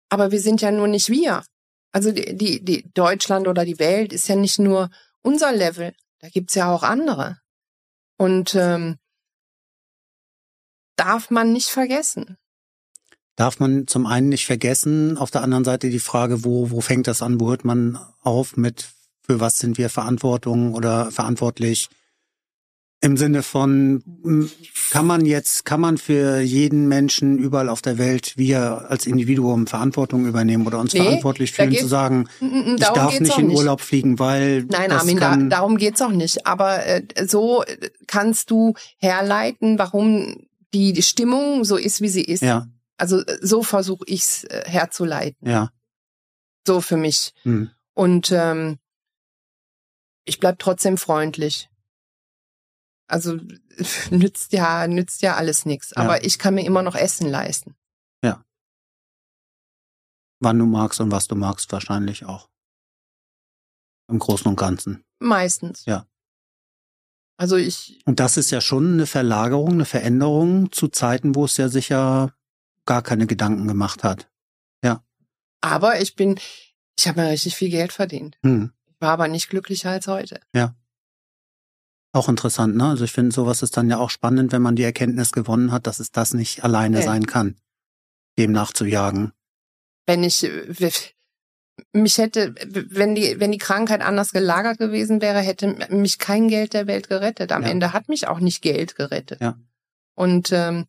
aber 0.09 0.33
wir 0.33 0.41
sind 0.41 0.61
ja 0.61 0.73
nur 0.73 0.89
nicht 0.89 1.09
wir. 1.09 1.45
Also 1.93 2.13
die, 2.13 2.37
die, 2.37 2.65
die 2.65 2.91
Deutschland 2.93 3.49
oder 3.49 3.65
die 3.65 3.79
Welt 3.79 4.13
ist 4.13 4.29
ja 4.29 4.37
nicht 4.37 4.59
nur 4.59 4.91
unser 5.23 5.53
Level, 5.53 5.95
da 6.21 6.29
gibt's 6.29 6.55
ja 6.55 6.73
auch 6.73 6.83
andere. 6.83 7.39
Und 8.17 8.55
ähm, 8.55 8.99
darf 10.97 11.31
man 11.31 11.53
nicht 11.53 11.69
vergessen 11.69 12.37
darf 13.39 13.61
man 13.61 13.87
zum 13.87 14.07
einen 14.07 14.29
nicht 14.29 14.47
vergessen, 14.47 15.17
auf 15.17 15.31
der 15.31 15.43
anderen 15.43 15.65
Seite 15.65 15.91
die 15.91 16.01
Frage, 16.01 16.45
wo, 16.45 16.73
wo 16.73 16.81
fängt 16.81 17.07
das 17.07 17.23
an, 17.23 17.41
wo 17.41 17.51
hört 17.51 17.65
man 17.65 17.99
auf 18.21 18.57
mit, 18.57 18.89
für 19.23 19.39
was 19.39 19.59
sind 19.59 19.79
wir 19.79 19.91
Verantwortung 19.91 20.75
oder 20.75 21.13
verantwortlich? 21.13 21.89
Im 23.01 23.17
Sinne 23.17 23.45
von, 23.45 24.03
kann 24.91 25.07
man 25.07 25.25
jetzt, 25.25 25.65
kann 25.65 25.81
man 25.81 25.99
für 25.99 26.41
jeden 26.41 26.89
Menschen 26.89 27.39
überall 27.39 27.69
auf 27.69 27.81
der 27.81 27.97
Welt, 27.97 28.37
wir 28.37 28.91
als 28.91 29.07
Individuum 29.07 29.69
Verantwortung 29.69 30.27
übernehmen 30.27 30.67
oder 30.67 30.81
uns 30.81 30.95
nee, 30.95 31.03
verantwortlich 31.03 31.53
fühlen, 31.53 31.77
zu 31.77 31.87
sagen, 31.87 32.29
ich 32.41 32.81
darf 32.81 33.21
nicht 33.21 33.39
in 33.39 33.47
nicht. 33.49 33.57
Urlaub 33.57 33.83
fliegen, 33.83 34.19
weil. 34.19 34.65
Nein, 34.65 34.91
Armin, 34.91 35.17
da, 35.17 35.37
darum 35.37 35.77
geht's 35.77 36.03
auch 36.03 36.11
nicht. 36.11 36.45
Aber 36.45 36.85
äh, 36.87 37.03
so 37.25 37.63
kannst 38.09 38.51
du 38.51 38.75
herleiten, 38.97 39.79
warum 39.79 40.49
die, 40.75 40.93
die 40.93 41.03
Stimmung 41.03 41.65
so 41.65 41.77
ist, 41.77 42.01
wie 42.01 42.09
sie 42.09 42.25
ist. 42.25 42.43
Ja. 42.43 42.67
Also 42.97 43.21
äh, 43.25 43.39
so 43.41 43.63
versuche 43.63 44.05
ich's 44.07 44.43
äh, 44.43 44.65
herzuleiten. 44.67 45.49
Ja. 45.49 45.71
So 46.67 46.81
für 46.81 46.97
mich. 46.97 47.33
Hm. 47.43 47.71
Und 47.95 48.33
ähm, 48.33 48.79
ich 50.25 50.41
bleib 50.41 50.59
trotzdem 50.59 50.99
freundlich. 50.99 51.69
Also 53.09 53.39
nützt 54.11 54.53
ja 54.53 54.87
nützt 54.87 55.23
ja 55.23 55.37
alles 55.37 55.65
nichts. 55.65 55.91
Ja. 55.91 56.03
Aber 56.03 56.25
ich 56.25 56.39
kann 56.39 56.55
mir 56.55 56.65
immer 56.65 56.83
noch 56.83 56.95
Essen 56.95 57.29
leisten. 57.29 57.75
Ja. 58.23 58.45
Wann 60.41 60.59
du 60.59 60.67
magst 60.67 61.01
und 61.01 61.11
was 61.11 61.27
du 61.27 61.35
magst 61.35 61.73
wahrscheinlich 61.73 62.25
auch. 62.25 62.49
Im 64.09 64.19
Großen 64.19 64.47
und 64.47 64.57
Ganzen. 64.57 65.05
Meistens. 65.19 65.85
Ja. 65.85 66.07
Also 67.39 67.57
ich. 67.57 68.01
Und 68.05 68.21
das 68.21 68.37
ist 68.37 68.51
ja 68.51 68.61
schon 68.61 68.95
eine 68.95 69.07
Verlagerung, 69.07 69.73
eine 69.73 69.85
Veränderung 69.85 70.73
zu 70.73 70.89
Zeiten, 70.89 71.35
wo 71.35 71.45
es 71.45 71.57
ja 71.57 71.69
sicher 71.69 72.35
gar 72.85 73.03
keine 73.03 73.27
Gedanken 73.27 73.69
gemacht 73.69 74.03
hat. 74.03 74.31
Ja. 74.83 75.05
Aber 75.61 76.01
ich 76.01 76.17
bin, 76.17 76.39
ich 76.99 77.07
habe 77.07 77.21
mir 77.21 77.31
richtig 77.31 77.55
viel 77.55 77.71
Geld 77.71 77.93
verdient. 77.93 78.39
Hm. 78.43 78.73
Ich 78.87 79.01
war 79.01 79.13
aber 79.13 79.29
nicht 79.29 79.49
glücklicher 79.51 79.91
als 79.91 80.09
heute. 80.09 80.41
Ja. 80.55 80.75
Auch 82.19 82.29
interessant, 82.29 82.75
ne? 82.75 82.89
Also 82.89 83.05
ich 83.05 83.13
finde, 83.13 83.33
sowas 83.33 83.63
ist 83.63 83.77
dann 83.77 83.89
ja 83.89 83.99
auch 83.99 84.11
spannend, 84.11 84.51
wenn 84.51 84.61
man 84.61 84.75
die 84.75 84.83
Erkenntnis 84.83 85.31
gewonnen 85.31 85.71
hat, 85.71 85.87
dass 85.87 86.01
es 86.01 86.11
das 86.11 86.35
nicht 86.35 86.65
alleine 86.65 86.97
okay. 86.97 87.07
sein 87.07 87.27
kann, 87.27 87.55
dem 88.37 88.51
nachzujagen. 88.51 89.31
Wenn 90.05 90.25
ich 90.25 90.51
mich 91.93 92.19
hätte, 92.19 92.57
wenn 92.91 93.15
die, 93.15 93.39
wenn 93.39 93.53
die 93.53 93.59
Krankheit 93.59 94.01
anders 94.01 94.33
gelagert 94.33 94.79
gewesen 94.79 95.23
wäre, 95.23 95.39
hätte 95.39 95.77
mich 95.91 96.19
kein 96.19 96.49
Geld 96.49 96.75
der 96.75 96.89
Welt 96.89 97.09
gerettet. 97.09 97.53
Am 97.53 97.63
ja. 97.63 97.69
Ende 97.69 97.93
hat 97.93 98.09
mich 98.09 98.27
auch 98.27 98.41
nicht 98.41 98.63
Geld 98.63 98.97
gerettet. 98.97 99.41
Ja. 99.41 99.57
Und 100.17 100.51
ähm, 100.51 100.87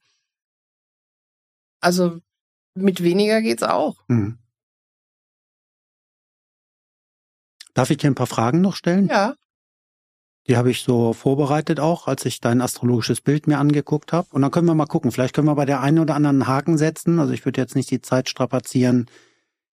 also 1.80 2.18
mit 2.74 3.04
weniger 3.04 3.44
geht's 3.44 3.62
auch. 3.62 4.04
Mhm. 4.08 4.40
Darf 7.76 7.92
ich 7.92 7.98
dir 7.98 8.10
ein 8.10 8.16
paar 8.16 8.26
Fragen 8.26 8.62
noch 8.62 8.76
stellen? 8.76 9.10
Ja. 9.10 9.36
Die 10.50 10.58
habe 10.58 10.72
ich 10.72 10.82
so 10.82 11.14
vorbereitet 11.14 11.80
auch, 11.80 12.08
als 12.08 12.26
ich 12.26 12.42
dein 12.42 12.60
astrologisches 12.60 13.22
Bild 13.22 13.46
mir 13.46 13.60
angeguckt 13.60 14.12
habe. 14.12 14.28
Und 14.32 14.42
dann 14.42 14.50
können 14.50 14.66
wir 14.66 14.74
mal 14.74 14.88
gucken. 14.88 15.12
Vielleicht 15.12 15.36
können 15.36 15.46
wir 15.46 15.54
bei 15.54 15.66
der 15.66 15.82
einen 15.82 16.00
oder 16.00 16.16
anderen 16.16 16.48
Haken 16.48 16.80
setzen. 16.80 17.20
Also 17.20 17.34
ich 17.34 17.46
würde 17.46 17.62
jetzt 17.62 17.76
nicht 17.76 17.92
die 17.92 18.02
Zeit 18.02 18.30
strapazieren, 18.30 19.06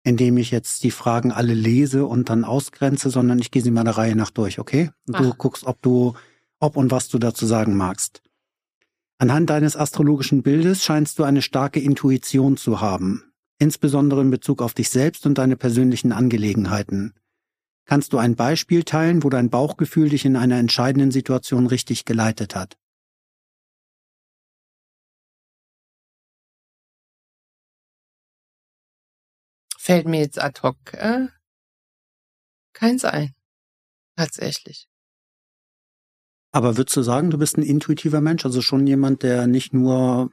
indem 0.05 0.37
ich 0.37 0.51
jetzt 0.51 0.85
die 0.85 0.91
Fragen 0.91 1.33
alle 1.33 1.55
lese 1.55 2.05
und 2.05 2.29
dann 2.29 2.45
ausgrenze, 2.45 3.09
sondern 3.09 3.39
ich 3.39 3.51
gehe 3.51 3.63
sie 3.63 3.71
mal 3.71 3.85
der 3.85 3.97
Reihe 3.97 4.15
nach 4.17 4.31
durch, 4.31 4.59
okay? 4.59 4.91
Und 5.09 5.17
Ach. 5.17 5.23
du 5.23 5.35
guckst, 5.35 5.65
ob 5.65 5.81
du, 5.81 6.13
ob 6.61 6.77
und 6.77 6.91
was 6.91 7.09
du 7.09 7.19
dazu 7.19 7.47
sagen 7.47 7.75
magst. 7.75 8.21
Anhand 9.17 9.49
deines 9.49 9.77
astrologischen 9.77 10.43
Bildes 10.43 10.85
scheinst 10.85 11.19
du 11.19 11.25
eine 11.25 11.41
starke 11.41 11.81
Intuition 11.81 12.59
zu 12.59 12.83
haben, 12.83 13.33
insbesondere 13.59 14.21
in 14.21 14.31
Bezug 14.31 14.61
auf 14.61 14.75
dich 14.75 14.91
selbst 14.91 15.25
und 15.25 15.39
deine 15.39 15.57
persönlichen 15.57 16.13
Angelegenheiten. 16.13 17.15
Kannst 17.87 18.13
du 18.13 18.19
ein 18.19 18.35
Beispiel 18.35 18.83
teilen, 18.83 19.23
wo 19.23 19.31
dein 19.31 19.49
Bauchgefühl 19.49 20.09
dich 20.09 20.25
in 20.25 20.37
einer 20.37 20.59
entscheidenden 20.59 21.13
Situation 21.13 21.69
richtig 21.69 22.05
geleitet 22.05 22.57
hat? 22.57 22.77
Fällt 29.79 30.09
mir 30.09 30.19
jetzt 30.19 30.41
ad 30.41 30.61
hoc 30.63 30.77
äh, 30.95 31.29
kein 32.73 32.99
Sein. 32.99 33.35
Tatsächlich. 34.17 34.89
Aber 36.51 36.77
würdest 36.77 36.97
du 36.97 37.03
sagen, 37.03 37.31
du 37.31 37.39
bist 37.39 37.57
ein 37.57 37.63
intuitiver 37.63 38.21
Mensch? 38.21 38.45
Also 38.45 38.63
schon 38.63 38.87
jemand, 38.87 39.23
der 39.23 39.47
nicht 39.47 39.73
nur 39.73 40.31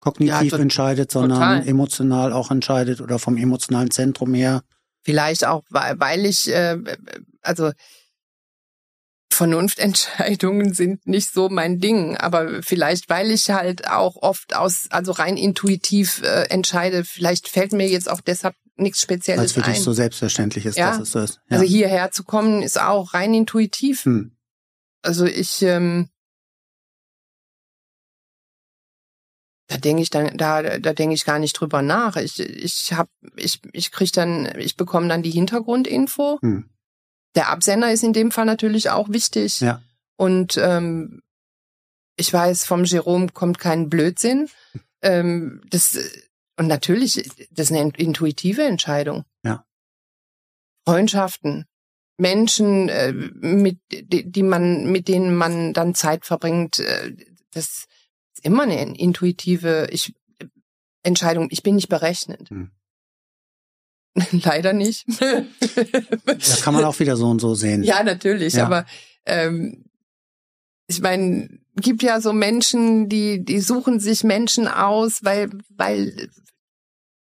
kognitiv 0.00 0.52
ja, 0.52 0.58
entscheidet, 0.58 1.10
sondern 1.10 1.58
total. 1.58 1.68
emotional 1.68 2.32
auch 2.32 2.50
entscheidet 2.50 3.02
oder 3.02 3.18
vom 3.18 3.36
emotionalen 3.36 3.90
Zentrum 3.90 4.32
her? 4.32 4.62
Vielleicht 5.06 5.46
auch, 5.46 5.62
weil, 5.70 6.00
weil 6.00 6.26
ich, 6.26 6.52
äh, 6.52 6.78
also 7.40 7.70
Vernunftentscheidungen 9.30 10.74
sind 10.74 11.06
nicht 11.06 11.32
so 11.32 11.48
mein 11.48 11.78
Ding, 11.78 12.16
aber 12.16 12.60
vielleicht, 12.64 13.08
weil 13.08 13.30
ich 13.30 13.50
halt 13.50 13.86
auch 13.88 14.16
oft 14.16 14.56
aus, 14.56 14.88
also 14.90 15.12
rein 15.12 15.36
intuitiv 15.36 16.22
äh, 16.22 16.48
entscheide, 16.50 17.04
vielleicht 17.04 17.46
fällt 17.46 17.70
mir 17.70 17.88
jetzt 17.88 18.10
auch 18.10 18.20
deshalb 18.20 18.56
nichts 18.74 19.00
Spezielles 19.00 19.38
ein. 19.38 19.38
Weil 19.38 19.46
es 19.46 19.52
für 19.52 19.62
dich 19.74 19.80
so 19.84 19.92
selbstverständlich 19.92 20.66
ist, 20.66 20.76
ja? 20.76 20.90
dass 20.90 20.98
es 20.98 21.12
so 21.12 21.20
ist. 21.20 21.40
Ja. 21.50 21.58
Also 21.58 21.64
hierher 21.64 22.10
zu 22.10 22.24
kommen, 22.24 22.62
ist 22.62 22.80
auch 22.80 23.14
rein 23.14 23.32
intuitiv. 23.32 24.06
Hm. 24.06 24.36
Also 25.02 25.24
ich, 25.24 25.62
ähm, 25.62 26.08
da 29.68 29.78
denke 29.78 30.02
ich 30.02 30.10
dann, 30.10 30.36
da, 30.36 30.78
da 30.78 30.92
denke 30.92 31.14
ich 31.14 31.24
gar 31.24 31.38
nicht 31.38 31.54
drüber 31.54 31.82
nach. 31.82 32.16
Ich, 32.16 32.38
ich 32.38 32.92
hab, 32.92 33.08
ich, 33.36 33.60
ich 33.72 33.90
krieg 33.90 34.12
dann, 34.12 34.46
ich 34.58 34.76
bekomme 34.76 35.08
dann 35.08 35.22
die 35.22 35.30
Hintergrundinfo. 35.30 36.38
Hm. 36.40 36.70
Der 37.34 37.50
Absender 37.50 37.92
ist 37.92 38.04
in 38.04 38.12
dem 38.12 38.30
Fall 38.30 38.46
natürlich 38.46 38.90
auch 38.90 39.08
wichtig. 39.08 39.60
Ja. 39.60 39.82
Und 40.16 40.56
ähm, 40.56 41.22
ich 42.16 42.32
weiß, 42.32 42.64
vom 42.64 42.84
Jerome 42.84 43.28
kommt 43.28 43.58
kein 43.58 43.90
Blödsinn. 43.90 44.48
Ähm, 45.02 45.60
das 45.70 45.98
und 46.58 46.68
natürlich, 46.68 47.28
das 47.50 47.70
ist 47.70 47.76
eine 47.76 47.92
intuitive 47.96 48.62
Entscheidung. 48.62 49.24
Ja. 49.44 49.66
Freundschaften, 50.86 51.66
Menschen, 52.16 52.88
äh, 52.88 53.12
mit 53.12 53.78
die, 53.90 54.30
die 54.30 54.42
man, 54.42 54.90
mit 54.90 55.08
denen 55.08 55.34
man 55.34 55.74
dann 55.74 55.94
Zeit 55.94 56.24
verbringt, 56.24 56.78
äh, 56.78 57.12
das 57.50 57.86
ist 58.36 58.44
immer 58.44 58.64
eine 58.64 58.98
intuitive 58.98 59.88
ich, 59.90 60.14
Entscheidung. 61.02 61.48
Ich 61.50 61.62
bin 61.62 61.76
nicht 61.76 61.88
berechnend. 61.88 62.50
Hm. 62.50 62.70
Leider 64.42 64.72
nicht. 64.72 65.06
das 66.26 66.62
kann 66.62 66.74
man 66.74 66.84
auch 66.84 66.98
wieder 66.98 67.16
so 67.16 67.28
und 67.28 67.40
so 67.40 67.54
sehen. 67.54 67.82
Ja, 67.82 68.02
natürlich. 68.02 68.54
Ja. 68.54 68.66
Aber 68.66 68.86
ähm, 69.26 69.84
ich 70.88 71.00
meine, 71.00 71.48
gibt 71.76 72.02
ja 72.02 72.20
so 72.20 72.32
Menschen, 72.32 73.08
die 73.08 73.44
die 73.44 73.60
suchen 73.60 74.00
sich 74.00 74.24
Menschen 74.24 74.68
aus, 74.68 75.22
weil 75.22 75.50
weil 75.68 76.30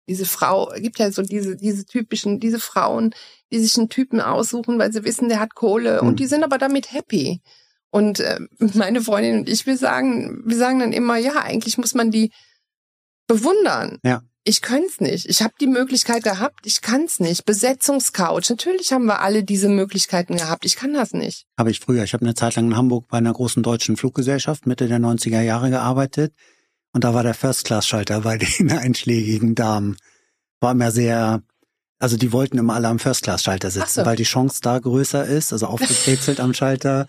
diese 0.07 0.27
Frau 0.27 0.71
gibt 0.77 0.99
ja 0.99 1.11
so 1.11 1.23
diese 1.23 1.57
diese 1.57 1.87
typischen 1.87 2.41
diese 2.41 2.59
Frauen, 2.61 3.15
die 3.51 3.59
sich 3.59 3.79
einen 3.79 3.89
Typen 3.89 4.21
aussuchen, 4.21 4.79
weil 4.79 4.93
sie 4.93 5.05
wissen, 5.05 5.29
der 5.31 5.41
hat 5.41 5.55
Kohle 5.55 6.01
hm. 6.01 6.09
und 6.09 6.21
die 6.21 6.27
sind 6.27 6.45
aber 6.45 6.59
damit 6.59 6.93
happy. 6.93 7.41
Und 7.93 8.19
äh, 8.19 8.41
meine 8.75 9.01
Freundin 9.03 9.41
und 9.41 9.49
ich, 9.49 9.67
wir 9.67 9.77
sagen, 9.77 10.43
wir 10.45 10.57
sagen 10.57 10.81
dann 10.81 10.93
immer, 10.93 11.17
ja, 11.19 11.37
eigentlich 11.43 11.79
muss 11.79 11.95
man 11.95 12.11
die 12.11 12.33
bewundern. 13.29 14.01
Ja 14.03 14.23
ich 14.45 14.61
könnte 14.61 15.05
nicht. 15.05 15.27
Ich 15.27 15.43
habe 15.43 15.55
die 15.61 15.67
Möglichkeit 15.67 16.25
gehabt, 16.25 16.67
ich 16.67 16.81
kann 16.81 17.05
es 17.05 17.21
nicht. 17.21 17.45
Besetzungscouch, 17.45 18.51
natürlich 18.51 18.93
haben 18.93 19.07
wir 19.07 19.21
alle 19.21 19.45
diese 19.45 19.69
Möglichkeiten 19.69 20.37
gehabt. 20.37 20.65
Ich 20.65 20.77
kann 20.77 20.93
das 20.93 21.13
nicht. 21.13 21.47
Habe 21.57 21.71
ich 21.71 21.81
früher. 21.81 22.03
Ich 22.03 22.13
habe 22.13 22.25
eine 22.25 22.35
Zeit 22.35 22.57
lang 22.57 22.67
in 22.67 22.77
Hamburg 22.77 23.07
bei 23.09 23.19
einer 23.19 23.33
großen 23.33 23.63
deutschen 23.63 23.97
Fluggesellschaft 23.97 24.67
Mitte 24.67 24.89
der 24.89 24.99
90er 24.99 25.41
Jahre 25.41 25.71
gearbeitet. 25.71 26.35
Und 26.93 27.05
da 27.05 27.15
war 27.15 27.23
der 27.23 27.35
First-Class-Schalter 27.35 28.23
bei 28.23 28.39
den 28.59 28.73
einschlägigen 28.73 29.55
Damen. 29.55 29.97
War 30.61 30.73
immer 30.73 30.91
sehr, 30.91 31.43
also 32.01 32.17
die 32.17 32.33
wollten 32.33 32.59
immer 32.59 32.75
alle 32.75 32.89
am 32.89 32.99
First-Class-Schalter 32.99 33.71
sitzen, 33.71 34.01
so. 34.01 34.07
weil 34.07 34.17
die 34.17 34.25
Chance 34.25 34.61
da 34.61 34.79
größer 34.79 35.25
ist, 35.25 35.53
also 35.53 35.67
aufgebrezelt 35.67 36.41
am 36.41 36.53
Schalter, 36.53 37.07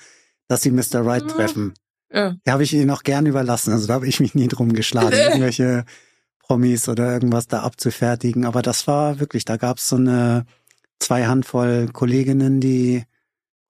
dass 0.48 0.62
sie 0.62 0.72
Mr. 0.72 1.06
Right 1.06 1.28
treffen. 1.28 1.74
Ja. 2.12 2.36
Da 2.44 2.52
habe 2.54 2.64
ich 2.64 2.74
ihnen 2.74 2.92
auch 2.92 3.04
gern 3.04 3.26
überlassen. 3.26 3.74
Also 3.74 3.88
da 3.88 3.96
habe 3.96 4.08
ich 4.08 4.20
mich 4.20 4.36
nie 4.36 4.48
drum 4.48 4.74
geschlagen. 4.74 5.12
Irgendwelche 5.28 5.86
Promis 6.40 6.90
oder 6.90 7.14
irgendwas 7.14 7.48
da 7.48 7.62
abzufertigen. 7.62 8.46
Aber 8.46 8.62
das 8.62 8.86
war 8.88 9.20
wirklich, 9.20 9.46
da 9.46 9.58
gab 9.58 9.78
es 9.78 9.88
so 9.88 9.96
eine 9.96 10.46
zwei 11.00 11.26
Handvoll 11.26 11.90
Kolleginnen, 11.92 12.60
die 12.60 13.04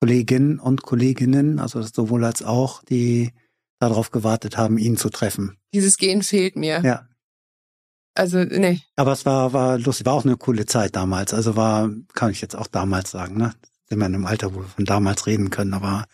Kolleginnen 0.01 0.59
und 0.59 0.83
Kolleginnen, 0.83 1.59
also 1.59 1.81
sowohl 1.81 2.25
als 2.25 2.43
auch, 2.43 2.83
die 2.83 3.31
darauf 3.79 4.11
gewartet 4.11 4.57
haben, 4.57 4.77
ihn 4.77 4.97
zu 4.97 5.09
treffen. 5.09 5.57
Dieses 5.73 5.97
Gehen 5.97 6.23
fehlt 6.23 6.55
mir. 6.55 6.81
Ja. 6.83 7.07
Also, 8.15 8.43
nee. 8.43 8.81
Aber 8.95 9.13
es 9.13 9.25
war, 9.25 9.53
war 9.53 9.77
lustig, 9.77 10.05
war 10.05 10.13
auch 10.13 10.25
eine 10.25 10.37
coole 10.37 10.65
Zeit 10.65 10.95
damals. 10.95 11.33
Also 11.33 11.55
war, 11.55 11.89
kann 12.13 12.31
ich 12.31 12.41
jetzt 12.41 12.55
auch 12.55 12.67
damals 12.67 13.11
sagen, 13.11 13.37
ne? 13.37 13.53
Sind 13.89 13.99
wir 13.99 14.05
in 14.05 14.15
einem 14.15 14.25
Alter, 14.25 14.53
wo 14.53 14.59
wir 14.59 14.67
von 14.67 14.85
damals 14.85 15.25
reden 15.25 15.49
können, 15.49 15.73
aber 15.73 16.05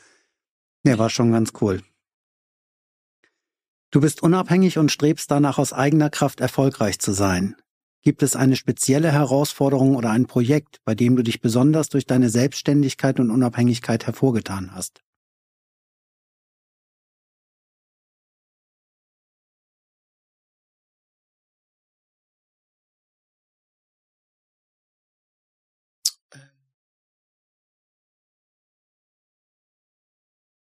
nee, 0.84 0.97
war 0.97 1.10
schon 1.10 1.31
ganz 1.31 1.51
cool. 1.61 1.81
Du 3.91 4.01
bist 4.01 4.22
unabhängig 4.22 4.77
und 4.77 4.91
strebst 4.91 5.31
danach 5.31 5.57
aus 5.57 5.73
eigener 5.73 6.10
Kraft 6.10 6.41
erfolgreich 6.41 6.99
zu 6.99 7.11
sein. 7.11 7.56
Gibt 8.01 8.23
es 8.23 8.35
eine 8.35 8.56
spezielle 8.56 9.11
Herausforderung 9.11 9.95
oder 9.95 10.11
ein 10.11 10.26
Projekt, 10.26 10.80
bei 10.85 10.95
dem 10.95 11.15
du 11.15 11.23
dich 11.23 11.41
besonders 11.41 11.89
durch 11.89 12.06
deine 12.06 12.30
Selbstständigkeit 12.30 13.19
und 13.19 13.31
Unabhängigkeit 13.31 14.06
hervorgetan 14.06 14.73
hast? 14.73 15.01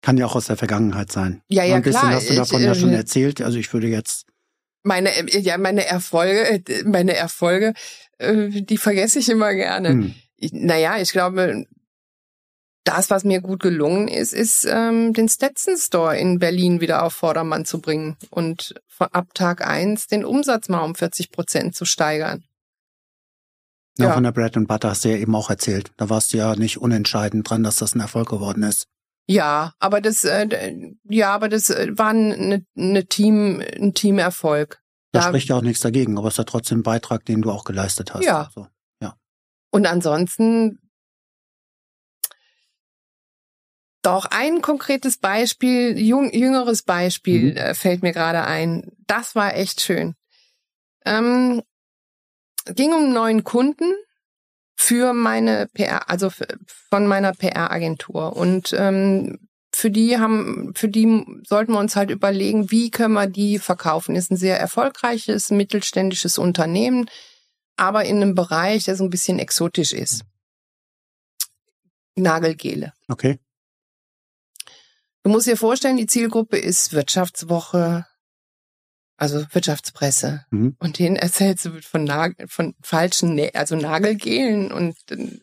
Kann 0.02 0.18
ja 0.18 0.26
auch 0.26 0.36
aus 0.36 0.46
der 0.46 0.56
Vergangenheit 0.56 1.10
sein. 1.10 1.42
Ja, 1.48 1.64
ja, 1.64 1.76
Ein 1.76 1.82
bisschen 1.82 2.00
klar. 2.00 2.14
hast 2.14 2.28
du 2.28 2.34
davon 2.34 2.60
ich, 2.60 2.66
ja 2.66 2.74
schon 2.74 2.92
äh, 2.92 2.96
erzählt. 2.96 3.40
Also 3.40 3.58
ich 3.58 3.72
würde 3.72 3.86
jetzt 3.86 4.26
meine 4.82 5.10
ja 5.30 5.58
meine 5.58 5.86
Erfolge 5.86 6.62
meine 6.84 7.14
Erfolge 7.14 7.72
äh, 8.18 8.48
die 8.48 8.78
vergesse 8.78 9.20
ich 9.20 9.28
immer 9.28 9.54
gerne. 9.54 9.90
Hm. 9.90 10.14
Ich, 10.36 10.52
naja, 10.52 10.98
ich 10.98 11.12
glaube 11.12 11.66
das, 12.84 13.10
was 13.10 13.22
mir 13.24 13.40
gut 13.40 13.62
gelungen 13.62 14.08
ist, 14.08 14.32
ist 14.32 14.66
ähm, 14.68 15.12
den 15.12 15.28
Stetson 15.28 15.76
Store 15.76 16.16
in 16.16 16.38
Berlin 16.38 16.80
wieder 16.80 17.04
auf 17.04 17.12
Vordermann 17.12 17.64
zu 17.64 17.80
bringen 17.80 18.16
und 18.30 18.74
ab 18.98 19.34
Tag 19.34 19.66
eins 19.66 20.08
den 20.08 20.24
Umsatz 20.24 20.68
mal 20.68 20.82
um 20.82 20.94
40 20.94 21.30
Prozent 21.30 21.76
zu 21.76 21.84
steigern. 21.84 22.44
Ja, 23.98 24.06
ja, 24.06 24.14
von 24.14 24.24
der 24.24 24.32
Bread 24.32 24.56
and 24.56 24.68
Butter 24.68 24.90
hast 24.90 25.04
du 25.04 25.10
ja 25.10 25.16
eben 25.16 25.34
auch 25.34 25.50
erzählt. 25.50 25.92
Da 25.96 26.08
warst 26.08 26.32
du 26.32 26.38
ja 26.38 26.56
nicht 26.56 26.78
unentscheidend 26.78 27.48
dran, 27.48 27.62
dass 27.62 27.76
das 27.76 27.94
ein 27.94 28.00
Erfolg 28.00 28.30
geworden 28.30 28.62
ist. 28.62 28.88
Ja, 29.26 29.74
aber 29.78 30.00
das, 30.00 30.24
äh, 30.24 30.92
ja, 31.04 31.32
aber 31.32 31.48
das 31.48 31.70
äh, 31.70 31.96
war 31.96 32.10
eine, 32.10 32.64
eine 32.76 33.06
Team, 33.06 33.60
ein 33.60 33.94
Teamerfolg. 33.94 34.82
Da, 35.12 35.20
da 35.20 35.28
spricht 35.28 35.48
ja 35.48 35.56
auch 35.56 35.62
nichts 35.62 35.80
dagegen, 35.80 36.18
aber 36.18 36.28
es 36.28 36.34
ist 36.34 36.38
ja 36.38 36.44
trotzdem 36.44 36.80
ein 36.80 36.82
Beitrag, 36.82 37.24
den 37.24 37.42
du 37.42 37.50
auch 37.50 37.64
geleistet 37.64 38.14
hast. 38.14 38.24
Ja. 38.24 38.44
Also, 38.44 38.66
ja. 39.00 39.14
Und 39.70 39.86
ansonsten 39.86 40.80
doch 44.02 44.26
ein 44.26 44.62
konkretes 44.62 45.16
Beispiel, 45.16 45.96
jung, 45.96 46.32
jüngeres 46.32 46.82
Beispiel 46.82 47.52
mhm. 47.52 47.56
äh, 47.56 47.74
fällt 47.74 48.02
mir 48.02 48.12
gerade 48.12 48.44
ein. 48.44 48.90
Das 49.06 49.36
war 49.36 49.54
echt 49.54 49.80
schön. 49.80 50.16
Ähm, 51.04 51.62
ging 52.66 52.92
um 52.92 53.12
neuen 53.12 53.44
Kunden 53.44 53.92
für 54.74 55.12
meine 55.12 55.68
PR, 55.74 56.08
also 56.10 56.30
von 56.90 57.06
meiner 57.06 57.32
PR-Agentur. 57.32 58.36
Und 58.36 58.74
ähm, 58.76 59.38
für 59.74 59.90
die 59.90 60.18
haben, 60.18 60.72
für 60.74 60.88
die 60.88 61.24
sollten 61.46 61.72
wir 61.72 61.78
uns 61.78 61.96
halt 61.96 62.10
überlegen, 62.10 62.70
wie 62.70 62.90
können 62.90 63.14
wir 63.14 63.26
die 63.26 63.58
verkaufen. 63.58 64.16
Ist 64.16 64.30
ein 64.30 64.36
sehr 64.36 64.58
erfolgreiches 64.60 65.50
mittelständisches 65.50 66.38
Unternehmen, 66.38 67.08
aber 67.76 68.04
in 68.04 68.16
einem 68.16 68.34
Bereich, 68.34 68.84
der 68.84 68.96
so 68.96 69.04
ein 69.04 69.10
bisschen 69.10 69.38
exotisch 69.38 69.92
ist. 69.92 70.24
Nagelgele. 72.14 72.92
Okay. 73.08 73.38
Du 75.22 75.30
musst 75.30 75.46
dir 75.46 75.56
vorstellen, 75.56 75.96
die 75.96 76.06
Zielgruppe 76.06 76.58
ist 76.58 76.92
Wirtschaftswoche, 76.92 78.06
also 79.22 79.46
Wirtschaftspresse. 79.52 80.44
Mhm. 80.50 80.74
Und 80.80 80.98
denen 80.98 81.14
erzählst 81.14 81.64
du 81.64 81.80
von, 81.80 82.02
Nagel, 82.02 82.48
von 82.48 82.74
falschen, 82.82 83.40
also 83.54 83.76
Nagelgelen 83.76 84.72
und 84.72 84.96
dann 85.06 85.40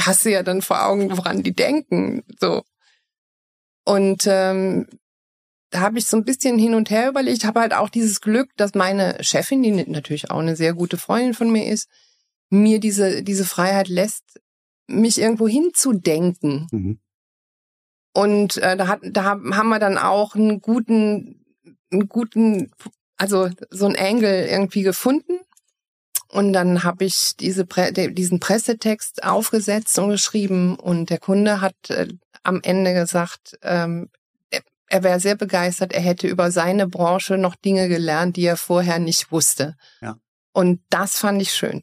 hast 0.00 0.24
du 0.24 0.30
ja 0.30 0.42
dann 0.42 0.62
vor 0.62 0.86
Augen, 0.86 1.14
woran 1.14 1.42
die 1.42 1.52
denken. 1.52 2.22
So. 2.40 2.62
Und 3.84 4.26
ähm, 4.26 4.86
da 5.68 5.80
habe 5.80 5.98
ich 5.98 6.06
so 6.06 6.16
ein 6.16 6.24
bisschen 6.24 6.58
hin 6.58 6.74
und 6.74 6.88
her 6.88 7.10
überlegt, 7.10 7.44
habe 7.44 7.60
halt 7.60 7.74
auch 7.74 7.90
dieses 7.90 8.22
Glück, 8.22 8.48
dass 8.56 8.72
meine 8.72 9.22
Chefin, 9.22 9.62
die 9.62 9.72
natürlich 9.72 10.30
auch 10.30 10.38
eine 10.38 10.56
sehr 10.56 10.72
gute 10.72 10.96
Freundin 10.96 11.34
von 11.34 11.52
mir 11.52 11.66
ist, 11.66 11.90
mir 12.48 12.80
diese, 12.80 13.22
diese 13.22 13.44
Freiheit 13.44 13.88
lässt, 13.88 14.40
mich 14.86 15.20
irgendwo 15.20 15.46
hinzudenken. 15.46 16.66
Mhm. 16.70 17.00
Und 18.14 18.56
äh, 18.56 18.78
da, 18.78 18.88
hat, 18.88 19.00
da 19.02 19.24
haben 19.24 19.68
wir 19.68 19.80
dann 19.80 19.98
auch 19.98 20.34
einen 20.34 20.62
guten 20.62 21.45
einen 21.96 22.08
guten, 22.08 22.70
also 23.16 23.50
so 23.70 23.86
ein 23.86 23.96
Angle 23.96 24.48
irgendwie 24.48 24.82
gefunden. 24.82 25.40
Und 26.28 26.52
dann 26.52 26.82
habe 26.82 27.04
ich 27.04 27.36
diese 27.36 27.64
Pre 27.64 27.92
diesen 27.92 28.40
Pressetext 28.40 29.24
aufgesetzt 29.24 29.98
und 29.98 30.10
geschrieben 30.10 30.76
und 30.76 31.08
der 31.08 31.18
Kunde 31.18 31.60
hat 31.60 31.74
äh, 31.88 32.08
am 32.42 32.60
Ende 32.62 32.94
gesagt, 32.94 33.58
ähm, 33.62 34.08
er, 34.50 34.60
er 34.88 35.02
wäre 35.02 35.20
sehr 35.20 35.36
begeistert, 35.36 35.92
er 35.92 36.00
hätte 36.00 36.26
über 36.26 36.50
seine 36.50 36.88
Branche 36.88 37.38
noch 37.38 37.54
Dinge 37.54 37.88
gelernt, 37.88 38.36
die 38.36 38.44
er 38.44 38.56
vorher 38.56 38.98
nicht 38.98 39.30
wusste. 39.30 39.76
Ja. 40.00 40.18
Und 40.52 40.80
das 40.90 41.16
fand 41.16 41.40
ich 41.40 41.52
schön. 41.52 41.82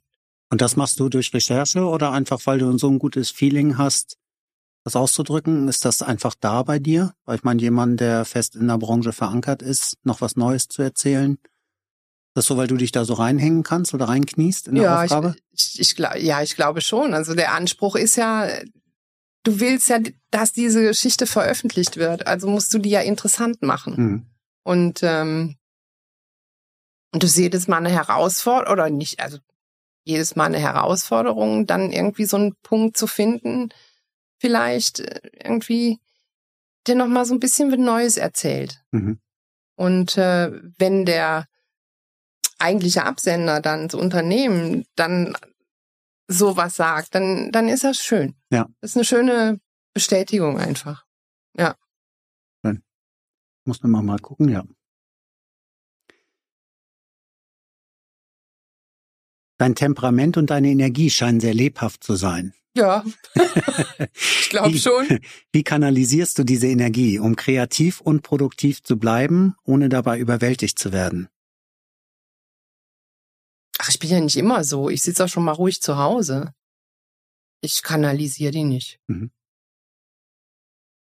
Und 0.49 0.61
das 0.61 0.76
machst 0.76 0.99
du 0.99 1.10
durch 1.10 1.34
Recherche 1.34 1.85
oder 1.85 2.11
einfach, 2.11 2.40
weil 2.45 2.60
du 2.60 2.77
so 2.77 2.90
ein 2.90 2.99
gutes 2.99 3.31
Feeling 3.31 3.77
hast, 3.77 4.18
das 4.84 4.95
auszudrücken? 4.95 5.68
Ist 5.68 5.85
das 5.85 6.01
einfach 6.01 6.35
da 6.39 6.64
bei 6.64 6.80
dir? 6.80 7.14
Weil 7.26 7.38
ich 7.38 7.43
meine, 7.43 7.61
jemand, 7.61 7.99
der 7.99 8.26
fest 8.26 8.55
in 8.55 8.68
der 8.68 8.77
Branche 8.77 9.14
verankert 9.14 9.61
ist, 9.61 9.97
noch 10.03 10.22
was 10.22 10.35
Neues 10.35 10.68
zu 10.68 10.81
erzählen? 10.81 11.38
Das 12.34 12.45
so, 12.45 12.57
weil 12.57 12.68
du 12.68 12.77
dich 12.77 12.91
da 12.91 13.05
so 13.05 13.14
reinhängen 13.14 13.64
kannst 13.64 13.93
oder 13.93 14.05
reinkniest 14.05 14.68
in 14.68 14.76
der 14.76 14.84
ja, 14.84 15.03
Aufgabe? 15.03 15.35
Ich, 15.51 15.80
ich, 15.80 15.97
ich, 15.99 16.23
ja, 16.23 16.41
ich 16.41 16.55
glaube 16.55 16.81
schon. 16.81 17.14
Also 17.14 17.35
der 17.35 17.53
Anspruch 17.53 17.95
ist 17.95 18.15
ja, 18.15 18.47
du 19.43 19.60
willst 19.60 19.89
ja, 19.89 19.99
dass 20.31 20.51
diese 20.51 20.81
Geschichte 20.81 21.27
veröffentlicht 21.27 21.97
wird. 21.97 22.26
Also 22.26 22.49
musst 22.49 22.73
du 22.73 22.80
die 22.80 22.89
ja 22.89 23.01
interessant 23.01 23.61
machen. 23.61 23.93
Mhm. 23.95 24.26
Und 24.64 24.99
ähm, 25.03 25.57
und 27.14 27.22
du 27.22 27.27
siehst 27.27 27.39
jedes 27.39 27.68
Mal 27.68 27.77
eine 27.77 27.91
Herausforderung 27.91 28.73
oder 28.73 28.89
nicht, 28.89 29.19
also 29.19 29.38
jedes 30.03 30.35
Mal 30.35 30.45
eine 30.45 30.60
Herausforderung, 30.60 31.68
dann 31.68 31.91
irgendwie 31.91 32.26
so 32.26 32.38
einen 32.38 32.55
Punkt 32.64 32.97
zu 32.97 33.05
finden, 33.05 33.69
vielleicht 34.43 34.99
äh, 34.99 35.21
irgendwie, 35.41 35.99
der 36.85 36.95
noch 36.95 37.07
mal 37.07 37.23
so 37.23 37.33
ein 37.33 37.39
bisschen 37.39 37.71
was 37.71 37.79
Neues 37.79 38.17
erzählt. 38.17 38.83
Mhm. 38.91 39.19
Und 39.75 40.17
äh, 40.17 40.51
wenn 40.77 41.05
der 41.05 41.47
eigentliche 42.59 43.05
Absender 43.05 43.61
dann 43.61 43.87
das 43.87 43.99
Unternehmen 43.99 44.85
dann 44.95 45.35
sowas 46.27 46.75
sagt, 46.75 47.15
dann 47.15 47.51
dann 47.51 47.69
ist 47.69 47.85
das 47.85 47.97
schön. 47.97 48.35
Ja. 48.51 48.67
Das 48.81 48.91
ist 48.91 48.97
eine 48.97 49.05
schöne 49.05 49.61
Bestätigung 49.93 50.57
einfach. 50.57 51.05
Ja. 51.57 51.75
Schön. 52.65 52.83
Muss 53.65 53.81
man 53.81 54.05
mal 54.05 54.19
gucken, 54.19 54.49
ja. 54.49 54.63
Dein 59.57 59.75
Temperament 59.75 60.35
und 60.35 60.49
deine 60.49 60.69
Energie 60.69 61.09
scheinen 61.09 61.39
sehr 61.39 61.53
lebhaft 61.53 62.03
zu 62.03 62.15
sein. 62.15 62.53
Ja, 62.75 63.05
ich 64.13 64.49
glaube 64.49 64.77
schon. 64.77 65.19
Wie 65.51 65.63
kanalisierst 65.63 66.39
du 66.39 66.43
diese 66.43 66.67
Energie, 66.67 67.19
um 67.19 67.35
kreativ 67.35 68.01
und 68.01 68.23
produktiv 68.23 68.81
zu 68.81 68.97
bleiben, 68.97 69.55
ohne 69.63 69.89
dabei 69.89 70.17
überwältigt 70.17 70.79
zu 70.79 70.91
werden? 70.91 71.29
Ach, 73.77 73.89
ich 73.89 73.99
bin 73.99 74.09
ja 74.09 74.19
nicht 74.19 74.37
immer 74.37 74.63
so. 74.63 74.89
Ich 74.89 75.03
sitze 75.03 75.25
auch 75.25 75.27
schon 75.27 75.43
mal 75.43 75.51
ruhig 75.51 75.81
zu 75.81 75.97
Hause. 75.97 76.53
Ich 77.61 77.83
kanalisiere 77.83 78.51
die 78.51 78.63
nicht. 78.63 78.99
Mhm. 79.07 79.31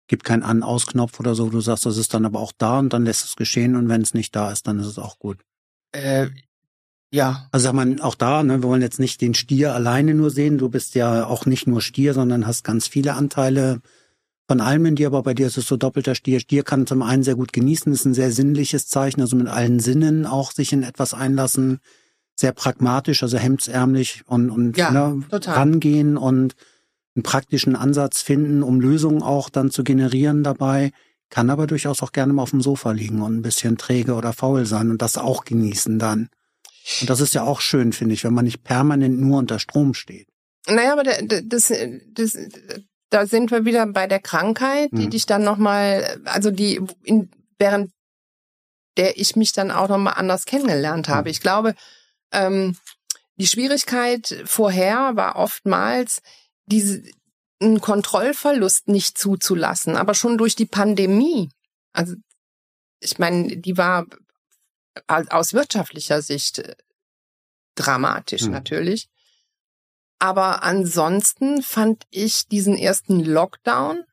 Gibt 0.08 0.24
keinen 0.26 0.44
An-Aus-Knopf 0.44 1.20
oder 1.20 1.36
so, 1.36 1.50
du 1.50 1.62
sagst, 1.62 1.86
das 1.86 1.98
ist 1.98 2.14
dann 2.14 2.26
aber 2.26 2.40
auch 2.40 2.52
da 2.58 2.80
und 2.80 2.92
dann 2.92 3.06
lässt 3.06 3.24
es 3.24 3.36
geschehen 3.36 3.76
und 3.76 3.88
wenn 3.88 4.02
es 4.02 4.14
nicht 4.14 4.36
da 4.36 4.52
ist, 4.52 4.68
dann 4.68 4.80
ist 4.80 4.88
es 4.88 5.00
auch 5.00 5.20
gut. 5.20 5.46
Äh, 5.94 6.30
ja. 7.12 7.48
Also 7.52 7.66
sag 7.66 7.74
mal, 7.74 8.02
auch 8.02 8.16
da, 8.16 8.42
ne, 8.44 8.62
wir 8.62 8.70
wollen 8.70 8.82
jetzt 8.82 9.00
nicht 9.00 9.22
den 9.22 9.34
Stier 9.34 9.76
alleine 9.76 10.14
nur 10.14 10.32
sehen. 10.32 10.58
Du 10.58 10.70
bist 10.70 10.96
ja 10.96 11.26
auch 11.26 11.46
nicht 11.46 11.68
nur 11.68 11.82
Stier, 11.82 12.14
sondern 12.14 12.48
hast 12.48 12.64
ganz 12.64 12.88
viele 12.88 13.14
Anteile 13.14 13.82
von 14.48 14.62
allem 14.62 14.86
in 14.86 14.96
dir, 14.96 15.08
aber 15.08 15.24
bei 15.24 15.34
dir 15.34 15.48
ist 15.48 15.58
es 15.58 15.68
so 15.68 15.78
doppelter 15.78 16.16
Stier. 16.16 16.40
Stier 16.40 16.64
kann 16.64 16.88
zum 16.88 17.02
einen 17.02 17.24
sehr 17.24 17.36
gut 17.36 17.54
genießen, 17.54 17.92
ist 17.94 18.06
ein 18.06 18.14
sehr 18.14 18.32
sinnliches 18.32 18.88
Zeichen, 18.88 19.22
also 19.22 19.36
mit 19.36 19.48
allen 19.48 19.80
Sinnen 19.80 20.26
auch 20.26 20.52
sich 20.52 20.74
in 20.74 20.84
etwas 20.84 21.14
einlassen, 21.14 21.80
sehr 22.36 22.52
pragmatisch, 22.52 23.24
also 23.24 23.38
hemdsärmlich 23.38 24.24
und, 24.26 24.50
und 24.50 24.76
ja, 24.78 24.92
ne, 24.92 25.24
rangehen 25.32 26.18
und 26.18 26.56
einen 27.16 27.24
praktischen 27.24 27.76
Ansatz 27.76 28.22
finden, 28.22 28.64
um 28.64 28.80
Lösungen 28.80 29.22
auch 29.22 29.50
dann 29.50 29.70
zu 29.70 29.84
generieren 29.84 30.44
dabei, 30.44 30.92
kann 31.30 31.50
aber 31.50 31.68
durchaus 31.68 32.02
auch 32.02 32.12
gerne 32.12 32.34
mal 32.34 32.44
auf 32.44 32.52
dem 32.52 32.62
Sofa 32.62 32.92
liegen 32.92 33.22
und 33.22 33.38
ein 33.38 33.42
bisschen 33.42 33.78
träge 33.78 34.16
oder 34.16 34.34
faul 34.34 34.66
sein 34.66 34.92
und 34.92 35.02
das 35.02 35.18
auch 35.18 35.46
genießen 35.46 36.00
dann. 36.00 36.30
Und 37.02 37.10
das 37.10 37.20
ist 37.20 37.34
ja 37.34 37.44
auch 37.44 37.62
schön, 37.62 37.94
finde 37.94 38.14
ich, 38.14 38.24
wenn 38.24 38.34
man 38.34 38.46
nicht 38.46 38.64
permanent 38.64 39.20
nur 39.20 39.40
unter 39.40 39.60
Strom 39.60 39.94
steht. 39.94 40.28
Naja, 40.68 40.94
aber 40.94 41.04
das, 41.04 41.74
das, 42.14 42.38
da 43.10 43.26
sind 43.26 43.52
wir 43.52 43.66
wieder 43.66 43.86
bei 43.88 44.08
der 44.08 44.20
Krankheit, 44.20 44.90
die 44.92 45.06
mhm. 45.06 45.10
dich 45.10 45.26
dann 45.26 45.44
nochmal, 45.44 46.22
also 46.26 46.52
die, 46.52 46.82
in, 47.04 47.30
während 47.58 47.92
der 48.98 49.18
ich 49.18 49.36
mich 49.36 49.54
dann 49.54 49.72
auch 49.72 49.90
nochmal 49.90 50.16
anders 50.18 50.46
kennengelernt 50.46 51.08
habe. 51.08 51.30
Mhm. 51.30 51.32
Ich 51.32 51.42
glaube, 51.42 51.76
ähm, 52.32 52.78
die 53.38 53.48
Schwierigkeit 53.48 54.44
vorher 54.46 55.16
war 55.16 55.36
oftmals, 55.36 56.22
diese, 56.66 57.04
einen 57.62 57.82
Kontrollverlust 57.82 58.88
nicht 58.88 59.18
zuzulassen, 59.18 59.96
aber 59.96 60.14
schon 60.14 60.38
durch 60.38 60.56
die 60.56 60.66
Pandemie. 60.66 61.50
Also 61.94 62.16
ich 63.00 63.20
meine, 63.20 63.58
die 63.58 63.78
war 63.78 64.06
aus 65.08 65.54
wirtschaftlicher 65.54 66.22
Sicht 66.22 66.60
äh, 66.60 66.76
dramatisch 67.76 68.44
hm. 68.44 68.52
natürlich. 68.52 69.10
Aber 70.20 70.64
ansonsten 70.64 71.64
fand 71.64 72.06
ich 72.12 72.48
diesen 72.48 72.78
ersten 72.78 73.22
Lockdown, 73.22 74.04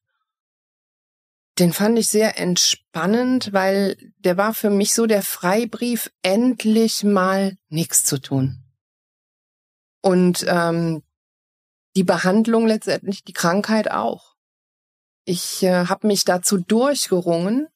den 1.58 1.72
fand 1.72 1.98
ich 1.98 2.08
sehr 2.08 2.38
entspannend, 2.38 3.52
weil 3.52 3.96
der 4.18 4.36
war 4.36 4.54
für 4.54 4.70
mich 4.70 4.94
so 4.94 5.06
der 5.06 5.22
Freibrief, 5.22 6.10
endlich 6.22 7.04
mal 7.04 7.58
nichts 7.68 8.04
zu 8.04 8.18
tun. 8.18 8.64
Und 10.00 10.46
ähm, 10.48 11.02
die 11.96 12.04
Behandlung 12.04 12.66
letztendlich, 12.66 13.24
die 13.24 13.32
Krankheit 13.32 13.90
auch. 13.90 14.36
Ich 15.24 15.62
äh, 15.62 15.86
habe 15.86 16.06
mich 16.06 16.24
dazu 16.24 16.58
durchgerungen, 16.58 17.66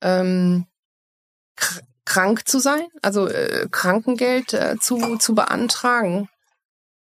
ähm, 0.00 0.66
krank 2.08 2.48
zu 2.48 2.58
sein, 2.58 2.88
also 3.02 3.28
äh, 3.28 3.68
Krankengeld 3.70 4.54
äh, 4.54 4.76
zu, 4.80 5.18
zu 5.18 5.34
beantragen 5.34 6.30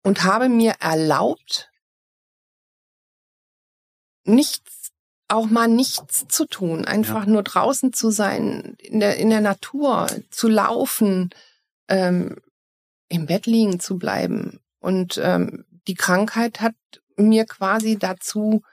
und 0.04 0.24
habe 0.24 0.50
mir 0.50 0.74
erlaubt, 0.80 1.70
nichts, 4.24 4.92
auch 5.28 5.46
mal 5.46 5.68
nichts 5.68 6.28
zu 6.28 6.48
tun, 6.48 6.84
einfach 6.86 7.26
ja. 7.26 7.32
nur 7.32 7.44
draußen 7.44 7.94
zu 7.94 8.10
sein, 8.10 8.76
in 8.80 9.00
der, 9.00 9.18
in 9.18 9.30
der 9.30 9.42
Natur, 9.42 10.08
zu 10.32 10.48
laufen, 10.48 11.30
ähm, 11.90 12.36
im 13.08 13.28
Bett 13.28 13.46
liegen 13.46 13.80
zu 13.80 14.00
bleiben. 14.00 14.60
Und 14.80 15.20
ähm, 15.24 15.64
die 15.88 15.96
Krankheit 15.96 16.60
hat 16.60 16.76
mir 17.18 17.46
quasi 17.46 17.98
dazu, 17.98 18.64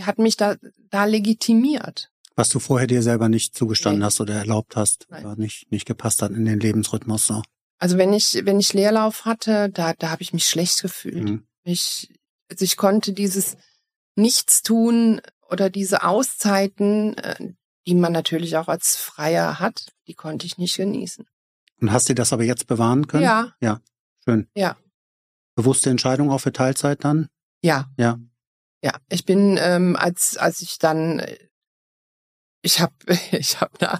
hat 0.00 0.18
mich 0.18 0.38
da, 0.38 0.56
da 0.90 1.04
legitimiert. 1.04 2.10
Was 2.36 2.50
du 2.50 2.58
vorher 2.58 2.86
dir 2.86 3.02
selber 3.02 3.28
nicht 3.28 3.56
zugestanden 3.56 4.00
nee. 4.00 4.04
hast 4.04 4.20
oder 4.20 4.34
erlaubt 4.34 4.76
hast, 4.76 5.08
oder 5.08 5.36
nicht, 5.36 5.70
nicht 5.72 5.86
gepasst 5.86 6.22
hat 6.22 6.32
in 6.32 6.44
den 6.44 6.60
Lebensrhythmus. 6.60 7.26
So. 7.26 7.42
Also 7.78 7.98
wenn 7.98 8.12
ich, 8.12 8.42
wenn 8.44 8.60
ich 8.60 8.72
Leerlauf 8.74 9.24
hatte, 9.24 9.70
da, 9.70 9.94
da 9.94 10.10
habe 10.10 10.22
ich 10.22 10.32
mich 10.32 10.46
schlecht 10.46 10.82
gefühlt. 10.82 11.24
Mhm. 11.24 11.46
Ich, 11.64 12.14
also 12.50 12.64
ich 12.64 12.76
konnte 12.76 13.12
dieses 13.12 13.56
Nichtstun 14.16 15.20
oder 15.48 15.70
diese 15.70 16.04
Auszeiten, 16.04 17.16
äh, 17.18 17.52
die 17.86 17.94
man 17.94 18.12
natürlich 18.12 18.56
auch 18.56 18.68
als 18.68 18.96
Freier 18.96 19.58
hat, 19.60 19.92
die 20.06 20.14
konnte 20.14 20.46
ich 20.46 20.58
nicht 20.58 20.76
genießen. 20.76 21.26
Und 21.80 21.92
hast 21.92 22.08
du 22.08 22.14
das 22.14 22.32
aber 22.32 22.44
jetzt 22.44 22.66
bewahren 22.66 23.06
können? 23.06 23.24
Ja. 23.24 23.52
Ja, 23.60 23.80
schön. 24.24 24.48
Ja. 24.54 24.76
Bewusste 25.54 25.90
Entscheidung 25.90 26.30
auch 26.30 26.40
für 26.40 26.52
Teilzeit 26.52 27.04
dann? 27.04 27.28
Ja. 27.62 27.90
Ja. 27.96 28.18
Ja, 28.82 28.92
ich 29.08 29.24
bin, 29.24 29.58
ähm, 29.60 29.96
als, 29.96 30.36
als 30.36 30.60
ich 30.60 30.78
dann 30.78 31.22
ich 32.66 32.80
habe 32.80 32.92
ich 33.32 33.60
hab 33.60 33.78
da 33.78 33.98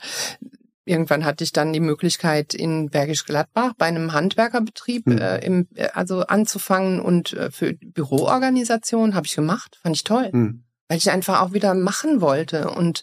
irgendwann 0.85 1.25
hatte 1.25 1.43
ich 1.43 1.53
dann 1.53 1.73
die 1.73 1.81
Möglichkeit 1.81 2.55
in 2.55 2.91
Bergisch 2.91 3.25
Gladbach 3.25 3.73
bei 3.77 3.87
einem 3.87 4.13
Handwerkerbetrieb 4.13 5.07
mhm. 5.07 5.19
äh, 5.19 5.39
im, 5.39 5.69
äh, 5.75 5.89
also 5.89 6.21
anzufangen 6.21 7.01
und 7.01 7.33
äh, 7.33 7.51
für 7.51 7.75
Büroorganisation 7.75 9.15
habe 9.15 9.27
ich 9.27 9.35
gemacht, 9.35 9.79
fand 9.83 9.97
ich 9.97 10.05
toll, 10.05 10.31
mhm. 10.33 10.65
weil 10.89 10.99
ich 10.99 11.11
einfach 11.11 11.41
auch 11.41 11.53
wieder 11.53 11.75
machen 11.75 12.21
wollte 12.21 12.71
und 12.71 13.03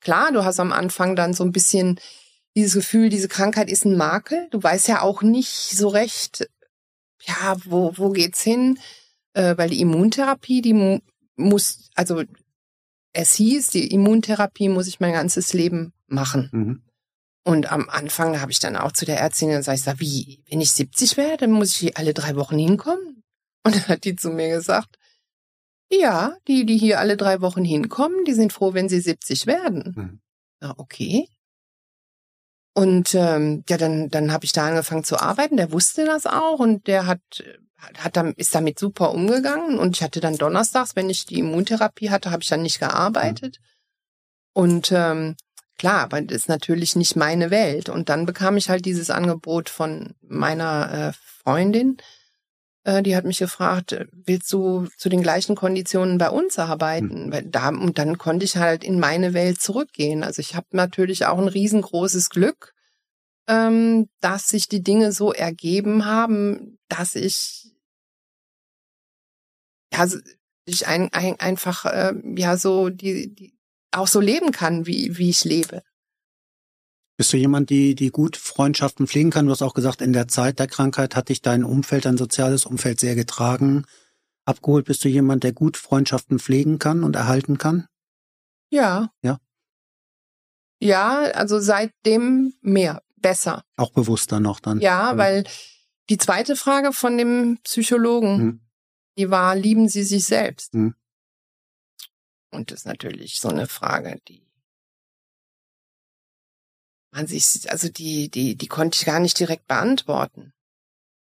klar, 0.00 0.30
du 0.32 0.44
hast 0.44 0.60
am 0.60 0.72
Anfang 0.72 1.16
dann 1.16 1.34
so 1.34 1.42
ein 1.44 1.52
bisschen 1.52 1.98
dieses 2.54 2.74
Gefühl, 2.74 3.08
diese 3.08 3.28
Krankheit 3.28 3.70
ist 3.70 3.84
ein 3.84 3.96
Makel. 3.96 4.46
Du 4.50 4.62
weißt 4.62 4.86
ja 4.86 5.00
auch 5.00 5.22
nicht 5.22 5.76
so 5.76 5.88
recht, 5.88 6.48
ja, 7.22 7.56
wo 7.64 7.96
wo 7.96 8.10
geht's 8.10 8.42
hin, 8.42 8.78
äh, 9.32 9.56
weil 9.56 9.70
die 9.70 9.80
Immuntherapie, 9.80 10.60
die 10.60 10.74
mu 10.74 10.98
muss, 11.36 11.90
also 11.94 12.22
es 13.12 13.34
hieß, 13.34 13.70
die 13.70 13.92
Immuntherapie 13.92 14.68
muss 14.68 14.86
ich 14.86 15.00
mein 15.00 15.12
ganzes 15.12 15.52
Leben 15.52 15.92
machen. 16.06 16.48
Mhm. 16.52 16.82
Und 17.44 17.72
am 17.72 17.88
Anfang 17.88 18.40
habe 18.40 18.52
ich 18.52 18.60
dann 18.60 18.76
auch 18.76 18.92
zu 18.92 19.04
der 19.04 19.18
Ärztin 19.18 19.48
gesagt, 19.48 19.78
ich 19.78 19.84
sag, 19.84 20.00
wie, 20.00 20.42
wenn 20.48 20.60
ich 20.60 20.72
70 20.72 21.16
werde, 21.16 21.38
dann 21.38 21.52
muss 21.52 21.80
ich 21.80 21.96
alle 21.96 22.14
drei 22.14 22.36
Wochen 22.36 22.58
hinkommen? 22.58 23.22
Und 23.64 23.76
dann 23.76 23.88
hat 23.88 24.04
die 24.04 24.16
zu 24.16 24.30
mir 24.30 24.48
gesagt, 24.48 24.96
ja, 25.90 26.36
die, 26.48 26.64
die 26.64 26.78
hier 26.78 27.00
alle 27.00 27.16
drei 27.16 27.40
Wochen 27.40 27.64
hinkommen, 27.64 28.24
die 28.24 28.32
sind 28.32 28.52
froh, 28.52 28.74
wenn 28.74 28.88
sie 28.88 29.00
70 29.00 29.46
werden. 29.46 29.92
Mhm. 29.96 30.20
Ja, 30.62 30.74
okay. 30.78 31.28
Und 32.74 33.14
ähm, 33.14 33.64
ja, 33.68 33.76
dann, 33.76 34.08
dann 34.08 34.32
habe 34.32 34.44
ich 34.44 34.52
da 34.52 34.66
angefangen 34.66 35.04
zu 35.04 35.20
arbeiten. 35.20 35.56
Der 35.56 35.72
wusste 35.72 36.04
das 36.04 36.26
auch 36.26 36.58
und 36.58 36.86
der 36.86 37.06
hat, 37.06 37.20
hat 37.98 38.16
dann, 38.16 38.32
ist 38.34 38.54
damit 38.54 38.78
super 38.78 39.12
umgegangen. 39.12 39.78
Und 39.78 39.96
ich 39.96 40.02
hatte 40.02 40.20
dann 40.20 40.36
donnerstags, 40.36 40.96
wenn 40.96 41.10
ich 41.10 41.26
die 41.26 41.40
Immuntherapie 41.40 42.10
hatte, 42.10 42.30
habe 42.30 42.42
ich 42.42 42.48
dann 42.48 42.62
nicht 42.62 42.80
gearbeitet. 42.80 43.58
Und 44.54 44.90
ähm, 44.92 45.36
klar, 45.78 46.00
aber 46.00 46.22
das 46.22 46.36
ist 46.38 46.48
natürlich 46.48 46.96
nicht 46.96 47.14
meine 47.14 47.50
Welt. 47.50 47.88
Und 47.88 48.08
dann 48.08 48.24
bekam 48.24 48.56
ich 48.56 48.70
halt 48.70 48.86
dieses 48.86 49.10
Angebot 49.10 49.68
von 49.68 50.14
meiner 50.22 51.10
äh, 51.10 51.12
Freundin, 51.42 51.98
äh, 52.84 53.02
die 53.02 53.14
hat 53.14 53.24
mich 53.24 53.38
gefragt, 53.38 53.92
äh, 53.92 54.06
willst 54.12 54.52
du 54.52 54.86
zu 54.96 55.08
den 55.08 55.22
gleichen 55.22 55.54
Konditionen 55.54 56.18
bei 56.18 56.30
uns 56.30 56.58
arbeiten? 56.58 57.26
Mhm. 57.26 57.50
Da, 57.50 57.68
und 57.68 57.98
dann 57.98 58.18
konnte 58.18 58.44
ich 58.44 58.56
halt 58.56 58.84
in 58.84 58.98
meine 58.98 59.34
Welt 59.34 59.60
zurückgehen. 59.60 60.24
Also 60.24 60.40
ich 60.40 60.54
habe 60.54 60.66
natürlich 60.72 61.26
auch 61.26 61.38
ein 61.38 61.48
riesengroßes 61.48 62.30
Glück, 62.30 62.74
ähm, 63.48 64.08
dass 64.20 64.48
sich 64.48 64.68
die 64.68 64.82
Dinge 64.82 65.12
so 65.12 65.32
ergeben 65.32 66.06
haben, 66.06 66.78
dass 66.88 67.14
ich 67.14 67.72
ja 69.92 70.06
ich 70.64 70.86
ein, 70.86 71.12
ein, 71.12 71.38
einfach 71.40 71.84
äh, 71.86 72.14
ja 72.36 72.56
so 72.56 72.88
die, 72.88 73.34
die 73.34 73.54
auch 73.90 74.06
so 74.06 74.20
leben 74.20 74.52
kann, 74.52 74.86
wie 74.86 75.18
wie 75.18 75.30
ich 75.30 75.44
lebe. 75.44 75.82
Bist 77.22 77.32
du 77.32 77.36
jemand, 77.36 77.70
die, 77.70 77.94
die 77.94 78.10
gut 78.10 78.36
Freundschaften 78.36 79.06
pflegen 79.06 79.30
kann? 79.30 79.46
Du 79.46 79.52
hast 79.52 79.62
auch 79.62 79.74
gesagt, 79.74 80.02
in 80.02 80.12
der 80.12 80.26
Zeit 80.26 80.58
der 80.58 80.66
Krankheit 80.66 81.14
hat 81.14 81.28
dich 81.28 81.40
dein 81.40 81.62
Umfeld, 81.62 82.04
dein 82.04 82.18
soziales 82.18 82.66
Umfeld 82.66 82.98
sehr 82.98 83.14
getragen. 83.14 83.84
Abgeholt 84.44 84.86
bist 84.86 85.04
du 85.04 85.08
jemand, 85.08 85.44
der 85.44 85.52
gut 85.52 85.76
Freundschaften 85.76 86.40
pflegen 86.40 86.80
kann 86.80 87.04
und 87.04 87.14
erhalten 87.14 87.58
kann? 87.58 87.86
Ja. 88.70 89.12
Ja. 89.22 89.38
Ja, 90.80 91.20
also 91.34 91.60
seitdem 91.60 92.54
mehr, 92.60 93.04
besser. 93.18 93.62
Auch 93.76 93.92
bewusster 93.92 94.40
noch 94.40 94.58
dann. 94.58 94.80
Ja, 94.80 95.16
weil 95.16 95.44
die 96.10 96.18
zweite 96.18 96.56
Frage 96.56 96.92
von 96.92 97.16
dem 97.16 97.60
Psychologen, 97.62 98.36
mhm. 98.36 98.60
die 99.16 99.30
war, 99.30 99.54
lieben 99.54 99.88
Sie 99.88 100.02
sich 100.02 100.24
selbst? 100.24 100.74
Mhm. 100.74 100.96
Und 102.50 102.72
das 102.72 102.80
ist 102.80 102.86
natürlich 102.86 103.38
so 103.38 103.48
eine 103.48 103.68
Frage, 103.68 104.18
die 104.26 104.44
man 107.12 107.26
sich, 107.26 107.70
also 107.70 107.88
die, 107.88 108.30
die, 108.30 108.56
die 108.56 108.68
konnte 108.68 108.96
ich 108.96 109.04
gar 109.04 109.20
nicht 109.20 109.38
direkt 109.38 109.68
beantworten. 109.68 110.52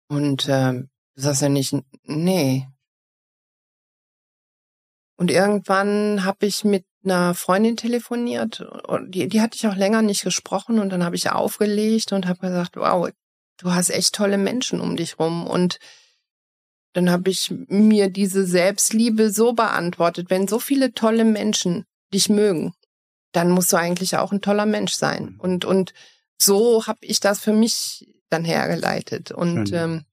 Und 0.08 0.48
du 0.48 0.88
sagst 1.16 1.42
ja 1.42 1.50
nicht, 1.50 1.76
nee. 2.04 2.68
Und 5.18 5.32
irgendwann 5.32 6.26
habe 6.26 6.46
ich 6.46 6.64
mit 6.64 6.86
einer 7.04 7.36
Freundin 7.36 7.78
telefoniert 7.78 8.62
und 8.62 9.12
die, 9.12 9.28
die 9.28 9.42
hatte 9.42 9.56
ich 9.56 9.68
auch 9.68 9.76
länger 9.76 10.02
nicht 10.02 10.24
gesprochen 10.24 10.80
und 10.80 10.90
dann 10.90 11.04
habe 11.04 11.16
ich 11.16 11.30
aufgelegt 11.30 12.12
und 12.12 12.28
habe 12.28 12.40
gesagt, 12.40 12.76
wow, 12.76 13.10
du 13.58 13.72
hast 13.72 13.90
echt 13.90 14.16
tolle 14.16 14.38
Menschen 14.38 14.82
um 14.82 14.98
dich 14.98 15.20
rum 15.20 15.48
und 15.48 15.80
dann 16.94 17.10
habe 17.10 17.30
ich 17.30 17.54
mir 17.68 18.10
diese 18.10 18.46
Selbstliebe 18.46 19.30
so 19.30 19.54
beantwortet, 19.54 20.30
wenn 20.30 20.48
so 20.48 20.60
viele 20.60 20.94
tolle 20.94 21.26
Menschen 21.26 21.86
dich 22.14 22.30
mögen, 22.30 22.74
dann 23.36 23.52
musst 23.52 23.72
du 23.74 23.78
eigentlich 23.78 24.16
auch 24.18 24.32
ein 24.32 24.42
toller 24.42 24.66
Mensch 24.66 24.94
sein. 24.94 25.34
Mhm. 25.34 25.40
Und, 25.40 25.66
und 25.66 25.94
so 26.42 26.88
habe 26.88 27.00
ich 27.02 27.20
das 27.20 27.40
für 27.40 27.54
mich 27.54 28.08
dann 28.30 28.46
hergeleitet. 28.46 29.32
Und 29.32 29.72
ähm, 29.74 30.06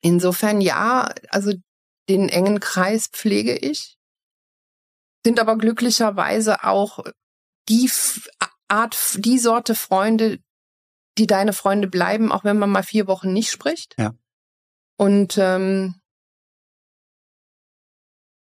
insofern 0.00 0.60
ja, 0.60 1.12
also 1.30 1.52
den 2.08 2.28
engen 2.28 2.60
Kreis 2.60 3.08
pflege 3.08 3.56
ich, 3.56 3.98
sind 5.24 5.40
aber 5.40 5.56
glücklicherweise 5.56 6.64
auch 6.64 7.00
die 7.68 7.90
Art, 8.68 8.96
die 9.16 9.38
Sorte 9.38 9.74
Freunde, 9.74 10.38
die 11.16 11.26
deine 11.26 11.52
Freunde 11.52 11.88
bleiben, 11.88 12.30
auch 12.30 12.44
wenn 12.44 12.58
man 12.58 12.70
mal 12.70 12.82
vier 12.82 13.06
Wochen 13.06 13.32
nicht 13.32 13.50
spricht. 13.50 13.94
Ja. 13.98 14.14
Und 14.96 15.38
ähm, 15.38 15.94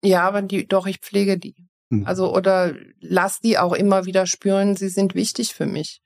ja, 0.03 0.27
aber 0.27 0.41
die, 0.41 0.67
doch, 0.67 0.87
ich 0.87 0.99
pflege 0.99 1.37
die. 1.37 1.55
Mhm. 1.94 2.07
Also 2.07 2.34
oder 2.34 2.74
lass 2.99 3.40
die 3.40 3.57
auch 3.57 3.74
immer 3.74 4.06
wieder 4.06 4.26
spüren, 4.26 4.76
sie 4.76 4.90
sind 4.90 5.15
wichtig 5.15 5.53
für 5.53 5.65
mich. 5.65 6.02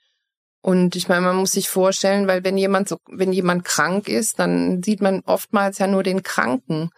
Und 0.61 0.95
ich 0.95 1.07
meine, 1.07 1.21
man 1.21 1.37
muss 1.37 1.51
sich 1.51 1.69
vorstellen, 1.69 2.27
weil 2.27 2.43
wenn 2.43 2.57
jemand 2.57 2.89
so, 2.89 2.97
wenn 3.07 3.31
jemand 3.31 3.63
krank 3.63 4.09
ist, 4.09 4.39
dann 4.39 4.83
sieht 4.83 5.01
man 5.01 5.21
oftmals 5.21 5.77
ja 5.77 5.87
nur 5.87 6.03
den 6.03 6.23
Kranken. 6.23 6.89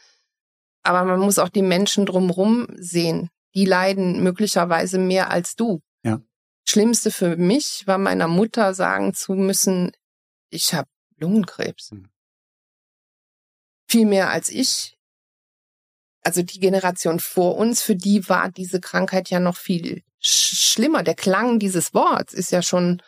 Aber 0.81 1.03
man 1.03 1.19
muss 1.19 1.39
auch 1.39 1.49
die 1.49 1.61
Menschen 1.61 2.05
drumherum 2.05 2.67
sehen. 2.75 3.29
Die 3.53 3.65
leiden 3.65 4.23
möglicherweise 4.23 4.97
mehr 4.97 5.29
als 5.29 5.55
du. 5.55 5.81
Ja. 6.03 6.21
Schlimmste 6.67 7.11
für 7.11 7.35
mich 7.35 7.83
war 7.85 7.97
meiner 7.97 8.27
Mutter 8.27 8.73
sagen 8.73 9.13
zu 9.13 9.33
müssen, 9.33 9.91
ich 10.49 10.73
habe 10.73 10.87
Lungenkrebs. 11.17 11.91
Mhm. 11.91 12.09
Viel 13.87 14.05
mehr 14.05 14.29
als 14.29 14.49
ich 14.49 14.98
also 16.23 16.41
die 16.41 16.59
Generation 16.59 17.19
vor 17.19 17.57
uns, 17.57 17.81
für 17.81 17.95
die 17.95 18.27
war 18.29 18.49
diese 18.49 18.79
Krankheit 18.79 19.29
ja 19.29 19.39
noch 19.39 19.57
viel 19.57 20.03
schlimmer. 20.19 21.03
Der 21.03 21.15
Klang 21.15 21.59
dieses 21.59 21.93
Worts 21.93 22.33
ist 22.33 22.51
ja 22.51 22.61
schon 22.61 23.01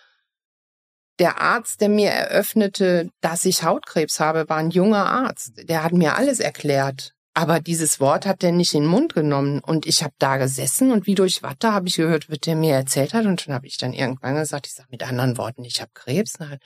der 1.19 1.39
Arzt, 1.39 1.81
der 1.81 1.89
mir 1.89 2.09
eröffnete, 2.09 3.09
dass 3.21 3.45
ich 3.45 3.63
Hautkrebs 3.63 4.19
habe, 4.19 4.49
war 4.49 4.57
ein 4.57 4.71
junger 4.71 5.05
Arzt. 5.05 5.53
Der 5.69 5.83
hat 5.83 5.91
mir 5.91 6.15
alles 6.15 6.39
erklärt. 6.39 7.13
Aber 7.33 7.59
dieses 7.59 7.99
Wort 7.99 8.25
hat 8.25 8.43
er 8.43 8.51
nicht 8.51 8.73
in 8.73 8.83
den 8.83 8.89
Mund 8.89 9.13
genommen. 9.13 9.59
Und 9.59 9.85
ich 9.85 10.03
habe 10.03 10.13
da 10.19 10.38
gesessen 10.38 10.91
und 10.91 11.07
wie 11.07 11.15
durch 11.15 11.43
Watte 11.43 11.71
habe 11.71 11.88
ich 11.88 11.95
gehört, 11.95 12.29
was 12.29 12.39
der 12.39 12.55
mir 12.55 12.75
erzählt 12.75 13.13
hat. 13.13 13.25
Und 13.25 13.45
dann 13.45 13.53
habe 13.53 13.67
ich 13.67 13.77
dann 13.77 13.93
irgendwann 13.93 14.35
gesagt, 14.35 14.67
ich 14.67 14.73
sage 14.73 14.89
mit 14.91 15.03
anderen 15.03 15.38
Worten, 15.38 15.63
ich 15.63 15.79
habe 15.79 15.91
Krebs. 15.93 16.33
Dann 16.33 16.57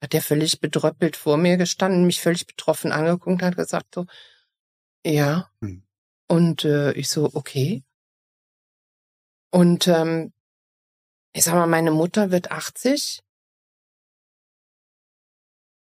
hat 0.00 0.12
der 0.12 0.22
völlig 0.22 0.60
bedröppelt 0.60 1.16
vor 1.16 1.36
mir 1.36 1.56
gestanden, 1.56 2.06
mich 2.06 2.20
völlig 2.20 2.46
betroffen 2.46 2.92
angeguckt 2.92 3.26
und 3.26 3.42
hat 3.42 3.56
gesagt 3.56 3.94
so, 3.94 4.06
ja, 5.04 5.50
hm. 5.60 5.82
Und 6.28 6.64
äh, 6.64 6.92
ich 6.92 7.08
so, 7.08 7.30
okay. 7.34 7.84
Und 9.50 9.86
ähm, 9.88 10.32
ich 11.32 11.44
sag 11.44 11.54
mal, 11.54 11.66
meine 11.66 11.90
Mutter 11.90 12.30
wird 12.30 12.50
80. 12.50 13.20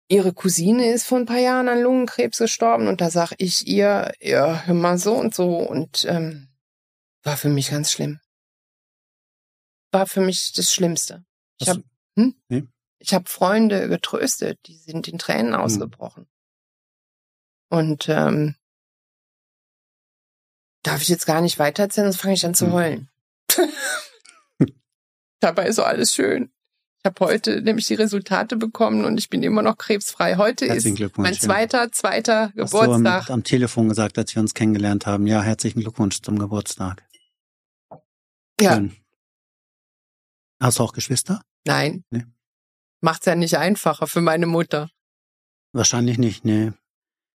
Ihre 0.10 0.34
Cousine 0.34 0.92
ist 0.92 1.06
vor 1.06 1.18
ein 1.18 1.26
paar 1.26 1.40
Jahren 1.40 1.70
an 1.70 1.82
Lungenkrebs 1.82 2.38
gestorben 2.38 2.88
und 2.88 3.02
da 3.02 3.10
sag 3.10 3.34
ich 3.38 3.68
ihr, 3.68 4.14
ja, 4.22 4.64
hör 4.66 4.74
mal 4.74 4.98
so 4.98 5.16
und 5.16 5.34
so 5.34 5.58
und 5.58 6.06
ähm, 6.06 6.50
war 7.24 7.38
für 7.38 7.50
mich 7.50 7.72
ganz 7.72 7.92
schlimm. 7.92 8.20
War 9.92 10.08
für 10.08 10.22
mich 10.22 10.54
das 10.54 10.74
Schlimmste. 10.74 11.26
Ich 11.60 11.70
habe 11.70 11.84
hm? 12.18 12.36
nee. 12.50 12.64
ich 13.00 13.14
hab 13.14 13.30
Freunde 13.30 13.88
getröstet, 13.88 14.60
die 14.68 14.78
sind 14.78 15.08
in 15.08 15.18
Tränen 15.18 15.54
hm. 15.54 15.62
ausgebrochen. 15.62 16.28
Und 17.70 18.08
ähm, 18.10 18.56
darf 20.84 21.02
ich 21.02 21.10
jetzt 21.10 21.26
gar 21.26 21.42
nicht 21.42 21.60
weitererzählen, 21.60 22.12
sonst 22.12 22.22
fange 22.22 22.34
ich 22.36 22.46
an 22.46 22.54
zu 22.54 22.68
hm. 22.68 22.74
heulen. 22.74 23.10
Dabei 25.40 25.68
ist 25.68 25.78
so 25.78 25.84
alles 25.84 26.14
schön. 26.14 26.52
Ich 27.00 27.10
habe 27.10 27.26
heute 27.26 27.62
nämlich 27.62 27.88
die 27.88 27.96
Resultate 27.96 28.56
bekommen 28.56 29.04
und 29.04 29.18
ich 29.18 29.30
bin 29.30 29.44
immer 29.44 29.62
noch 29.62 29.78
krebsfrei. 29.78 30.38
Heute 30.38 30.66
ist 30.68 30.88
mein 31.18 31.34
zweiter, 31.34 31.92
zweiter 31.92 32.54
Hast 32.58 32.72
Geburtstag. 32.72 33.26
Du 33.26 33.34
am, 33.34 33.40
am 33.40 33.44
Telefon 33.44 33.90
gesagt, 33.90 34.18
als 34.18 34.34
wir 34.34 34.42
uns 34.42 34.54
kennengelernt 34.54 35.06
haben. 35.06 35.28
Ja, 35.28 35.42
herzlichen 35.42 35.82
Glückwunsch 35.82 36.22
zum 36.22 36.40
Geburtstag. 36.40 37.04
Ja. 38.62 38.76
Schön. 38.76 38.96
Hast 40.62 40.80
du 40.80 40.84
auch 40.84 40.94
Geschwister? 40.94 41.42
Nein. 41.66 42.06
Nee. 42.10 42.24
Macht's 43.02 43.26
ja 43.26 43.36
nicht 43.36 43.58
einfacher 43.58 44.08
für 44.08 44.22
meine 44.22 44.46
Mutter. 44.46 44.90
Wahrscheinlich 45.74 46.18
nicht, 46.18 46.46
nee. 46.46 46.72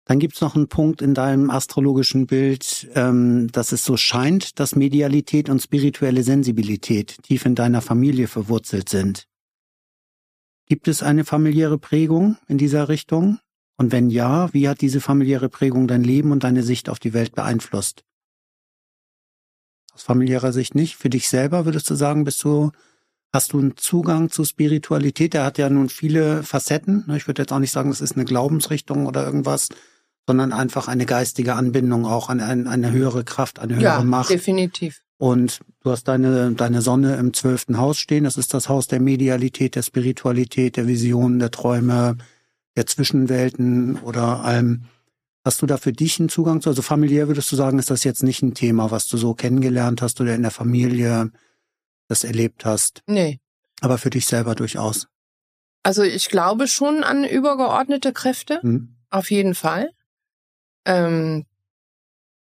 Dann 0.07 0.19
gibt's 0.19 0.43
noch 0.43 0.55
einen 0.55 0.69
Punkt 0.69 1.01
in 1.01 1.15
deinem 1.15 1.49
astrologischen 1.49 2.27
Bild, 2.27 2.89
ähm, 2.95 3.49
dass 3.53 3.73
es 3.73 3.85
so 3.85 3.97
scheint, 3.97 4.61
dass 4.61 4.77
Medialität 4.77 5.49
und 5.49 5.63
spirituelle 5.63 6.23
Sensibilität 6.23 7.23
tief 7.23 7.47
in 7.47 7.55
deiner 7.55 7.81
Familie 7.81 8.29
verwurzelt 8.29 8.91
sind. 8.91 9.27
Gibt 10.67 10.89
es 10.89 11.03
eine 11.03 11.25
familiäre 11.25 11.79
Prägung 11.79 12.37
in 12.49 12.59
dieser 12.59 12.89
Richtung? 12.89 13.39
Und 13.77 13.93
wenn 13.93 14.11
ja, 14.11 14.53
wie 14.53 14.69
hat 14.69 14.83
diese 14.83 15.01
familiäre 15.01 15.49
Prägung 15.49 15.89
dein 15.89 16.05
Leben 16.05 16.33
und 16.33 16.45
deine 16.45 16.63
Sicht 16.63 16.89
auf 16.89 16.99
die 16.99 17.13
Welt 17.15 17.35
beeinflusst? 17.35 18.05
Aus 19.95 20.03
familiärer 20.03 20.53
Sicht 20.53 20.75
nicht. 20.75 20.97
Für 20.97 21.11
dich 21.11 21.29
selber 21.29 21.65
würdest 21.65 21.89
du 21.89 21.95
sagen, 21.95 22.25
bist 22.25 22.43
du, 22.45 22.73
hast 23.33 23.53
du 23.53 23.59
einen 23.59 23.77
Zugang 23.77 24.31
zu 24.31 24.45
Spiritualität? 24.45 25.35
Der 25.35 25.45
hat 25.45 25.59
ja 25.59 25.71
nun 25.71 25.89
viele 25.89 26.43
Facetten. 26.43 27.05
Ich 27.17 27.27
würde 27.27 27.43
jetzt 27.43 27.53
auch 27.53 27.59
nicht 27.59 27.73
sagen, 27.73 27.91
das 27.91 28.01
ist 28.01 28.17
eine 28.17 28.25
Glaubensrichtung 28.25 29.07
oder 29.07 29.25
irgendwas, 29.25 29.69
sondern 30.27 30.53
einfach 30.53 30.89
eine 30.89 31.07
geistige 31.07 31.55
Anbindung 31.55 32.07
auch 32.07 32.29
an 32.29 32.41
ein, 32.41 32.67
eine 32.67 32.91
höhere 32.91 33.25
Kraft, 33.25 33.59
eine 33.59 33.75
höhere 33.75 33.83
ja, 33.83 34.05
Macht. 34.05 34.31
definitiv. 34.31 35.01
Und 35.17 35.61
du 35.83 35.91
hast 35.91 36.09
deine, 36.09 36.53
deine 36.53 36.83
Sonne 36.83 37.17
im 37.17 37.33
zwölften 37.33 37.79
Haus 37.79 37.99
stehen. 37.99 38.25
Das 38.25 38.37
ist 38.37 38.53
das 38.53 38.69
Haus 38.69 38.89
der 38.89 39.01
Medialität, 39.01 39.77
der 39.77 39.83
Spiritualität, 39.83 40.77
der 40.77 40.87
Visionen, 40.87 41.39
der 41.39 41.51
Träume, 41.51 42.17
der 42.77 42.87
Zwischenwelten 42.87 43.97
oder 44.01 44.45
allem. 44.45 44.85
Hast 45.45 45.63
du 45.63 45.67
da 45.67 45.77
für 45.77 45.93
dich 45.93 46.19
einen 46.19 46.31
Zugang 46.31 46.63
zu? 46.63 46.71
Also 46.71 46.83
familiär 46.83 47.29
würdest 47.29 47.53
du 47.53 47.57
sagen, 47.57 47.79
ist 47.79 47.91
das 47.91 48.03
jetzt 48.03 48.23
nicht 48.23 48.43
ein 48.43 48.55
Thema, 48.55 48.91
was 48.91 49.07
du 49.09 49.17
so 49.17 49.35
kennengelernt 49.35 50.03
hast 50.03 50.21
oder 50.21 50.35
in 50.35 50.43
der 50.43 50.51
Familie 50.51 51.31
das 52.09 52.25
erlebt 52.25 52.65
hast? 52.65 53.03
Nee. 53.07 53.41
Aber 53.81 53.99
für 53.99 54.11
dich 54.11 54.27
selber 54.27 54.55
durchaus. 54.55 55.07
Also 55.83 56.03
ich 56.03 56.31
glaube 56.31 56.67
schon 56.67 57.05
an 57.05 57.25
übergeordnete 57.25 58.15
Kräfte, 58.15 58.61
hm. 58.63 58.97
auf 59.11 59.31
jeden 59.31 59.55
Fall. 59.55 59.91
Ähm, 60.87 61.47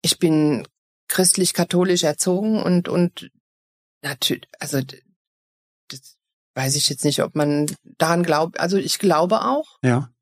ich 0.01 0.19
bin 0.19 0.67
christlich-katholisch 1.07 2.03
erzogen 2.03 2.61
und 2.61 2.87
und 2.87 3.31
natürlich, 4.01 4.47
also 4.59 4.81
das 5.89 6.17
weiß 6.55 6.75
ich 6.75 6.89
jetzt 6.89 7.05
nicht, 7.05 7.21
ob 7.21 7.35
man 7.35 7.67
daran 7.83 8.23
glaubt. 8.23 8.59
Also 8.59 8.77
ich 8.77 8.99
glaube 8.99 9.41
auch. 9.45 9.77
Ja. 9.83 10.13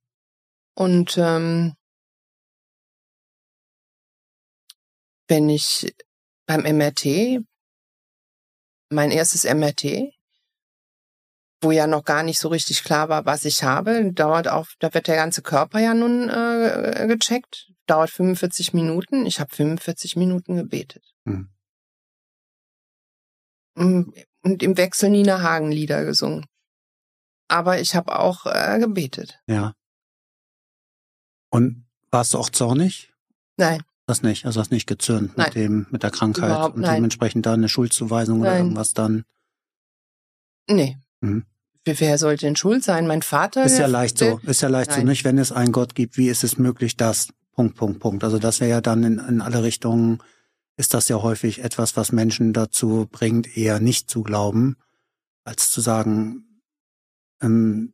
Und 0.76 1.18
ähm, 1.18 1.76
wenn 5.28 5.50
ich 5.50 5.94
beim 6.46 6.62
MRT, 6.62 7.44
mein 8.90 9.12
erstes 9.12 9.44
MRT, 9.44 10.14
wo 11.62 11.72
ja 11.72 11.88
noch 11.88 12.06
gar 12.06 12.24
nicht 12.24 12.40
so 12.40 12.48
richtig 12.48 12.84
klar 12.84 13.10
war, 13.10 13.26
was 13.26 13.46
ich 13.46 13.64
habe, 13.64 14.12
dauert 14.14 14.48
auch, 14.48 14.68
da 14.80 14.94
wird 14.94 15.08
der 15.08 15.16
ganze 15.16 15.42
Körper 15.42 15.80
ja 15.80 15.94
nun 15.94 16.30
äh, 16.30 17.06
gecheckt, 17.08 17.72
dauert 17.86 18.10
45 18.10 18.74
Minuten. 18.74 19.26
Ich 19.26 19.40
habe 19.40 19.54
45 19.54 20.16
Minuten 20.16 20.56
gebetet. 20.56 21.14
Mhm. 21.26 21.50
Und 23.76 24.64
im 24.64 24.78
Wechsel 24.78 25.10
Nina 25.10 25.42
Hagen 25.42 25.72
Lieder 25.72 26.06
gesungen. 26.06 26.46
Aber 27.48 27.80
ich 27.80 27.96
habe 27.96 28.18
auch 28.18 28.46
äh, 28.46 28.78
gebetet. 28.80 29.40
Ja. 29.48 29.74
Und 31.50 31.86
warst 32.12 32.34
du 32.34 32.38
auch 32.38 32.50
zornig? 32.50 33.12
Nein. 33.58 33.82
Das 34.06 34.22
nicht, 34.24 34.46
also 34.46 34.60
hast 34.60 34.72
nicht 34.72 34.88
gezürnt 34.88 35.38
mit 35.38 35.56
dem, 35.56 35.88
mit 35.92 36.04
der 36.04 36.12
Krankheit 36.12 36.50
Überhaupt, 36.50 36.76
und 36.76 36.82
nein. 36.82 36.96
dementsprechend 36.96 37.46
da 37.46 37.54
eine 37.54 37.70
Schuldzuweisung 37.70 38.40
nein. 38.40 38.48
oder 38.48 38.58
irgendwas 38.58 38.94
dann. 38.94 39.24
Nee. 40.68 40.98
Mhm. 41.22 41.46
Wer 41.86 42.18
sollte 42.18 42.46
denn 42.46 42.56
schuld 42.56 42.84
sein? 42.84 43.08
Mein 43.08 43.22
Vater? 43.22 43.64
Ist 43.64 43.80
ja 43.80 43.88
leicht 43.88 44.18
so, 44.18 44.40
ist 44.44 44.62
ja 44.62 44.70
leicht 44.70 44.92
nein. 44.92 45.02
so, 45.02 45.06
nicht? 45.08 45.24
Wenn 45.24 45.38
es 45.38 45.52
einen 45.52 45.72
Gott 45.72 45.96
gibt, 45.96 46.18
wie 46.18 46.30
ist 46.30 46.44
es 46.44 46.58
möglich, 46.58 46.98
dass, 46.98 47.30
Punkt, 47.54 47.76
Punkt, 47.76 48.00
Punkt. 48.00 48.24
Also 48.24 48.38
das 48.38 48.60
wäre 48.60 48.70
ja 48.70 48.82
dann 48.82 49.04
in, 49.04 49.18
in 49.18 49.42
alle 49.42 49.64
Richtungen, 49.64 50.20
ist 50.78 50.94
das 50.94 51.10
ja 51.10 51.22
häufig 51.22 51.64
etwas, 51.64 51.98
was 51.98 52.12
Menschen 52.12 52.54
dazu 52.54 53.08
bringt, 53.12 53.58
eher 53.58 53.80
nicht 53.80 54.10
zu 54.10 54.24
glauben, 54.24 54.78
als 55.44 55.72
zu 55.72 55.82
sagen, 55.82 56.62
ähm, 57.42 57.94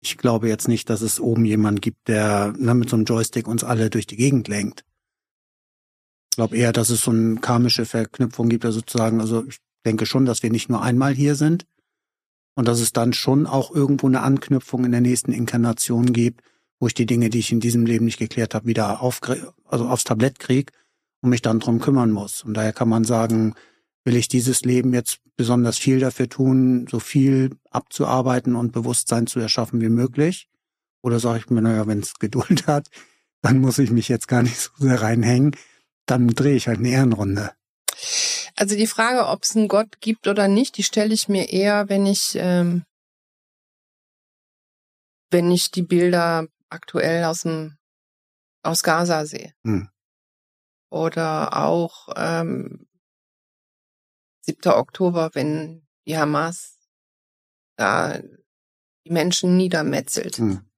ich 0.00 0.16
glaube 0.16 0.48
jetzt 0.48 0.68
nicht, 0.68 0.88
dass 0.88 1.00
es 1.00 1.18
oben 1.18 1.44
jemand 1.44 1.82
gibt, 1.82 2.08
der 2.08 2.54
ne, 2.56 2.74
mit 2.74 2.88
so 2.88 2.96
einem 2.96 3.06
Joystick 3.06 3.48
uns 3.48 3.64
alle 3.64 3.90
durch 3.90 4.06
die 4.06 4.16
Gegend 4.16 4.46
lenkt. 4.46 4.84
Ich 6.30 6.36
glaube 6.36 6.56
eher, 6.56 6.72
dass 6.72 6.90
es 6.90 7.02
so 7.02 7.10
eine 7.10 7.36
karmische 7.36 7.86
Verknüpfung 7.86 8.48
gibt, 8.48 8.64
also 8.64 8.78
sozusagen, 8.78 9.20
also 9.20 9.44
ich 9.46 9.58
denke 9.86 10.04
schon, 10.04 10.26
dass 10.26 10.42
wir 10.42 10.50
nicht 10.50 10.68
nur 10.68 10.82
einmal 10.82 11.14
hier 11.14 11.34
sind 11.36 11.66
und 12.54 12.68
dass 12.68 12.80
es 12.80 12.92
dann 12.92 13.12
schon 13.12 13.46
auch 13.46 13.74
irgendwo 13.74 14.06
eine 14.08 14.22
Anknüpfung 14.22 14.84
in 14.84 14.92
der 14.92 15.00
nächsten 15.00 15.32
Inkarnation 15.32 16.12
gibt, 16.12 16.42
wo 16.80 16.88
ich 16.88 16.94
die 16.94 17.06
Dinge, 17.06 17.30
die 17.30 17.38
ich 17.38 17.52
in 17.52 17.60
diesem 17.60 17.86
Leben 17.86 18.04
nicht 18.04 18.18
geklärt 18.18 18.54
habe, 18.54 18.66
wieder 18.66 19.00
auf, 19.00 19.20
also 19.64 19.86
aufs 19.86 20.04
Tablett 20.04 20.38
kriege 20.38 20.72
und 21.22 21.30
mich 21.30 21.42
dann 21.42 21.60
drum 21.60 21.80
kümmern 21.80 22.10
muss. 22.10 22.42
Und 22.42 22.54
daher 22.54 22.72
kann 22.72 22.88
man 22.88 23.04
sagen, 23.04 23.54
will 24.04 24.16
ich 24.16 24.28
dieses 24.28 24.62
Leben 24.62 24.92
jetzt 24.92 25.20
besonders 25.36 25.78
viel 25.78 26.00
dafür 26.00 26.28
tun, 26.28 26.86
so 26.90 27.00
viel 27.00 27.56
abzuarbeiten 27.70 28.56
und 28.56 28.72
Bewusstsein 28.72 29.26
zu 29.26 29.38
erschaffen 29.40 29.80
wie 29.80 29.88
möglich? 29.88 30.48
Oder 31.02 31.20
sage 31.20 31.38
ich 31.38 31.50
mir, 31.50 31.62
naja, 31.62 31.86
wenn 31.86 32.00
es 32.00 32.14
Geduld 32.18 32.66
hat, 32.66 32.88
dann 33.42 33.60
muss 33.60 33.78
ich 33.78 33.90
mich 33.90 34.08
jetzt 34.08 34.28
gar 34.28 34.42
nicht 34.42 34.58
so 34.58 34.70
sehr 34.78 35.00
reinhängen. 35.00 35.52
Dann 36.06 36.28
drehe 36.28 36.56
ich 36.56 36.68
halt 36.68 36.78
eine 36.78 36.90
Ehrenrunde. 36.90 37.52
Also 38.56 38.74
die 38.74 38.86
Frage, 38.86 39.26
ob 39.26 39.42
es 39.42 39.54
einen 39.54 39.68
Gott 39.68 40.00
gibt 40.00 40.26
oder 40.26 40.48
nicht, 40.48 40.78
die 40.78 40.82
stelle 40.82 41.12
ich 41.12 41.28
mir 41.28 41.50
eher, 41.50 41.88
wenn 41.90 42.06
ich, 42.06 42.34
ähm, 42.36 42.84
wenn 45.30 45.50
ich 45.50 45.70
die 45.70 45.82
Bilder 45.82 46.46
aktuell 46.70 47.24
aus 47.24 47.42
dem 47.42 47.76
aus 48.62 48.82
Gaza 48.82 49.26
sehe. 49.26 49.54
Hm. 49.64 49.88
Oder 50.90 51.56
auch 51.56 52.08
ähm, 52.16 52.86
7. 54.40 54.72
Oktober, 54.72 55.30
wenn 55.34 55.86
die 56.06 56.16
Hamas 56.16 56.78
da 57.76 58.18
die 59.04 59.12
Menschen 59.12 59.56
niedermetzelt. 59.56 60.38
Hm. 60.38 60.68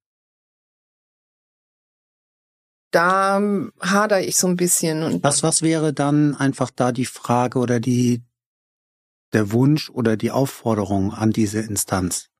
Da 2.90 3.40
hader 3.80 4.20
ich 4.22 4.36
so 4.36 4.46
ein 4.46 4.56
bisschen. 4.56 5.02
Und 5.02 5.22
was, 5.22 5.42
was 5.42 5.62
wäre 5.62 5.92
dann 5.92 6.34
einfach 6.34 6.70
da 6.70 6.92
die 6.92 7.04
Frage 7.04 7.58
oder 7.58 7.80
die, 7.80 8.22
der 9.32 9.52
Wunsch 9.52 9.90
oder 9.90 10.16
die 10.16 10.30
Aufforderung 10.30 11.12
an 11.12 11.30
diese 11.30 11.60
Instanz? 11.60 12.30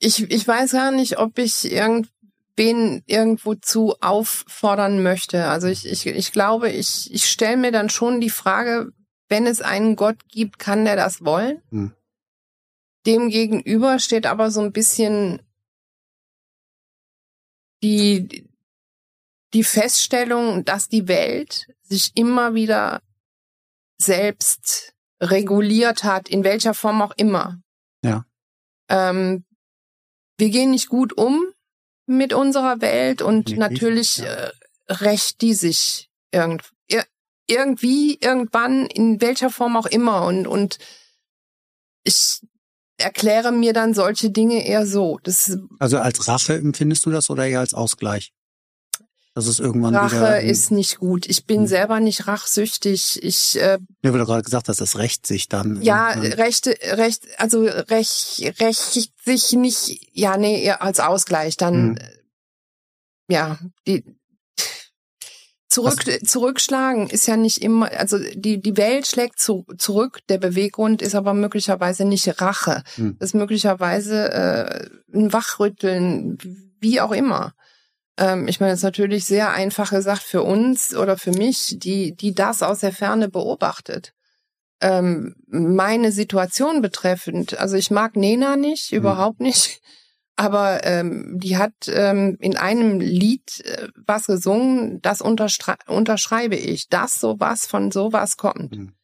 Ich, 0.00 0.30
ich 0.30 0.48
weiß 0.48 0.72
gar 0.72 0.90
nicht, 0.90 1.18
ob 1.18 1.38
ich 1.38 1.70
irgendwen 1.70 3.02
irgendwo 3.06 3.54
zu 3.54 3.94
auffordern 4.00 5.02
möchte. 5.02 5.46
Also 5.46 5.68
ich, 5.68 5.86
ich, 5.86 6.06
ich 6.06 6.32
glaube, 6.32 6.70
ich, 6.70 7.12
ich 7.12 7.30
stelle 7.30 7.56
mir 7.56 7.70
dann 7.70 7.90
schon 7.90 8.20
die 8.20 8.30
Frage, 8.30 8.92
wenn 9.28 9.46
es 9.46 9.60
einen 9.60 9.96
Gott 9.96 10.28
gibt, 10.28 10.58
kann 10.58 10.84
der 10.84 10.96
das 10.96 11.24
wollen? 11.24 11.62
Hm. 11.70 11.92
Dem 13.06 13.30
gegenüber 13.30 13.98
steht 13.98 14.26
aber 14.26 14.50
so 14.50 14.60
ein 14.60 14.72
bisschen 14.72 15.40
die, 17.82 18.48
die 19.52 19.64
Feststellung, 19.64 20.64
dass 20.64 20.88
die 20.88 21.08
Welt 21.08 21.68
sich 21.82 22.12
immer 22.14 22.54
wieder 22.54 23.02
selbst 23.98 24.94
reguliert 25.20 26.04
hat, 26.04 26.28
in 26.28 26.44
welcher 26.44 26.74
Form 26.74 27.02
auch 27.02 27.12
immer. 27.16 27.60
Ja. 28.02 28.24
Ähm, 28.88 29.44
wir 30.38 30.50
gehen 30.50 30.70
nicht 30.70 30.88
gut 30.88 31.12
um 31.16 31.44
mit 32.06 32.32
unserer 32.32 32.80
Welt 32.80 33.22
und 33.22 33.56
natürlich 33.56 34.18
ja. 34.18 34.26
äh, 34.26 34.52
rächt 34.88 35.42
die 35.42 35.54
sich 35.54 36.10
irgend, 36.32 36.72
irgendwie, 37.50 38.16
irgendwann, 38.20 38.86
in 38.86 39.20
welcher 39.20 39.50
Form 39.50 39.76
auch 39.76 39.86
immer. 39.86 40.24
Und, 40.24 40.46
und 40.46 40.78
ich 42.04 42.40
erkläre 43.00 43.52
mir 43.52 43.72
dann 43.72 43.94
solche 43.94 44.30
Dinge 44.30 44.66
eher 44.66 44.86
so. 44.86 45.18
Das 45.22 45.56
also 45.78 45.98
als 45.98 46.28
Rache 46.28 46.54
empfindest 46.54 47.06
du 47.06 47.10
das 47.10 47.30
oder 47.30 47.46
eher 47.46 47.60
als 47.60 47.74
Ausgleich? 47.74 48.32
Das 49.34 49.46
ist 49.46 49.60
irgendwann 49.60 49.94
Rache 49.94 50.16
wieder, 50.16 50.40
ist 50.40 50.72
nicht 50.72 50.98
gut. 50.98 51.26
Ich 51.26 51.46
bin 51.46 51.60
hm. 51.60 51.66
selber 51.68 52.00
nicht 52.00 52.26
rachsüchtig. 52.26 53.22
Ich 53.22 53.56
äh, 53.56 53.78
ja, 54.02 54.12
weil 54.12 54.18
du 54.18 54.26
gerade 54.26 54.42
gesagt 54.42 54.68
hast, 54.68 54.80
das 54.80 54.98
rächt 54.98 55.26
sich 55.26 55.48
dann. 55.48 55.80
Ja, 55.82 56.08
rechte, 56.10 56.76
recht, 56.82 57.22
also 57.38 57.62
recht, 57.62 58.60
recht 58.60 59.12
sich 59.24 59.52
nicht. 59.52 60.08
Ja, 60.12 60.36
nee, 60.36 60.62
eher 60.62 60.82
als 60.82 60.98
Ausgleich. 60.98 61.56
Dann 61.56 61.96
hm. 61.96 61.98
ja, 63.28 63.58
die 63.86 64.04
Zurück, 65.70 66.04
Was? 66.04 66.28
zurückschlagen 66.28 67.08
ist 67.10 67.28
ja 67.28 67.36
nicht 67.36 67.62
immer, 67.62 67.92
also 67.92 68.18
die, 68.18 68.60
die 68.60 68.76
Welt 68.76 69.06
schlägt 69.06 69.38
zu, 69.38 69.64
zurück, 69.78 70.18
der 70.28 70.38
Beweggrund 70.38 71.00
ist 71.00 71.14
aber 71.14 71.32
möglicherweise 71.32 72.04
nicht 72.04 72.40
Rache. 72.40 72.82
Hm. 72.96 73.16
Das 73.20 73.30
ist 73.30 73.34
möglicherweise 73.34 74.32
äh, 74.32 74.88
ein 75.16 75.32
Wachrütteln, 75.32 76.38
wie 76.80 77.00
auch 77.00 77.12
immer. 77.12 77.54
Ähm, 78.16 78.48
ich 78.48 78.58
meine, 78.58 78.72
es 78.72 78.80
ist 78.80 78.84
natürlich 78.84 79.26
sehr 79.26 79.52
einfach 79.52 79.90
gesagt 79.90 80.22
für 80.22 80.42
uns 80.42 80.96
oder 80.96 81.16
für 81.16 81.30
mich, 81.30 81.76
die, 81.78 82.16
die 82.16 82.34
das 82.34 82.64
aus 82.64 82.80
der 82.80 82.92
Ferne 82.92 83.28
beobachtet. 83.28 84.12
Ähm, 84.80 85.36
meine 85.46 86.10
Situation 86.10 86.82
betreffend, 86.82 87.60
also 87.60 87.76
ich 87.76 87.92
mag 87.92 88.16
Nena 88.16 88.56
nicht, 88.56 88.90
hm. 88.90 88.98
überhaupt 88.98 89.38
nicht 89.38 89.80
aber 90.40 90.86
ähm, 90.86 91.38
die 91.38 91.58
hat 91.58 91.74
ähm, 91.88 92.38
in 92.40 92.56
einem 92.56 92.98
Lied 92.98 93.60
äh, 93.66 93.88
was 94.06 94.24
gesungen, 94.24 95.02
das 95.02 95.20
unterschreibe 95.20 96.56
ich, 96.56 96.88
dass 96.88 97.20
sowas 97.20 97.66
von 97.66 97.90
sowas 97.90 98.38
kommt. 98.38 98.74
Mhm. 98.74 98.94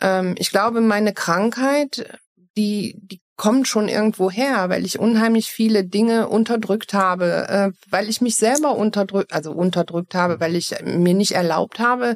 Ähm, 0.00 0.36
ich 0.38 0.50
glaube, 0.50 0.80
meine 0.80 1.12
Krankheit, 1.12 2.20
die, 2.56 2.94
die 3.02 3.20
kommt 3.34 3.66
schon 3.66 3.88
irgendwo 3.88 4.30
her, 4.30 4.68
weil 4.68 4.84
ich 4.84 5.00
unheimlich 5.00 5.50
viele 5.50 5.84
Dinge 5.84 6.28
unterdrückt 6.28 6.94
habe, 6.94 7.48
äh, 7.48 7.72
weil 7.90 8.08
ich 8.08 8.20
mich 8.20 8.36
selber 8.36 8.76
unterdrückt, 8.76 9.32
also 9.32 9.50
unterdrückt 9.50 10.14
habe, 10.14 10.36
mhm. 10.36 10.40
weil 10.40 10.54
ich 10.54 10.72
mir 10.84 11.14
nicht 11.14 11.32
erlaubt 11.32 11.80
habe, 11.80 12.14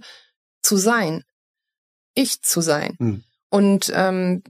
zu 0.63 0.77
sein, 0.77 1.25
ich 2.15 2.43
zu 2.43 2.61
sein. 2.61 2.95
Mhm. 3.01 3.25
Und 3.51 3.93
ähm, 3.93 4.45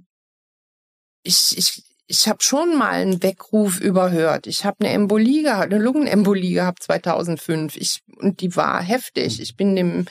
ich, 1.23 1.57
ich, 1.57 1.83
ich 2.13 2.29
habe 2.29 2.43
schon 2.43 2.77
mal 2.77 2.91
einen 2.91 3.23
Weckruf 3.23 3.81
überhört. 3.81 4.47
Ich 4.47 4.67
habe 4.67 4.77
eine 4.81 4.91
Embolie 4.91 5.45
gehabt, 5.45 5.73
eine 5.73 5.83
Lungenembolie 5.83 6.53
gehabt 6.53 6.83
2005. 6.83 7.75
Ich 7.79 8.03
und 8.19 8.43
die 8.43 8.55
war 8.55 8.83
heftig. 8.83 9.41
Ich 9.41 9.57
bin 9.57 9.75
dem 9.75 10.05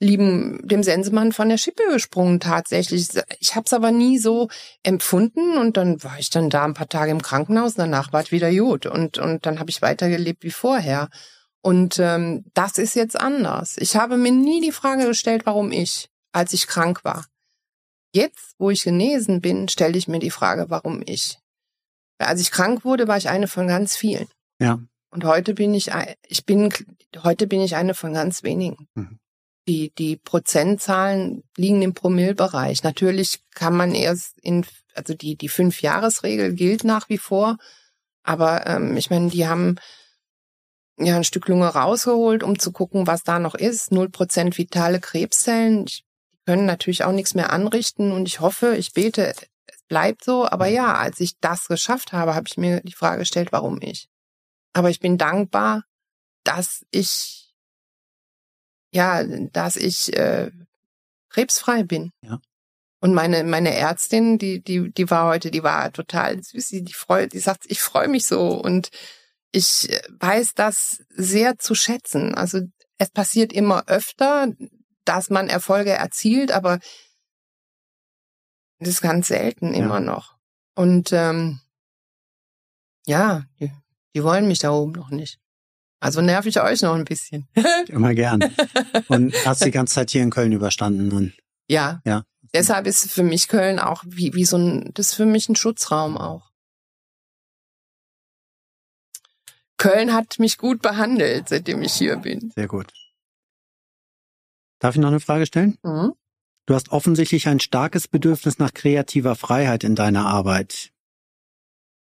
lieben 0.00 0.66
dem 0.66 0.82
Sensemann 0.82 1.32
von 1.32 1.50
der 1.50 1.58
Schippe 1.58 1.82
gesprungen 1.92 2.40
tatsächlich. 2.40 3.06
Ich 3.38 3.54
habe 3.54 3.66
es 3.66 3.74
aber 3.74 3.92
nie 3.92 4.16
so 4.18 4.48
empfunden 4.82 5.58
und 5.58 5.76
dann 5.76 6.02
war 6.02 6.18
ich 6.18 6.30
dann 6.30 6.48
da 6.48 6.64
ein 6.64 6.72
paar 6.72 6.88
Tage 6.88 7.10
im 7.10 7.20
Krankenhaus. 7.20 7.74
Danach 7.74 8.14
war 8.14 8.22
es 8.22 8.32
wieder 8.32 8.50
gut 8.50 8.86
und 8.86 9.18
und 9.18 9.44
dann 9.44 9.58
habe 9.58 9.68
ich 9.68 9.82
weitergelebt 9.82 10.44
wie 10.44 10.50
vorher. 10.50 11.10
Und 11.60 11.98
ähm, 11.98 12.46
das 12.54 12.78
ist 12.78 12.96
jetzt 12.96 13.20
anders. 13.20 13.76
Ich 13.76 13.94
habe 13.94 14.16
mir 14.16 14.32
nie 14.32 14.62
die 14.62 14.72
Frage 14.72 15.04
gestellt, 15.06 15.42
warum 15.44 15.70
ich, 15.70 16.08
als 16.32 16.54
ich 16.54 16.66
krank 16.66 17.04
war. 17.04 17.26
jetzt, 18.14 18.54
wo 18.58 18.70
ich 18.70 18.84
genesen 18.84 19.42
bin, 19.42 19.68
stelle 19.68 19.98
ich 19.98 20.08
mir 20.08 20.18
die 20.18 20.30
Frage, 20.30 20.66
warum 20.70 21.02
ich. 21.04 21.41
Als 22.18 22.40
ich 22.40 22.50
krank 22.50 22.84
wurde, 22.84 23.08
war 23.08 23.16
ich 23.16 23.28
eine 23.28 23.48
von 23.48 23.66
ganz 23.66 23.96
vielen. 23.96 24.28
Ja. 24.60 24.78
Und 25.10 25.24
heute 25.24 25.54
bin 25.54 25.74
ich, 25.74 25.90
ich 26.26 26.46
bin, 26.46 26.72
heute 27.22 27.46
bin 27.46 27.60
ich 27.60 27.76
eine 27.76 27.94
von 27.94 28.14
ganz 28.14 28.42
wenigen. 28.42 28.88
Mhm. 28.94 29.18
Die, 29.68 29.92
die 29.96 30.16
Prozentzahlen 30.16 31.44
liegen 31.56 31.82
im 31.82 31.94
Promillbereich. 31.94 32.82
Natürlich 32.82 33.40
kann 33.54 33.76
man 33.76 33.94
erst 33.94 34.38
in, 34.40 34.66
also 34.94 35.14
die, 35.14 35.36
die 35.36 35.48
Fünf-Jahres-Regel 35.48 36.54
gilt 36.54 36.84
nach 36.84 37.08
wie 37.08 37.18
vor. 37.18 37.58
Aber 38.22 38.66
ähm, 38.66 38.96
ich 38.96 39.10
meine, 39.10 39.30
die 39.30 39.46
haben 39.46 39.76
ja 40.98 41.16
ein 41.16 41.24
Stück 41.24 41.48
Lunge 41.48 41.68
rausgeholt, 41.68 42.42
um 42.42 42.58
zu 42.58 42.72
gucken, 42.72 43.06
was 43.06 43.22
da 43.22 43.38
noch 43.38 43.54
ist. 43.54 43.92
Null 43.92 44.08
Prozent 44.08 44.58
vitale 44.58 44.98
Krebszellen. 44.98 45.84
Die 45.84 46.02
können 46.46 46.66
natürlich 46.66 47.04
auch 47.04 47.12
nichts 47.12 47.34
mehr 47.34 47.52
anrichten. 47.52 48.12
Und 48.12 48.26
ich 48.26 48.40
hoffe, 48.40 48.76
ich 48.76 48.92
bete, 48.92 49.34
bleibt 49.92 50.24
so. 50.24 50.46
Aber 50.48 50.68
ja, 50.68 50.94
als 50.94 51.20
ich 51.20 51.38
das 51.40 51.68
geschafft 51.68 52.14
habe, 52.14 52.34
habe 52.34 52.48
ich 52.48 52.56
mir 52.56 52.80
die 52.80 52.94
Frage 52.94 53.18
gestellt, 53.18 53.52
warum 53.52 53.78
ich. 53.82 54.08
Aber 54.72 54.88
ich 54.88 55.00
bin 55.00 55.18
dankbar, 55.18 55.84
dass 56.44 56.86
ich 56.90 57.52
ja, 58.90 59.22
dass 59.52 59.76
ich 59.76 60.16
äh, 60.16 60.50
krebsfrei 61.28 61.82
bin. 61.82 62.10
Ja. 62.22 62.40
Und 63.00 63.12
meine 63.12 63.44
meine 63.44 63.74
Ärztin, 63.74 64.38
die 64.38 64.62
die 64.62 64.90
die 64.92 65.10
war 65.10 65.26
heute, 65.26 65.50
die 65.50 65.62
war 65.62 65.92
total 65.92 66.42
süß, 66.42 66.68
die, 66.68 66.84
die 66.84 66.94
freut, 66.94 67.34
die 67.34 67.38
sagt, 67.38 67.64
ich 67.68 67.82
freue 67.82 68.08
mich 68.08 68.24
so 68.24 68.48
und 68.48 68.88
ich 69.50 69.88
weiß 70.08 70.54
das 70.54 71.02
sehr 71.10 71.58
zu 71.58 71.74
schätzen. 71.74 72.34
Also 72.34 72.60
es 72.96 73.10
passiert 73.10 73.52
immer 73.52 73.88
öfter, 73.88 74.46
dass 75.04 75.28
man 75.28 75.50
Erfolge 75.50 75.90
erzielt, 75.90 76.50
aber 76.50 76.78
das 78.82 78.94
ist 78.94 79.00
ganz 79.00 79.28
selten 79.28 79.74
immer 79.74 79.94
ja. 79.94 80.00
noch. 80.00 80.36
Und 80.74 81.12
ähm, 81.12 81.60
ja, 83.06 83.44
die, 83.60 83.72
die 84.14 84.24
wollen 84.24 84.48
mich 84.48 84.60
da 84.60 84.70
oben 84.70 84.92
noch 84.92 85.10
nicht. 85.10 85.38
Also 86.00 86.20
nerv 86.20 86.46
ich 86.46 86.60
euch 86.60 86.82
noch 86.82 86.94
ein 86.94 87.04
bisschen. 87.04 87.46
Immer 87.88 88.14
gern. 88.14 88.42
Und 89.08 89.34
hast 89.46 89.64
die 89.64 89.70
ganze 89.70 89.94
Zeit 89.94 90.10
hier 90.10 90.22
in 90.22 90.30
Köln 90.30 90.50
überstanden 90.50 91.12
und 91.12 91.32
ja. 91.68 92.00
Ja. 92.04 92.24
Deshalb 92.52 92.86
ist 92.86 93.10
für 93.10 93.22
mich 93.22 93.48
Köln 93.48 93.78
auch 93.78 94.02
wie, 94.06 94.34
wie 94.34 94.44
so 94.44 94.58
ein, 94.58 94.90
das 94.94 95.08
ist 95.10 95.14
für 95.14 95.26
mich 95.26 95.48
ein 95.48 95.56
Schutzraum 95.56 96.18
auch. 96.18 96.50
Köln 99.78 100.12
hat 100.12 100.38
mich 100.38 100.58
gut 100.58 100.82
behandelt, 100.82 101.48
seitdem 101.48 101.82
ich 101.82 101.92
hier 101.94 102.16
bin. 102.16 102.52
Sehr 102.54 102.68
gut. 102.68 102.92
Darf 104.80 104.96
ich 104.96 105.00
noch 105.00 105.08
eine 105.08 105.20
Frage 105.20 105.46
stellen? 105.46 105.78
Mhm. 105.82 106.14
Du 106.66 106.74
hast 106.74 106.90
offensichtlich 106.90 107.48
ein 107.48 107.60
starkes 107.60 108.08
Bedürfnis 108.08 108.58
nach 108.58 108.72
kreativer 108.72 109.34
Freiheit 109.34 109.84
in 109.84 109.94
deiner 109.94 110.26
Arbeit 110.26 110.92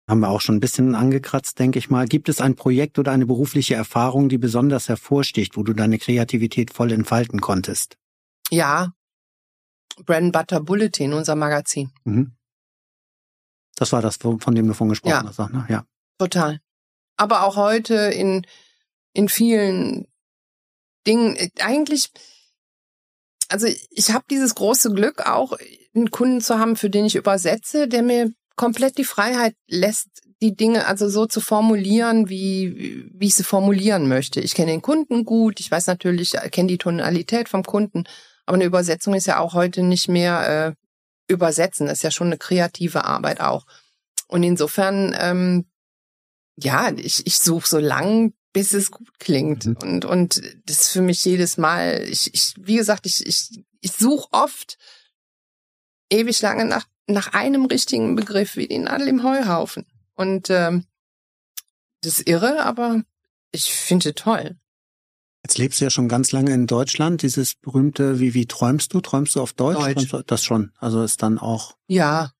haben 0.08 0.20
wir 0.20 0.28
auch 0.28 0.40
schon 0.40 0.56
ein 0.56 0.60
bisschen 0.60 0.94
angekratzt, 0.94 1.58
denke 1.58 1.78
ich 1.78 1.90
mal. 1.90 2.06
Gibt 2.06 2.28
es 2.28 2.40
ein 2.40 2.54
Projekt 2.54 2.98
oder 2.98 3.12
eine 3.12 3.26
berufliche 3.26 3.74
Erfahrung, 3.74 4.28
die 4.28 4.38
besonders 4.38 4.88
hervorsticht, 4.88 5.56
wo 5.56 5.64
du 5.64 5.72
deine 5.72 5.98
Kreativität 5.98 6.72
voll 6.72 6.92
entfalten 6.92 7.40
konntest? 7.40 7.96
Ja. 8.50 8.92
Brand 10.04 10.32
Butter 10.32 10.60
Bulletin, 10.60 11.12
unser 11.12 11.34
Magazin. 11.34 11.90
Mhm. 12.04 12.36
Das 13.74 13.92
war 13.92 14.00
das, 14.00 14.16
von 14.16 14.54
dem 14.54 14.68
du 14.68 14.74
von 14.74 14.88
gesprochen 14.88 15.10
ja. 15.10 15.24
hast, 15.24 15.38
ne? 15.50 15.66
Ja. 15.68 15.84
Total. 16.18 16.60
Aber 17.16 17.44
auch 17.44 17.56
heute 17.56 17.94
in, 17.94 18.46
in 19.12 19.28
vielen 19.28 20.06
Dingen, 21.06 21.36
eigentlich, 21.58 22.10
also 23.48 23.66
ich 23.90 24.10
habe 24.12 24.24
dieses 24.30 24.54
große 24.54 24.90
Glück, 24.90 25.26
auch 25.26 25.52
einen 25.94 26.10
Kunden 26.10 26.40
zu 26.40 26.58
haben, 26.58 26.76
für 26.76 26.90
den 26.90 27.06
ich 27.06 27.16
übersetze, 27.16 27.88
der 27.88 28.02
mir 28.02 28.32
komplett 28.56 28.98
die 28.98 29.04
Freiheit 29.04 29.54
lässt, 29.68 30.08
die 30.42 30.54
Dinge 30.54 30.86
also 30.86 31.08
so 31.08 31.26
zu 31.26 31.40
formulieren, 31.40 32.28
wie, 32.28 33.08
wie 33.14 33.26
ich 33.26 33.34
sie 33.34 33.44
formulieren 33.44 34.08
möchte. 34.08 34.40
Ich 34.40 34.54
kenne 34.54 34.72
den 34.72 34.82
Kunden 34.82 35.24
gut, 35.24 35.60
ich 35.60 35.70
weiß 35.70 35.86
natürlich, 35.86 36.32
kenne 36.50 36.68
die 36.68 36.78
Tonalität 36.78 37.48
vom 37.48 37.62
Kunden, 37.62 38.04
aber 38.44 38.56
eine 38.56 38.64
Übersetzung 38.64 39.14
ist 39.14 39.26
ja 39.26 39.38
auch 39.38 39.54
heute 39.54 39.82
nicht 39.82 40.08
mehr 40.08 40.76
äh, 40.76 41.32
übersetzen, 41.32 41.86
das 41.86 41.98
ist 41.98 42.02
ja 42.02 42.10
schon 42.10 42.28
eine 42.28 42.38
kreative 42.38 43.04
Arbeit 43.04 43.40
auch. 43.40 43.66
Und 44.28 44.42
insofern, 44.42 45.16
ähm, 45.18 45.66
ja, 46.56 46.90
ich, 46.96 47.26
ich 47.26 47.38
suche 47.38 47.68
so 47.68 47.78
lang, 47.78 48.32
bis 48.56 48.72
es 48.72 48.90
gut 48.90 49.18
klingt. 49.18 49.66
Mhm. 49.66 49.76
Und, 49.82 50.04
und 50.06 50.42
das 50.64 50.80
ist 50.80 50.88
für 50.92 51.02
mich 51.02 51.22
jedes 51.24 51.58
Mal, 51.58 52.06
ich, 52.08 52.32
ich 52.32 52.54
wie 52.56 52.76
gesagt, 52.76 53.04
ich, 53.04 53.26
ich, 53.26 53.62
ich 53.82 53.92
suche 53.92 54.28
oft 54.32 54.78
ewig 56.10 56.40
lange 56.40 56.64
nach 56.64 56.86
nach 57.06 57.32
einem 57.34 57.66
richtigen 57.66 58.16
Begriff 58.16 58.56
wie 58.56 58.66
die 58.66 58.78
Nadel 58.78 59.08
im 59.08 59.22
Heuhaufen. 59.22 59.86
Und 60.14 60.48
ähm, 60.50 60.86
das 62.00 62.18
ist 62.18 62.28
irre, 62.28 62.64
aber 62.64 63.02
ich 63.52 63.72
finde 63.72 64.14
toll. 64.14 64.56
Jetzt 65.44 65.58
lebst 65.58 65.80
du 65.80 65.84
ja 65.84 65.90
schon 65.90 66.08
ganz 66.08 66.32
lange 66.32 66.52
in 66.52 66.66
Deutschland. 66.66 67.22
Dieses 67.22 67.54
berühmte, 67.54 68.18
wie, 68.18 68.34
wie 68.34 68.46
träumst 68.46 68.92
du? 68.94 69.00
Träumst 69.00 69.36
du 69.36 69.40
auf 69.40 69.52
Deutsch? 69.52 69.78
Deutsch. 69.78 70.08
Du, 70.10 70.22
das 70.22 70.42
schon. 70.42 70.72
Also 70.78 71.02
ist 71.02 71.22
dann 71.22 71.38
auch. 71.38 71.76
Ja. 71.86 72.32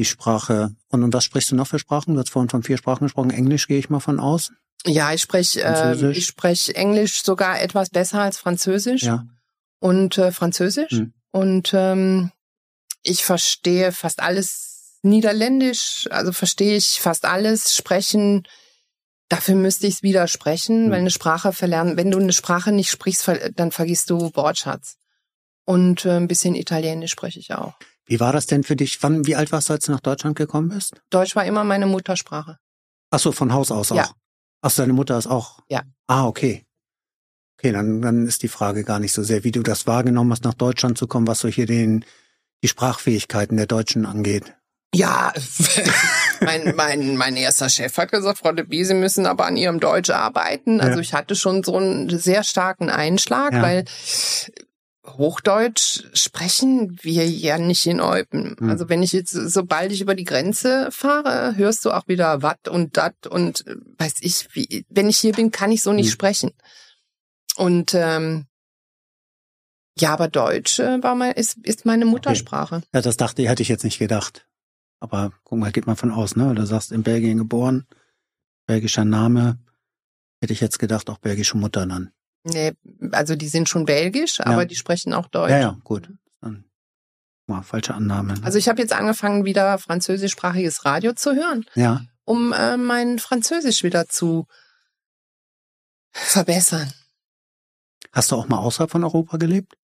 Die 0.00 0.06
Sprache. 0.06 0.74
Und, 0.88 1.02
und 1.02 1.12
was 1.12 1.24
sprichst 1.24 1.50
du 1.50 1.56
noch 1.56 1.66
für 1.66 1.78
Sprachen? 1.78 2.14
Du 2.14 2.20
hast 2.20 2.30
vorhin 2.30 2.48
von 2.48 2.62
vier 2.62 2.78
Sprachen 2.78 3.04
gesprochen. 3.04 3.28
Englisch 3.28 3.66
gehe 3.66 3.78
ich 3.78 3.90
mal 3.90 4.00
von 4.00 4.18
aus. 4.18 4.50
Ja, 4.86 5.12
ich 5.12 5.20
spreche 5.20 5.62
äh, 5.62 6.12
ich 6.12 6.24
spreche 6.24 6.74
Englisch 6.74 7.22
sogar 7.22 7.60
etwas 7.60 7.90
besser 7.90 8.22
als 8.22 8.38
Französisch. 8.38 9.02
Ja. 9.02 9.26
Und 9.78 10.16
äh, 10.16 10.32
Französisch. 10.32 10.92
Hm. 10.92 11.12
Und 11.32 11.72
ähm, 11.74 12.32
ich 13.02 13.24
verstehe 13.24 13.92
fast 13.92 14.20
alles 14.20 14.98
Niederländisch, 15.02 16.08
also 16.10 16.32
verstehe 16.32 16.78
ich 16.78 16.98
fast 17.02 17.26
alles. 17.26 17.76
Sprechen, 17.76 18.48
dafür 19.28 19.54
müsste 19.54 19.86
ich 19.86 19.96
es 19.96 20.02
wieder 20.02 20.28
sprechen, 20.28 20.86
mhm. 20.86 20.90
weil 20.92 21.00
eine 21.00 21.10
Sprache 21.10 21.52
verlernen, 21.52 21.98
wenn 21.98 22.10
du 22.10 22.16
eine 22.16 22.32
Sprache 22.32 22.72
nicht 22.72 22.90
sprichst, 22.90 23.30
dann 23.54 23.70
vergisst 23.70 24.08
du 24.08 24.30
Wortschatz. 24.34 24.96
Und 25.66 26.06
äh, 26.06 26.16
ein 26.16 26.26
bisschen 26.26 26.54
Italienisch 26.54 27.10
spreche 27.10 27.38
ich 27.38 27.52
auch. 27.52 27.74
Wie 28.10 28.18
war 28.18 28.32
das 28.32 28.46
denn 28.46 28.64
für 28.64 28.74
dich? 28.74 29.00
Wann, 29.04 29.24
wie 29.26 29.36
alt 29.36 29.52
warst 29.52 29.68
du, 29.68 29.74
als 29.74 29.84
du 29.84 29.92
nach 29.92 30.00
Deutschland 30.00 30.36
gekommen 30.36 30.70
bist? 30.70 31.00
Deutsch 31.10 31.36
war 31.36 31.44
immer 31.44 31.62
meine 31.62 31.86
Muttersprache. 31.86 32.58
Ach 33.10 33.20
so, 33.20 33.30
von 33.30 33.52
Haus 33.52 33.70
aus 33.70 33.92
auch? 33.92 33.96
Ja. 33.96 34.10
Ach 34.62 34.70
so, 34.70 34.82
deine 34.82 34.94
Mutter 34.94 35.16
ist 35.16 35.28
auch? 35.28 35.60
Ja. 35.68 35.82
Ah, 36.08 36.26
okay. 36.26 36.66
Okay, 37.56 37.70
dann, 37.70 38.02
dann 38.02 38.26
ist 38.26 38.42
die 38.42 38.48
Frage 38.48 38.82
gar 38.82 38.98
nicht 38.98 39.12
so 39.12 39.22
sehr, 39.22 39.44
wie 39.44 39.52
du 39.52 39.62
das 39.62 39.86
wahrgenommen 39.86 40.32
hast, 40.32 40.42
nach 40.42 40.54
Deutschland 40.54 40.98
zu 40.98 41.06
kommen, 41.06 41.28
was 41.28 41.38
so 41.38 41.46
hier 41.46 41.66
den, 41.66 42.04
die 42.64 42.68
Sprachfähigkeiten 42.68 43.56
der 43.56 43.66
Deutschen 43.66 44.04
angeht? 44.04 44.56
Ja, 44.92 45.32
mein, 46.40 46.74
mein, 46.74 47.16
mein 47.16 47.36
erster 47.36 47.68
Chef 47.68 47.96
hat 47.96 48.10
gesagt, 48.10 48.38
Frau 48.38 48.50
de 48.50 48.82
Sie 48.82 48.94
müssen 48.94 49.24
aber 49.24 49.46
an 49.46 49.56
Ihrem 49.56 49.78
Deutsch 49.78 50.10
arbeiten. 50.10 50.80
Also 50.80 50.96
ja. 50.96 51.00
ich 51.00 51.14
hatte 51.14 51.36
schon 51.36 51.62
so 51.62 51.76
einen 51.76 52.18
sehr 52.18 52.42
starken 52.42 52.90
Einschlag, 52.90 53.52
ja. 53.52 53.62
weil 53.62 53.84
Hochdeutsch 55.16 56.04
sprechen 56.14 56.98
wir 57.02 57.28
ja 57.28 57.58
nicht 57.58 57.86
in 57.86 58.00
Eupen. 58.00 58.56
Hm. 58.58 58.70
Also 58.70 58.88
wenn 58.88 59.02
ich 59.02 59.12
jetzt, 59.12 59.32
sobald 59.32 59.92
ich 59.92 60.00
über 60.00 60.14
die 60.14 60.24
Grenze 60.24 60.88
fahre, 60.90 61.56
hörst 61.56 61.84
du 61.84 61.90
auch 61.90 62.08
wieder 62.08 62.42
wat 62.42 62.68
und 62.68 62.96
dat 62.96 63.26
und 63.26 63.66
äh, 63.66 63.76
weiß 63.98 64.16
ich, 64.20 64.48
wie, 64.54 64.84
wenn 64.88 65.08
ich 65.08 65.18
hier 65.18 65.32
bin, 65.32 65.50
kann 65.50 65.72
ich 65.72 65.82
so 65.82 65.92
nicht 65.92 66.06
hm. 66.06 66.12
sprechen. 66.12 66.50
Und 67.56 67.94
ähm, 67.94 68.46
ja, 69.98 70.12
aber 70.12 70.28
Deutsch 70.28 70.78
äh, 70.78 71.02
war 71.02 71.14
mein, 71.14 71.32
ist, 71.32 71.58
ist 71.62 71.84
meine 71.84 72.06
Muttersprache. 72.06 72.76
Okay. 72.76 72.86
Ja, 72.94 73.02
das 73.02 73.16
dachte 73.16 73.42
ich, 73.42 73.48
hätte 73.48 73.62
ich 73.62 73.68
jetzt 73.68 73.84
nicht 73.84 73.98
gedacht. 73.98 74.46
Aber 75.00 75.32
guck 75.44 75.58
mal, 75.58 75.72
geht 75.72 75.86
mal 75.86 75.96
von 75.96 76.10
aus, 76.10 76.36
ne? 76.36 76.54
Du 76.54 76.66
sagst 76.66 76.92
in 76.92 77.02
Belgien 77.02 77.38
geboren, 77.38 77.86
belgischer 78.66 79.04
Name. 79.04 79.58
Hätte 80.40 80.52
ich 80.52 80.60
jetzt 80.60 80.78
gedacht, 80.78 81.10
auch 81.10 81.18
belgische 81.18 81.56
Mutter 81.56 81.86
dann. 81.86 82.12
Nee, 82.42 82.72
also 83.12 83.36
die 83.36 83.48
sind 83.48 83.68
schon 83.68 83.84
belgisch, 83.84 84.38
ja. 84.38 84.46
aber 84.46 84.64
die 84.64 84.76
sprechen 84.76 85.12
auch 85.12 85.28
Deutsch. 85.28 85.50
Ja, 85.50 85.58
ja, 85.58 85.78
gut. 85.84 86.10
Dann 86.40 86.64
mal 87.46 87.62
falsche 87.62 87.94
Annahme. 87.94 88.34
Ne? 88.34 88.40
Also 88.44 88.58
ich 88.58 88.68
habe 88.68 88.80
jetzt 88.80 88.92
angefangen, 88.92 89.44
wieder 89.44 89.78
französischsprachiges 89.78 90.84
Radio 90.84 91.12
zu 91.12 91.34
hören. 91.34 91.66
Ja. 91.74 92.02
Um 92.24 92.52
äh, 92.52 92.76
mein 92.76 93.18
Französisch 93.18 93.82
wieder 93.82 94.08
zu 94.08 94.46
verbessern. 96.12 96.92
Hast 98.12 98.30
du 98.30 98.36
auch 98.36 98.48
mal 98.48 98.58
außerhalb 98.58 98.90
von 98.90 99.04
Europa 99.04 99.36
gelebt? 99.36 99.74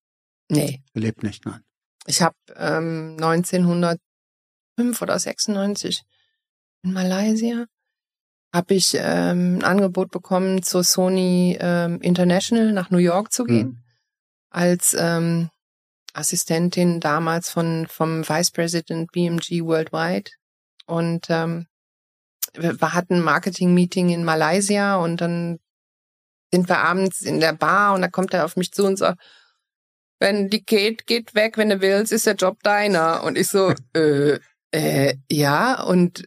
Nee. 0.48 0.82
Gelebt 0.94 1.22
nicht, 1.22 1.44
nein. 1.44 1.62
Ich 2.06 2.22
habe 2.22 2.36
ähm, 2.54 3.16
1905 3.20 4.00
oder 5.00 5.18
96 5.18 6.04
in 6.82 6.92
Malaysia 6.92 7.66
habe 8.56 8.74
ich 8.74 8.94
ähm, 8.98 9.58
ein 9.58 9.64
Angebot 9.64 10.10
bekommen, 10.10 10.62
zur 10.62 10.82
Sony 10.82 11.58
ähm, 11.60 12.00
International 12.00 12.72
nach 12.72 12.90
New 12.90 12.98
York 12.98 13.32
zu 13.32 13.44
gehen. 13.44 13.66
Mhm. 13.66 13.82
Als 14.50 14.96
ähm, 14.98 15.50
Assistentin 16.14 17.00
damals 17.00 17.50
von 17.50 17.86
vom 17.88 18.26
Vice 18.26 18.50
President 18.50 19.12
BMG 19.12 19.62
Worldwide. 19.62 20.30
Und 20.86 21.26
ähm, 21.28 21.66
wir 22.54 22.78
hatten 22.80 23.16
ein 23.16 23.22
Marketing-Meeting 23.22 24.08
in 24.08 24.24
Malaysia 24.24 24.96
und 24.96 25.20
dann 25.20 25.58
sind 26.50 26.68
wir 26.68 26.78
abends 26.78 27.20
in 27.20 27.40
der 27.40 27.52
Bar 27.52 27.94
und 27.94 28.00
da 28.00 28.08
kommt 28.08 28.32
er 28.32 28.44
auf 28.44 28.56
mich 28.56 28.72
zu 28.72 28.86
und 28.86 28.96
sagt, 28.96 29.20
wenn 30.18 30.48
die 30.48 30.64
Kate 30.64 31.04
geht 31.04 31.34
weg, 31.34 31.58
wenn 31.58 31.68
du 31.68 31.82
willst, 31.82 32.12
ist 32.12 32.24
der 32.24 32.36
Job 32.36 32.62
deiner. 32.62 33.22
Und 33.24 33.36
ich 33.36 33.48
so, 33.48 33.74
äh, 33.94 34.38
äh, 34.70 35.16
ja, 35.30 35.82
und 35.82 36.26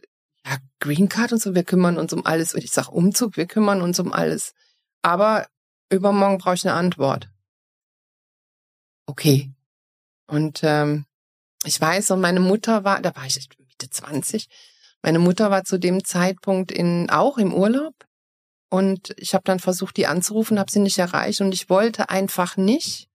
Green 0.80 1.08
Card 1.08 1.32
und 1.32 1.42
so, 1.42 1.54
wir 1.54 1.64
kümmern 1.64 1.98
uns 1.98 2.12
um 2.12 2.26
alles. 2.26 2.54
Und 2.54 2.64
ich 2.64 2.72
sag 2.72 2.88
Umzug, 2.88 3.36
wir 3.36 3.46
kümmern 3.46 3.82
uns 3.82 4.00
um 4.00 4.12
alles. 4.12 4.54
Aber 5.02 5.46
übermorgen 5.90 6.38
brauche 6.38 6.54
ich 6.54 6.66
eine 6.66 6.76
Antwort. 6.76 7.30
Okay. 9.06 9.52
Und 10.26 10.60
ähm, 10.62 11.06
ich 11.64 11.80
weiß, 11.80 12.10
und 12.12 12.20
meine 12.20 12.40
Mutter 12.40 12.84
war, 12.84 13.00
da 13.02 13.14
war 13.14 13.26
ich 13.26 13.48
Mitte 13.58 13.90
20, 13.90 14.48
meine 15.02 15.18
Mutter 15.18 15.50
war 15.50 15.64
zu 15.64 15.78
dem 15.78 16.04
Zeitpunkt 16.04 16.70
in 16.70 17.10
auch 17.10 17.38
im 17.38 17.52
Urlaub 17.52 17.94
und 18.70 19.14
ich 19.16 19.34
habe 19.34 19.44
dann 19.44 19.58
versucht, 19.58 19.96
die 19.96 20.06
anzurufen, 20.06 20.58
habe 20.58 20.70
sie 20.70 20.78
nicht 20.78 20.98
erreicht 20.98 21.40
und 21.40 21.52
ich 21.52 21.68
wollte 21.68 22.10
einfach 22.10 22.56
nicht. 22.56 23.08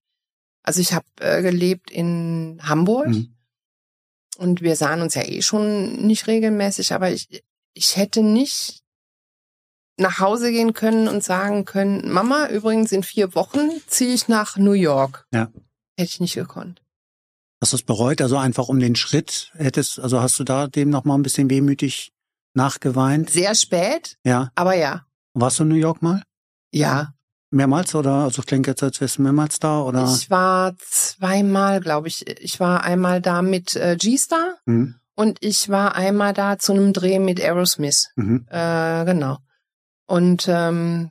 Also 0.62 0.80
ich 0.80 0.92
habe 0.92 1.06
äh, 1.20 1.42
gelebt 1.42 1.90
in 1.90 2.60
Hamburg 2.62 3.08
mhm. 3.08 3.34
und 4.36 4.60
wir 4.60 4.76
sahen 4.76 5.00
uns 5.00 5.14
ja 5.14 5.22
eh 5.22 5.42
schon 5.42 6.06
nicht 6.06 6.26
regelmäßig, 6.26 6.92
aber 6.92 7.10
ich, 7.10 7.44
ich 7.76 7.96
hätte 7.96 8.22
nicht 8.22 8.82
nach 9.98 10.18
Hause 10.18 10.50
gehen 10.50 10.72
können 10.72 11.08
und 11.08 11.22
sagen 11.22 11.64
können, 11.64 12.10
Mama, 12.10 12.48
übrigens 12.48 12.92
in 12.92 13.02
vier 13.02 13.34
Wochen 13.34 13.70
ziehe 13.86 14.14
ich 14.14 14.28
nach 14.28 14.56
New 14.56 14.72
York. 14.72 15.26
Ja. 15.32 15.50
Hätte 15.98 16.10
ich 16.10 16.20
nicht 16.20 16.34
gekonnt. 16.34 16.82
Hast 17.62 17.72
du 17.72 17.76
es 17.76 17.82
bereut? 17.82 18.20
Also 18.20 18.36
einfach 18.36 18.68
um 18.68 18.78
den 18.78 18.96
Schritt 18.96 19.52
hättest, 19.54 19.98
also 19.98 20.20
hast 20.20 20.38
du 20.38 20.44
da 20.44 20.66
dem 20.66 20.90
noch 20.90 21.04
mal 21.04 21.14
ein 21.14 21.22
bisschen 21.22 21.48
wehmütig 21.48 22.12
nachgeweint? 22.54 23.30
Sehr 23.30 23.54
spät. 23.54 24.18
Ja. 24.24 24.50
Aber 24.54 24.74
ja. 24.74 25.06
Warst 25.34 25.58
du 25.58 25.62
in 25.62 25.70
New 25.70 25.76
York 25.76 26.02
mal? 26.02 26.22
Ja. 26.72 27.14
Mehrmals 27.50 27.94
oder? 27.94 28.24
Also 28.24 28.42
klingt 28.42 28.66
jetzt, 28.66 28.82
als 28.82 29.00
wärst 29.00 29.18
du 29.18 29.22
mehrmals 29.22 29.58
da 29.58 29.80
oder? 29.80 30.12
Ich 30.14 30.30
war 30.30 30.76
zweimal, 30.78 31.80
glaube 31.80 32.08
ich. 32.08 32.26
Ich 32.40 32.60
war 32.60 32.84
einmal 32.84 33.22
da 33.22 33.40
mit 33.40 33.76
äh, 33.76 33.96
G-Star 33.96 34.56
mhm. 34.66 34.96
Und 35.16 35.38
ich 35.40 35.70
war 35.70 35.96
einmal 35.96 36.34
da 36.34 36.58
zu 36.58 36.72
einem 36.72 36.92
Dreh 36.92 37.18
mit 37.18 37.40
Aerosmith. 37.40 38.10
Mhm. 38.16 38.46
Äh, 38.50 39.04
genau. 39.06 39.38
Und 40.06 40.46
ähm, 40.48 41.10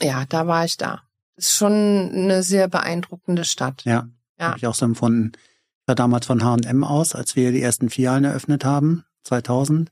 ja, 0.00 0.24
da 0.28 0.46
war 0.46 0.64
ich 0.64 0.76
da. 0.76 1.02
Ist 1.36 1.56
schon 1.56 1.72
eine 1.72 2.44
sehr 2.44 2.68
beeindruckende 2.68 3.44
Stadt. 3.44 3.84
Ja, 3.84 4.08
ja. 4.38 4.46
habe 4.46 4.58
ich 4.58 4.66
auch 4.68 4.74
so 4.74 4.84
empfunden. 4.84 5.32
Ich 5.34 5.88
war 5.88 5.96
damals 5.96 6.26
von 6.26 6.44
H&M 6.44 6.84
aus, 6.84 7.14
als 7.16 7.34
wir 7.34 7.50
die 7.50 7.60
ersten 7.60 7.90
Filialen 7.90 8.24
eröffnet 8.24 8.64
haben, 8.64 9.04
2000. 9.24 9.90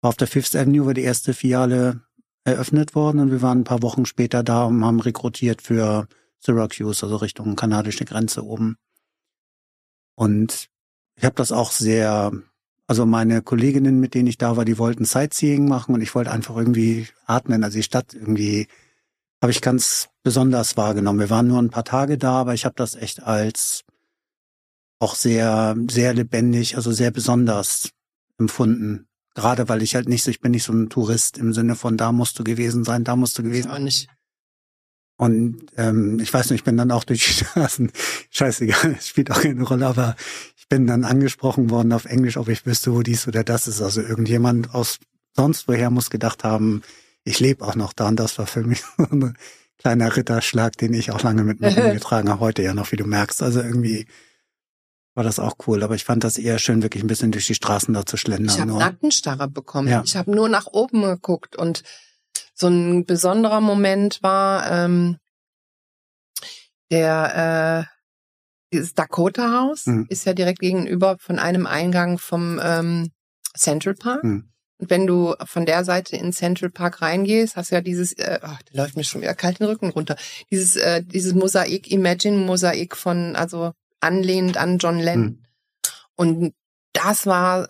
War 0.00 0.08
auf 0.08 0.16
der 0.16 0.28
Fifth 0.28 0.54
Avenue, 0.54 0.86
war 0.86 0.94
die 0.94 1.02
erste 1.02 1.34
Filiale 1.34 2.00
eröffnet 2.44 2.94
worden 2.94 3.20
und 3.20 3.30
wir 3.32 3.42
waren 3.42 3.60
ein 3.60 3.64
paar 3.64 3.82
Wochen 3.82 4.06
später 4.06 4.42
da 4.42 4.64
und 4.64 4.84
haben 4.84 5.00
rekrutiert 5.00 5.60
für 5.60 6.06
Syracuse, 6.38 7.04
also 7.04 7.16
Richtung 7.16 7.56
kanadische 7.56 8.04
Grenze 8.04 8.44
oben. 8.44 8.76
Und 10.14 10.68
ich 11.16 11.24
habe 11.24 11.34
das 11.34 11.52
auch 11.52 11.72
sehr, 11.72 12.32
also 12.90 13.06
meine 13.06 13.40
Kolleginnen, 13.40 14.00
mit 14.00 14.14
denen 14.14 14.26
ich 14.26 14.36
da 14.36 14.56
war, 14.56 14.64
die 14.64 14.76
wollten 14.76 15.04
Sightseeing 15.04 15.68
machen 15.68 15.94
und 15.94 16.00
ich 16.00 16.12
wollte 16.16 16.32
einfach 16.32 16.56
irgendwie 16.56 17.06
atmen, 17.24 17.62
also 17.62 17.76
die 17.76 17.84
Stadt 17.84 18.14
irgendwie 18.14 18.66
habe 19.40 19.52
ich 19.52 19.60
ganz 19.60 20.08
besonders 20.24 20.76
wahrgenommen. 20.76 21.20
Wir 21.20 21.30
waren 21.30 21.46
nur 21.46 21.62
ein 21.62 21.70
paar 21.70 21.84
Tage 21.84 22.18
da, 22.18 22.32
aber 22.32 22.52
ich 22.52 22.64
habe 22.64 22.74
das 22.76 22.96
echt 22.96 23.22
als 23.22 23.84
auch 24.98 25.14
sehr, 25.14 25.76
sehr 25.88 26.14
lebendig, 26.14 26.74
also 26.74 26.90
sehr 26.90 27.12
besonders 27.12 27.90
empfunden. 28.40 29.06
Gerade 29.36 29.68
weil 29.68 29.82
ich 29.82 29.94
halt 29.94 30.08
nicht 30.08 30.24
so, 30.24 30.32
ich 30.32 30.40
bin 30.40 30.50
nicht 30.50 30.64
so 30.64 30.72
ein 30.72 30.90
Tourist 30.90 31.38
im 31.38 31.52
Sinne 31.52 31.76
von 31.76 31.96
da 31.96 32.10
musst 32.10 32.40
du 32.40 32.42
gewesen 32.42 32.82
sein, 32.82 33.04
da 33.04 33.14
musst 33.14 33.38
du 33.38 33.44
gewesen 33.44 33.68
sein. 33.68 33.82
Auch 33.82 33.84
nicht. 33.84 34.08
Und 35.16 35.66
ähm, 35.76 36.18
ich 36.18 36.34
weiß 36.34 36.50
nicht, 36.50 36.60
ich 36.60 36.64
bin 36.64 36.76
dann 36.76 36.90
auch 36.90 37.04
durch 37.04 37.24
die 37.24 37.44
Straßen, 37.44 37.92
scheißegal, 38.30 38.96
es 38.98 39.06
spielt 39.06 39.30
auch 39.30 39.42
keine 39.42 39.62
Rolle, 39.62 39.86
aber 39.86 40.16
bin 40.70 40.86
dann 40.86 41.04
angesprochen 41.04 41.68
worden 41.68 41.92
auf 41.92 42.06
Englisch, 42.06 42.38
ob 42.38 42.48
ich 42.48 42.64
wüsste, 42.64 42.94
wo 42.94 43.02
dies 43.02 43.28
oder 43.28 43.44
das 43.44 43.68
ist. 43.68 43.82
Also 43.82 44.00
irgendjemand 44.00 44.74
aus 44.74 44.98
sonst 45.36 45.68
woher 45.68 45.90
muss 45.90 46.08
gedacht 46.10 46.44
haben, 46.44 46.82
ich 47.24 47.40
lebe 47.40 47.64
auch 47.64 47.74
noch 47.74 47.92
da 47.92 48.08
und 48.08 48.16
das 48.16 48.38
war 48.38 48.46
für 48.46 48.62
mich 48.62 48.82
so 48.96 49.04
ein 49.10 49.36
kleiner 49.78 50.16
Ritterschlag, 50.16 50.76
den 50.78 50.94
ich 50.94 51.10
auch 51.10 51.22
lange 51.22 51.44
mit 51.44 51.60
mir 51.60 51.68
rumgetragen 51.76 52.30
habe, 52.30 52.40
heute 52.40 52.62
ja 52.62 52.72
noch, 52.72 52.92
wie 52.92 52.96
du 52.96 53.04
merkst. 53.04 53.42
Also 53.42 53.60
irgendwie 53.60 54.06
war 55.14 55.24
das 55.24 55.38
auch 55.38 55.56
cool. 55.66 55.82
Aber 55.82 55.94
ich 55.94 56.04
fand 56.04 56.24
das 56.24 56.38
eher 56.38 56.58
schön, 56.58 56.82
wirklich 56.82 57.02
ein 57.02 57.08
bisschen 57.08 57.32
durch 57.32 57.46
die 57.46 57.54
Straßen 57.54 57.92
da 57.92 58.06
zu 58.06 58.16
schlendern. 58.16 58.54
Ich 58.54 58.60
habe 58.60 58.78
Nackenstarre 58.78 59.48
bekommen. 59.48 59.88
Ja. 59.88 60.02
Ich 60.04 60.16
habe 60.16 60.30
nur 60.30 60.48
nach 60.48 60.66
oben 60.66 61.02
geguckt 61.02 61.56
und 61.56 61.82
so 62.54 62.68
ein 62.68 63.06
besonderer 63.06 63.60
Moment 63.60 64.22
war 64.22 64.70
ähm, 64.70 65.18
der 66.90 67.88
äh, 67.88 67.99
dieses 68.72 68.94
Dakota 68.94 69.52
House 69.52 69.86
mhm. 69.86 70.06
ist 70.08 70.24
ja 70.24 70.34
direkt 70.34 70.60
gegenüber 70.60 71.16
von 71.18 71.38
einem 71.38 71.66
Eingang 71.66 72.18
vom 72.18 72.60
ähm, 72.62 73.10
Central 73.56 73.94
Park. 73.94 74.24
Mhm. 74.24 74.50
Und 74.78 74.88
wenn 74.88 75.06
du 75.06 75.34
von 75.44 75.66
der 75.66 75.84
Seite 75.84 76.16
in 76.16 76.32
Central 76.32 76.70
Park 76.70 77.02
reingehst, 77.02 77.56
hast 77.56 77.70
du 77.70 77.74
ja 77.74 77.80
dieses, 77.82 78.14
äh, 78.14 78.38
oh, 78.42 78.56
der 78.72 78.82
läuft 78.82 78.96
mir 78.96 79.04
schon 79.04 79.20
wieder 79.20 79.34
kalt 79.34 79.60
den 79.60 79.66
Rücken 79.66 79.90
runter, 79.90 80.16
dieses, 80.50 80.76
äh, 80.76 81.02
dieses 81.02 81.34
Mosaik, 81.34 81.90
Imagine-Mosaik 81.90 82.96
von, 82.96 83.36
also 83.36 83.72
anlehnend 84.00 84.56
an 84.56 84.78
John 84.78 84.98
Lennon. 84.98 85.26
Hm. 85.26 85.38
Und 86.16 86.54
das 86.94 87.26
war, 87.26 87.68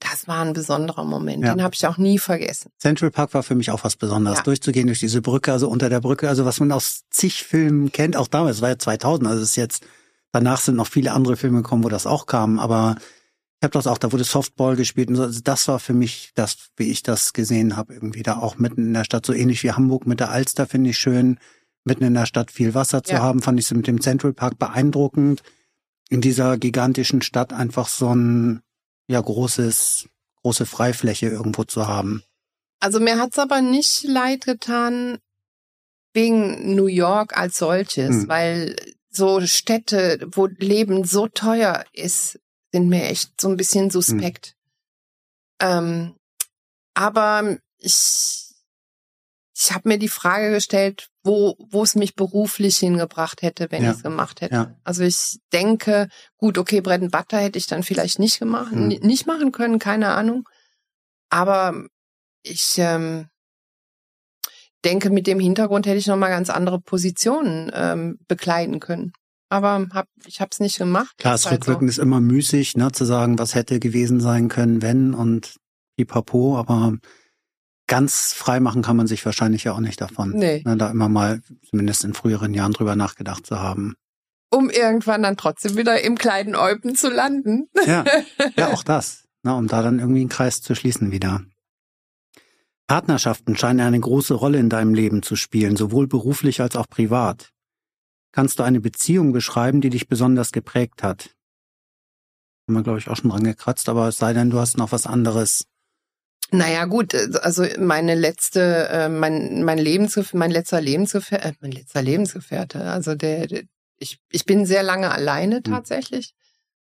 das 0.00 0.26
war 0.26 0.44
ein 0.44 0.52
besonderer 0.52 1.04
Moment. 1.04 1.44
Ja. 1.44 1.54
Den 1.54 1.62
habe 1.62 1.74
ich 1.74 1.86
auch 1.86 1.98
nie 1.98 2.18
vergessen. 2.18 2.70
Central 2.78 3.12
Park 3.12 3.32
war 3.32 3.44
für 3.44 3.54
mich 3.54 3.70
auch 3.70 3.84
was 3.84 3.96
Besonderes. 3.96 4.38
Ja. 4.38 4.44
Durchzugehen 4.44 4.88
durch 4.88 5.00
diese 5.00 5.22
Brücke, 5.22 5.52
also 5.52 5.68
unter 5.68 5.88
der 5.88 6.00
Brücke, 6.00 6.28
also 6.28 6.44
was 6.44 6.58
man 6.58 6.72
aus 6.72 7.02
zig 7.10 7.44
Filmen 7.44 7.92
kennt, 7.92 8.16
auch 8.16 8.28
damals, 8.28 8.56
es 8.56 8.62
war 8.62 8.70
ja 8.70 8.78
2000, 8.78 9.28
also 9.28 9.42
es 9.42 9.50
ist 9.50 9.56
jetzt, 9.56 9.86
danach 10.34 10.60
sind 10.60 10.74
noch 10.74 10.88
viele 10.88 11.12
andere 11.12 11.36
Filme 11.36 11.62
gekommen, 11.62 11.84
wo 11.84 11.88
das 11.88 12.06
auch 12.06 12.26
kam, 12.26 12.58
aber 12.58 12.96
ich 12.98 13.64
habe 13.64 13.72
das 13.72 13.86
auch, 13.86 13.98
da 13.98 14.12
wurde 14.12 14.24
Softball 14.24 14.74
gespielt 14.74 15.08
und 15.08 15.16
so, 15.16 15.22
also 15.22 15.40
das 15.42 15.68
war 15.68 15.78
für 15.78 15.94
mich 15.94 16.32
das, 16.34 16.70
wie 16.76 16.90
ich 16.90 17.02
das 17.02 17.32
gesehen 17.32 17.76
habe, 17.76 17.94
irgendwie 17.94 18.24
da 18.24 18.38
auch 18.38 18.58
mitten 18.58 18.88
in 18.88 18.94
der 18.94 19.04
Stadt, 19.04 19.24
so 19.24 19.32
ähnlich 19.32 19.62
wie 19.62 19.72
Hamburg 19.72 20.06
mit 20.06 20.20
der 20.20 20.30
Alster, 20.30 20.66
finde 20.66 20.90
ich 20.90 20.98
schön 20.98 21.38
mitten 21.84 22.04
in 22.04 22.14
der 22.14 22.26
Stadt 22.26 22.50
viel 22.50 22.74
Wasser 22.74 23.04
zu 23.04 23.12
ja. 23.12 23.22
haben, 23.22 23.42
fand 23.42 23.60
ich 23.60 23.70
mit 23.70 23.86
dem 23.86 24.00
Central 24.00 24.32
Park 24.32 24.58
beeindruckend. 24.58 25.42
In 26.10 26.20
dieser 26.20 26.58
gigantischen 26.58 27.22
Stadt 27.22 27.52
einfach 27.52 27.88
so 27.88 28.14
ein 28.14 28.62
ja 29.06 29.20
großes 29.20 30.08
große 30.42 30.66
Freifläche 30.66 31.28
irgendwo 31.28 31.64
zu 31.64 31.86
haben. 31.86 32.22
Also 32.80 33.00
mir 33.00 33.18
hat's 33.18 33.38
aber 33.38 33.60
nicht 33.60 34.04
leid 34.04 34.44
getan 34.44 35.18
wegen 36.12 36.74
New 36.74 36.86
York 36.86 37.36
als 37.36 37.56
solches, 37.58 38.22
hm. 38.22 38.28
weil 38.28 38.76
so 39.14 39.40
Städte, 39.46 40.26
wo 40.32 40.46
Leben 40.46 41.04
so 41.04 41.28
teuer 41.28 41.84
ist, 41.92 42.40
sind 42.72 42.88
mir 42.88 43.04
echt 43.04 43.40
so 43.40 43.48
ein 43.48 43.56
bisschen 43.56 43.90
suspekt. 43.90 44.54
Hm. 45.60 45.68
Ähm, 45.68 46.16
aber 46.94 47.58
ich 47.78 48.44
ich 49.56 49.72
habe 49.72 49.88
mir 49.88 49.98
die 49.98 50.08
Frage 50.08 50.50
gestellt, 50.50 51.10
wo, 51.22 51.56
wo 51.58 51.84
es 51.84 51.94
mich 51.94 52.16
beruflich 52.16 52.76
hingebracht 52.78 53.42
hätte, 53.42 53.70
wenn 53.70 53.84
ja. 53.84 53.90
ich 53.90 53.98
es 53.98 54.02
gemacht 54.02 54.40
hätte. 54.40 54.54
Ja. 54.54 54.74
Also 54.82 55.04
ich 55.04 55.38
denke, 55.52 56.08
gut, 56.36 56.58
okay, 56.58 56.80
Bread 56.80 57.02
and 57.02 57.12
Butter 57.12 57.38
hätte 57.38 57.58
ich 57.58 57.68
dann 57.68 57.84
vielleicht 57.84 58.18
nicht 58.18 58.40
gemacht, 58.40 58.72
mhm. 58.72 58.88
nicht 58.88 59.26
machen 59.26 59.52
können, 59.52 59.78
keine 59.78 60.12
Ahnung. 60.14 60.48
Aber 61.30 61.84
ich 62.42 62.74
ähm, 62.78 63.28
denke, 64.84 65.10
mit 65.10 65.26
dem 65.26 65.40
Hintergrund 65.40 65.86
hätte 65.86 65.98
ich 65.98 66.06
noch 66.06 66.16
mal 66.16 66.28
ganz 66.28 66.50
andere 66.50 66.80
Positionen 66.80 67.70
ähm, 67.74 68.18
bekleiden 68.28 68.80
können. 68.80 69.12
Aber 69.48 69.86
hab, 69.92 70.08
ich 70.26 70.40
habe 70.40 70.50
es 70.52 70.60
nicht 70.60 70.78
gemacht. 70.78 71.16
Klar, 71.18 71.34
es 71.34 71.50
rückwirkend 71.50 71.90
so. 71.90 72.00
ist 72.00 72.04
immer 72.04 72.20
müßig, 72.20 72.76
ne, 72.76 72.90
zu 72.92 73.04
sagen, 73.04 73.38
was 73.38 73.54
hätte 73.54 73.78
gewesen 73.78 74.20
sein 74.20 74.48
können, 74.48 74.82
wenn 74.82 75.14
und 75.14 75.56
pipapo, 75.96 76.56
aber 76.56 76.94
ganz 77.86 78.32
frei 78.32 78.60
machen 78.60 78.82
kann 78.82 78.96
man 78.96 79.06
sich 79.06 79.24
wahrscheinlich 79.24 79.64
ja 79.64 79.72
auch 79.72 79.80
nicht 79.80 80.00
davon. 80.00 80.30
Nee. 80.30 80.62
Ne, 80.64 80.76
da 80.76 80.90
immer 80.90 81.08
mal, 81.08 81.40
zumindest 81.68 82.04
in 82.04 82.14
früheren 82.14 82.54
Jahren, 82.54 82.72
drüber 82.72 82.96
nachgedacht 82.96 83.46
zu 83.46 83.60
haben. 83.60 83.94
Um 84.50 84.70
irgendwann 84.70 85.22
dann 85.22 85.36
trotzdem 85.36 85.76
wieder 85.76 86.02
im 86.02 86.16
kleinen 86.16 86.54
Eupen 86.56 86.94
zu 86.94 87.10
landen. 87.10 87.68
Ja, 87.86 88.04
ja 88.56 88.72
auch 88.72 88.82
das. 88.82 89.24
Ne, 89.42 89.54
um 89.54 89.68
da 89.68 89.82
dann 89.82 89.98
irgendwie 89.98 90.20
einen 90.20 90.30
Kreis 90.30 90.62
zu 90.62 90.74
schließen 90.74 91.10
wieder. 91.10 91.42
Partnerschaften 92.86 93.56
scheinen 93.56 93.80
eine 93.80 93.98
große 93.98 94.34
Rolle 94.34 94.58
in 94.58 94.68
deinem 94.68 94.94
Leben 94.94 95.22
zu 95.22 95.36
spielen, 95.36 95.76
sowohl 95.76 96.06
beruflich 96.06 96.60
als 96.60 96.76
auch 96.76 96.88
privat. 96.88 97.50
Kannst 98.32 98.58
du 98.58 98.62
eine 98.62 98.80
Beziehung 98.80 99.32
beschreiben, 99.32 99.80
die 99.80 99.90
dich 99.90 100.08
besonders 100.08 100.52
geprägt 100.52 101.02
hat? 101.02 101.30
Haben 102.66 102.74
wir, 102.74 102.82
glaube 102.82 102.98
ich, 102.98 103.08
auch 103.08 103.16
schon 103.16 103.30
dran 103.30 103.44
gekratzt, 103.44 103.88
aber 103.88 104.08
es 104.08 104.18
sei 104.18 104.32
denn, 104.32 104.50
du 104.50 104.58
hast 104.58 104.76
noch 104.76 104.92
was 104.92 105.06
anderes 105.06 105.66
naja, 106.50 106.84
gut, 106.84 107.14
äh, 107.14 107.30
also 107.42 107.64
meine 107.78 108.14
letzte, 108.14 108.88
äh, 108.88 109.08
mein, 109.08 109.64
mein 109.64 109.78
Lebensgefährte, 109.78 110.36
mein 110.36 110.50
letzter 110.50 110.80
Lebensgefährte, 110.80 111.48
äh, 111.48 111.52
mein 111.60 111.72
letzter 111.72 112.02
Lebensgefährte, 112.02 112.82
also 112.82 113.14
der, 113.14 113.46
der, 113.46 113.62
ich, 113.98 114.20
ich 114.30 114.44
bin 114.44 114.66
sehr 114.66 114.82
lange 114.82 115.10
alleine 115.10 115.56
hm. 115.56 115.64
tatsächlich. 115.64 116.34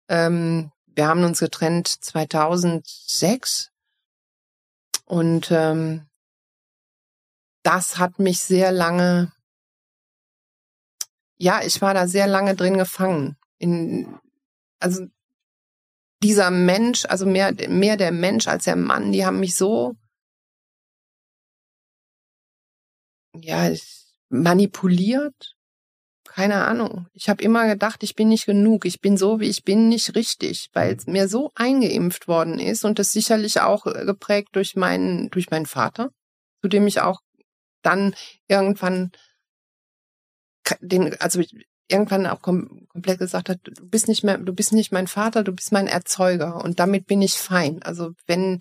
Mhm. 0.09 0.15
Ähm, 0.15 0.71
wir 0.87 1.07
haben 1.07 1.23
uns 1.23 1.39
getrennt 1.39 1.87
2006 1.87 3.71
und 5.05 5.51
ähm, 5.51 6.07
das 7.63 7.97
hat 7.97 8.19
mich 8.19 8.39
sehr 8.39 8.71
lange 8.71 9.31
ja, 11.37 11.61
ich 11.63 11.81
war 11.81 11.93
da 11.93 12.07
sehr 12.07 12.27
lange 12.27 12.55
drin 12.55 12.77
gefangen. 12.77 13.37
In, 13.57 14.19
also 14.79 15.05
dieser 16.23 16.49
Mensch, 16.51 17.05
also 17.05 17.25
mehr, 17.25 17.53
mehr 17.69 17.97
der 17.97 18.11
Mensch 18.11 18.47
als 18.47 18.65
der 18.65 18.75
Mann, 18.75 19.11
die 19.11 19.25
haben 19.25 19.39
mich 19.39 19.55
so, 19.55 19.95
ja, 23.33 23.69
manipuliert. 24.29 25.54
Keine 26.35 26.65
Ahnung. 26.65 27.07
Ich 27.13 27.29
habe 27.29 27.41
immer 27.41 27.65
gedacht, 27.65 28.03
ich 28.03 28.13
bin 28.13 28.27
nicht 28.27 28.45
genug. 28.45 28.83
Ich 28.83 28.99
bin 28.99 29.15
so, 29.15 29.39
wie 29.39 29.47
ich 29.47 29.63
bin, 29.63 29.87
nicht 29.87 30.15
richtig, 30.15 30.69
weil 30.73 30.93
es 30.93 31.07
mir 31.07 31.29
so 31.29 31.53
eingeimpft 31.55 32.27
worden 32.27 32.59
ist 32.59 32.83
und 32.83 32.99
das 32.99 33.13
sicherlich 33.13 33.61
auch 33.61 33.85
geprägt 33.85 34.49
durch 34.51 34.75
meinen, 34.75 35.29
durch 35.29 35.49
meinen 35.49 35.65
Vater, 35.65 36.11
zu 36.61 36.67
dem 36.67 36.87
ich 36.87 36.99
auch 36.99 37.21
dann 37.83 38.15
irgendwann 38.49 39.13
den, 40.81 41.15
also 41.21 41.41
irgendwann 41.87 42.27
auch 42.27 42.41
kom 42.41 42.85
komplett 42.89 43.19
gesagt 43.19 43.47
hat, 43.47 43.59
du 43.63 43.87
bist 43.87 44.09
nicht 44.09 44.25
mehr, 44.25 44.37
du 44.37 44.53
bist 44.53 44.73
nicht 44.73 44.91
mein 44.91 45.07
Vater, 45.07 45.41
du 45.41 45.53
bist 45.53 45.71
mein 45.71 45.87
Erzeuger 45.87 46.61
und 46.61 46.81
damit 46.81 47.07
bin 47.07 47.21
ich 47.21 47.35
fein. 47.35 47.81
Also 47.81 48.11
wenn, 48.27 48.59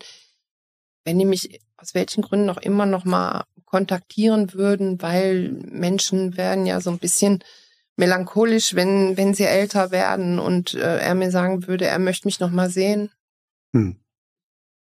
wenn 1.03 1.19
die 1.19 1.25
mich 1.25 1.59
aus 1.77 1.93
welchen 1.93 2.23
Gründen 2.23 2.51
auch 2.51 2.59
immer 2.59 2.87
noch 2.87 3.05
mal 3.05 3.47
kontaktieren 3.65 4.53
würden, 4.53 5.03
weil 5.03 5.51
Menschen 5.51 6.37
werden 6.37 6.67
ja 6.67 6.81
so 6.81 6.91
ein 6.91 7.01
bisschen 7.01 7.43
melancholisch, 7.97 8.75
wenn, 8.75 9.16
wenn 9.16 9.35
sie 9.35 9.45
älter 9.45 9.91
werden 9.91 10.39
und 10.39 10.75
äh, 10.75 10.99
er 10.99 11.15
mir 11.15 11.31
sagen 11.31 11.66
würde, 11.66 11.87
er 11.87 11.99
möchte 11.99 12.27
mich 12.27 12.41
noch 12.41 12.51
mal 12.51 12.71
sehen. 12.71 13.11
Hm. 13.73 13.97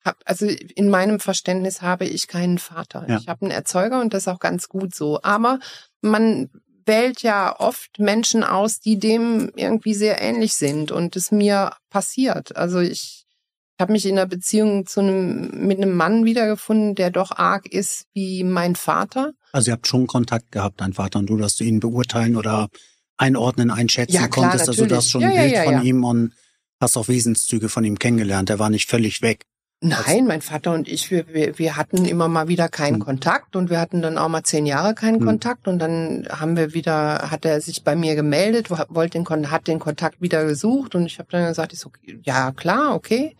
Hab, 0.05 0.16
also 0.25 0.47
in 0.47 0.89
meinem 0.89 1.20
Verständnis 1.20 1.83
habe 1.83 2.07
ich 2.07 2.29
keinen 2.29 2.59
Vater. 2.59 3.05
Ja. 3.09 3.19
Ich 3.19 3.29
habe 3.29 3.43
einen 3.43 3.51
Erzeuger 3.51 4.01
und 4.01 4.15
das 4.15 4.23
ist 4.23 4.29
auch 4.29 4.41
ganz 4.41 4.69
gut 4.69 4.95
so. 4.95 5.20
Aber 5.23 5.59
man 6.01 6.51
wählt 6.87 7.23
ja 7.23 7.55
oft 7.59 7.99
Menschen 7.99 8.43
aus, 8.43 8.81
die 8.81 8.99
dem 8.99 9.53
irgendwie 9.55 9.95
sehr 9.95 10.20
ähnlich 10.20 10.55
sind 10.55 10.91
und 10.91 11.16
es 11.16 11.31
mir 11.31 11.73
passiert. 11.91 12.57
Also 12.57 12.81
ich 12.81 13.27
habe 13.79 13.93
mich 13.93 14.07
in 14.07 14.19
einer 14.19 14.27
Beziehung 14.27 14.87
zu 14.87 15.01
einem 15.01 15.66
mit 15.66 15.79
einem 15.79 15.95
Mann 15.95 16.25
wiedergefunden, 16.25 16.95
der 16.95 17.11
doch 17.11 17.31
arg 17.31 17.66
ist 17.66 18.07
wie 18.12 18.43
mein 18.43 18.75
Vater. 18.75 19.33
Also 19.53 19.70
ihr 19.70 19.73
habt 19.73 19.87
schon 19.87 20.07
Kontakt 20.07 20.53
gehabt, 20.53 20.81
dein 20.81 20.93
Vater 20.93 21.19
und 21.19 21.27
du, 21.27 21.37
dass 21.37 21.57
du 21.57 21.65
ihn 21.65 21.81
beurteilen 21.81 22.37
oder 22.37 22.69
einordnen, 23.16 23.70
einschätzen 23.70 24.15
ja, 24.15 24.29
klar, 24.29 24.51
konntest. 24.51 24.66
Natürlich. 24.66 24.81
Also 24.81 24.89
du 24.89 24.97
hast 24.97 25.11
schon 25.11 25.20
ja, 25.23 25.29
ein 25.29 25.37
Bild 25.37 25.53
ja, 25.53 25.65
von 25.65 25.83
ihm 25.83 26.05
und 26.05 26.33
hast 26.81 26.97
auch 26.97 27.09
Wesenszüge 27.09 27.69
von 27.69 27.85
ihm 27.85 27.99
kennengelernt. 27.99 28.51
Er 28.51 28.59
war 28.59 28.70
nicht 28.70 28.89
völlig 28.89 29.23
weg. 29.23 29.45
Nein, 29.81 30.27
mein 30.27 30.43
Vater 30.43 30.73
und 30.73 30.89
ich, 30.89 31.12
wir, 31.12 31.29
wir, 31.29 31.57
wir 31.57 31.77
hatten 31.77 32.05
immer 32.05 32.27
mal 32.27 32.49
wieder 32.49 32.69
keinen 32.69 32.97
mhm. 32.97 33.05
Kontakt 33.05 33.55
und 33.55 33.70
wir 33.70 33.79
hatten 33.79 34.03
dann 34.03 34.19
auch 34.19 34.29
mal 34.29 34.43
zehn 34.43 34.66
Jahre 34.66 34.93
keinen 34.95 35.20
mhm. 35.20 35.27
Kontakt 35.27 35.69
und 35.69 35.79
dann 35.79 36.27
haben 36.29 36.57
wir 36.57 36.75
wieder, 36.75 37.31
hat 37.31 37.45
er 37.45 37.61
sich 37.61 37.85
bei 37.85 37.95
mir 37.95 38.16
gemeldet, 38.16 38.70
wollte 38.70 39.23
den, 39.23 39.51
hat 39.53 39.69
den 39.69 39.79
Kontakt 39.79 40.20
wieder 40.20 40.45
gesucht 40.45 40.97
und 40.97 41.07
ich 41.07 41.20
habe 41.20 41.29
dann 41.31 41.47
gesagt, 41.47 41.73
ich 41.73 41.79
so, 41.79 41.93
ja 42.25 42.51
klar, 42.51 42.95
okay. 42.97 43.37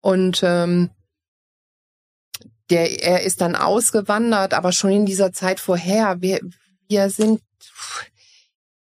Und 0.00 0.40
ähm, 0.42 0.88
der, 2.70 3.02
er 3.02 3.22
ist 3.22 3.40
dann 3.40 3.56
ausgewandert, 3.56 4.54
aber 4.54 4.72
schon 4.72 4.90
in 4.90 5.06
dieser 5.06 5.32
Zeit 5.32 5.60
vorher. 5.60 6.20
Wir, 6.20 6.40
wir 6.88 7.10
sind, 7.10 7.40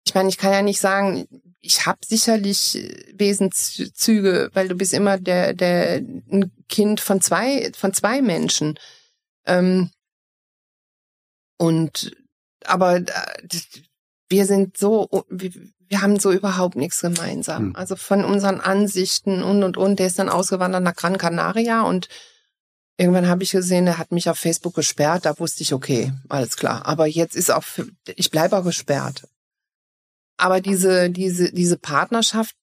ich 0.05 0.15
meine, 0.15 0.29
ich 0.29 0.37
kann 0.37 0.53
ja 0.53 0.61
nicht 0.61 0.79
sagen, 0.79 1.27
ich 1.61 1.85
habe 1.85 1.99
sicherlich 2.05 2.75
äh, 2.75 3.13
Wesenszüge, 3.13 4.49
weil 4.53 4.67
du 4.67 4.75
bist 4.75 4.93
immer 4.93 5.17
der, 5.17 5.53
der 5.53 5.97
ein 5.97 6.51
Kind 6.67 6.99
von 6.99 7.21
zwei, 7.21 7.71
von 7.77 7.93
zwei 7.93 8.21
Menschen. 8.21 8.79
Ähm, 9.45 9.91
und 11.57 12.11
aber 12.65 12.97
äh, 12.97 13.47
wir 14.29 14.45
sind 14.45 14.77
so, 14.77 15.25
wir, 15.29 15.51
wir 15.87 16.01
haben 16.01 16.19
so 16.19 16.31
überhaupt 16.31 16.75
nichts 16.75 17.01
gemeinsam. 17.01 17.67
Hm. 17.67 17.75
Also 17.75 17.95
von 17.95 18.23
unseren 18.23 18.61
Ansichten 18.61 19.43
und 19.43 19.63
und 19.63 19.75
und. 19.75 19.99
Der 19.99 20.07
ist 20.07 20.19
dann 20.19 20.29
ausgewandert 20.29 20.83
nach 20.83 20.95
Gran 20.95 21.17
Canaria 21.17 21.81
und 21.81 22.07
irgendwann 22.99 23.29
habe 23.29 23.43
ich 23.43 23.51
gesehen, 23.51 23.87
er 23.87 23.97
hat 23.97 24.11
mich 24.11 24.29
auf 24.29 24.37
Facebook 24.37 24.75
gesperrt. 24.75 25.25
Da 25.25 25.39
wusste 25.39 25.63
ich, 25.63 25.73
okay, 25.73 26.11
alles 26.27 26.57
klar. 26.57 26.85
Aber 26.85 27.05
jetzt 27.07 27.35
ist 27.35 27.49
auch, 27.49 27.63
für, 27.63 27.87
ich 28.15 28.29
bleibe 28.29 28.57
auch 28.57 28.63
gesperrt. 28.63 29.27
Aber 30.37 30.59
diese, 30.59 31.09
diese, 31.09 31.51
diese 31.51 31.77
Partnerschaft, 31.77 32.55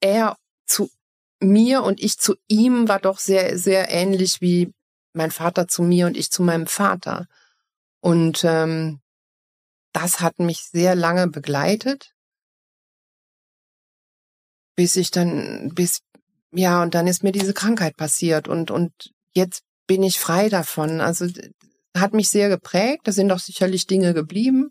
er 0.00 0.36
zu 0.66 0.90
mir 1.40 1.82
und 1.82 2.02
ich 2.02 2.18
zu 2.18 2.36
ihm 2.48 2.88
war 2.88 3.00
doch 3.00 3.18
sehr, 3.18 3.58
sehr 3.58 3.90
ähnlich 3.90 4.40
wie 4.40 4.72
mein 5.12 5.30
Vater 5.30 5.68
zu 5.68 5.82
mir 5.82 6.06
und 6.06 6.16
ich 6.16 6.30
zu 6.30 6.42
meinem 6.42 6.66
Vater. 6.66 7.28
Und 8.00 8.44
ähm, 8.44 9.00
das 9.92 10.20
hat 10.20 10.38
mich 10.38 10.62
sehr 10.64 10.94
lange 10.94 11.28
begleitet, 11.28 12.14
bis 14.74 14.96
ich 14.96 15.10
dann, 15.10 15.70
bis, 15.74 16.00
ja, 16.54 16.82
und 16.82 16.94
dann 16.94 17.06
ist 17.06 17.22
mir 17.22 17.32
diese 17.32 17.54
Krankheit 17.54 17.96
passiert 17.96 18.48
und, 18.48 18.70
und 18.70 18.92
jetzt 19.34 19.62
bin 19.86 20.02
ich 20.02 20.18
frei 20.18 20.48
davon. 20.48 21.00
Also 21.00 21.26
hat 21.96 22.14
mich 22.14 22.28
sehr 22.28 22.48
geprägt. 22.48 23.02
Da 23.04 23.12
sind 23.12 23.30
auch 23.32 23.38
sicherlich 23.38 23.86
Dinge 23.86 24.14
geblieben. 24.14 24.70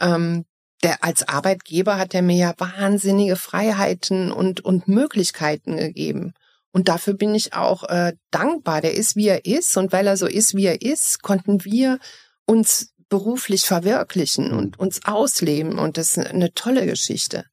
Ähm, 0.00 0.44
der 0.82 1.02
als 1.02 1.26
Arbeitgeber 1.26 1.98
hat 1.98 2.14
er 2.14 2.22
mir 2.22 2.36
ja 2.36 2.54
wahnsinnige 2.58 3.36
Freiheiten 3.36 4.30
und 4.30 4.60
und 4.60 4.88
Möglichkeiten 4.88 5.76
gegeben. 5.76 6.34
Und 6.72 6.88
dafür 6.88 7.14
bin 7.14 7.34
ich 7.34 7.54
auch 7.54 7.84
äh, 7.84 8.12
dankbar. 8.30 8.82
Der 8.82 8.94
ist, 8.94 9.16
wie 9.16 9.28
er 9.28 9.46
ist. 9.46 9.76
Und 9.76 9.92
weil 9.92 10.06
er 10.06 10.16
so 10.16 10.26
ist, 10.26 10.54
wie 10.54 10.66
er 10.66 10.82
ist, 10.82 11.22
konnten 11.22 11.64
wir 11.64 11.98
uns 12.44 12.92
beruflich 13.08 13.64
verwirklichen 13.64 14.52
und 14.52 14.78
uns 14.78 15.04
ausleben. 15.04 15.78
Und 15.78 15.96
das 15.96 16.16
ist 16.16 16.26
eine 16.26 16.52
tolle 16.52 16.84
Geschichte. 16.84 17.46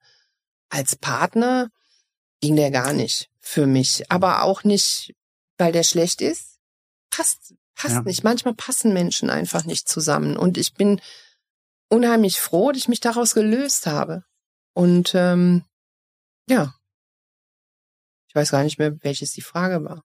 Als 0.69 0.95
Partner 0.97 1.69
ging 2.43 2.57
der 2.57 2.71
gar 2.71 2.91
nicht 2.91 3.29
für 3.39 3.65
mich. 3.65 4.11
Aber 4.11 4.43
auch 4.43 4.65
nicht, 4.65 5.15
weil 5.57 5.71
der 5.71 5.83
schlecht 5.83 6.21
ist. 6.21 6.59
Passt, 7.09 7.55
passt 7.73 7.95
ja. 7.95 8.01
nicht. 8.01 8.25
Manchmal 8.25 8.53
passen 8.53 8.93
Menschen 8.93 9.29
einfach 9.29 9.63
nicht 9.63 9.87
zusammen. 9.87 10.35
Und 10.35 10.57
ich 10.57 10.73
bin 10.73 10.99
unheimlich 11.87 12.41
froh, 12.41 12.73
dass 12.73 12.81
ich 12.81 12.87
mich 12.89 12.99
daraus 12.99 13.33
gelöst 13.33 13.87
habe. 13.87 14.25
Und 14.73 15.13
ähm, 15.15 15.63
ja, 16.49 16.75
ich 18.27 18.35
weiß 18.35 18.51
gar 18.51 18.63
nicht 18.63 18.77
mehr, 18.77 19.01
welches 19.03 19.31
die 19.31 19.41
Frage 19.41 19.85
war. 19.85 20.03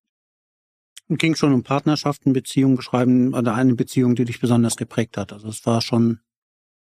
Und 1.09 1.19
ging 1.19 1.35
schon 1.35 1.53
um 1.53 1.65
Partnerschaften, 1.65 2.33
Beziehungen 2.33 2.77
beschreiben 2.77 3.35
oder 3.35 3.55
eine 3.55 3.75
Beziehung, 3.75 4.15
die 4.15 4.27
dich 4.27 4.39
besonders 4.39 4.77
geprägt 4.77 5.17
hat. 5.17 5.33
Also 5.33 5.49
es 5.49 5.67
war 5.67 5.81
schon 5.81 6.21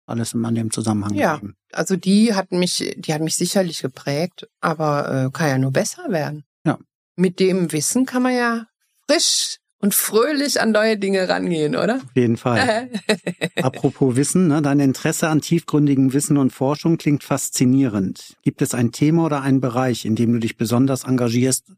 alles 0.07 0.35
in 0.35 0.55
dem 0.55 0.71
Zusammenhang. 0.71 1.15
Ja, 1.15 1.35
gegeben. 1.35 1.57
also 1.73 1.97
die 1.97 2.35
hat 2.35 2.53
mich, 2.53 2.95
die 2.97 3.13
hat 3.13 3.21
mich 3.21 3.37
sicherlich 3.37 3.83
geprägt, 3.83 4.49
aber 4.61 5.27
äh, 5.27 5.31
kann 5.33 5.49
ja 5.49 5.59
nur 5.59 5.73
besser 5.73 6.11
werden. 6.11 6.45
Ja. 6.65 6.79
Mit 7.17 7.41
dem 7.41 7.73
Wissen 7.73 8.07
kann 8.07 8.23
man 8.23 8.35
ja 8.35 8.67
frisch 9.07 9.59
und 9.79 9.95
fröhlich 9.95 10.61
an 10.61 10.73
neue 10.73 10.97
Dinge 10.97 11.29
rangehen, 11.29 11.77
oder? 11.77 11.97
Auf 11.97 12.17
jeden 12.17 12.37
Fall. 12.37 12.91
Apropos 13.63 14.17
Wissen, 14.17 14.49
ne, 14.49 14.63
dein 14.63 14.81
Interesse 14.81 15.29
an 15.29 15.41
tiefgründigem 15.41 16.13
Wissen 16.13 16.39
und 16.39 16.53
Forschung 16.53 16.97
klingt 16.99 17.25
faszinierend. 17.25 18.37
Gibt 18.43 18.63
es 18.63 18.75
ein 18.75 18.93
Thema 18.93 19.27
oder 19.27 19.43
einen 19.43 19.61
Bereich, 19.61 20.05
in 20.05 20.17
dem 20.17 20.33
du 20.33 20.39
dich 20.39 20.57
besonders 20.57 21.05
engagierst 21.05 21.73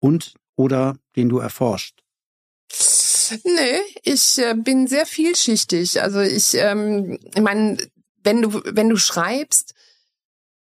und 0.00 0.34
oder 0.56 0.96
den 1.16 1.28
du 1.28 1.38
erforscht? 1.38 2.02
Nee, 3.44 3.80
ich 4.02 4.38
äh, 4.38 4.54
bin 4.54 4.86
sehr 4.86 5.06
vielschichtig. 5.06 6.02
Also 6.02 6.20
ich, 6.20 6.54
ähm, 6.54 7.18
ich 7.34 7.42
meine, 7.42 7.78
wenn 8.22 8.42
du 8.42 8.62
wenn 8.64 8.88
du 8.88 8.96
schreibst, 8.96 9.74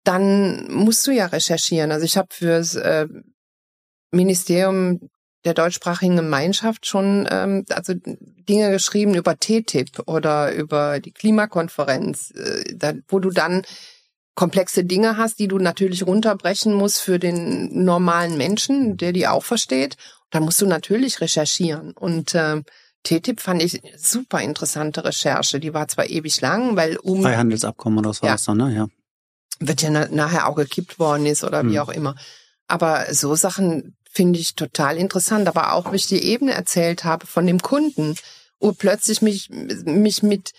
dann 0.03 0.72
musst 0.72 1.06
du 1.07 1.11
ja 1.11 1.26
recherchieren. 1.27 1.91
Also 1.91 2.06
ich 2.06 2.18
habe 2.18 2.27
fürs 2.32 2.76
äh, 2.76 3.07
Ministerium 4.11 5.10
der 5.45 5.53
deutschsprachigen 5.53 6.15
Gemeinschaft 6.15 6.88
schon 6.88 7.27
ähm, 7.30 7.65
also 7.69 7.94
Dinge 7.95 8.72
geschrieben 8.72 9.14
über 9.14 9.38
TTIP 9.38 10.07
oder 10.07 10.53
über 10.53 10.99
die 10.99 11.11
Klimakonferenz, 11.11 12.32
äh, 12.32 12.76
da, 12.76 12.94
wo 13.07 13.19
du 13.19 13.30
dann 13.30 13.64
komplexe 14.36 14.84
Dinge 14.84 15.18
hast, 15.18 15.40
die 15.40 15.48
du 15.48 15.60
natürlich 15.60 16.06
runterbrechen 16.06 16.73
musst 16.73 16.99
für 16.99 17.19
den 17.19 17.86
normalen 17.86 18.38
Menschen, 18.38 18.98
der 18.98 19.14
die 19.14 19.27
auch 19.27 19.44
versteht. 19.44 19.95
Da 20.32 20.40
musst 20.40 20.62
du 20.62 20.66
natürlich 20.66 21.22
recherchieren. 21.22 21.92
Und 21.92 22.36
äh, 22.36 22.62
TTIP 23.04 23.40
fand 23.40 23.62
ich 23.62 23.82
super 23.98 24.42
interessante 24.42 25.04
Recherche. 25.04 25.60
Die 25.60 25.74
war 25.74 25.88
zwar 25.88 26.08
ewig 26.08 26.42
lang, 26.42 26.76
weil 26.76 26.98
um 26.98 27.22
Freihandelsabkommen 27.22 28.00
oder 28.00 28.10
was 28.10 28.22
war 28.22 28.30
ja, 28.30 28.34
das 28.36 28.46
dann, 28.46 28.58
ne? 28.58 28.76
Ja. 28.76 28.88
Wird 29.60 29.82
ja 29.82 29.90
na 29.90 30.08
nachher 30.10 30.48
auch 30.48 30.56
gekippt 30.56 31.00
worden 31.00 31.26
ist 31.26 31.44
oder 31.44 31.62
hm. 31.62 31.72
wie 31.72 31.80
auch 31.80 31.90
immer. 31.90 32.16
Aber 32.68 33.14
so 33.14 33.36
Sachen 33.36 33.96
finde 34.12 34.40
ich 34.40 34.56
total 34.56 34.98
interessant. 34.98 35.48
Aber 35.48 35.74
auch, 35.74 35.92
wie 35.92 35.98
ich 35.98 36.08
die 36.08 36.24
Ebene 36.24 36.54
erzählt 36.54 37.04
habe 37.04 37.28
von 37.28 37.46
dem 37.46 37.60
Kunden, 37.60 38.16
plötzlich 38.78 39.22
mich, 39.22 39.50
mich 39.50 40.24
mit 40.24 40.52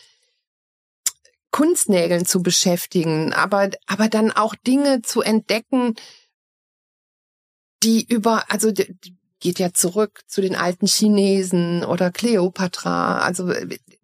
Kunstnägeln 1.51 2.27
zu 2.27 2.43
beschäftigen, 2.43 3.33
aber, 3.33 3.71
aber 3.87 4.09
dann 4.09 4.31
auch 4.31 4.55
Dinge 4.55 5.03
zu 5.03 5.23
entdecken, 5.23 5.95
die 7.83 8.07
über, 8.07 8.51
also 8.51 8.73
die 8.73 9.16
geht 9.41 9.59
ja 9.59 9.73
zurück 9.73 10.21
zu 10.27 10.41
den 10.41 10.57
alten 10.57 10.87
Chinesen 10.87 11.85
oder 11.85 12.11
Cleopatra. 12.11 13.19
Also 13.19 13.53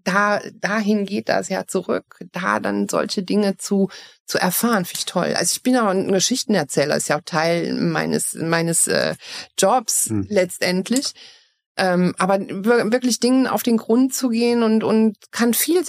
da, 0.04 0.40
dahin 0.54 1.06
geht 1.06 1.28
das 1.28 1.48
ja 1.48 1.66
zurück, 1.66 2.18
da 2.32 2.60
dann 2.60 2.88
solche 2.88 3.22
Dinge 3.22 3.56
zu, 3.56 3.88
zu 4.26 4.38
erfahren, 4.38 4.84
finde 4.84 4.98
ich 4.98 5.06
toll. 5.06 5.34
Also 5.34 5.54
ich 5.56 5.62
bin 5.62 5.76
auch 5.76 5.88
ein 5.88 6.12
Geschichtenerzähler, 6.12 6.96
ist 6.96 7.08
ja 7.08 7.18
auch 7.18 7.24
Teil 7.24 7.72
meines, 7.74 8.34
meines 8.34 8.88
äh, 8.88 9.14
Jobs 9.58 10.10
hm. 10.10 10.26
letztendlich. 10.28 11.12
Ähm, 11.76 12.14
aber 12.18 12.38
wirklich 12.40 13.18
Dingen 13.18 13.46
auf 13.46 13.62
den 13.62 13.78
Grund 13.78 14.12
zu 14.14 14.28
gehen 14.28 14.62
und, 14.62 14.84
und 14.84 15.16
kann 15.30 15.54
viel, 15.54 15.82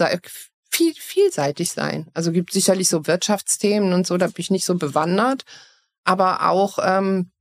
viel, 0.72 0.94
vielseitig 0.94 1.72
sein. 1.72 2.08
Also 2.14 2.32
gibt 2.32 2.54
sicherlich 2.54 2.88
so 2.88 3.06
Wirtschaftsthemen 3.06 3.92
und 3.92 4.08
so, 4.08 4.18
da 4.18 4.28
bin 4.28 4.36
ich 4.38 4.52
nicht 4.52 4.66
so 4.66 4.76
bewandert, 4.76 5.44
aber 6.06 6.50
auch 6.50 6.80
ähm, 6.82 7.33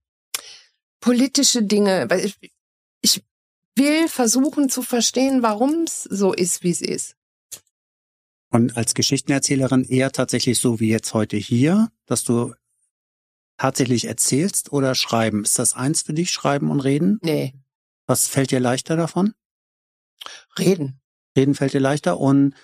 politische 1.02 1.62
Dinge. 1.62 2.06
Weil 2.08 2.24
ich, 2.24 2.38
ich 3.02 3.22
will 3.76 4.08
versuchen 4.08 4.70
zu 4.70 4.80
verstehen, 4.80 5.42
warum 5.42 5.82
es 5.82 6.04
so 6.04 6.32
ist, 6.32 6.62
wie 6.62 6.70
es 6.70 6.80
ist. 6.80 7.16
Und 8.50 8.76
als 8.76 8.94
Geschichtenerzählerin 8.94 9.84
eher 9.84 10.12
tatsächlich 10.12 10.58
so 10.58 10.80
wie 10.80 10.88
jetzt 10.88 11.12
heute 11.12 11.36
hier, 11.36 11.90
dass 12.06 12.24
du 12.24 12.54
tatsächlich 13.56 14.06
erzählst 14.06 14.72
oder 14.72 14.94
schreiben? 14.94 15.44
Ist 15.44 15.58
das 15.58 15.74
eins 15.74 16.02
für 16.02 16.14
dich, 16.14 16.30
schreiben 16.30 16.70
und 16.70 16.80
reden? 16.80 17.18
Nee. 17.22 17.54
Was 18.06 18.26
fällt 18.26 18.50
dir 18.50 18.60
leichter 18.60 18.96
davon? 18.96 19.34
Reden. 20.58 21.00
Reden 21.36 21.54
fällt 21.54 21.72
dir 21.72 21.80
leichter 21.80 22.18
und 22.18 22.54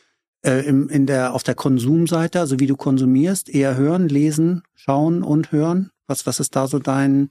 äh, 0.44 0.66
im, 0.66 0.88
in 0.88 1.06
der, 1.06 1.34
auf 1.34 1.42
der 1.42 1.54
Konsumseite, 1.54 2.40
also 2.40 2.60
wie 2.60 2.66
du 2.66 2.76
konsumierst, 2.76 3.48
eher 3.48 3.76
hören, 3.76 4.08
lesen, 4.08 4.62
schauen 4.74 5.22
und 5.22 5.52
hören? 5.52 5.90
Was, 6.06 6.26
was 6.26 6.40
ist 6.40 6.54
da 6.56 6.68
so 6.68 6.78
dein, 6.78 7.30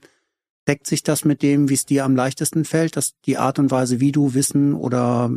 deckt 0.68 0.86
sich 0.86 1.02
das 1.02 1.24
mit 1.24 1.42
dem, 1.42 1.68
wie 1.68 1.74
es 1.74 1.86
dir 1.86 2.04
am 2.04 2.14
leichtesten 2.14 2.64
fällt, 2.64 2.96
dass 2.96 3.14
die 3.24 3.38
Art 3.38 3.58
und 3.58 3.70
Weise, 3.70 4.00
wie 4.00 4.12
du 4.12 4.34
Wissen 4.34 4.74
oder 4.74 5.30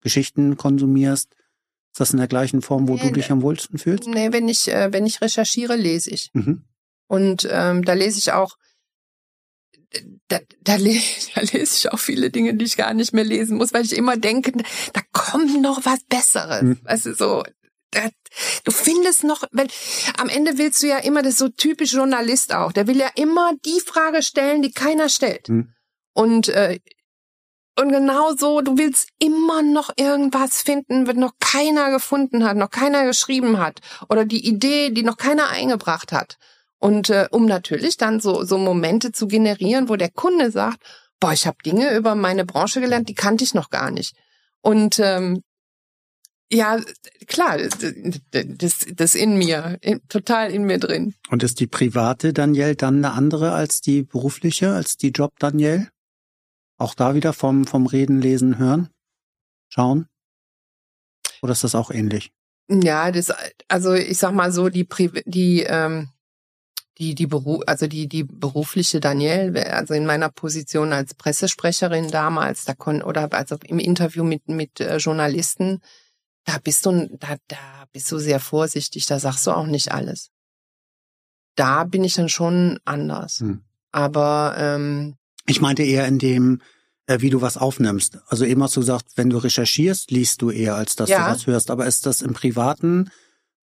Geschichten 0.00 0.56
konsumierst, 0.56 1.34
ist 1.92 2.00
das 2.00 2.12
in 2.12 2.18
der 2.18 2.28
gleichen 2.28 2.62
Form, 2.62 2.86
wo 2.86 2.94
nee, 2.94 3.02
du 3.02 3.12
dich 3.12 3.30
am 3.30 3.42
wohlsten 3.42 3.78
fühlst? 3.78 4.06
Nee, 4.08 4.32
wenn 4.32 4.48
ich, 4.48 4.68
äh, 4.68 4.92
wenn 4.92 5.04
ich 5.04 5.20
recherchiere, 5.20 5.74
lese 5.74 6.10
ich. 6.10 6.30
Mhm. 6.32 6.62
Und 7.08 7.48
ähm, 7.50 7.84
da 7.84 7.94
lese 7.94 8.18
ich 8.18 8.32
auch 8.32 8.56
da, 10.28 10.38
da, 10.62 10.76
le 10.76 11.00
da 11.34 11.40
lese 11.40 11.76
ich 11.76 11.92
auch 11.92 11.98
viele 11.98 12.30
Dinge, 12.30 12.54
die 12.54 12.64
ich 12.64 12.76
gar 12.76 12.94
nicht 12.94 13.12
mehr 13.12 13.24
lesen 13.24 13.56
muss, 13.56 13.72
weil 13.72 13.84
ich 13.84 13.96
immer 13.96 14.16
denke, 14.16 14.52
da 14.92 15.00
kommt 15.12 15.60
noch 15.62 15.84
was 15.84 16.00
Besseres. 16.08 16.60
Hm. 16.60 16.78
Weißt 16.82 17.06
du, 17.06 17.14
so, 17.14 17.42
da, 17.90 18.08
du 18.64 18.72
findest 18.72 19.24
noch, 19.24 19.44
weil 19.52 19.68
am 20.18 20.28
Ende 20.28 20.58
willst 20.58 20.82
du 20.82 20.86
ja 20.86 20.98
immer, 20.98 21.22
das 21.22 21.34
ist 21.34 21.38
so 21.38 21.48
typisch 21.48 21.92
Journalist 21.92 22.54
auch, 22.54 22.72
der 22.72 22.86
will 22.86 22.96
ja 22.96 23.10
immer 23.14 23.52
die 23.64 23.80
Frage 23.80 24.22
stellen, 24.22 24.62
die 24.62 24.72
keiner 24.72 25.08
stellt. 25.08 25.48
Hm. 25.48 25.72
Und 26.14 26.48
äh, 26.48 26.78
und 27.80 27.92
genau 27.92 28.32
so, 28.36 28.60
du 28.60 28.76
willst 28.76 29.10
immer 29.20 29.62
noch 29.62 29.90
irgendwas 29.96 30.62
finden, 30.62 31.06
was 31.06 31.14
noch 31.14 31.34
keiner 31.38 31.92
gefunden 31.92 32.42
hat, 32.42 32.56
noch 32.56 32.70
keiner 32.70 33.04
geschrieben 33.04 33.58
hat. 33.58 33.78
Oder 34.08 34.24
die 34.24 34.44
Idee, 34.44 34.90
die 34.90 35.04
noch 35.04 35.16
keiner 35.16 35.48
eingebracht 35.50 36.10
hat. 36.10 36.38
Und 36.78 37.08
äh, 37.10 37.28
um 37.30 37.46
natürlich 37.46 37.96
dann 37.96 38.18
so, 38.18 38.42
so 38.42 38.58
Momente 38.58 39.12
zu 39.12 39.28
generieren, 39.28 39.88
wo 39.88 39.94
der 39.94 40.10
Kunde 40.10 40.50
sagt, 40.50 40.82
boah, 41.20 41.32
ich 41.32 41.46
habe 41.46 41.58
Dinge 41.64 41.96
über 41.96 42.16
meine 42.16 42.44
Branche 42.44 42.80
gelernt, 42.80 43.08
die 43.08 43.14
kannte 43.14 43.44
ich 43.44 43.54
noch 43.54 43.70
gar 43.70 43.92
nicht. 43.92 44.16
Und 44.60 44.98
ähm, 44.98 45.44
ja, 46.50 46.80
klar, 47.26 47.58
das, 47.58 48.86
das 48.94 49.14
in 49.14 49.36
mir, 49.36 49.78
total 50.08 50.50
in 50.50 50.64
mir 50.64 50.78
drin. 50.78 51.14
Und 51.30 51.42
ist 51.42 51.60
die 51.60 51.66
private 51.66 52.32
Danielle 52.32 52.76
dann 52.76 52.96
eine 52.98 53.12
andere 53.12 53.52
als 53.52 53.80
die 53.80 54.02
berufliche, 54.02 54.72
als 54.72 54.96
die 54.96 55.10
Job 55.10 55.38
Danielle? 55.38 55.88
Auch 56.78 56.94
da 56.94 57.14
wieder 57.14 57.32
vom, 57.32 57.66
vom 57.66 57.86
Reden, 57.86 58.20
Lesen, 58.20 58.58
Hören, 58.58 58.88
Schauen? 59.68 60.06
Oder 61.42 61.52
ist 61.52 61.64
das 61.64 61.74
auch 61.74 61.90
ähnlich? 61.90 62.32
Ja, 62.68 63.10
das, 63.10 63.32
also 63.68 63.94
ich 63.94 64.18
sag 64.18 64.32
mal 64.32 64.52
so, 64.52 64.68
die, 64.68 64.86
die 65.26 65.62
ähm, 65.62 66.08
die 66.98 67.14
die 67.14 67.26
Beruf, 67.26 67.62
also 67.66 67.86
die 67.86 68.08
die 68.08 68.24
berufliche 68.24 69.00
Danielle, 69.00 69.72
also 69.72 69.94
in 69.94 70.04
meiner 70.04 70.30
Position 70.30 70.92
als 70.92 71.14
Pressesprecherin 71.14 72.10
damals, 72.10 72.64
da 72.64 72.74
kon 72.74 73.02
oder 73.02 73.32
also 73.32 73.56
im 73.64 73.78
Interview 73.78 74.24
mit 74.24 74.48
mit 74.48 74.80
äh, 74.80 74.96
Journalisten, 74.96 75.80
da 76.48 76.56
bist 76.62 76.86
du 76.86 77.08
da 77.20 77.36
da 77.46 77.84
bist 77.92 78.10
du 78.10 78.18
sehr 78.18 78.40
vorsichtig, 78.40 79.06
da 79.06 79.18
sagst 79.18 79.46
du 79.46 79.50
auch 79.50 79.66
nicht 79.66 79.92
alles. 79.92 80.30
Da 81.56 81.84
bin 81.84 82.04
ich 82.04 82.14
dann 82.14 82.28
schon 82.28 82.78
anders. 82.84 83.40
Hm. 83.40 83.62
Aber 83.92 84.54
ähm, 84.56 85.16
ich 85.46 85.60
meinte 85.60 85.82
eher 85.82 86.06
in 86.06 86.18
dem 86.18 86.62
äh, 87.06 87.20
wie 87.20 87.30
du 87.30 87.42
was 87.42 87.58
aufnimmst. 87.58 88.18
Also 88.28 88.44
eben 88.44 88.62
hast 88.62 88.76
du 88.76 88.80
gesagt, 88.80 89.06
wenn 89.16 89.30
du 89.30 89.38
recherchierst, 89.38 90.10
liest 90.10 90.40
du 90.40 90.50
eher, 90.50 90.74
als 90.74 90.96
dass 90.96 91.10
ja. 91.10 91.26
du 91.26 91.34
was 91.34 91.46
hörst. 91.46 91.70
Aber 91.70 91.86
ist 91.86 92.06
das 92.06 92.22
im 92.22 92.32
Privaten 92.32 93.10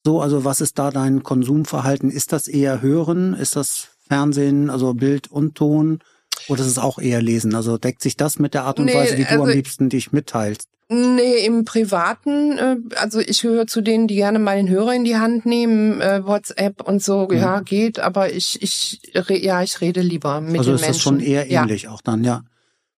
so, 0.04 0.22
also 0.22 0.46
was 0.46 0.62
ist 0.62 0.78
da 0.78 0.92
dein 0.92 1.24
Konsumverhalten? 1.24 2.12
Ist 2.12 2.34
das 2.34 2.48
eher 2.48 2.84
Hören? 2.84 3.34
Ist 3.34 3.56
das 3.56 3.88
Fernsehen, 4.08 4.70
also 4.70 4.94
Bild 4.94 5.32
und 5.32 5.56
Ton? 5.56 6.00
Oder 6.48 6.62
ist 6.62 6.68
es 6.68 6.78
auch 6.78 7.00
eher 7.00 7.24
Lesen? 7.24 7.56
Also 7.56 7.80
deckt 7.80 8.04
sich 8.04 8.16
das 8.16 8.38
mit 8.38 8.54
der 8.54 8.66
Art 8.66 8.78
und 8.78 8.86
nee, 8.86 8.94
Weise, 8.94 9.18
wie 9.18 9.24
du 9.24 9.30
also, 9.30 9.44
am 9.44 9.50
liebsten 9.50 9.90
dich 9.90 10.12
mitteilst? 10.12 10.70
Nee, 10.88 11.44
im 11.46 11.66
Privaten, 11.66 12.58
äh, 12.60 12.78
also 12.98 13.20
ich 13.20 13.42
gehöre 13.42 13.66
zu 13.66 13.82
denen, 13.82 14.08
die 14.08 14.16
gerne 14.16 14.38
mal 14.38 14.56
den 14.56 14.70
Hörer 14.70 14.94
in 14.94 15.04
die 15.04 15.18
Hand 15.18 15.46
nehmen, 15.46 16.00
äh, 16.00 16.24
WhatsApp 16.26 16.88
und 16.88 17.02
so, 17.02 17.28
ja, 17.32 17.38
ja 17.38 17.60
geht, 17.62 18.00
aber 18.00 18.32
ich, 18.32 18.62
ich, 18.62 19.02
ja, 19.14 19.64
ich 19.64 19.82
rede 19.82 20.02
lieber 20.02 20.42
mit 20.42 20.60
also 20.60 20.72
den 20.72 20.82
Menschen. 20.82 20.86
Also 20.86 20.86
ist 20.86 20.88
das 20.88 21.02
schon 21.02 21.20
eher 21.20 21.50
ähnlich 21.50 21.84
ja. 21.84 21.92
auch 21.92 22.02
dann, 22.02 22.24
ja. 22.24 22.44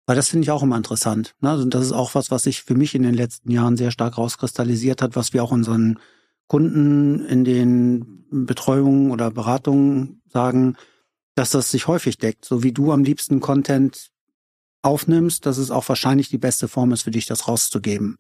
Weil 0.06 0.18
das 0.18 0.30
finde 0.30 0.44
ich 0.44 0.52
auch 0.52 0.64
immer 0.64 0.78
interessant. 0.78 1.36
Ne? 1.40 1.50
Also 1.50 1.66
das 1.66 1.86
ist 1.86 1.92
auch 1.94 2.14
was, 2.14 2.30
was 2.30 2.44
sich 2.44 2.64
für 2.64 2.76
mich 2.76 2.94
in 2.94 3.04
den 3.04 3.14
letzten 3.14 3.52
Jahren 3.52 3.78
sehr 3.78 3.92
stark 3.92 4.18
rauskristallisiert 4.18 5.02
hat, 5.02 5.16
was 5.16 5.34
wir 5.34 5.44
auch 5.44 5.52
unseren 5.52 6.00
Kunden 6.48 7.26
in 7.26 7.44
den 7.44 8.26
Betreuungen 8.32 9.12
oder 9.12 9.32
Beratungen 9.32 10.22
sagen, 10.28 10.76
dass 11.36 11.52
das 11.52 11.72
sich 11.72 11.88
häufig 11.88 12.18
deckt. 12.18 12.46
So 12.46 12.64
wie 12.64 12.72
du 12.72 12.92
am 12.92 13.04
liebsten 13.04 13.40
Content 13.40 14.10
aufnimmst, 14.88 15.46
dass 15.46 15.58
es 15.58 15.70
auch 15.70 15.88
wahrscheinlich 15.90 16.30
die 16.30 16.38
beste 16.38 16.70
Form 16.70 16.94
ist 16.94 17.04
für 17.04 17.12
dich, 17.12 17.26
das 17.26 17.48
rauszugeben. 17.48 18.18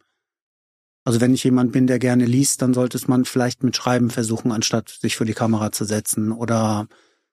Also 1.06 1.22
wenn 1.22 1.34
ich 1.34 1.46
jemand 1.46 1.72
bin, 1.72 1.88
der 1.88 1.98
gerne 1.98 2.26
liest, 2.26 2.62
dann 2.62 2.74
sollte 2.74 2.98
es 2.98 3.08
man 3.08 3.24
vielleicht 3.24 3.64
mit 3.64 3.78
Schreiben 3.78 4.10
versuchen, 4.10 4.52
anstatt 4.52 4.90
sich 4.90 5.16
für 5.16 5.24
die 5.24 5.34
Kamera 5.34 5.72
zu 5.72 5.86
setzen 5.86 6.34
oder 6.34 6.88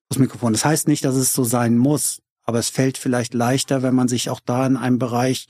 das 0.09 0.20
Mikrofon. 0.20 0.52
Das 0.52 0.65
heißt 0.65 0.86
nicht, 0.86 1.05
dass 1.05 1.16
es 1.16 1.32
so 1.32 1.43
sein 1.43 1.77
muss, 1.77 2.23
aber 2.44 2.61
es 2.61 2.69
fällt 2.69 2.97
vielleicht 2.97 3.35
leichter, 3.35 3.82
wenn 3.82 3.94
man 3.97 4.06
sich 4.06 4.31
auch 4.31 4.39
da 4.39 4.65
in 4.65 4.77
einem 4.77 5.01
Bereich 5.01 5.48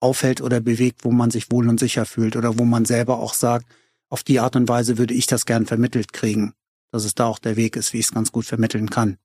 aufhält 0.00 0.40
oder 0.40 0.60
bewegt, 0.60 1.04
wo 1.04 1.10
man 1.10 1.30
sich 1.30 1.50
wohl 1.50 1.68
und 1.68 1.78
sicher 1.78 2.06
fühlt 2.06 2.34
oder 2.34 2.58
wo 2.58 2.64
man 2.64 2.86
selber 2.86 3.18
auch 3.18 3.34
sagt, 3.34 3.66
auf 4.08 4.22
die 4.22 4.40
Art 4.40 4.56
und 4.56 4.68
Weise 4.68 4.96
würde 4.96 5.12
ich 5.12 5.26
das 5.26 5.44
gern 5.44 5.66
vermittelt 5.66 6.14
kriegen, 6.14 6.54
dass 6.92 7.04
es 7.04 7.14
da 7.14 7.26
auch 7.26 7.38
der 7.38 7.56
Weg 7.56 7.76
ist, 7.76 7.92
wie 7.92 7.98
ich 7.98 8.06
es 8.06 8.14
ganz 8.14 8.32
gut 8.32 8.46
vermitteln 8.46 8.88
kann. 8.88 9.18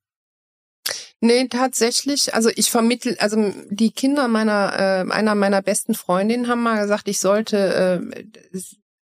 Nee, 1.24 1.48
tatsächlich. 1.48 2.34
Also 2.34 2.50
ich 2.54 2.70
vermittel, 2.70 3.16
also 3.18 3.54
die 3.70 3.92
Kinder 3.92 4.28
meiner, 4.28 4.74
äh, 4.78 5.10
einer 5.10 5.36
meiner 5.36 5.62
besten 5.62 5.96
Freundinnen 5.96 6.50
haben 6.50 6.62
mal 6.62 6.82
gesagt, 6.82 7.08
ich 7.08 7.22
sollte 7.22 8.04
äh, 8.14 8.60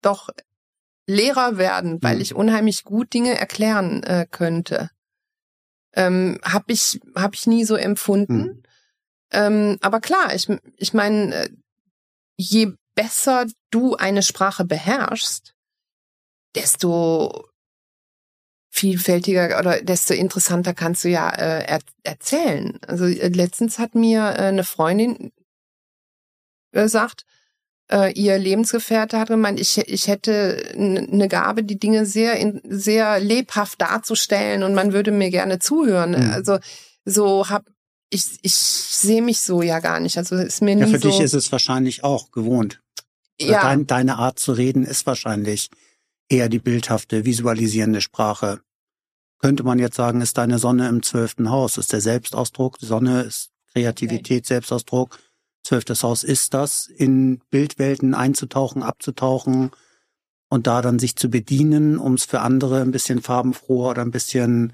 doch 0.02 0.30
Lehrer 1.08 1.58
werden, 1.58 2.00
weil 2.04 2.14
mhm. 2.14 2.20
ich 2.20 2.32
unheimlich 2.36 2.84
gut 2.84 3.12
Dinge 3.12 3.36
erklären 3.36 4.04
äh, 4.04 4.24
könnte. 4.30 4.90
Ähm, 5.94 6.38
hab 6.44 6.70
ich 6.70 7.00
hab 7.16 7.34
ich 7.34 7.48
nie 7.48 7.64
so 7.64 7.74
empfunden. 7.74 8.38
Mhm. 8.38 8.62
Ähm, 9.32 9.78
aber 9.80 9.98
klar, 9.98 10.32
ich 10.32 10.48
ich 10.76 10.94
meine, 10.94 11.34
äh, 11.34 11.48
je 12.36 12.70
besser 12.94 13.46
du 13.70 13.96
eine 13.96 14.22
Sprache 14.22 14.64
beherrschst, 14.64 15.56
desto 16.54 17.48
vielfältiger 18.76 19.58
oder 19.58 19.80
desto 19.80 20.12
interessanter 20.12 20.74
kannst 20.74 21.04
du 21.04 21.08
ja 21.08 21.30
äh, 21.30 21.64
er 21.64 21.80
erzählen. 22.02 22.78
Also 22.86 23.06
äh, 23.06 23.28
letztens 23.28 23.78
hat 23.78 23.94
mir 23.94 24.20
äh, 24.20 24.42
eine 24.42 24.64
Freundin 24.64 25.32
gesagt, 26.72 27.24
äh, 27.90 28.12
ihr 28.12 28.38
Lebensgefährte 28.38 29.18
hat 29.18 29.28
gemeint, 29.28 29.60
ich, 29.60 29.78
ich 29.78 30.08
hätte 30.08 30.72
eine 30.76 31.28
Gabe, 31.28 31.62
die 31.62 31.78
Dinge 31.78 32.04
sehr 32.04 32.36
in, 32.36 32.60
sehr 32.64 33.18
lebhaft 33.18 33.80
darzustellen 33.80 34.62
und 34.62 34.74
man 34.74 34.92
würde 34.92 35.10
mir 35.10 35.30
gerne 35.30 35.58
zuhören. 35.58 36.10
Mhm. 36.10 36.30
Also 36.30 36.58
so 37.04 37.48
hab 37.48 37.64
ich 38.10 38.24
ich 38.42 38.54
sehe 38.54 39.22
mich 39.22 39.40
so 39.40 39.62
ja 39.62 39.80
gar 39.80 40.00
nicht. 40.00 40.18
Also 40.18 40.36
ist 40.36 40.62
mir 40.62 40.76
nie 40.76 40.82
ja, 40.82 40.88
für 40.88 40.98
so 40.98 41.08
dich 41.08 41.20
ist 41.20 41.34
es 41.34 41.50
wahrscheinlich 41.50 42.04
auch 42.04 42.30
gewohnt. 42.30 42.80
Ja. 43.40 43.62
Dein, 43.62 43.86
deine 43.86 44.16
Art 44.16 44.38
zu 44.38 44.52
reden 44.52 44.84
ist 44.84 45.06
wahrscheinlich 45.06 45.70
eher 46.28 46.48
die 46.48 46.58
bildhafte, 46.58 47.24
visualisierende 47.24 48.00
Sprache. 48.00 48.60
Könnte 49.38 49.64
man 49.64 49.78
jetzt 49.78 49.96
sagen, 49.96 50.20
ist 50.20 50.38
deine 50.38 50.58
Sonne 50.58 50.88
im 50.88 51.02
zwölften 51.02 51.50
Haus, 51.50 51.76
ist 51.76 51.92
der 51.92 52.00
Selbstausdruck, 52.00 52.78
die 52.78 52.86
Sonne 52.86 53.22
ist 53.22 53.50
Kreativität, 53.72 54.44
okay. 54.44 54.48
Selbstausdruck. 54.48 55.18
Zwölftes 55.62 56.02
Haus 56.02 56.22
ist 56.22 56.54
das, 56.54 56.86
in 56.86 57.40
Bildwelten 57.50 58.14
einzutauchen, 58.14 58.82
abzutauchen 58.82 59.72
und 60.48 60.66
da 60.66 60.80
dann 60.80 60.98
sich 60.98 61.16
zu 61.16 61.28
bedienen, 61.28 61.98
um 61.98 62.14
es 62.14 62.24
für 62.24 62.40
andere 62.40 62.80
ein 62.80 62.92
bisschen 62.92 63.20
farbenfroher 63.20 63.90
oder 63.90 64.02
ein 64.02 64.12
bisschen 64.12 64.72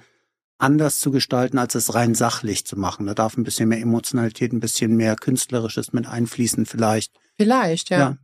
anders 0.59 1.01
zu 1.01 1.11
gestalten, 1.11 1.59
als 1.59 1.75
es 1.75 1.95
rein 1.95 2.15
sachlich 2.15 2.65
zu 2.67 2.79
machen. 2.79 3.07
Da 3.07 3.15
darf 3.15 3.37
ein 3.37 3.43
bisschen 3.43 3.69
mehr 3.69 3.81
Emotionalität, 3.81 4.53
ein 4.53 4.61
bisschen 4.61 4.95
mehr 4.97 5.17
Künstlerisches 5.17 5.93
mit 5.93 6.07
einfließen 6.07 6.67
vielleicht. 6.67 7.13
Vielleicht, 7.37 7.91
ja. 7.91 7.99
ja. 7.99 8.19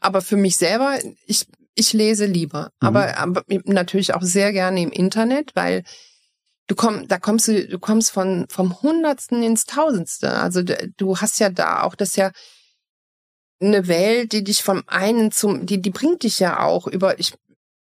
Aber 0.00 0.20
für 0.20 0.36
mich 0.36 0.56
selber, 0.56 0.98
ich, 1.26 1.46
ich 1.74 1.92
lese 1.92 2.26
lieber. 2.26 2.70
Mhm. 2.80 2.88
Aber, 2.88 3.18
aber 3.18 3.44
natürlich 3.64 4.14
auch 4.14 4.22
sehr 4.22 4.52
gerne 4.52 4.80
im 4.82 4.90
Internet, 4.90 5.52
weil 5.54 5.84
du 6.66 6.74
kommst, 6.74 7.10
da 7.10 7.18
kommst 7.18 7.48
du, 7.48 7.66
du 7.66 7.78
kommst 7.78 8.10
von, 8.10 8.46
vom 8.48 8.80
Hundertsten 8.82 9.42
ins 9.42 9.66
Tausendste. 9.66 10.32
Also 10.32 10.62
du 10.62 11.18
hast 11.18 11.38
ja 11.40 11.50
da 11.50 11.82
auch 11.82 11.94
das 11.94 12.16
ja 12.16 12.30
eine 13.60 13.88
Welt, 13.88 14.32
die 14.32 14.44
dich 14.44 14.62
vom 14.62 14.82
einen 14.86 15.30
zum, 15.30 15.66
die, 15.66 15.80
die 15.80 15.90
bringt 15.90 16.22
dich 16.22 16.38
ja 16.38 16.60
auch 16.60 16.86
über, 16.86 17.18
ich 17.18 17.34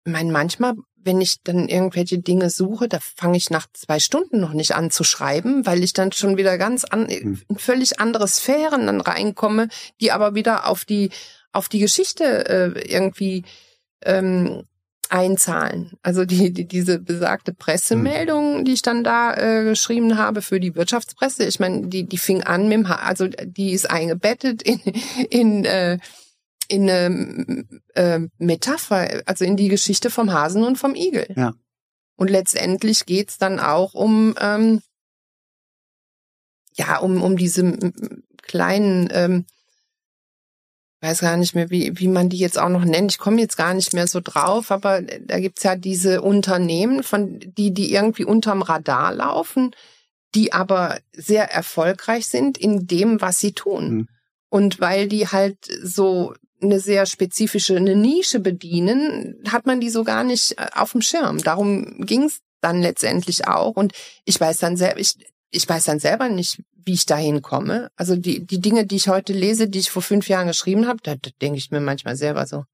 meine, 0.04 0.32
manchmal, 0.32 0.74
wenn 0.96 1.20
ich 1.20 1.42
dann 1.42 1.68
irgendwelche 1.68 2.18
Dinge 2.18 2.50
suche, 2.50 2.88
da 2.88 2.98
fange 3.00 3.36
ich 3.36 3.50
nach 3.50 3.66
zwei 3.72 3.98
Stunden 3.98 4.40
noch 4.40 4.52
nicht 4.52 4.74
an 4.74 4.90
zu 4.90 5.02
schreiben, 5.02 5.66
weil 5.66 5.82
ich 5.82 5.92
dann 5.92 6.12
schon 6.12 6.36
wieder 6.36 6.58
ganz 6.58 6.84
an, 6.84 7.06
in 7.06 7.40
völlig 7.56 7.98
andere 7.98 8.28
Sphären 8.28 8.86
dann 8.86 9.00
reinkomme, 9.00 9.68
die 10.00 10.12
aber 10.12 10.34
wieder 10.34 10.68
auf 10.68 10.84
die, 10.84 11.10
auf 11.52 11.68
die 11.68 11.80
Geschichte 11.80 12.48
äh, 12.48 12.92
irgendwie 12.92 13.44
ähm, 14.04 14.64
einzahlen. 15.12 15.92
Also 16.02 16.24
die, 16.24 16.52
die 16.52 16.66
diese 16.66 16.98
besagte 16.98 17.52
Pressemeldung, 17.52 18.58
hm. 18.58 18.64
die 18.64 18.72
ich 18.72 18.82
dann 18.82 19.04
da 19.04 19.34
äh, 19.34 19.64
geschrieben 19.64 20.16
habe 20.16 20.40
für 20.40 20.58
die 20.58 20.74
Wirtschaftspresse, 20.74 21.44
ich 21.44 21.60
meine, 21.60 21.88
die 21.88 22.08
die 22.08 22.18
fing 22.18 22.42
an 22.42 22.64
mit 22.64 22.78
dem, 22.78 22.88
ha 22.88 22.96
also 22.96 23.28
die 23.28 23.72
ist 23.72 23.90
eingebettet 23.90 24.62
in 24.62 24.80
in 25.30 25.64
äh, 25.64 25.98
in 26.68 26.88
eine 26.88 27.66
äh, 27.94 28.20
Metapher, 28.38 29.22
also 29.26 29.44
in 29.44 29.56
die 29.56 29.68
Geschichte 29.68 30.08
vom 30.08 30.32
Hasen 30.32 30.64
und 30.64 30.76
vom 30.76 30.94
Igel. 30.94 31.26
Ja. 31.36 31.52
Und 32.16 32.30
letztendlich 32.30 33.04
geht's 33.04 33.36
dann 33.36 33.60
auch 33.60 33.92
um 33.92 34.34
ähm, 34.40 34.80
ja 36.74 36.98
um 36.98 37.22
um 37.22 37.36
diese 37.36 37.92
kleinen 38.42 39.08
ähm, 39.12 39.44
weiß 41.02 41.20
gar 41.20 41.36
nicht 41.36 41.54
mehr, 41.54 41.68
wie, 41.70 41.98
wie 41.98 42.08
man 42.08 42.28
die 42.28 42.38
jetzt 42.38 42.58
auch 42.58 42.68
noch 42.68 42.84
nennt. 42.84 43.12
Ich 43.12 43.18
komme 43.18 43.40
jetzt 43.40 43.56
gar 43.56 43.74
nicht 43.74 43.92
mehr 43.92 44.06
so 44.06 44.20
drauf, 44.20 44.70
aber 44.70 45.02
da 45.02 45.40
gibt's 45.40 45.64
ja 45.64 45.74
diese 45.74 46.22
Unternehmen, 46.22 47.02
von 47.02 47.40
die, 47.40 47.72
die 47.72 47.92
irgendwie 47.92 48.24
unterm 48.24 48.62
Radar 48.62 49.12
laufen, 49.12 49.74
die 50.34 50.52
aber 50.52 51.00
sehr 51.12 51.50
erfolgreich 51.52 52.26
sind 52.26 52.56
in 52.56 52.86
dem, 52.86 53.20
was 53.20 53.40
sie 53.40 53.52
tun. 53.52 53.92
Mhm. 53.92 54.08
Und 54.48 54.80
weil 54.80 55.08
die 55.08 55.26
halt 55.28 55.58
so 55.82 56.34
eine 56.62 56.78
sehr 56.78 57.06
spezifische, 57.06 57.76
eine 57.76 57.96
Nische 57.96 58.38
bedienen, 58.38 59.42
hat 59.48 59.66
man 59.66 59.80
die 59.80 59.90
so 59.90 60.04
gar 60.04 60.22
nicht 60.22 60.58
äh, 60.58 60.68
auf 60.74 60.92
dem 60.92 61.02
Schirm. 61.02 61.38
Darum 61.38 62.06
ging's 62.06 62.40
dann 62.60 62.80
letztendlich 62.80 63.48
auch. 63.48 63.76
Und 63.76 63.92
ich 64.24 64.38
weiß 64.38 64.58
dann 64.58 64.76
selber, 64.76 65.00
ich, 65.00 65.16
ich 65.50 65.68
weiß 65.68 65.84
dann 65.84 65.98
selber 65.98 66.28
nicht, 66.28 66.62
wie 66.84 66.94
ich 66.94 67.06
dahin 67.06 67.42
komme. 67.42 67.90
Also 67.96 68.16
die, 68.16 68.44
die 68.46 68.60
Dinge, 68.60 68.86
die 68.86 68.96
ich 68.96 69.08
heute 69.08 69.32
lese, 69.32 69.68
die 69.68 69.78
ich 69.78 69.90
vor 69.90 70.02
fünf 70.02 70.28
Jahren 70.28 70.46
geschrieben 70.46 70.86
habe, 70.86 70.98
da, 71.02 71.14
da 71.16 71.30
denke 71.40 71.58
ich 71.58 71.70
mir 71.70 71.80
manchmal 71.80 72.16
selber 72.16 72.46
so, 72.46 72.64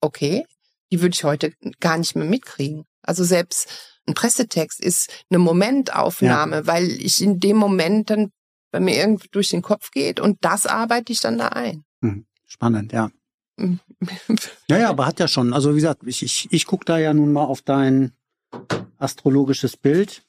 okay, 0.00 0.44
die 0.90 1.00
würde 1.00 1.14
ich 1.14 1.24
heute 1.24 1.52
gar 1.80 1.98
nicht 1.98 2.16
mehr 2.16 2.26
mitkriegen. 2.26 2.84
Also 3.02 3.24
selbst 3.24 3.68
ein 4.06 4.14
Pressetext 4.14 4.80
ist 4.80 5.10
eine 5.30 5.38
Momentaufnahme, 5.38 6.56
ja. 6.56 6.66
weil 6.66 6.90
ich 6.90 7.20
in 7.22 7.40
dem 7.40 7.56
Moment 7.56 8.10
dann 8.10 8.30
bei 8.70 8.80
mir 8.80 8.96
irgendwie 8.96 9.28
durch 9.30 9.48
den 9.48 9.62
Kopf 9.62 9.90
geht 9.90 10.20
und 10.20 10.38
das 10.42 10.66
arbeite 10.66 11.12
ich 11.12 11.20
dann 11.20 11.38
da 11.38 11.48
ein. 11.48 11.84
Hm, 12.02 12.26
spannend, 12.46 12.92
ja. 12.92 13.10
ja, 14.68 14.78
ja, 14.78 14.90
aber 14.90 15.06
hat 15.06 15.18
ja 15.18 15.28
schon. 15.28 15.52
Also 15.54 15.72
wie 15.72 15.76
gesagt, 15.76 16.02
ich, 16.04 16.22
ich, 16.22 16.48
ich 16.50 16.66
gucke 16.66 16.84
da 16.84 16.98
ja 16.98 17.14
nun 17.14 17.32
mal 17.32 17.44
auf 17.44 17.62
dein 17.62 18.12
astrologisches 18.98 19.76
Bild 19.76 20.25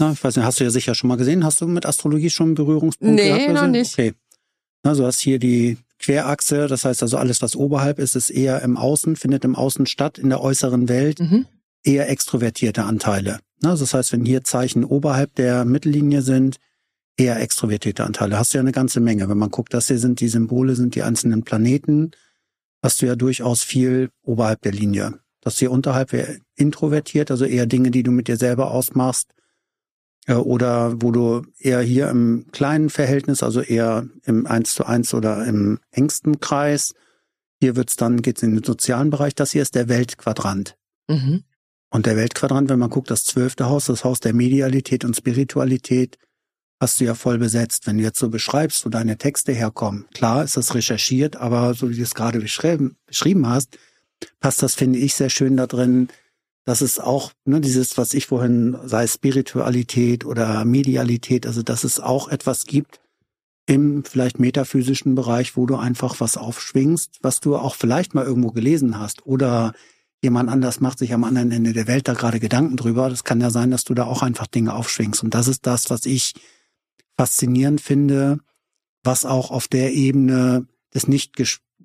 na, 0.00 0.12
ich 0.12 0.24
weiß 0.24 0.36
nicht, 0.36 0.44
hast 0.44 0.58
du 0.58 0.64
ja 0.64 0.70
sicher 0.70 0.94
schon 0.94 1.08
mal 1.08 1.16
gesehen. 1.16 1.44
Hast 1.44 1.60
du 1.60 1.68
mit 1.68 1.84
Astrologie 1.84 2.30
schon 2.30 2.54
Berührungspunkte 2.54 3.22
nee, 3.22 3.28
gehabt? 3.28 3.46
Nee, 3.46 3.52
noch 3.52 3.66
nicht. 3.68 3.92
Okay. 3.92 4.14
Na, 4.82 4.94
du 4.94 5.04
hast 5.04 5.20
hier 5.20 5.38
die 5.38 5.76
Querachse, 5.98 6.66
das 6.66 6.86
heißt 6.86 7.02
also 7.02 7.18
alles, 7.18 7.42
was 7.42 7.54
oberhalb 7.54 7.98
ist, 7.98 8.16
ist 8.16 8.30
eher 8.30 8.62
im 8.62 8.78
Außen, 8.78 9.16
findet 9.16 9.44
im 9.44 9.54
Außen 9.54 9.84
statt, 9.84 10.18
in 10.18 10.30
der 10.30 10.40
äußeren 10.40 10.88
Welt 10.88 11.20
mhm. 11.20 11.46
eher 11.84 12.08
extrovertierte 12.08 12.84
Anteile. 12.84 13.40
Na, 13.60 13.76
das 13.76 13.92
heißt, 13.92 14.12
wenn 14.12 14.24
hier 14.24 14.42
Zeichen 14.42 14.84
oberhalb 14.84 15.34
der 15.34 15.66
Mittellinie 15.66 16.22
sind, 16.22 16.56
eher 17.18 17.38
extrovertierte 17.38 18.04
Anteile. 18.04 18.38
Hast 18.38 18.54
du 18.54 18.58
ja 18.58 18.62
eine 18.62 18.72
ganze 18.72 19.00
Menge. 19.00 19.28
Wenn 19.28 19.36
man 19.36 19.50
guckt, 19.50 19.74
das 19.74 19.88
hier 19.88 19.98
sind 19.98 20.20
die 20.20 20.28
Symbole, 20.28 20.74
sind 20.74 20.94
die 20.94 21.02
einzelnen 21.02 21.42
Planeten, 21.42 22.12
hast 22.82 23.02
du 23.02 23.06
ja 23.06 23.16
durchaus 23.16 23.62
viel 23.62 24.08
oberhalb 24.22 24.62
der 24.62 24.72
Linie. 24.72 25.20
Das 25.42 25.58
hier 25.58 25.70
unterhalb 25.70 26.12
wäre 26.12 26.38
introvertiert, 26.56 27.30
also 27.30 27.44
eher 27.44 27.66
Dinge, 27.66 27.90
die 27.90 28.02
du 28.02 28.10
mit 28.10 28.28
dir 28.28 28.38
selber 28.38 28.70
ausmachst, 28.70 29.34
oder 30.28 31.00
wo 31.02 31.10
du 31.10 31.42
eher 31.58 31.80
hier 31.80 32.08
im 32.08 32.46
kleinen 32.52 32.90
Verhältnis, 32.90 33.42
also 33.42 33.60
eher 33.60 34.06
im 34.24 34.46
Eins 34.46 34.74
zu 34.74 34.84
eins 34.84 35.14
oder 35.14 35.44
im 35.46 35.80
engsten 35.90 36.40
Kreis. 36.40 36.94
Hier 37.60 37.76
wird's 37.76 37.96
dann, 37.96 38.22
geht's 38.22 38.42
in 38.42 38.54
den 38.54 38.64
sozialen 38.64 39.10
Bereich. 39.10 39.34
Das 39.34 39.50
hier 39.52 39.62
ist 39.62 39.74
der 39.74 39.88
Weltquadrant. 39.88 40.76
Mhm. 41.08 41.44
Und 41.90 42.06
der 42.06 42.16
Weltquadrant, 42.16 42.68
wenn 42.68 42.78
man 42.78 42.90
guckt, 42.90 43.10
das 43.10 43.24
zwölfte 43.24 43.66
Haus, 43.66 43.86
das 43.86 44.04
Haus 44.04 44.20
der 44.20 44.32
Medialität 44.32 45.04
und 45.04 45.16
Spiritualität, 45.16 46.18
hast 46.80 47.00
du 47.00 47.04
ja 47.04 47.14
voll 47.14 47.38
besetzt. 47.38 47.86
Wenn 47.86 47.98
du 47.98 48.04
jetzt 48.04 48.18
so 48.18 48.30
beschreibst, 48.30 48.86
wo 48.86 48.88
deine 48.88 49.18
Texte 49.18 49.52
herkommen, 49.52 50.06
klar 50.14 50.44
ist 50.44 50.56
das 50.56 50.74
recherchiert, 50.74 51.36
aber 51.36 51.74
so 51.74 51.90
wie 51.90 51.96
du 51.96 52.02
es 52.02 52.14
gerade 52.14 52.38
beschrieben, 52.38 52.96
beschrieben 53.06 53.48
hast, 53.48 53.76
passt 54.38 54.62
das, 54.62 54.74
finde 54.74 54.98
ich, 54.98 55.14
sehr 55.14 55.30
schön 55.30 55.56
da 55.56 55.66
drin, 55.66 56.08
dass 56.64 56.80
es 56.80 56.98
auch, 56.98 57.32
ne, 57.44 57.60
dieses, 57.60 57.96
was 57.98 58.14
ich 58.14 58.26
vorhin, 58.26 58.76
sei 58.84 59.06
Spiritualität 59.06 60.24
oder 60.24 60.64
Medialität, 60.64 61.46
also 61.46 61.62
dass 61.62 61.84
es 61.84 62.00
auch 62.00 62.28
etwas 62.28 62.64
gibt 62.64 63.00
im 63.66 64.04
vielleicht 64.04 64.38
metaphysischen 64.38 65.14
Bereich, 65.14 65.56
wo 65.56 65.66
du 65.66 65.76
einfach 65.76 66.20
was 66.20 66.36
aufschwingst, 66.36 67.18
was 67.22 67.40
du 67.40 67.56
auch 67.56 67.74
vielleicht 67.74 68.14
mal 68.14 68.24
irgendwo 68.24 68.50
gelesen 68.50 68.98
hast 68.98 69.26
oder 69.26 69.72
jemand 70.22 70.50
anders 70.50 70.80
macht 70.80 70.98
sich 70.98 71.14
am 71.14 71.24
anderen 71.24 71.50
Ende 71.50 71.72
der 71.72 71.86
Welt 71.86 72.08
da 72.08 72.14
gerade 72.14 72.40
Gedanken 72.40 72.76
drüber. 72.76 73.08
Das 73.08 73.24
kann 73.24 73.40
ja 73.40 73.50
sein, 73.50 73.70
dass 73.70 73.84
du 73.84 73.94
da 73.94 74.04
auch 74.04 74.22
einfach 74.22 74.46
Dinge 74.46 74.74
aufschwingst. 74.74 75.22
Und 75.22 75.34
das 75.34 75.48
ist 75.48 75.66
das, 75.66 75.88
was 75.88 76.04
ich 76.04 76.34
faszinierend 77.16 77.80
finde, 77.80 78.40
was 79.02 79.24
auch 79.24 79.50
auf 79.50 79.68
der 79.68 79.92
Ebene 79.92 80.66
des 80.94 81.08
nicht 81.08 81.34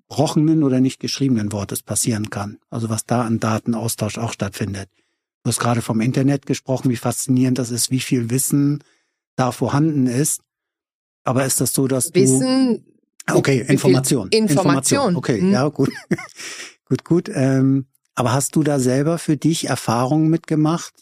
gesprochenen 0.08 0.64
oder 0.64 0.80
nicht 0.80 1.00
geschriebenen 1.00 1.52
Wortes 1.52 1.84
passieren 1.84 2.30
kann. 2.30 2.60
Also 2.70 2.90
was 2.90 3.06
da 3.06 3.24
an 3.24 3.40
Datenaustausch 3.40 4.18
auch 4.18 4.34
stattfindet. 4.34 4.90
Du 5.44 5.50
hast 5.50 5.60
gerade 5.60 5.82
vom 5.82 6.02
Internet 6.02 6.46
gesprochen, 6.46 6.90
wie 6.90 6.96
faszinierend 6.96 7.60
das 7.60 7.72
ist, 7.72 7.92
wie 7.92 8.00
viel 8.00 8.30
Wissen 8.30 8.84
da 9.36 9.52
vorhanden 9.52 10.08
ist. 10.08 10.42
Aber 11.24 11.46
ist 11.46 11.62
das 11.62 11.74
so, 11.74 11.88
dass 11.88 12.14
Wissen, 12.14 12.86
du 13.28 13.36
Okay, 13.38 13.62
Information. 13.68 14.30
Information. 14.30 15.16
Okay, 15.16 15.42
hm. 15.42 15.52
ja, 15.52 15.68
gut. 15.70 15.92
gut, 16.86 17.04
gut. 17.04 17.30
Ähm, 17.34 17.88
aber 18.14 18.34
hast 18.34 18.56
du 18.56 18.64
da 18.64 18.80
selber 18.80 19.18
für 19.18 19.36
dich 19.36 19.68
Erfahrungen 19.68 20.30
mitgemacht, 20.30 20.94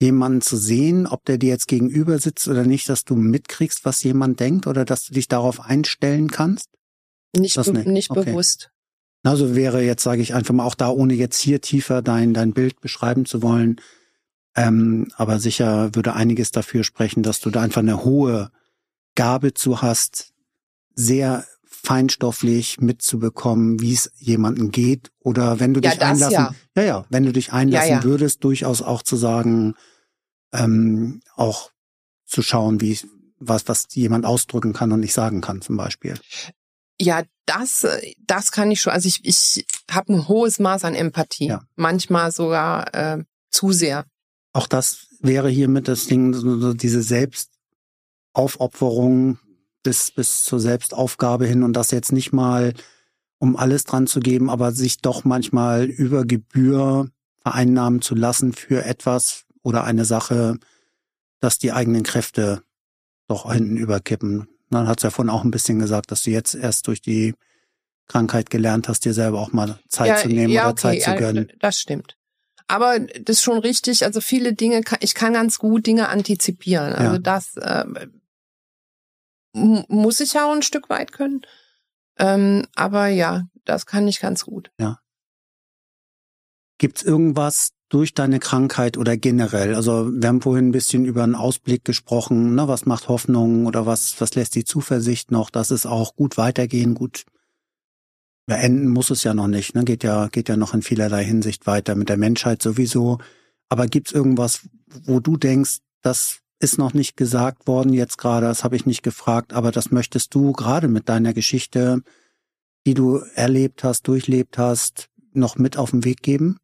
jemanden 0.00 0.40
zu 0.40 0.56
sehen, 0.56 1.06
ob 1.06 1.24
der 1.24 1.38
dir 1.38 1.48
jetzt 1.50 1.66
gegenüber 1.66 2.18
sitzt 2.18 2.46
oder 2.46 2.64
nicht, 2.64 2.88
dass 2.88 3.04
du 3.04 3.16
mitkriegst, 3.16 3.84
was 3.84 4.02
jemand 4.04 4.38
denkt 4.38 4.66
oder 4.66 4.84
dass 4.84 5.04
du 5.04 5.14
dich 5.14 5.26
darauf 5.26 5.60
einstellen 5.60 6.30
kannst? 6.30 6.68
Nicht, 7.36 7.56
be 7.56 7.72
nicht, 7.72 7.86
nicht 7.86 8.10
okay. 8.10 8.24
bewusst. 8.24 8.70
Also 9.22 9.56
wäre 9.56 9.82
jetzt, 9.82 10.02
sage 10.02 10.20
ich 10.20 10.34
einfach 10.34 10.54
mal, 10.54 10.64
auch 10.64 10.74
da, 10.74 10.90
ohne 10.90 11.14
jetzt 11.14 11.38
hier 11.38 11.60
tiefer 11.60 12.02
dein, 12.02 12.34
dein 12.34 12.52
Bild 12.52 12.80
beschreiben 12.80 13.24
zu 13.24 13.42
wollen, 13.42 13.80
ähm, 14.54 15.08
aber 15.16 15.40
sicher 15.40 15.94
würde 15.94 16.14
einiges 16.14 16.50
dafür 16.50 16.84
sprechen, 16.84 17.22
dass 17.22 17.40
du 17.40 17.50
da 17.50 17.62
einfach 17.62 17.80
eine 17.80 18.04
hohe 18.04 18.50
Gabe 19.14 19.54
zu 19.54 19.80
hast, 19.80 20.32
sehr 20.94 21.44
feinstofflich 21.64 22.80
mitzubekommen, 22.80 23.80
wie 23.80 23.92
es 23.92 24.10
jemanden 24.18 24.70
geht 24.70 25.10
oder 25.20 25.58
wenn 25.58 25.74
du 25.74 25.80
ja, 25.80 25.90
dich 25.90 26.02
einlassen, 26.02 26.32
ja. 26.32 26.54
ja, 26.76 26.82
ja, 26.82 27.04
wenn 27.08 27.24
du 27.24 27.32
dich 27.32 27.52
einlassen 27.52 27.90
ja, 27.90 28.04
würdest, 28.04 28.44
durchaus 28.44 28.82
auch 28.82 29.02
zu 29.02 29.16
sagen, 29.16 29.74
ähm, 30.52 31.20
auch 31.34 31.70
zu 32.26 32.42
schauen, 32.42 32.80
wie 32.80 32.98
was 33.38 33.68
was 33.68 33.86
jemand 33.92 34.24
ausdrücken 34.24 34.72
kann 34.72 34.92
und 34.92 35.00
nicht 35.00 35.12
sagen 35.12 35.40
kann, 35.40 35.60
zum 35.60 35.76
Beispiel. 35.76 36.14
Ja, 37.00 37.22
das, 37.46 37.86
das 38.26 38.52
kann 38.52 38.70
ich 38.70 38.80
schon. 38.80 38.92
Also 38.92 39.08
ich, 39.08 39.24
ich 39.24 39.66
habe 39.90 40.12
ein 40.12 40.28
hohes 40.28 40.58
Maß 40.58 40.84
an 40.84 40.94
Empathie. 40.94 41.48
Ja. 41.48 41.62
Manchmal 41.76 42.32
sogar 42.32 42.94
äh, 42.94 43.24
zu 43.50 43.72
sehr. 43.72 44.04
Auch 44.52 44.66
das 44.66 45.06
wäre 45.20 45.48
hier 45.48 45.68
mit 45.68 45.88
das 45.88 46.06
Ding, 46.06 46.32
so 46.32 46.74
diese 46.74 47.02
Selbstaufopferung 47.02 49.38
bis, 49.82 50.10
bis 50.10 50.44
zur 50.44 50.60
Selbstaufgabe 50.60 51.46
hin 51.46 51.62
und 51.62 51.74
das 51.74 51.90
jetzt 51.90 52.12
nicht 52.12 52.32
mal, 52.32 52.74
um 53.38 53.56
alles 53.56 53.84
dran 53.84 54.06
zu 54.06 54.20
geben, 54.20 54.48
aber 54.48 54.72
sich 54.72 54.98
doch 54.98 55.24
manchmal 55.24 55.84
über 55.84 56.24
Gebühr 56.24 57.10
vereinnahmen 57.42 58.00
zu 58.00 58.14
lassen 58.14 58.52
für 58.52 58.84
etwas 58.84 59.44
oder 59.62 59.84
eine 59.84 60.04
Sache, 60.04 60.58
dass 61.40 61.58
die 61.58 61.72
eigenen 61.72 62.02
Kräfte 62.02 62.62
doch 63.28 63.52
hinten 63.52 63.76
überkippen. 63.76 64.48
Dann 64.70 64.88
hat 64.88 64.98
es 64.98 65.02
ja 65.04 65.10
vorhin 65.10 65.30
auch 65.30 65.44
ein 65.44 65.50
bisschen 65.50 65.78
gesagt, 65.78 66.10
dass 66.10 66.22
du 66.22 66.30
jetzt 66.30 66.54
erst 66.54 66.86
durch 66.86 67.00
die 67.00 67.34
Krankheit 68.08 68.50
gelernt 68.50 68.88
hast, 68.88 69.04
dir 69.04 69.14
selber 69.14 69.40
auch 69.40 69.52
mal 69.52 69.78
Zeit 69.88 70.08
ja, 70.08 70.16
zu 70.16 70.28
nehmen 70.28 70.52
ja, 70.52 70.62
oder 70.62 70.70
okay, 70.72 70.80
Zeit 70.80 71.02
zu 71.02 71.14
gönnen. 71.16 71.48
Ja, 71.50 71.56
das 71.60 71.80
stimmt. 71.80 72.16
Aber 72.66 72.98
das 72.98 73.36
ist 73.36 73.42
schon 73.42 73.58
richtig. 73.58 74.04
Also 74.04 74.20
viele 74.20 74.54
Dinge, 74.54 74.82
ich 75.00 75.14
kann 75.14 75.34
ganz 75.34 75.58
gut 75.58 75.86
Dinge 75.86 76.08
antizipieren. 76.08 76.92
Also 76.94 77.18
das 77.18 77.56
äh, 77.56 77.84
muss 79.52 80.20
ich 80.20 80.32
ja 80.32 80.46
auch 80.46 80.54
ein 80.54 80.62
Stück 80.62 80.88
weit 80.88 81.12
können. 81.12 81.42
Ähm, 82.18 82.66
aber 82.74 83.08
ja, 83.08 83.46
das 83.64 83.86
kann 83.86 84.08
ich 84.08 84.20
ganz 84.20 84.44
gut. 84.44 84.70
Ja. 84.78 84.98
Gibt's 86.78 87.02
irgendwas 87.02 87.73
durch 87.88 88.14
deine 88.14 88.40
Krankheit 88.40 88.96
oder 88.96 89.16
generell? 89.16 89.74
Also 89.74 90.10
wir 90.12 90.28
haben 90.28 90.40
vorhin 90.40 90.68
ein 90.68 90.72
bisschen 90.72 91.04
über 91.04 91.22
einen 91.22 91.34
Ausblick 91.34 91.84
gesprochen. 91.84 92.54
Ne? 92.54 92.68
Was 92.68 92.86
macht 92.86 93.08
Hoffnung 93.08 93.66
oder 93.66 93.86
was, 93.86 94.20
was 94.20 94.34
lässt 94.34 94.54
die 94.54 94.64
Zuversicht 94.64 95.30
noch, 95.30 95.50
dass 95.50 95.70
es 95.70 95.86
auch 95.86 96.16
gut 96.16 96.36
weitergehen, 96.36 96.94
gut 96.94 97.24
beenden 98.46 98.88
muss 98.88 99.10
es 99.10 99.24
ja 99.24 99.34
noch 99.34 99.46
nicht. 99.46 99.74
Ne? 99.74 99.84
Geht 99.84 100.04
ja, 100.04 100.28
geht 100.28 100.48
ja 100.48 100.56
noch 100.56 100.74
in 100.74 100.82
vielerlei 100.82 101.24
Hinsicht 101.24 101.66
weiter 101.66 101.94
mit 101.94 102.08
der 102.08 102.16
Menschheit 102.16 102.62
sowieso. 102.62 103.18
Aber 103.68 103.86
gibt's 103.86 104.12
irgendwas, 104.12 104.68
wo 105.04 105.20
du 105.20 105.36
denkst, 105.36 105.78
das 106.02 106.40
ist 106.60 106.78
noch 106.78 106.94
nicht 106.94 107.16
gesagt 107.16 107.66
worden 107.66 107.92
jetzt 107.92 108.18
gerade, 108.18 108.46
das 108.46 108.64
habe 108.64 108.76
ich 108.76 108.86
nicht 108.86 109.02
gefragt, 109.02 109.52
aber 109.52 109.70
das 109.72 109.90
möchtest 109.90 110.34
du 110.34 110.52
gerade 110.52 110.88
mit 110.88 111.08
deiner 111.08 111.34
Geschichte, 111.34 112.02
die 112.86 112.94
du 112.94 113.18
erlebt 113.34 113.84
hast, 113.84 114.06
durchlebt 114.08 114.58
hast, 114.58 115.08
noch 115.32 115.56
mit 115.56 115.76
auf 115.76 115.90
den 115.90 116.04
Weg 116.04 116.22
geben? 116.22 116.58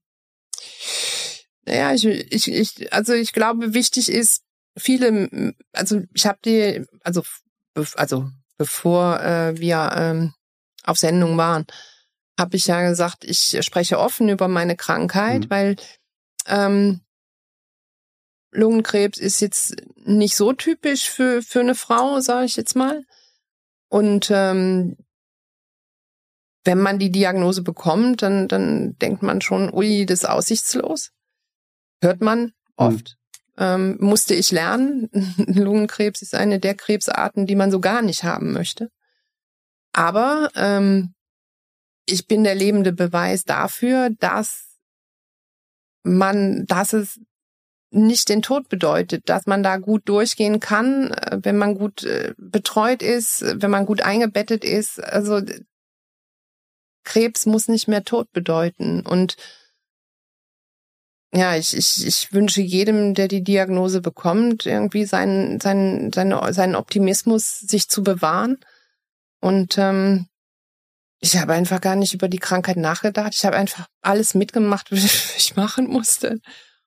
Naja, 1.66 1.92
ich, 1.94 2.04
ich, 2.04 2.48
ich 2.48 2.92
also 2.92 3.12
ich 3.12 3.32
glaube, 3.32 3.74
wichtig 3.74 4.08
ist, 4.08 4.42
viele, 4.76 5.54
also 5.72 6.02
ich 6.14 6.26
habe 6.26 6.38
die, 6.44 6.84
also, 7.02 7.22
also 7.94 8.30
bevor 8.56 9.20
äh, 9.20 9.58
wir 9.58 9.90
ähm, 9.94 10.34
auf 10.84 10.98
Sendung 10.98 11.36
waren, 11.36 11.66
habe 12.38 12.56
ich 12.56 12.66
ja 12.66 12.88
gesagt, 12.88 13.24
ich 13.24 13.58
spreche 13.60 13.98
offen 13.98 14.28
über 14.28 14.48
meine 14.48 14.76
Krankheit, 14.76 15.44
mhm. 15.44 15.50
weil 15.50 15.76
ähm, 16.46 17.00
Lungenkrebs 18.52 19.18
ist 19.18 19.40
jetzt 19.40 19.76
nicht 19.96 20.34
so 20.34 20.52
typisch 20.52 21.08
für, 21.08 21.42
für 21.42 21.60
eine 21.60 21.74
Frau, 21.74 22.20
sage 22.20 22.46
ich 22.46 22.56
jetzt 22.56 22.74
mal. 22.74 23.04
Und 23.88 24.30
ähm, 24.32 24.96
wenn 26.64 26.78
man 26.78 26.98
die 26.98 27.10
Diagnose 27.10 27.62
bekommt, 27.62 28.22
dann, 28.22 28.48
dann 28.48 28.98
denkt 28.98 29.22
man 29.22 29.40
schon, 29.40 29.72
ui, 29.72 30.06
das 30.06 30.20
ist 30.20 30.28
aussichtslos. 30.28 31.12
Hört 32.00 32.20
man 32.20 32.40
hm. 32.40 32.52
oft. 32.76 33.16
Mhm. 33.56 33.62
Ähm, 33.62 33.96
musste 34.00 34.34
ich 34.34 34.50
lernen. 34.52 35.10
Lungenkrebs 35.36 36.22
ist 36.22 36.34
eine 36.34 36.58
der 36.58 36.74
Krebsarten, 36.74 37.46
die 37.46 37.56
man 37.56 37.70
so 37.70 37.80
gar 37.80 38.02
nicht 38.02 38.24
haben 38.24 38.52
möchte. 38.52 38.90
Aber 39.92 40.50
ähm, 40.54 41.14
ich 42.06 42.26
bin 42.26 42.44
der 42.44 42.54
lebende 42.54 42.92
Beweis 42.92 43.44
dafür, 43.44 44.10
dass 44.18 44.78
man, 46.02 46.64
dass 46.66 46.92
es 46.92 47.20
nicht 47.90 48.28
den 48.28 48.40
Tod 48.40 48.68
bedeutet, 48.68 49.28
dass 49.28 49.46
man 49.46 49.62
da 49.62 49.76
gut 49.76 50.08
durchgehen 50.08 50.60
kann, 50.60 51.10
äh, 51.10 51.38
wenn 51.42 51.58
man 51.58 51.74
gut 51.76 52.04
äh, 52.04 52.34
betreut 52.38 53.02
ist, 53.02 53.42
wenn 53.42 53.70
man 53.70 53.84
gut 53.84 54.02
eingebettet 54.02 54.64
ist. 54.64 55.02
Also 55.02 55.42
Krebs 57.04 57.46
muss 57.46 57.68
nicht 57.68 57.88
mehr 57.88 58.04
Tod 58.04 58.30
bedeuten. 58.32 59.04
Und 59.04 59.36
ja, 61.32 61.56
ich, 61.56 61.76
ich, 61.76 62.06
ich 62.06 62.32
wünsche 62.32 62.60
jedem, 62.60 63.14
der 63.14 63.28
die 63.28 63.44
Diagnose 63.44 64.00
bekommt, 64.00 64.66
irgendwie 64.66 65.04
seinen, 65.04 65.60
seinen, 65.60 66.12
seinen, 66.12 66.52
seinen 66.52 66.74
Optimismus 66.74 67.60
sich 67.60 67.88
zu 67.88 68.02
bewahren. 68.02 68.58
Und 69.40 69.78
ähm, 69.78 70.26
ich 71.20 71.36
habe 71.36 71.52
einfach 71.52 71.80
gar 71.80 71.96
nicht 71.96 72.14
über 72.14 72.28
die 72.28 72.38
Krankheit 72.38 72.76
nachgedacht. 72.76 73.32
Ich 73.34 73.44
habe 73.44 73.56
einfach 73.56 73.86
alles 74.00 74.34
mitgemacht, 74.34 74.90
was 74.90 75.36
ich 75.36 75.54
machen 75.54 75.86
musste. 75.86 76.40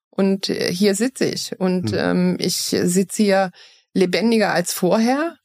Und 0.09 0.49
äh, 0.49 0.71
hier 0.71 0.95
sitze 0.95 1.25
ich. 1.25 1.57
Und 1.59 1.91
mhm. 1.91 1.97
ähm, 1.97 2.35
ich 2.39 2.55
sitze 2.55 3.23
hier 3.23 3.51
lebendiger 3.93 4.51
als 4.51 4.73
vorher. 4.73 5.37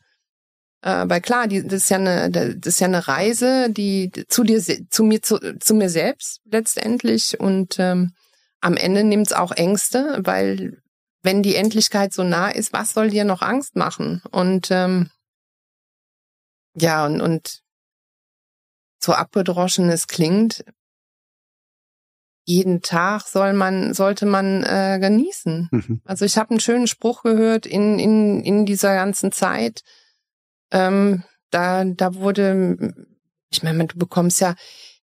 Äh, 0.82 1.04
weil 1.08 1.20
klar, 1.20 1.46
die, 1.46 1.62
das 1.62 1.84
ist 1.84 1.90
ja 1.90 1.98
eine, 1.98 2.30
das 2.30 2.74
ist 2.74 2.80
ja 2.80 2.88
eine 2.88 3.06
Reise, 3.06 3.70
die 3.70 4.10
zu 4.28 4.42
dir, 4.42 4.60
zu 4.90 5.04
mir, 5.04 5.22
zu, 5.22 5.38
zu 5.60 5.74
mir 5.74 5.88
selbst 5.88 6.40
letztendlich. 6.50 7.38
Und 7.38 7.76
ähm, 7.78 8.12
am 8.60 8.76
Ende 8.76 9.04
nimmt 9.04 9.28
es 9.28 9.32
auch 9.32 9.52
Ängste, 9.52 10.20
weil 10.24 10.82
wenn 11.22 11.42
die 11.42 11.56
Endlichkeit 11.56 12.12
so 12.12 12.24
nah 12.24 12.48
ist, 12.48 12.72
was 12.72 12.92
soll 12.92 13.10
dir 13.10 13.24
noch 13.24 13.42
Angst 13.42 13.76
machen? 13.76 14.22
Und 14.30 14.70
ähm, 14.70 15.10
ja, 16.74 17.06
und, 17.06 17.20
und 17.20 17.62
so 19.00 19.12
abgedroschen 19.12 19.90
es 19.90 20.06
klingt, 20.06 20.64
jeden 22.44 22.80
Tag 22.80 23.26
soll 23.26 23.52
man, 23.52 23.92
sollte 23.92 24.24
man 24.24 24.64
äh, 24.64 24.98
genießen. 25.00 25.68
Mhm. 25.70 26.00
Also 26.04 26.24
ich 26.24 26.38
habe 26.38 26.50
einen 26.50 26.60
schönen 26.60 26.86
Spruch 26.86 27.22
gehört 27.22 27.66
in, 27.66 27.98
in, 27.98 28.42
in 28.42 28.64
dieser 28.64 28.94
ganzen 28.94 29.32
Zeit. 29.32 29.82
Ähm, 30.70 31.24
da, 31.50 31.84
da 31.84 32.14
wurde, 32.14 32.94
ich 33.50 33.62
meine, 33.62 33.86
du 33.86 33.98
bekommst 33.98 34.40
ja, 34.40 34.54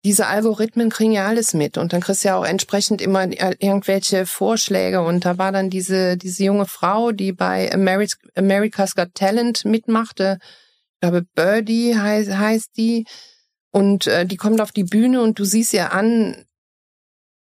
diese 0.06 0.28
Algorithmen 0.28 0.90
kriegen 0.90 1.12
ja 1.12 1.28
alles 1.28 1.54
mit. 1.54 1.78
Und 1.78 1.92
dann 1.92 2.02
kriegst 2.02 2.24
du 2.24 2.30
ja 2.30 2.38
auch 2.38 2.46
entsprechend 2.46 3.02
immer 3.02 3.28
irgendwelche 3.62 4.26
Vorschläge. 4.26 5.02
Und 5.02 5.26
da 5.26 5.38
war 5.38 5.52
dann 5.52 5.70
diese, 5.70 6.16
diese 6.16 6.46
junge 6.46 6.66
Frau, 6.66 7.12
die 7.12 7.34
bei 7.34 7.72
America's 7.74 8.96
Got 8.96 9.14
Talent 9.14 9.66
mitmachte, 9.66 10.40
ich 10.42 11.02
glaube 11.02 11.26
Birdie 11.36 11.98
heißt, 11.98 12.32
heißt 12.32 12.78
die. 12.78 13.06
Und 13.72 14.08
äh, 14.08 14.26
die 14.26 14.38
kommt 14.38 14.62
auf 14.62 14.72
die 14.72 14.84
Bühne 14.84 15.22
und 15.22 15.38
du 15.38 15.46
siehst 15.46 15.74
ihr 15.74 15.94
an, 15.94 16.46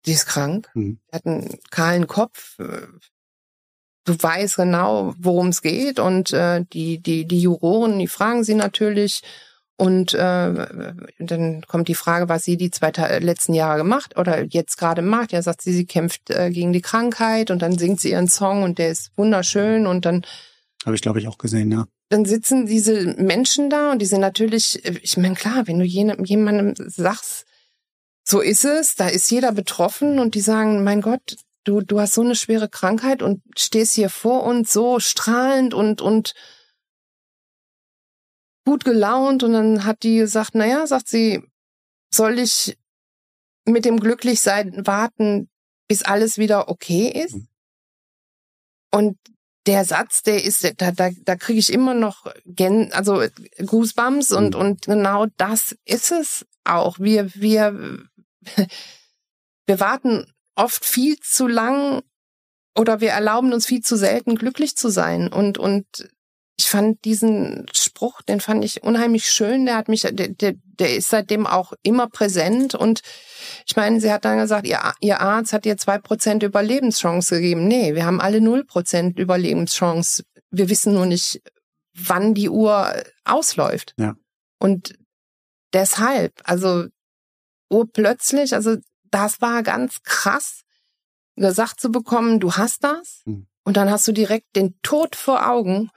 die 0.05 0.11
ist 0.11 0.25
krank, 0.25 0.69
mhm. 0.73 0.99
hat 1.11 1.25
einen 1.25 1.57
kahlen 1.71 2.07
Kopf. 2.07 2.59
Äh, 2.59 2.87
du 4.05 4.15
weißt 4.21 4.57
genau, 4.57 5.13
worum 5.17 5.49
es 5.49 5.61
geht. 5.61 5.99
Und 5.99 6.33
äh, 6.33 6.65
die 6.73 6.99
die 6.99 7.25
die 7.25 7.39
Juroren, 7.39 7.99
die 7.99 8.07
fragen 8.07 8.43
sie 8.43 8.55
natürlich 8.55 9.21
und 9.77 10.15
äh, 10.15 10.97
dann 11.19 11.61
kommt 11.67 11.87
die 11.87 11.95
Frage, 11.95 12.27
was 12.29 12.43
sie 12.43 12.57
die 12.57 12.71
zwei 12.71 12.89
letzten 13.19 13.53
Jahre 13.53 13.77
gemacht 13.77 14.17
oder 14.17 14.43
jetzt 14.43 14.77
gerade 14.77 15.03
macht. 15.03 15.31
Ja, 15.31 15.43
sagt 15.43 15.61
sie, 15.61 15.71
sie 15.71 15.85
kämpft 15.85 16.31
äh, 16.31 16.49
gegen 16.49 16.73
die 16.73 16.81
Krankheit 16.81 17.51
und 17.51 17.61
dann 17.61 17.77
singt 17.77 18.01
sie 18.01 18.11
ihren 18.11 18.27
Song 18.27 18.63
und 18.63 18.79
der 18.79 18.89
ist 18.89 19.11
wunderschön 19.15 19.85
und 19.85 20.05
dann 20.05 20.25
habe 20.83 20.95
ich 20.95 21.01
glaube 21.01 21.19
ich 21.19 21.27
auch 21.27 21.37
gesehen, 21.37 21.71
ja. 21.71 21.87
Dann 22.09 22.25
sitzen 22.25 22.65
diese 22.65 23.15
Menschen 23.17 23.69
da 23.69 23.91
und 23.91 24.01
die 24.01 24.05
sind 24.05 24.21
natürlich, 24.21 24.83
ich 25.03 25.17
meine 25.17 25.35
klar, 25.35 25.67
wenn 25.67 25.77
du 25.77 25.85
jemandem 25.85 26.73
sagst, 26.77 27.45
so 28.23 28.39
ist 28.39 28.65
es, 28.65 28.95
da 28.95 29.09
ist 29.09 29.29
jeder 29.29 29.51
betroffen 29.51 30.17
und 30.17 30.33
die 30.33 30.41
sagen, 30.41 30.83
mein 30.83 31.01
Gott, 31.01 31.35
du, 31.65 31.81
du 31.81 31.99
hast 31.99 32.13
so 32.13 32.21
eine 32.21 32.35
schwere 32.35 32.69
Krankheit 32.69 33.21
und 33.21 33.41
stehst 33.57 33.93
hier 33.93 34.09
vor 34.09 34.43
uns 34.43 34.71
so 34.71 34.99
strahlend 34.99 35.73
und, 35.73 36.01
und 36.01 36.33
gut 38.67 38.83
gelaunt 38.83 39.43
und 39.43 39.53
dann 39.53 39.85
hat 39.85 40.03
die 40.03 40.17
gesagt, 40.17 40.53
naja, 40.53 40.85
sagt 40.87 41.07
sie, 41.07 41.41
soll 42.13 42.37
ich 42.37 42.77
mit 43.63 43.85
dem 43.85 43.97
Glücklichsein 43.97 44.85
warten, 44.85 45.49
bis 45.87 46.03
alles 46.03 46.37
wieder 46.37 46.67
okay 46.67 47.07
ist? 47.07 47.35
Mhm. 47.35 47.47
Und 48.91 49.17
der 49.67 49.85
Satz, 49.85 50.21
der 50.21 50.43
ist, 50.43 50.69
da, 50.81 50.91
da, 50.91 51.11
da 51.23 51.35
kriege 51.37 51.59
ich 51.59 51.71
immer 51.71 51.93
noch 51.93 52.27
gen, 52.45 52.91
also 52.91 53.23
Goosebumps 53.65 54.33
und, 54.33 54.53
mhm. 54.53 54.59
und 54.59 54.81
genau 54.85 55.27
das 55.37 55.77
ist 55.85 56.11
es 56.11 56.45
auch. 56.65 56.99
Wir, 56.99 57.33
wir 57.35 58.03
wir 59.65 59.79
warten 59.79 60.29
oft 60.55 60.83
viel 60.83 61.17
zu 61.21 61.47
lang 61.47 62.01
oder 62.77 62.99
wir 62.99 63.11
erlauben 63.11 63.53
uns 63.53 63.65
viel 63.65 63.81
zu 63.81 63.95
selten 63.95 64.35
glücklich 64.35 64.75
zu 64.75 64.89
sein 64.89 65.31
und 65.31 65.57
und 65.57 65.85
ich 66.59 66.69
fand 66.69 67.05
diesen 67.05 67.67
Spruch, 67.97 68.21
den 68.21 68.39
fand 68.39 68.63
ich 68.63 68.83
unheimlich 68.83 69.25
schön. 69.25 69.65
Der 69.65 69.75
hat 69.75 69.89
mich, 69.89 70.01
der, 70.01 70.27
der, 70.27 70.53
der 70.53 70.95
ist 70.95 71.09
seitdem 71.09 71.47
auch 71.47 71.73
immer 71.81 72.07
präsent. 72.07 72.75
Und 72.75 73.01
ich 73.65 73.75
meine, 73.75 73.99
sie 73.99 74.11
hat 74.11 74.23
dann 74.23 74.37
gesagt, 74.37 74.67
ihr, 74.67 74.79
ihr 74.99 75.19
Arzt 75.19 75.51
hat 75.51 75.65
ihr 75.65 75.77
zwei 75.77 75.97
Prozent 75.97 76.43
Überlebenschance 76.43 77.35
gegeben. 77.37 77.67
Nee, 77.67 77.95
wir 77.95 78.05
haben 78.05 78.21
alle 78.21 78.39
null 78.39 78.63
Prozent 78.65 79.17
Überlebenschance. 79.17 80.23
Wir 80.51 80.69
wissen 80.69 80.93
nur 80.93 81.07
nicht, 81.07 81.41
wann 81.95 82.35
die 82.35 82.49
Uhr 82.49 82.93
ausläuft. 83.25 83.95
Ja. 83.97 84.15
Und 84.59 84.93
deshalb, 85.73 86.33
also 86.43 86.85
urplötzlich, 87.71 88.53
also 88.53 88.77
das 89.09 89.41
war 89.41 89.63
ganz 89.63 90.03
krass, 90.03 90.61
gesagt 91.35 91.79
zu 91.79 91.91
bekommen, 91.91 92.39
du 92.39 92.53
hast 92.53 92.83
das. 92.83 93.23
Mhm. 93.25 93.47
Und 93.63 93.75
dann 93.75 93.89
hast 93.89 94.07
du 94.07 94.11
direkt 94.11 94.55
den 94.55 94.79
Tod 94.83 95.15
vor 95.15 95.49
Augen. 95.49 95.89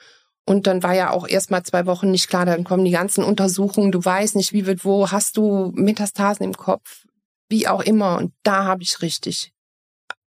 Und 0.47 0.67
dann 0.67 0.83
war 0.83 0.95
ja 0.95 1.11
auch 1.11 1.29
erst 1.29 1.51
mal 1.51 1.63
zwei 1.63 1.87
Wochen 1.87 2.11
nicht 2.11 2.29
klar, 2.29 2.45
dann 2.45 2.65
kommen 2.65 2.85
die 2.85 2.91
ganzen 2.91 3.23
Untersuchungen, 3.23 3.93
du 3.93 4.05
weißt 4.05 4.37
nicht, 4.37 4.53
wie 4.53 4.67
wird 4.67 4.85
wo, 4.85 5.11
hast 5.11 5.37
du 5.37 5.73
Metastasen 5.75 6.45
im 6.45 6.57
Kopf, 6.57 7.07
wie 7.49 7.69
auch 7.69 7.83
immer. 7.83 8.19
Und 8.19 8.33
da 8.43 8.65
habe 8.65 8.83
ich 8.83 9.01
richtig, 9.03 9.53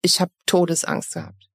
ich 0.02 0.20
habe 0.20 0.32
Todesangst 0.46 1.14
gehabt. 1.14 1.50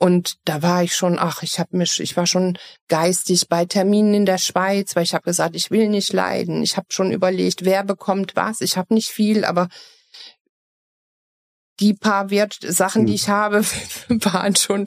Und 0.00 0.36
da 0.44 0.62
war 0.62 0.84
ich 0.84 0.94
schon, 0.94 1.18
ach, 1.18 1.42
ich 1.42 1.58
habe 1.58 1.76
mich, 1.76 1.98
ich 1.98 2.16
war 2.16 2.26
schon 2.26 2.56
geistig 2.86 3.48
bei 3.48 3.64
Terminen 3.64 4.14
in 4.14 4.26
der 4.26 4.38
Schweiz, 4.38 4.94
weil 4.94 5.02
ich 5.02 5.12
habe 5.12 5.24
gesagt, 5.24 5.56
ich 5.56 5.72
will 5.72 5.88
nicht 5.88 6.12
leiden. 6.12 6.62
Ich 6.62 6.76
habe 6.76 6.86
schon 6.90 7.10
überlegt, 7.10 7.64
wer 7.64 7.82
bekommt 7.82 8.36
was. 8.36 8.60
Ich 8.60 8.76
habe 8.76 8.94
nicht 8.94 9.08
viel, 9.08 9.44
aber 9.44 9.68
die 11.80 11.94
paar 11.94 12.30
Wert 12.30 12.58
Sachen, 12.60 13.06
die 13.06 13.12
hm. 13.12 13.16
ich 13.16 13.28
habe, 13.28 13.62
waren 14.08 14.56
schon, 14.56 14.86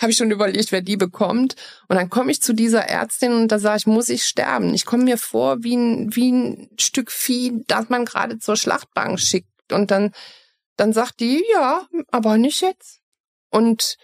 habe 0.00 0.10
ich 0.10 0.16
schon 0.16 0.30
überlegt, 0.30 0.72
wer 0.72 0.82
die 0.82 0.96
bekommt. 0.96 1.56
Und 1.88 1.96
dann 1.96 2.10
komme 2.10 2.30
ich 2.30 2.42
zu 2.42 2.52
dieser 2.52 2.82
Ärztin 2.82 3.32
und 3.32 3.48
da 3.48 3.58
sage 3.58 3.78
ich, 3.78 3.86
muss 3.86 4.08
ich 4.08 4.24
sterben? 4.24 4.74
Ich 4.74 4.84
komme 4.84 5.04
mir 5.04 5.18
vor 5.18 5.62
wie 5.62 5.76
ein, 5.76 6.14
wie 6.14 6.30
ein 6.30 6.70
Stück 6.78 7.10
Vieh, 7.10 7.64
das 7.66 7.88
man 7.88 8.04
gerade 8.04 8.38
zur 8.38 8.56
Schlachtbank 8.56 9.18
schickt. 9.20 9.72
Und 9.72 9.90
dann, 9.90 10.12
dann 10.76 10.92
sagt 10.92 11.20
die, 11.20 11.44
ja, 11.52 11.86
aber 12.10 12.38
nicht 12.38 12.60
jetzt. 12.62 13.00
Und 13.50 13.96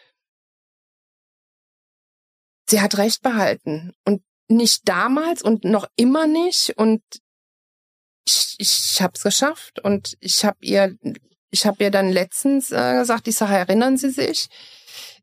sie 2.69 2.81
hat 2.81 2.99
recht 2.99 3.23
behalten. 3.23 3.93
Und 4.05 4.23
nicht 4.49 4.89
damals 4.89 5.43
und 5.43 5.65
noch 5.65 5.87
immer 5.97 6.27
nicht. 6.27 6.75
Und 6.77 7.03
ich, 8.27 8.57
ich 8.59 9.01
habe 9.01 9.13
es 9.15 9.23
geschafft. 9.23 9.81
Und 9.81 10.17
ich 10.21 10.45
habe 10.45 10.59
ihr 10.61 10.97
ich 11.55 11.67
habe 11.67 11.85
ihr 11.85 11.93
dann 11.93 12.11
letztens 12.11 12.73
äh, 12.73 12.95
gesagt, 12.99 13.29
ich 13.29 13.37
sage, 13.37 13.55
erinnern 13.55 13.97
Sie 13.97 14.11
sich? 14.11 14.49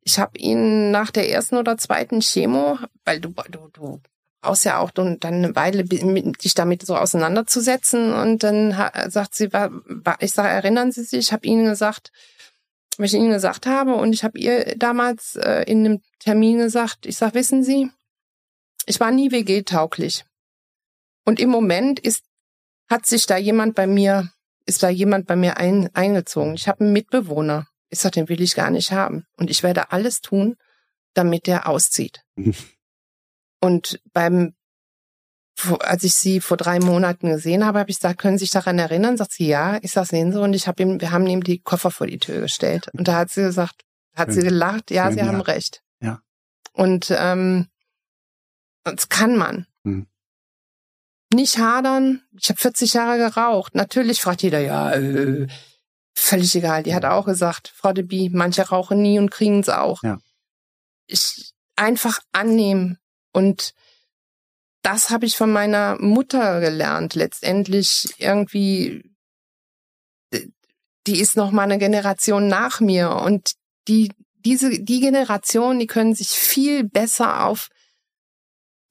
Ich 0.02 0.18
habe 0.18 0.38
Ihnen 0.38 0.90
nach 0.90 1.12
der 1.12 1.30
ersten 1.30 1.58
oder 1.58 1.78
zweiten 1.78 2.22
Chemo, 2.22 2.80
weil 3.04 3.20
du, 3.20 3.34
du, 3.50 3.68
du 3.74 4.00
brauchst 4.40 4.64
ja 4.64 4.80
auch 4.80 4.92
dann 4.92 5.20
eine 5.22 5.56
Weile, 5.58 5.84
dich 5.84 6.54
damit 6.54 6.86
so 6.86 6.96
auseinanderzusetzen. 6.96 8.14
Und 8.14 8.44
dann 8.44 8.72
sagt 9.10 9.36
sie, 9.36 9.50
ich 10.20 10.32
sage, 10.32 10.48
erinnern 10.48 10.94
Sie 10.94 11.04
sich, 11.04 11.20
ich 11.20 11.34
habe 11.34 11.46
Ihnen 11.46 11.66
gesagt, 11.66 12.14
was 12.98 13.12
ich 13.12 13.20
Ihnen 13.20 13.32
gesagt 13.32 13.66
habe. 13.66 13.96
Und 13.96 14.14
ich 14.14 14.24
habe 14.24 14.40
ihr 14.40 14.78
damals 14.78 15.36
äh, 15.36 15.64
in 15.64 15.86
einem 15.86 16.02
Termin 16.20 16.60
gesagt, 16.60 17.06
ich 17.06 17.18
sage, 17.18 17.36
wissen 17.36 17.62
Sie, 17.62 17.92
ich 18.86 19.02
war 19.02 19.12
nie 19.12 19.32
WG-tauglich. 19.32 20.24
Und 21.26 21.42
im 21.42 21.50
Moment 21.50 22.00
ist, 22.00 22.24
hat 22.90 23.06
sich 23.06 23.26
da 23.26 23.36
jemand 23.36 23.76
bei 23.76 23.86
mir 23.86 24.32
ist 24.66 24.84
da 24.84 24.90
jemand 24.90 25.28
bei 25.28 25.36
mir 25.36 25.58
ein, 25.58 25.90
eingezogen. 25.94 26.54
Ich 26.54 26.68
habe 26.68 26.82
einen 26.82 26.94
Mitbewohner. 26.94 27.68
Ich 27.90 28.00
sage, 28.00 28.14
den 28.14 28.30
will 28.30 28.42
ich 28.42 28.56
gar 28.56 28.70
nicht 28.70 28.92
haben. 28.92 29.26
Und 29.38 29.50
ich 29.50 29.64
werde 29.64 29.92
alles 29.92 30.22
tun, 30.22 30.56
damit 31.14 31.48
der 31.48 31.68
auszieht. 31.68 32.24
Und 33.60 34.02
beim, 34.14 34.56
als 35.80 36.04
ich 36.04 36.16
sie 36.16 36.42
vor 36.42 36.58
drei 36.58 36.80
Monaten 36.80 37.30
gesehen 37.30 37.66
habe, 37.66 37.80
habe 37.80 37.92
ich 37.92 37.98
gesagt, 37.98 38.20
können 38.20 38.38
Sie 38.40 38.46
sich 38.46 38.52
daran 38.52 38.80
erinnern? 38.80 39.18
Sagt 39.18 39.34
sie, 39.34 39.46
ja. 39.46 39.78
Ich 39.84 39.92
sage, 39.92 40.08
sehen 40.08 40.32
Sie. 40.32 40.42
Und 40.42 40.54
ich 40.54 40.68
habe 40.68 40.82
ihm, 40.82 41.00
wir 41.00 41.12
haben 41.12 41.28
ihm 41.28 41.44
die 41.44 41.60
Koffer 41.60 41.92
vor 41.92 42.08
die 42.08 42.18
Tür 42.18 42.42
gestellt. 42.42 42.88
Und 42.94 43.08
da 43.08 43.18
hat 43.18 43.30
sie 43.30 43.44
gesagt, 43.44 43.84
hat 44.16 44.30
Schön. 44.30 44.36
sie 44.36 44.48
gelacht, 44.48 44.90
ja, 44.90 45.06
Schön, 45.06 45.14
Sie 45.14 45.20
ja. 45.20 45.26
haben 45.28 45.42
recht. 45.42 45.84
Ja. 46.02 46.22
Und 46.74 47.14
ähm, 47.16 47.68
das 48.84 49.10
kann 49.10 49.38
man. 49.38 49.68
Mhm 49.84 50.08
nicht 51.34 51.58
hadern. 51.58 52.22
Ich 52.40 52.50
habe 52.50 52.60
40 52.60 52.94
Jahre 52.94 53.18
geraucht. 53.18 53.76
Natürlich 53.76 54.22
fragt 54.22 54.42
jeder, 54.42 54.60
ja, 54.60 54.92
äh, 54.94 55.48
völlig 56.14 56.56
egal. 56.56 56.84
Die 56.84 56.94
hat 56.94 57.06
auch 57.06 57.26
gesagt, 57.26 57.72
Frau 57.76 57.94
de 57.94 58.04
Bie, 58.04 58.30
manche 58.30 58.64
rauchen 58.64 59.02
nie 59.02 59.20
und 59.20 59.32
kriegen 59.32 59.60
es 59.60 59.70
auch. 59.70 60.04
Ja. 60.04 60.20
Ich 61.08 61.54
einfach 61.76 62.20
annehmen 62.32 62.98
und 63.34 63.74
das 64.84 65.10
habe 65.10 65.26
ich 65.26 65.38
von 65.38 65.52
meiner 65.52 65.98
Mutter 66.00 66.60
gelernt. 66.60 67.16
Letztendlich 67.16 68.16
irgendwie, 68.18 69.04
die 71.08 71.20
ist 71.20 71.38
noch 71.38 71.52
mal 71.52 71.64
eine 71.64 71.78
Generation 71.78 72.48
nach 72.48 72.80
mir 72.80 73.12
und 73.12 73.54
die 73.88 74.12
diese 74.44 74.80
die 74.80 75.00
Generation, 75.00 75.80
die 75.80 75.88
können 75.88 76.16
sich 76.16 76.30
viel 76.30 76.84
besser 76.84 77.46
auf 77.46 77.70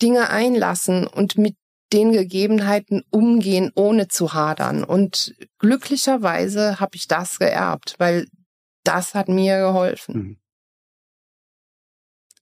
Dinge 0.00 0.30
einlassen 0.30 1.06
und 1.06 1.38
mit 1.38 1.56
den 1.92 2.12
Gegebenheiten 2.12 3.02
umgehen, 3.10 3.72
ohne 3.74 4.08
zu 4.08 4.32
hadern. 4.32 4.84
Und 4.84 5.34
glücklicherweise 5.58 6.80
habe 6.80 6.96
ich 6.96 7.08
das 7.08 7.38
geerbt, 7.38 7.96
weil 7.98 8.26
das 8.84 9.14
hat 9.14 9.28
mir 9.28 9.58
geholfen. 9.58 10.14
Mhm. 10.14 10.36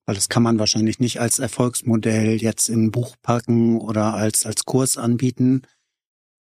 Weil 0.07 0.15
das 0.15 0.31
kann 0.31 0.43
man 0.43 0.59
wahrscheinlich 0.59 1.01
nicht 1.01 1.21
als 1.21 1.39
Erfolgsmodell 1.39 2.41
jetzt 2.41 2.71
in 2.71 2.85
ein 2.85 2.91
Buch 2.91 3.17
packen 3.21 3.79
oder 3.79 4.15
als, 4.15 4.47
als 4.47 4.65
Kurs 4.65 4.97
anbieten. 4.97 5.67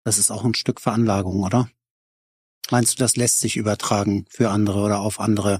Das 0.05 0.17
ist 0.17 0.31
auch 0.31 0.45
ein 0.45 0.53
Stück 0.53 0.79
Veranlagung, 0.79 1.43
oder? 1.43 1.69
Meinst 2.71 2.93
du, 2.93 2.97
das 2.97 3.17
lässt 3.17 3.41
sich 3.41 3.57
übertragen 3.57 4.25
für 4.29 4.51
andere 4.51 4.79
oder 4.79 4.99
auf 4.99 5.19
andere? 5.19 5.59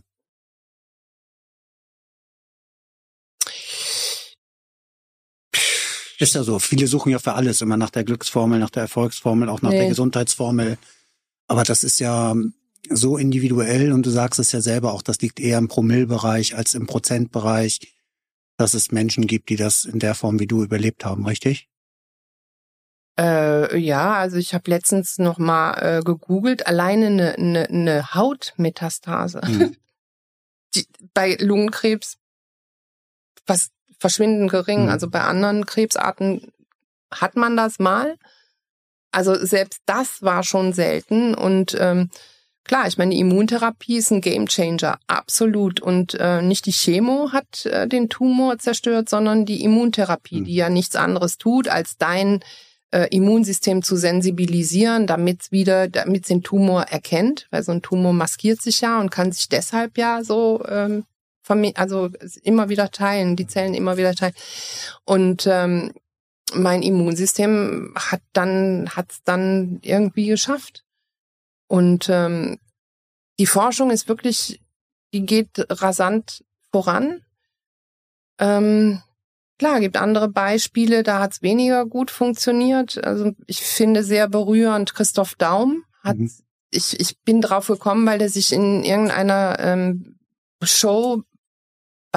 Ist 6.20 6.36
ja 6.36 6.44
so. 6.44 6.60
Viele 6.60 6.88
suchen 6.88 7.12
ja 7.12 7.20
für 7.20 7.34
alles 7.34 7.62
immer 7.62 7.78
nach 7.78 7.92
der 7.92 8.04
Glücksformel, 8.04 8.60
nach 8.60 8.72
der 8.72 8.84
Erfolgsformel, 8.84 9.50
auch 9.50 9.62
nach 9.62 9.70
nee. 9.70 9.80
der 9.80 9.90
Gesundheitsformel. 9.90 10.78
Aber 11.48 11.64
das 11.64 11.84
ist 11.84 12.00
ja 12.00 12.36
so 12.90 13.18
individuell 13.18 13.92
und 13.92 14.06
du 14.06 14.10
sagst 14.10 14.40
es 14.40 14.52
ja 14.52 14.62
selber 14.62 14.94
auch, 14.94 15.02
das 15.02 15.22
liegt 15.22 15.40
eher 15.40 15.58
im 15.58 15.68
Promillbereich 15.68 16.56
als 16.56 16.74
im 16.74 16.88
Prozentbereich, 16.88 17.96
dass 18.58 18.74
es 18.74 18.92
Menschen 18.92 19.28
gibt, 19.28 19.50
die 19.50 19.56
das 19.56 19.86
in 19.86 20.00
der 20.00 20.16
Form 20.16 20.40
wie 20.40 20.48
du 20.48 20.64
überlebt 20.64 21.06
haben, 21.06 21.26
richtig? 21.26 21.70
Äh, 23.20 23.78
ja, 23.78 24.14
also 24.14 24.38
ich 24.38 24.54
habe 24.54 24.70
letztens 24.70 25.18
noch 25.18 25.38
mal 25.38 25.74
äh, 25.74 26.02
gegoogelt, 26.02 26.68
alleine 26.68 27.08
eine, 27.08 27.36
eine, 27.36 27.70
eine 27.70 28.14
Hautmetastase 28.14 29.42
mhm. 29.48 29.76
die, 30.76 30.86
bei 31.14 31.36
Lungenkrebs, 31.36 32.18
was 33.46 33.70
verschwindend 34.00 34.52
gering. 34.52 34.84
Mhm. 34.84 34.90
Also 34.90 35.10
bei 35.10 35.22
anderen 35.22 35.66
Krebsarten 35.66 36.52
hat 37.12 37.36
man 37.36 37.58
das 37.58 37.80
mal. 37.80 38.16
Also 39.12 39.36
selbst 39.36 39.82
das 39.86 40.22
war 40.22 40.44
schon 40.44 40.74
selten. 40.74 41.34
Und 41.34 41.76
ähm, 41.80 42.10
klar, 42.64 42.88
ich 42.88 42.98
meine, 42.98 43.12
die 43.12 43.20
Immuntherapie 43.22 43.98
ist 43.98 44.12
ein 44.12 44.22
Gamechanger, 44.22 45.00
absolut. 45.08 45.80
Und 45.80 46.16
äh, 46.16 46.42
nicht 46.42 46.66
die 46.66 46.74
Chemo 46.74 47.32
hat 47.32 47.66
äh, 47.66 47.88
den 47.88 48.10
Tumor 48.10 48.60
zerstört, 48.60 49.10
sondern 49.10 49.46
die 49.46 49.64
Immuntherapie, 49.64 50.42
mhm. 50.42 50.46
die 50.46 50.56
ja 50.56 50.70
nichts 50.70 50.96
anderes 50.96 51.38
tut, 51.38 51.68
als 51.68 51.98
dein 51.98 52.42
äh, 52.92 53.08
Immunsystem 53.10 53.84
zu 53.84 53.96
sensibilisieren, 53.96 55.08
damit 55.08 55.52
wieder, 55.52 55.88
damit 55.88 56.30
den 56.30 56.44
Tumor 56.44 56.84
erkennt, 56.84 57.48
weil 57.52 57.64
so 57.64 57.72
ein 57.72 57.82
Tumor 57.82 58.14
maskiert 58.14 58.62
sich 58.62 58.82
ja 58.82 59.00
und 59.00 59.10
kann 59.10 59.32
sich 59.32 59.50
deshalb 59.50 59.98
ja 59.98 60.24
so 60.24 60.64
ähm, 60.68 61.06
also 61.76 62.10
immer 62.44 62.70
wieder 62.70 62.92
teilen, 62.92 63.36
die 63.36 63.48
Zellen 63.48 63.74
immer 63.74 63.98
wieder 63.98 64.14
teilen. 64.16 64.36
Und 65.06 65.48
ähm, 65.48 65.94
mein 66.54 66.82
Immunsystem 66.82 67.94
hat 67.96 68.22
dann 68.34 68.90
hat's 68.96 69.22
dann 69.24 69.80
irgendwie 69.82 70.28
geschafft. 70.28 70.84
Und 71.68 72.08
ähm, 72.10 72.60
die 73.40 73.46
Forschung 73.46 73.92
ist 73.92 74.08
wirklich, 74.08 74.62
die 75.14 75.26
geht 75.26 75.50
rasant 75.70 76.44
voran. 76.72 77.22
Ähm, 78.40 79.02
klar, 79.60 79.80
gibt 79.80 79.98
andere 79.98 80.30
Beispiele, 80.30 81.04
da 81.04 81.20
hat's 81.20 81.42
weniger 81.42 81.86
gut 81.86 82.12
funktioniert. 82.12 83.04
Also 83.04 83.34
ich 83.46 83.62
finde 83.62 84.04
sehr 84.04 84.28
berührend, 84.28 84.94
Christoph 84.94 85.36
Daum 85.36 85.84
hat, 86.04 86.18
mhm. 86.18 86.32
ich, 86.72 87.00
ich 87.00 87.20
bin 87.24 87.42
drauf 87.42 87.68
gekommen, 87.68 88.06
weil 88.06 88.22
er 88.22 88.30
sich 88.30 88.54
in 88.54 88.84
irgendeiner 88.84 89.58
ähm, 89.60 90.18
Show 90.64 91.24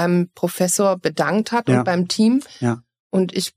beim 0.01 0.31
Professor 0.35 0.97
bedankt 0.97 1.53
hat 1.53 1.69
ja. 1.69 1.79
und 1.79 1.85
beim 1.85 2.09
Team. 2.09 2.43
Ja. 2.61 2.83
Und 3.11 3.37
ich 3.37 3.53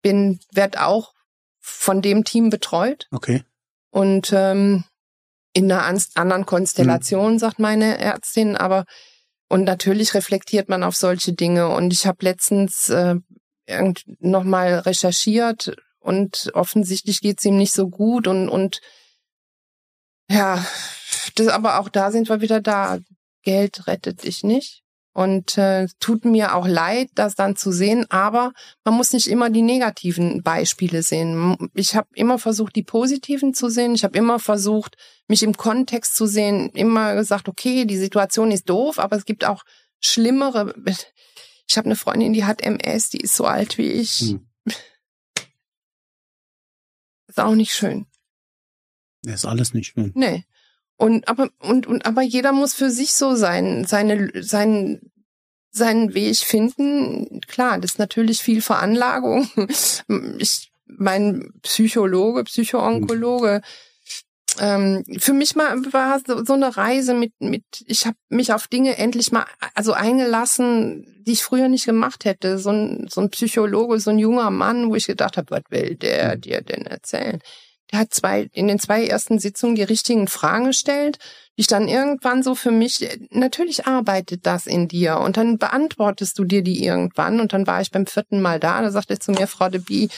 bin, 0.00 0.38
werd 0.52 0.78
auch 0.78 1.12
von 1.58 2.02
dem 2.02 2.22
Team 2.22 2.50
betreut. 2.50 3.08
Okay. 3.10 3.42
Und 3.90 4.32
ähm, 4.32 4.84
in 5.52 5.72
einer 5.72 5.82
anderen 6.14 6.46
Konstellation, 6.46 7.34
mhm. 7.34 7.38
sagt 7.40 7.58
meine 7.58 7.98
Ärztin, 7.98 8.56
aber 8.56 8.84
und 9.48 9.64
natürlich 9.64 10.14
reflektiert 10.14 10.68
man 10.68 10.84
auf 10.84 10.94
solche 10.94 11.32
Dinge. 11.32 11.68
Und 11.68 11.92
ich 11.92 12.06
habe 12.06 12.18
letztens 12.20 12.88
äh, 12.88 13.16
nochmal 14.20 14.74
recherchiert 14.80 15.74
und 15.98 16.50
offensichtlich 16.54 17.20
geht's 17.20 17.44
ihm 17.44 17.56
nicht 17.56 17.72
so 17.72 17.88
gut 17.88 18.28
und 18.28 18.48
und 18.48 18.80
ja, 20.30 20.64
das, 21.34 21.48
aber 21.48 21.80
auch 21.80 21.88
da 21.88 22.12
sind 22.12 22.28
wir 22.28 22.40
wieder 22.40 22.60
da. 22.60 22.98
Geld 23.42 23.86
rettet 23.86 24.24
dich 24.24 24.42
nicht. 24.44 24.85
Und 25.16 25.56
äh, 25.56 25.88
tut 25.98 26.26
mir 26.26 26.54
auch 26.54 26.68
leid, 26.68 27.08
das 27.14 27.34
dann 27.34 27.56
zu 27.56 27.72
sehen, 27.72 28.04
aber 28.10 28.52
man 28.84 28.92
muss 28.92 29.14
nicht 29.14 29.28
immer 29.28 29.48
die 29.48 29.62
negativen 29.62 30.42
Beispiele 30.42 31.02
sehen. 31.02 31.56
Ich 31.72 31.96
habe 31.96 32.08
immer 32.12 32.38
versucht, 32.38 32.76
die 32.76 32.82
positiven 32.82 33.54
zu 33.54 33.70
sehen. 33.70 33.94
Ich 33.94 34.04
habe 34.04 34.18
immer 34.18 34.38
versucht, 34.38 34.98
mich 35.26 35.42
im 35.42 35.56
Kontext 35.56 36.16
zu 36.16 36.26
sehen. 36.26 36.68
Immer 36.74 37.14
gesagt, 37.14 37.48
okay, 37.48 37.86
die 37.86 37.96
Situation 37.96 38.50
ist 38.50 38.68
doof, 38.68 38.98
aber 38.98 39.16
es 39.16 39.24
gibt 39.24 39.46
auch 39.46 39.64
schlimmere. 40.00 40.74
Ich 41.66 41.78
habe 41.78 41.86
eine 41.86 41.96
Freundin, 41.96 42.34
die 42.34 42.44
hat 42.44 42.60
MS, 42.60 43.08
die 43.08 43.20
ist 43.20 43.36
so 43.36 43.46
alt 43.46 43.78
wie 43.78 43.92
ich. 43.92 44.18
Hm. 44.18 44.46
Ist 47.26 47.40
auch 47.40 47.54
nicht 47.54 47.72
schön. 47.72 48.04
Ist 49.24 49.46
alles 49.46 49.72
nicht 49.72 49.94
schön. 49.94 50.12
Nee. 50.14 50.44
Und 50.96 51.28
aber 51.28 51.50
und 51.58 51.86
und 51.86 52.06
aber 52.06 52.22
jeder 52.22 52.52
muss 52.52 52.74
für 52.74 52.90
sich 52.90 53.12
so 53.12 53.34
sein, 53.34 53.84
seine 53.84 54.30
sein 54.42 55.00
seinen 55.70 56.14
Weg 56.14 56.38
finden. 56.38 57.40
Klar, 57.46 57.78
das 57.78 57.92
ist 57.92 57.98
natürlich 57.98 58.40
viel 58.40 58.62
Veranlagung. 58.62 59.48
Ich 60.38 60.70
mein 60.86 61.52
Psychologe, 61.62 62.44
Psychoonkologe 62.44 63.60
ähm, 64.58 65.04
für 65.18 65.32
mich 65.32 65.54
mal 65.54 65.76
war 65.92 66.20
so, 66.26 66.44
so 66.44 66.54
eine 66.54 66.76
Reise 66.76 67.14
mit, 67.14 67.32
mit 67.40 67.64
ich 67.86 68.06
habe 68.06 68.16
mich 68.28 68.52
auf 68.52 68.68
Dinge 68.68 68.96
endlich 68.96 69.32
mal 69.32 69.44
also 69.74 69.92
eingelassen, 69.92 71.22
die 71.26 71.32
ich 71.32 71.42
früher 71.42 71.68
nicht 71.68 71.84
gemacht 71.84 72.24
hätte. 72.24 72.58
So 72.58 72.70
ein, 72.70 73.06
so 73.10 73.20
ein 73.20 73.30
Psychologe, 73.30 74.00
so 74.00 74.10
ein 74.10 74.18
junger 74.18 74.50
Mann, 74.50 74.88
wo 74.90 74.94
ich 74.94 75.06
gedacht 75.06 75.36
habe, 75.36 75.50
was 75.50 75.62
will 75.70 75.96
der 75.96 76.36
dir 76.36 76.62
denn 76.62 76.86
erzählen? 76.86 77.40
Der 77.92 78.00
hat 78.00 78.12
zwei 78.12 78.48
in 78.52 78.66
den 78.66 78.78
zwei 78.78 79.06
ersten 79.06 79.38
Sitzungen 79.38 79.76
die 79.76 79.82
richtigen 79.82 80.26
Fragen 80.26 80.66
gestellt, 80.66 81.18
die 81.56 81.60
ich 81.62 81.66
dann 81.66 81.88
irgendwann 81.88 82.42
so 82.42 82.54
für 82.54 82.72
mich 82.72 83.18
natürlich 83.30 83.86
arbeitet 83.86 84.44
das 84.44 84.66
in 84.66 84.88
dir 84.88 85.18
und 85.18 85.36
dann 85.36 85.58
beantwortest 85.58 86.38
du 86.38 86.44
dir 86.44 86.62
die 86.62 86.84
irgendwann 86.84 87.40
und 87.40 87.52
dann 87.52 87.66
war 87.66 87.80
ich 87.80 87.90
beim 87.90 88.06
vierten 88.06 88.40
Mal 88.40 88.58
da, 88.58 88.82
da 88.82 88.90
sagte 88.90 89.14
er 89.14 89.20
zu 89.20 89.32
mir 89.32 89.46
Frau 89.46 89.68
de 89.68 89.80
Bie, 89.80 90.08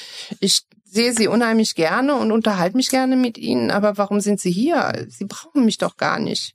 ich 0.40 0.62
sehe 0.84 1.12
Sie 1.12 1.28
unheimlich 1.28 1.74
gerne 1.74 2.14
und 2.14 2.32
unterhalte 2.32 2.76
mich 2.76 2.88
gerne 2.88 3.16
mit 3.16 3.36
Ihnen, 3.36 3.70
aber 3.70 3.98
warum 3.98 4.20
sind 4.20 4.40
Sie 4.40 4.50
hier? 4.50 5.06
Sie 5.08 5.26
brauchen 5.26 5.64
mich 5.64 5.76
doch 5.76 5.96
gar 5.96 6.18
nicht. 6.18 6.54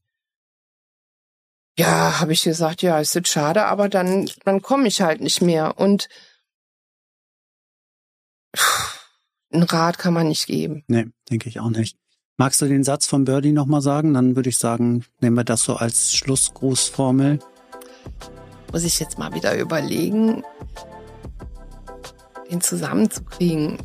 Ja, 1.77 2.19
habe 2.19 2.34
ich 2.34 2.44
gesagt, 2.44 2.81
ja, 2.84 2.99
ist 2.99 3.15
jetzt 3.15 3.30
schade, 3.30 3.65
aber 3.65 3.90
dann, 3.90 4.30
dann 4.45 4.61
komme 4.61 4.88
ich 4.88 5.02
halt 5.02 5.22
nicht 5.22 5.41
mehr. 5.41 5.80
Und 5.80 6.07
ein 9.53 9.63
Rat 9.63 9.97
kann 9.97 10.13
man 10.13 10.27
nicht 10.27 10.47
geben. 10.47 10.84
Nee, 10.88 11.07
denke 11.30 11.49
ich 11.49 11.59
auch 11.59 11.69
nicht. 11.69 11.97
Magst 12.38 12.61
du 12.61 12.65
den 12.65 12.84
Satz 12.84 13.05
von 13.05 13.25
Birdie 13.25 13.51
nochmal 13.51 13.81
sagen? 13.81 14.13
Dann 14.13 14.35
würde 14.35 14.49
ich 14.49 14.57
sagen, 14.57 15.05
nehmen 15.21 15.38
wir 15.38 15.43
das 15.43 15.61
so 15.61 15.75
als 15.75 16.15
Schlussgrußformel. 16.15 17.39
Muss 18.71 18.84
ich 18.84 18.99
jetzt 18.99 19.19
mal 19.19 19.34
wieder 19.34 19.55
überlegen, 19.57 20.43
den 22.49 22.61
zusammenzukriegen 22.61 23.77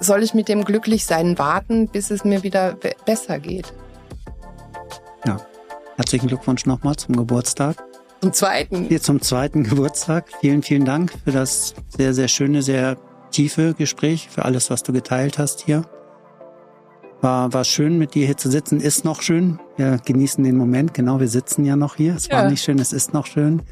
soll 0.00 0.22
ich 0.22 0.34
mit 0.34 0.48
dem 0.48 0.64
Glücklichsein 0.64 1.38
warten, 1.38 1.88
bis 1.88 2.10
es 2.10 2.24
mir 2.24 2.42
wieder 2.42 2.76
besser 3.06 3.38
geht? 3.38 3.72
Ja. 5.24 5.40
Herzlichen 5.96 6.26
Glückwunsch 6.26 6.66
nochmal 6.66 6.96
zum 6.96 7.16
Geburtstag. 7.16 7.76
Zum 8.20 8.32
zweiten. 8.32 8.86
Hier 8.88 9.00
zum 9.00 9.22
zweiten 9.22 9.62
Geburtstag. 9.62 10.26
Vielen, 10.40 10.62
vielen 10.62 10.84
Dank 10.84 11.12
für 11.24 11.30
das 11.30 11.74
sehr, 11.88 12.12
sehr 12.14 12.28
schöne, 12.28 12.62
sehr 12.62 12.96
tiefe 13.34 13.74
Gespräch, 13.74 14.28
für 14.30 14.44
alles, 14.44 14.70
was 14.70 14.82
du 14.82 14.92
geteilt 14.92 15.38
hast 15.38 15.60
hier. 15.60 15.84
War, 17.20 17.52
war 17.52 17.64
schön, 17.64 17.98
mit 17.98 18.14
dir 18.14 18.26
hier 18.26 18.36
zu 18.36 18.50
sitzen. 18.50 18.80
Ist 18.80 19.04
noch 19.04 19.22
schön. 19.22 19.58
Wir 19.76 19.98
genießen 20.04 20.44
den 20.44 20.56
Moment. 20.56 20.94
Genau, 20.94 21.20
wir 21.20 21.28
sitzen 21.28 21.64
ja 21.64 21.74
noch 21.74 21.96
hier. 21.96 22.14
Es 22.14 22.28
ja. 22.28 22.36
war 22.36 22.50
nicht 22.50 22.62
schön, 22.62 22.78
es 22.78 22.92
ist 22.92 23.12
noch 23.12 23.26
schön. 23.26 23.62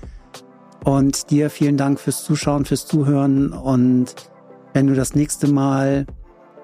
Und 0.84 1.30
dir 1.30 1.50
vielen 1.50 1.76
Dank 1.76 2.00
fürs 2.00 2.24
Zuschauen, 2.24 2.64
fürs 2.64 2.86
Zuhören. 2.86 3.52
Und 3.52 4.14
wenn 4.72 4.86
du 4.86 4.94
das 4.94 5.14
nächste 5.14 5.48
Mal 5.48 6.06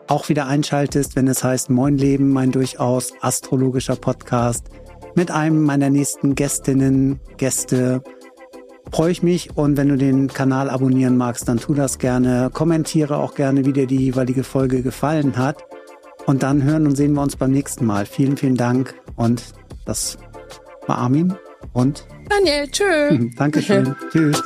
auch 0.08 0.28
wieder 0.28 0.46
einschaltest, 0.46 1.14
wenn 1.14 1.28
es 1.28 1.44
heißt 1.44 1.70
Moin 1.70 1.98
Leben, 1.98 2.32
mein 2.32 2.50
durchaus 2.50 3.12
astrologischer 3.20 3.96
Podcast 3.96 4.70
mit 5.14 5.30
einem 5.30 5.62
meiner 5.62 5.90
nächsten 5.90 6.34
Gästinnen, 6.34 7.20
Gäste. 7.36 8.02
Freue 8.92 9.10
ich 9.12 9.22
mich 9.22 9.56
und 9.56 9.76
wenn 9.76 9.88
du 9.88 9.96
den 9.96 10.28
Kanal 10.28 10.70
abonnieren 10.70 11.16
magst, 11.16 11.48
dann 11.48 11.58
tu 11.58 11.74
das 11.74 11.98
gerne. 11.98 12.50
Kommentiere 12.52 13.16
auch 13.16 13.34
gerne, 13.34 13.64
wie 13.64 13.72
dir 13.72 13.86
die 13.86 13.98
jeweilige 13.98 14.44
Folge 14.44 14.82
gefallen 14.82 15.36
hat. 15.36 15.64
Und 16.26 16.42
dann 16.42 16.62
hören 16.62 16.86
und 16.86 16.96
sehen 16.96 17.14
wir 17.14 17.22
uns 17.22 17.36
beim 17.36 17.50
nächsten 17.50 17.86
Mal. 17.86 18.06
Vielen, 18.06 18.36
vielen 18.36 18.56
Dank 18.56 18.94
und 19.16 19.42
das 19.84 20.18
war 20.86 20.98
Armin 20.98 21.34
und 21.72 22.06
Daniel. 22.28 22.68
Tschö. 22.70 23.30
Dankeschön. 23.36 23.94
Tschüss. 24.12 24.42